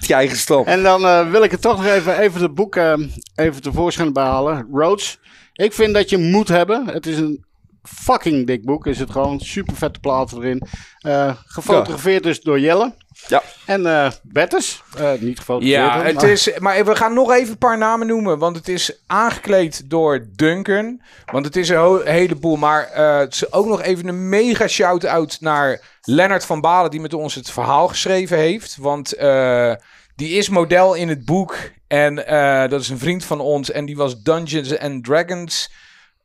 Je 0.00 0.14
eigen 0.14 0.36
stap. 0.36 0.66
En 0.66 0.82
dan 0.82 1.04
eh, 1.06 1.30
wil 1.30 1.42
ik 1.42 1.50
het 1.50 1.60
toch 1.60 1.76
nog 1.76 1.86
even, 1.86 2.18
even 2.18 2.42
het 2.42 2.54
boek 2.54 2.76
eh, 2.76 2.94
even 3.34 3.62
tevoorschijn 3.62 4.12
behalen. 4.12 4.68
Roads. 4.72 5.18
Ik 5.52 5.72
vind 5.72 5.94
dat 5.94 6.10
je 6.10 6.18
moet 6.18 6.48
hebben. 6.48 6.86
Het 6.88 7.06
is 7.06 7.16
een 7.18 7.44
fucking 7.82 8.46
dik 8.46 8.64
boek. 8.64 8.86
Is 8.86 8.98
het 8.98 9.10
gewoon 9.10 9.40
super 9.40 9.76
vette 9.76 10.00
platen 10.00 10.36
erin. 10.38 10.62
Eh, 10.98 11.34
gefotografeerd 11.46 12.22
dus 12.22 12.40
door 12.40 12.60
Jelle. 12.60 12.94
Ja. 13.28 13.42
En 13.66 13.86
eh 13.86 14.10
Bertus. 14.22 14.82
Eh, 14.96 15.12
niet 15.18 15.38
gefotografeerd. 15.38 15.92
Ja, 15.94 16.02
het 16.02 16.14
maar- 16.14 16.28
is, 16.30 16.58
maar 16.58 16.84
we 16.84 16.96
gaan 16.96 17.14
nog 17.14 17.32
even 17.32 17.50
een 17.52 17.58
paar 17.58 17.78
namen 17.78 18.06
noemen. 18.06 18.38
Want 18.38 18.56
het 18.56 18.68
is 18.68 18.92
aangekleed 19.06 19.90
door 19.90 20.26
Duncan. 20.36 21.02
Want 21.32 21.44
het 21.44 21.56
is 21.56 21.68
een 21.68 22.00
heleboel. 22.04 22.56
Maar 22.56 22.84
eh, 22.84 23.18
het 23.18 23.34
is 23.34 23.52
ook 23.52 23.66
nog 23.66 23.82
even 23.82 24.08
een 24.08 24.28
mega 24.28 24.66
shout-out 24.68 25.36
naar 25.40 25.80
Lennart 26.02 26.44
van 26.44 26.60
Balen. 26.60 26.90
Die 26.90 27.00
met 27.00 27.14
ons 27.14 27.34
het 27.34 27.50
verhaal 27.50 27.88
geschreven 27.88 28.36
heeft. 28.38 28.76
Want 28.80 29.12
eh, 29.12 29.74
die 30.16 30.30
is 30.36 30.48
model 30.48 30.94
in 30.94 31.08
het 31.08 31.24
boek. 31.24 31.56
En 31.86 32.26
eh, 32.26 32.68
dat 32.70 32.80
is 32.80 32.88
een 32.88 32.98
vriend 32.98 33.24
van 33.24 33.40
ons. 33.40 33.70
En 33.70 33.84
die 33.84 33.96
was 33.96 34.22
Dungeons 34.22 34.78
and 34.78 35.04
Dragons. 35.04 35.70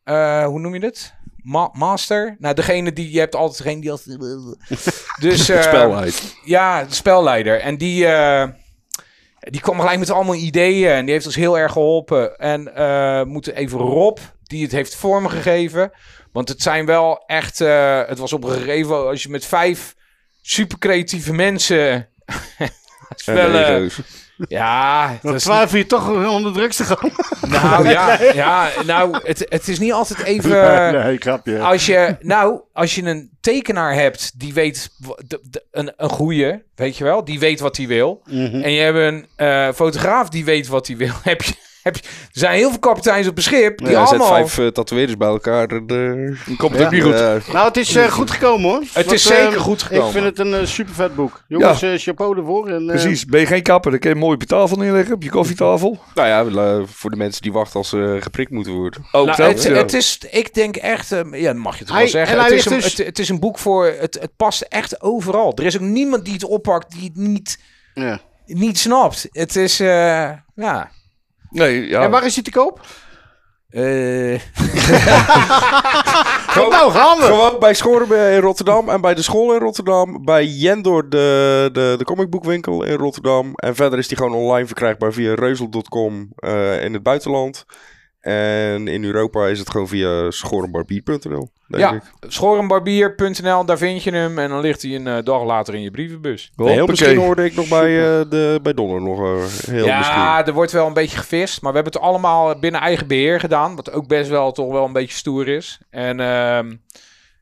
eh, 0.04 0.46
hoe 0.46 0.60
noem 0.60 0.74
je 0.76 0.86
het? 0.86 1.14
Ma- 1.48 1.70
master? 1.74 2.36
Nou, 2.40 2.56
degene 2.56 2.94
die... 2.94 3.12
Je 3.12 3.20
hebt 3.20 3.36
altijd 3.36 3.64
degene 3.64 3.82
die 3.82 3.92
altijd... 3.92 4.18
Dus, 5.20 5.50
eh, 5.50 5.62
Spelheid. 5.62 6.36
ja, 6.44 6.84
de 6.84 6.94
spelleider. 6.94 7.60
En 7.60 7.78
die, 7.78 8.06
eh, 8.08 8.48
die 9.40 9.62
kwam 9.62 9.80
gelijk 9.80 10.00
met 10.00 10.10
allemaal 10.10 10.36
ideeën. 10.36 10.92
En 10.92 11.04
die 11.06 11.14
heeft 11.14 11.26
ons 11.26 11.36
heel 11.36 11.58
erg 11.60 11.72
geholpen. 11.72 12.38
En 12.38 12.76
eh 12.76 13.24
moeten 13.24 13.56
even 13.56 13.80
Rob, 13.80 14.18
die 14.44 14.64
het 14.64 14.72
heeft 14.72 14.96
vormgegeven. 14.96 15.92
Want 16.32 16.50
het 16.50 16.62
zijn 16.62 16.86
wel 16.86 17.24
echt... 17.26 17.62
eh, 17.62 18.02
het 18.06 18.18
was 18.18 18.34
op 18.34 18.44
een 18.44 18.52
gegeven 18.52 18.90
moment... 18.90 19.10
Als 19.10 19.24
je 19.24 19.30
met 19.30 19.46
vijf 19.46 19.96
super 20.42 20.78
creatieve 20.78 21.34
mensen... 21.34 22.10
spellen... 23.16 23.92
Ja, 24.48 25.08
dat 25.08 25.22
Dan 25.22 25.38
twijfel 25.38 25.78
je 25.78 25.86
toch 25.86 26.10
onder 26.30 26.54
drugs 26.54 26.76
te 26.76 26.84
gaan. 26.84 27.12
nou 27.50 27.90
ja, 27.90 28.22
ja, 28.34 28.70
nou, 28.86 29.20
het, 29.24 29.46
het 29.50 29.68
is 29.68 29.80
niet 29.80 29.92
altijd 29.94 30.24
even. 30.24 30.92
nee, 31.04 31.18
grapje. 31.18 31.60
Als 31.60 31.86
je, 31.86 32.16
nou, 32.20 32.62
als 32.74 32.96
je 32.96 33.04
een 33.04 33.30
tekenaar 33.42 33.94
hebt 33.94 34.40
die 34.40 34.54
weet, 34.54 34.90
w- 34.98 35.28
de- 35.28 35.40
de- 35.50 35.66
een, 35.72 35.94
een 35.98 36.10
goeie, 36.10 36.64
weet 36.76 36.98
je 36.98 37.04
wel, 37.04 37.24
die 37.26 37.40
weet 37.40 37.60
wat 37.60 37.78
hij 37.78 37.88
wil. 37.88 38.22
Mhm. 38.26 38.62
En 38.62 38.72
je 38.72 38.82
hebt 38.82 38.98
een 38.98 39.26
eh, 39.36 39.70
fotograaf 39.76 40.30
die 40.30 40.46
weet 40.46 40.68
wat 40.68 40.88
hij 40.88 40.98
wil. 40.98 41.14
Heb 41.24 41.42
je, 41.42 41.54
heb 41.94 41.96
je, 41.96 42.02
er 42.10 42.40
zijn 42.40 42.56
heel 42.58 42.70
veel 42.70 42.80
kapiteins 42.80 43.28
op 43.28 43.38
een 43.38 43.44
schip. 43.44 43.78
Die 43.78 43.90
Ja, 43.90 44.06
zet 44.06 44.20
allemaal... 44.20 44.48
vijf 44.48 44.72
tatoeëerders 44.72 45.18
bij 45.18 45.28
elkaar. 45.28 45.68
Dan 45.68 45.86
komt 46.58 46.72
het 46.72 46.80
Ja. 46.80 46.86
ook 46.86 46.92
niet 46.92 47.04
goed. 47.04 47.14
eh, 47.14 47.36
Nou, 47.54 47.68
het 47.68 47.78
is 47.78 47.96
eh, 47.96 48.12
goed 48.12 48.32
gekomen 48.32 48.70
hoor. 48.70 48.84
Het 48.94 49.12
is 49.12 49.24
Want, 49.26 49.38
eh, 49.38 49.44
zeker 49.46 49.60
goed 49.60 49.82
gekomen. 49.84 50.06
Ik 50.06 50.12
vind 50.12 50.26
het 50.38 50.40
een 50.40 50.68
super 50.68 50.94
vet 50.94 51.16
boek. 51.16 51.44
Jongens, 51.48 51.82
eh, 51.82 51.92
chapeau 51.96 52.38
ervoor. 52.38 52.68
En, 52.68 52.82
eh, 52.82 52.88
Precies. 52.88 53.26
Ben 53.26 53.40
je 53.40 53.46
geen 53.46 53.64
kapper, 53.64 53.92
dan 53.92 54.00
kun 54.00 54.10
je 54.10 54.16
mooi 54.16 54.34
op 54.34 54.42
je 54.42 54.48
tafel 54.48 54.78
neerleggen, 54.78 55.14
op 55.16 55.24
je 55.24 55.30
koffietafel. 55.30 56.00
nou 56.16 56.28
ja, 56.28 56.86
voor 56.86 57.10
de 57.10 57.16
mensen 57.16 57.42
die 57.42 57.52
wachten 57.52 57.76
als 57.80 57.90
ze 57.90 58.18
geprikt 58.20 58.52
moeten 58.52 58.74
worden. 58.74 59.02
Ook 59.12 59.26
Nou, 59.26 59.38
dat, 59.38 59.48
het, 59.48 59.64
ja. 59.64 59.74
het 59.74 59.94
is, 59.94 60.18
ik 60.32 60.54
denk 60.54 60.76
echt, 60.76 61.10
ja, 61.32 61.54
dat 61.54 61.56
mag 61.56 61.78
je 61.80 61.86
toch 61.86 61.94
Hij- 61.96 62.04
wel 62.04 62.12
zeggen. 62.12 62.34
en 62.38 62.40
Het 62.44 62.50
hij 62.50 62.58
is, 62.58 62.66
een, 62.66 62.74
dus- 62.74 62.98
het, 62.98 63.06
het 63.06 63.20
is 63.20 63.30
een 63.30 63.40
boek 63.40 63.58
voor, 63.60 63.86
het, 63.86 64.18
het 64.22 64.32
past 64.38 64.62
echt 64.62 65.02
overal. 65.02 65.52
Er 65.56 65.66
is 65.66 65.76
ook 65.76 65.82
niemand 65.82 66.26
die 66.26 66.34
het 66.34 66.44
oppakt 66.44 66.92
die 66.92 67.04
het 67.04 67.16
niet, 67.16 67.60
ja. 67.94 68.20
niet 68.46 68.78
snapt. 68.78 69.28
Het 69.32 69.56
is, 69.56 69.80
eh, 69.80 69.88
ja. 70.56 70.92
Nee, 71.50 71.88
ja. 71.88 72.02
En 72.02 72.12
waar 72.12 72.26
is 72.26 72.34
hij 72.36 72.44
te 72.44 72.52
koop? 72.52 72.86
eh, 73.70 74.40
Gewoon, 76.48 76.70
nou, 76.70 76.92
gaan 76.92 77.18
we. 77.18 77.24
Gewoon 77.24 77.60
bij 77.60 77.74
Schoren 77.74 78.32
in 78.34 78.40
Rotterdam 78.40 78.90
en 78.90 79.02
bij 79.02 79.14
de 79.14 79.22
school 79.22 79.54
in 79.54 79.60
Rotterdam. 79.60 80.26
Bij 80.26 80.46
Jendor, 80.46 81.10
de, 81.10 81.70
de, 81.74 81.96
de 81.98 82.04
comicboekwinkel 82.04 82.84
in 82.84 82.98
Rotterdam. 82.98 83.52
En 83.56 83.76
verder 83.76 84.00
is 84.00 84.08
die 84.08 84.18
gewoon 84.18 84.34
online 84.34 84.66
verkrijgbaar 84.66 85.14
via 85.14 85.34
reuzel.com 85.36 86.30
eh, 86.36 86.84
in 86.84 86.94
het 86.94 87.04
buitenland. 87.04 87.66
En 88.20 88.88
in 88.88 89.04
Europa 89.04 89.48
is 89.48 89.60
het 89.60 89.70
gewoon 89.70 89.88
via 89.88 90.32
schorenbarbier.nl, 90.32 91.52
denk 91.68 91.84
ja, 91.84 92.02
schorenbarbier.nl, 92.28 93.66
daar 93.66 93.78
vind 93.78 94.04
je 94.04 94.12
hem. 94.12 94.40
En 94.40 94.50
dan 94.50 94.60
ligt 94.60 94.82
hij 94.82 94.96
een 94.96 95.08
eh, 95.08 95.24
dag 95.24 95.44
later 95.44 95.74
in 95.74 95.82
je 95.82 95.92
brievenbus. 95.92 96.52
Heel 96.56 96.86
misschien 96.86 97.18
hoorde 97.18 97.46
ik 97.46 97.56
nog 97.56 97.68
bij, 97.68 98.20
eh, 98.20 98.30
de, 98.30 98.60
bij 98.64 98.74
Donner 98.74 99.02
nog 99.02 99.20
eh, 99.20 99.72
heel 99.72 99.86
ja, 99.86 99.98
misschien. 99.98 100.22
er 100.22 100.54
wordt 100.54 100.72
wel 100.72 100.88
een 100.88 100.94
beetje 100.94 101.18
gevist. 101.18 101.62
Maar 101.62 101.72
we 101.72 101.78
hebben 101.78 101.94
het 101.94 102.04
allemaal 102.10 102.60
binnen 102.60 102.82
eigen 102.82 103.08
beheer 103.08 103.40
gedaan. 103.40 103.76
Wat 103.76 103.92
ook 103.92 104.08
best 104.08 104.30
wel 104.30 104.52
toch 104.52 104.72
wel 104.72 104.86
een 104.86 104.94
beetje 104.94 105.18
stoer 105.18 105.48
is. 105.48 105.80
En 105.90 106.20
ehm, 106.20 106.76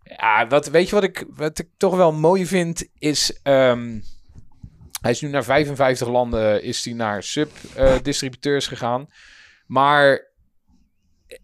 ja, 0.03 0.47
wat, 0.47 0.67
weet 0.67 0.89
je 0.89 0.95
wat 0.95 1.03
ik, 1.03 1.25
wat 1.35 1.59
ik 1.59 1.67
toch 1.77 1.95
wel 1.95 2.11
mooi 2.11 2.45
vind? 2.45 2.87
Is... 2.99 3.39
ehm, 3.43 3.99
hij 5.01 5.11
is 5.11 5.21
nu 5.21 5.29
naar 5.29 5.43
55 5.43 6.07
landen 6.07 6.63
is 6.63 6.85
hij 6.85 6.93
naar 6.93 7.23
sub-distributeurs 7.23 8.67
gegaan. 8.67 9.07
Maar 9.65 10.33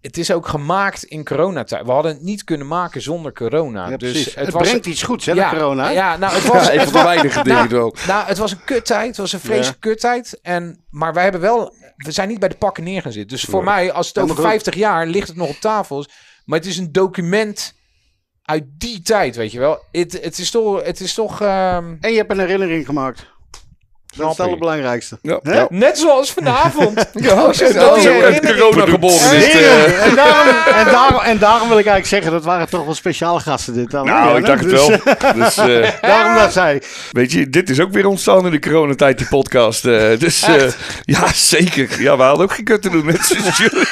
het 0.01 0.17
is 0.17 0.31
ook 0.31 0.47
gemaakt 0.47 1.03
in 1.03 1.25
coronatijd. 1.25 1.85
We 1.85 1.91
hadden 1.91 2.11
het 2.11 2.21
niet 2.21 2.43
kunnen 2.43 2.67
maken 2.67 3.01
zonder 3.01 3.33
corona. 3.33 3.89
Ja, 3.89 3.97
dus 3.97 4.25
het, 4.25 4.35
het 4.35 4.51
was, 4.51 4.69
brengt 4.69 4.85
iets 4.85 5.03
goeds, 5.03 5.25
hè, 5.25 5.31
ja, 5.31 5.49
corona. 5.49 5.89
Ja, 5.89 6.17
nou, 6.17 6.33
het 6.33 6.47
was, 6.53 6.65
Ja, 6.65 6.81
een 6.81 6.87
van 6.87 7.03
weinige 7.03 7.43
dingen 7.49 7.69
wel. 7.69 7.95
nou, 8.07 8.25
het 8.25 8.37
was 8.37 8.51
een 8.51 8.63
kuttijd. 8.63 9.07
Het 9.07 9.17
was 9.17 9.33
een 9.33 9.39
vreselijke 9.39 9.79
kuttijd. 9.79 10.39
En, 10.41 10.85
maar 10.89 11.13
wij 11.13 11.23
hebben 11.23 11.41
wel... 11.41 11.73
We 11.97 12.11
zijn 12.11 12.27
niet 12.27 12.39
bij 12.39 12.49
de 12.49 12.55
pakken 12.55 12.83
neer 12.83 13.01
gaan 13.01 13.11
zitten. 13.11 13.37
Dus 13.37 13.45
voor 13.45 13.63
mij, 13.63 13.91
als 13.91 14.07
het 14.07 14.17
over 14.17 14.27
maar 14.27 14.43
goed. 14.43 14.51
50 14.51 14.75
jaar 14.75 15.07
ligt 15.07 15.27
het 15.27 15.37
nog 15.37 15.49
op 15.49 15.55
tafels. 15.55 16.09
Maar 16.45 16.59
het 16.59 16.67
is 16.67 16.77
een 16.77 16.91
document 16.91 17.73
uit 18.41 18.63
die 18.77 19.01
tijd, 19.01 19.35
weet 19.35 19.51
je 19.51 19.59
wel. 19.59 19.83
Het, 19.91 20.19
het 20.23 20.37
is 20.37 20.51
toch... 20.51 20.83
Het 20.83 20.99
is 20.99 21.13
toch 21.13 21.41
ehm, 21.41 21.95
En 21.99 22.11
je 22.11 22.17
hebt 22.17 22.31
een 22.31 22.39
herinnering 22.39 22.85
gemaakt. 22.85 23.25
Dat 24.15 24.31
is 24.31 24.38
het 24.38 24.45
allerbelangrijkste. 24.47 25.17
Ja. 25.21 25.39
Hè? 25.43 25.53
Ja. 25.57 25.67
net 25.69 25.97
zoals 25.97 26.31
vanavond. 26.31 27.05
Ja, 27.13 27.31
Oh, 27.33 27.45
dat 27.47 27.61
is 27.61 28.51
corona 28.57 28.85
geboren 28.85 29.35
is. 29.38 29.51
Eh. 29.53 30.05
en, 30.05 30.15
daarom, 30.15 30.55
en, 30.75 30.85
daarom, 30.85 31.19
en 31.31 31.38
daarom 31.38 31.67
wil 31.69 31.77
ik 31.79 31.85
eigenlijk 31.85 32.07
zeggen, 32.07 32.31
dat 32.31 32.43
waren 32.43 32.69
toch 32.69 32.85
wel 32.85 32.93
speciale 32.93 33.39
gasten 33.39 33.73
dit 33.73 33.91
dan. 33.91 34.05
nou, 34.05 34.29
Ja, 34.29 34.38
ik 34.38 34.45
dacht 34.45 34.59
het 34.61 34.69
dus, 34.69 34.88
wel. 34.88 35.33
Dus, 35.43 35.57
eh, 35.57 35.89
Daarom 36.01 36.35
dat 36.35 36.53
zij. 36.53 36.81
weet 37.11 37.31
je, 37.31 37.49
dit 37.49 37.69
is 37.69 37.79
ook 37.79 37.91
weer 37.91 38.05
ontstaan 38.07 38.45
in 38.45 38.51
de 38.51 38.59
coronatijd, 38.59 39.17
die 39.17 39.27
podcast. 39.27 39.85
eh, 39.85 40.19
dus 40.19 40.41
eh, 40.43 40.63
ja, 41.03 41.33
zeker. 41.33 42.01
Ja, 42.01 42.17
we 42.17 42.23
hadden 42.23 42.43
ook 42.45 42.53
geen 42.53 42.65
kut 42.65 42.81
te 42.81 42.89
doen, 42.89 43.05
net 43.05 43.25
zoals 43.25 43.57
jullie. 43.57 43.85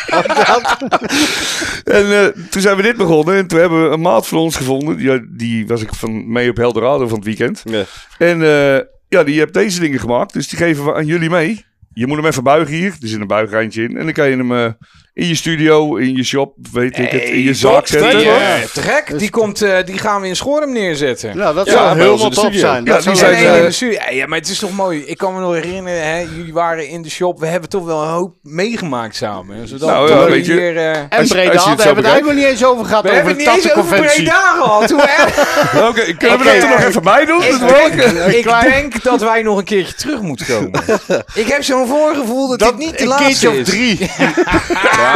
en 1.84 2.12
eh, 2.24 2.26
toen 2.50 2.62
zijn 2.62 2.76
we 2.76 2.82
dit 2.82 2.98
begonnen. 2.98 3.36
En 3.36 3.48
toen 3.48 3.60
hebben 3.60 3.84
we 3.84 3.94
een 3.94 4.02
maat 4.02 4.28
van 4.28 4.38
ons 4.38 4.56
gevonden. 4.56 5.00
Ja, 5.00 5.20
die 5.30 5.68
was 5.68 5.82
ik 5.82 5.90
van 5.94 6.32
mee 6.32 6.50
op 6.50 6.60
Eldorado 6.60 7.08
van 7.08 7.18
het 7.18 7.26
weekend. 7.26 7.62
Ja. 7.64 7.84
En 8.18 8.42
eh, 8.44 8.80
ja, 9.10 9.24
die 9.24 9.40
heeft 9.40 9.54
deze 9.54 9.80
dingen 9.80 10.00
gemaakt. 10.00 10.34
Dus 10.34 10.48
die 10.48 10.58
geven 10.58 10.86
we 10.86 10.94
aan 10.94 11.06
jullie 11.06 11.30
mee. 11.30 11.66
Je 11.94 12.08
moet 12.08 12.18
hem 12.18 12.26
even 12.26 12.44
buigen 12.44 12.76
hier. 12.76 12.96
Er 13.02 13.08
zit 13.08 13.20
een 13.20 13.28
buigrijntje 13.28 13.84
in. 13.84 13.98
En 13.98 14.04
dan 14.04 14.14
kan 14.14 14.30
je 14.30 14.38
hem 14.38 14.52
eh, 14.52 14.72
in 15.20 15.28
je 15.28 15.36
studio, 15.36 15.96
in 15.96 16.16
je 16.16 16.24
shop, 16.24 16.54
weet 16.72 16.98
ik 16.98 17.10
het, 17.12 17.24
in 17.24 17.40
je 17.42 17.54
zaak 17.54 17.88
zetten. 17.88 18.20
Ja, 18.20 18.38
te 18.74 18.82
gek. 18.82 19.20
Die, 19.20 19.30
komt, 19.30 19.62
eh, 19.62 19.78
die 19.86 19.98
gaan 19.98 20.22
we 20.22 20.28
in 20.28 20.36
Schorum 20.36 20.74
neerzetten. 20.74 21.38
Nou, 21.38 21.56
dat 21.56 21.66
Ja, 21.66 21.72
zou 21.72 21.84
bij 21.84 21.92
ons 21.92 22.00
helemaal 22.04 22.24
in 22.24 22.30
de 22.30 22.36
top 22.36 22.44
studio. 22.44 22.60
zijn. 22.60 22.86
Ja, 22.86 22.94
Dat 22.94 23.04
die 23.04 23.16
zou 23.16 23.18
zijn, 23.34 23.44
leuk 23.44 23.52
eh, 23.54 23.60
in 23.60 23.66
de 23.66 23.72
studio. 23.72 24.00
Ja, 24.00 24.10
ja, 24.10 24.26
maar 24.28 24.38
het 24.40 24.50
is 24.50 24.60
toch 24.60 24.72
mooi. 24.72 25.04
Ik 25.06 25.18
kan 25.18 25.34
me 25.34 25.40
nog 25.40 25.54
herinneren, 25.54 26.04
hè, 26.08 26.20
jullie 26.36 26.54
waren 26.54 26.88
in 26.88 27.02
de 27.02 27.10
shop. 27.10 27.40
We 27.40 27.48
hebben 27.48 27.70
toch 27.70 27.86
wel 27.86 28.02
een 28.02 28.10
hoop 28.10 28.34
meegemaakt 28.44 29.16
samen. 29.16 29.68
Zodat 29.68 29.90
Nou 29.90 30.10
ja, 30.10 30.24
we 30.24 30.30
weet 30.32 30.46
je, 30.46 30.52
hier... 30.52 30.78
eh, 30.78 30.90
En 30.98 31.08
Als 31.10 31.28
je- 31.28 31.34
Breda, 31.34 31.52
als 31.52 31.64
je 31.64 31.70
daar 31.70 31.70
het 31.70 31.80
zo 31.82 31.86
hebben 31.86 32.04
we 32.04 32.10
het 32.10 32.12
eigenlijk 32.12 32.24
nog 32.26 32.34
niet 32.36 32.46
eens 32.46 32.64
over 32.66 32.86
gehad. 32.86 33.04
we 33.04 33.10
over 33.10 33.24
hebben 33.24 33.44
de 33.46 33.52
het 33.52 33.56
niet 33.64 33.66
eens 33.72 33.78
over. 33.78 34.00
Breda 34.02 34.54
gehad. 34.62 34.90
Hoe 34.90 35.02
erg? 35.02 35.38
Oké, 35.90 36.14
kunnen 36.18 36.38
we 36.38 36.44
dat 36.44 36.54
er 36.64 36.70
nog 36.70 36.82
even 36.84 37.04
bij 37.04 37.26
doen? 37.26 37.42
Ik 37.44 37.50
Dat 37.52 37.60
wil 37.60 37.70
ik. 37.86 37.96
denk, 38.24 38.46
ik 38.46 38.72
denk 38.72 39.04
dat 39.04 39.22
wij 39.22 39.42
nog 39.42 39.58
een 39.58 39.64
keertje 39.64 39.94
terug 39.94 40.22
moeten 40.22 40.46
komen. 40.46 40.72
Ik 41.34 41.48
heb 41.48 41.64
zo'n 41.64 41.88
voorgevoel 41.88 42.48
dat, 42.50 42.60
Dat 42.60 42.70
dit 42.70 42.78
niet 42.88 42.98
de 42.98 43.02
een 43.02 43.08
laatste 43.08 43.28
keertje 43.28 43.50
of 43.50 43.56
is. 43.56 43.70
drie. 43.70 43.98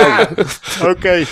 Oké. 0.92 1.24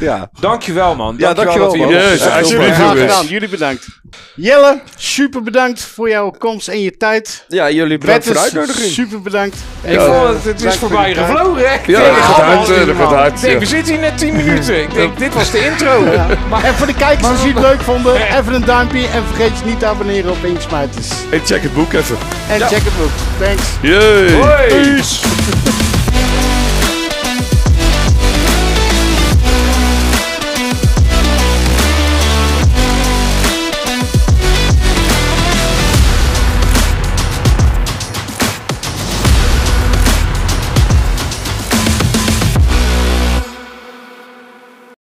ja. 0.00 0.30
Dankjewel 0.40 0.94
man. 0.94 1.14
Ja, 1.18 1.32
Dankjewel 1.34 1.68
dat 1.68 1.72
we 1.72 1.78
dankjewel, 1.78 2.00
hier 2.00 2.08
man. 2.08 2.12
Yes, 2.12 2.20
graag 2.22 2.48
jongens. 2.48 3.00
gedaan. 3.00 3.26
Jullie 3.26 3.48
bedankt. 3.48 3.86
Jelle, 4.34 4.80
super 4.96 5.42
bedankt 5.42 5.80
voor 5.94 6.08
jouw 6.08 6.30
komst 6.30 6.68
en 6.68 6.80
je 6.80 6.96
tijd. 6.96 7.44
ja, 7.48 7.70
jullie 7.70 7.98
bedankt 7.98 8.24
voor 8.24 8.34
de 8.34 8.40
uitnodiging. 8.40 8.92
super 8.92 9.22
bedankt. 9.22 9.56
Ik 9.82 9.92
Ja. 9.92 10.04
vond 10.04 10.28
het, 10.28 10.44
het 10.44 10.64
is 10.64 10.76
voorbij 10.76 11.08
je 11.08 11.14
gevlogen 11.14 11.68
hè. 11.68 11.74
Ja, 11.86 11.98
dat 11.98 12.16
gaat 12.16 12.36
allemaal- 12.36 12.56
hard. 12.56 12.70
eh, 12.70 12.86
Dat 12.86 12.96
gaat 12.96 13.10
hard. 13.12 13.40
ja. 13.40 13.58
we 13.58 13.66
zitten 13.66 13.92
hier 13.92 14.02
net 14.02 14.18
10 14.18 14.36
minuten. 14.36 14.82
Ik 14.82 14.94
denk, 14.94 15.18
dit 15.18 15.34
was 15.34 15.50
de 15.50 15.64
intro. 15.64 16.04
Maar 16.50 16.64
En 16.64 16.74
voor 16.74 16.86
de 16.86 16.94
kijkers 16.94 17.26
als 17.28 17.38
jullie 17.42 17.54
het 17.54 17.62
leuk 17.62 17.80
vonden, 17.80 18.14
even 18.38 18.54
een 18.54 18.64
duimpje. 18.64 19.06
En 19.06 19.22
vergeet 19.32 19.58
je 19.58 19.64
niet 19.64 19.78
te 19.78 19.86
abonneren 19.86 20.30
op 20.30 20.44
Inksmijters. 20.44 21.08
En 21.30 21.40
check 21.44 21.62
het 21.62 21.74
boek 21.74 21.92
even. 21.92 22.16
En 22.50 22.60
check 22.60 22.82
het 22.84 22.96
boek. 22.98 23.46
Thanks. 23.46 23.62
Yay. 23.80 24.32
Hoi. 24.32 24.66
Peace. 24.68 25.71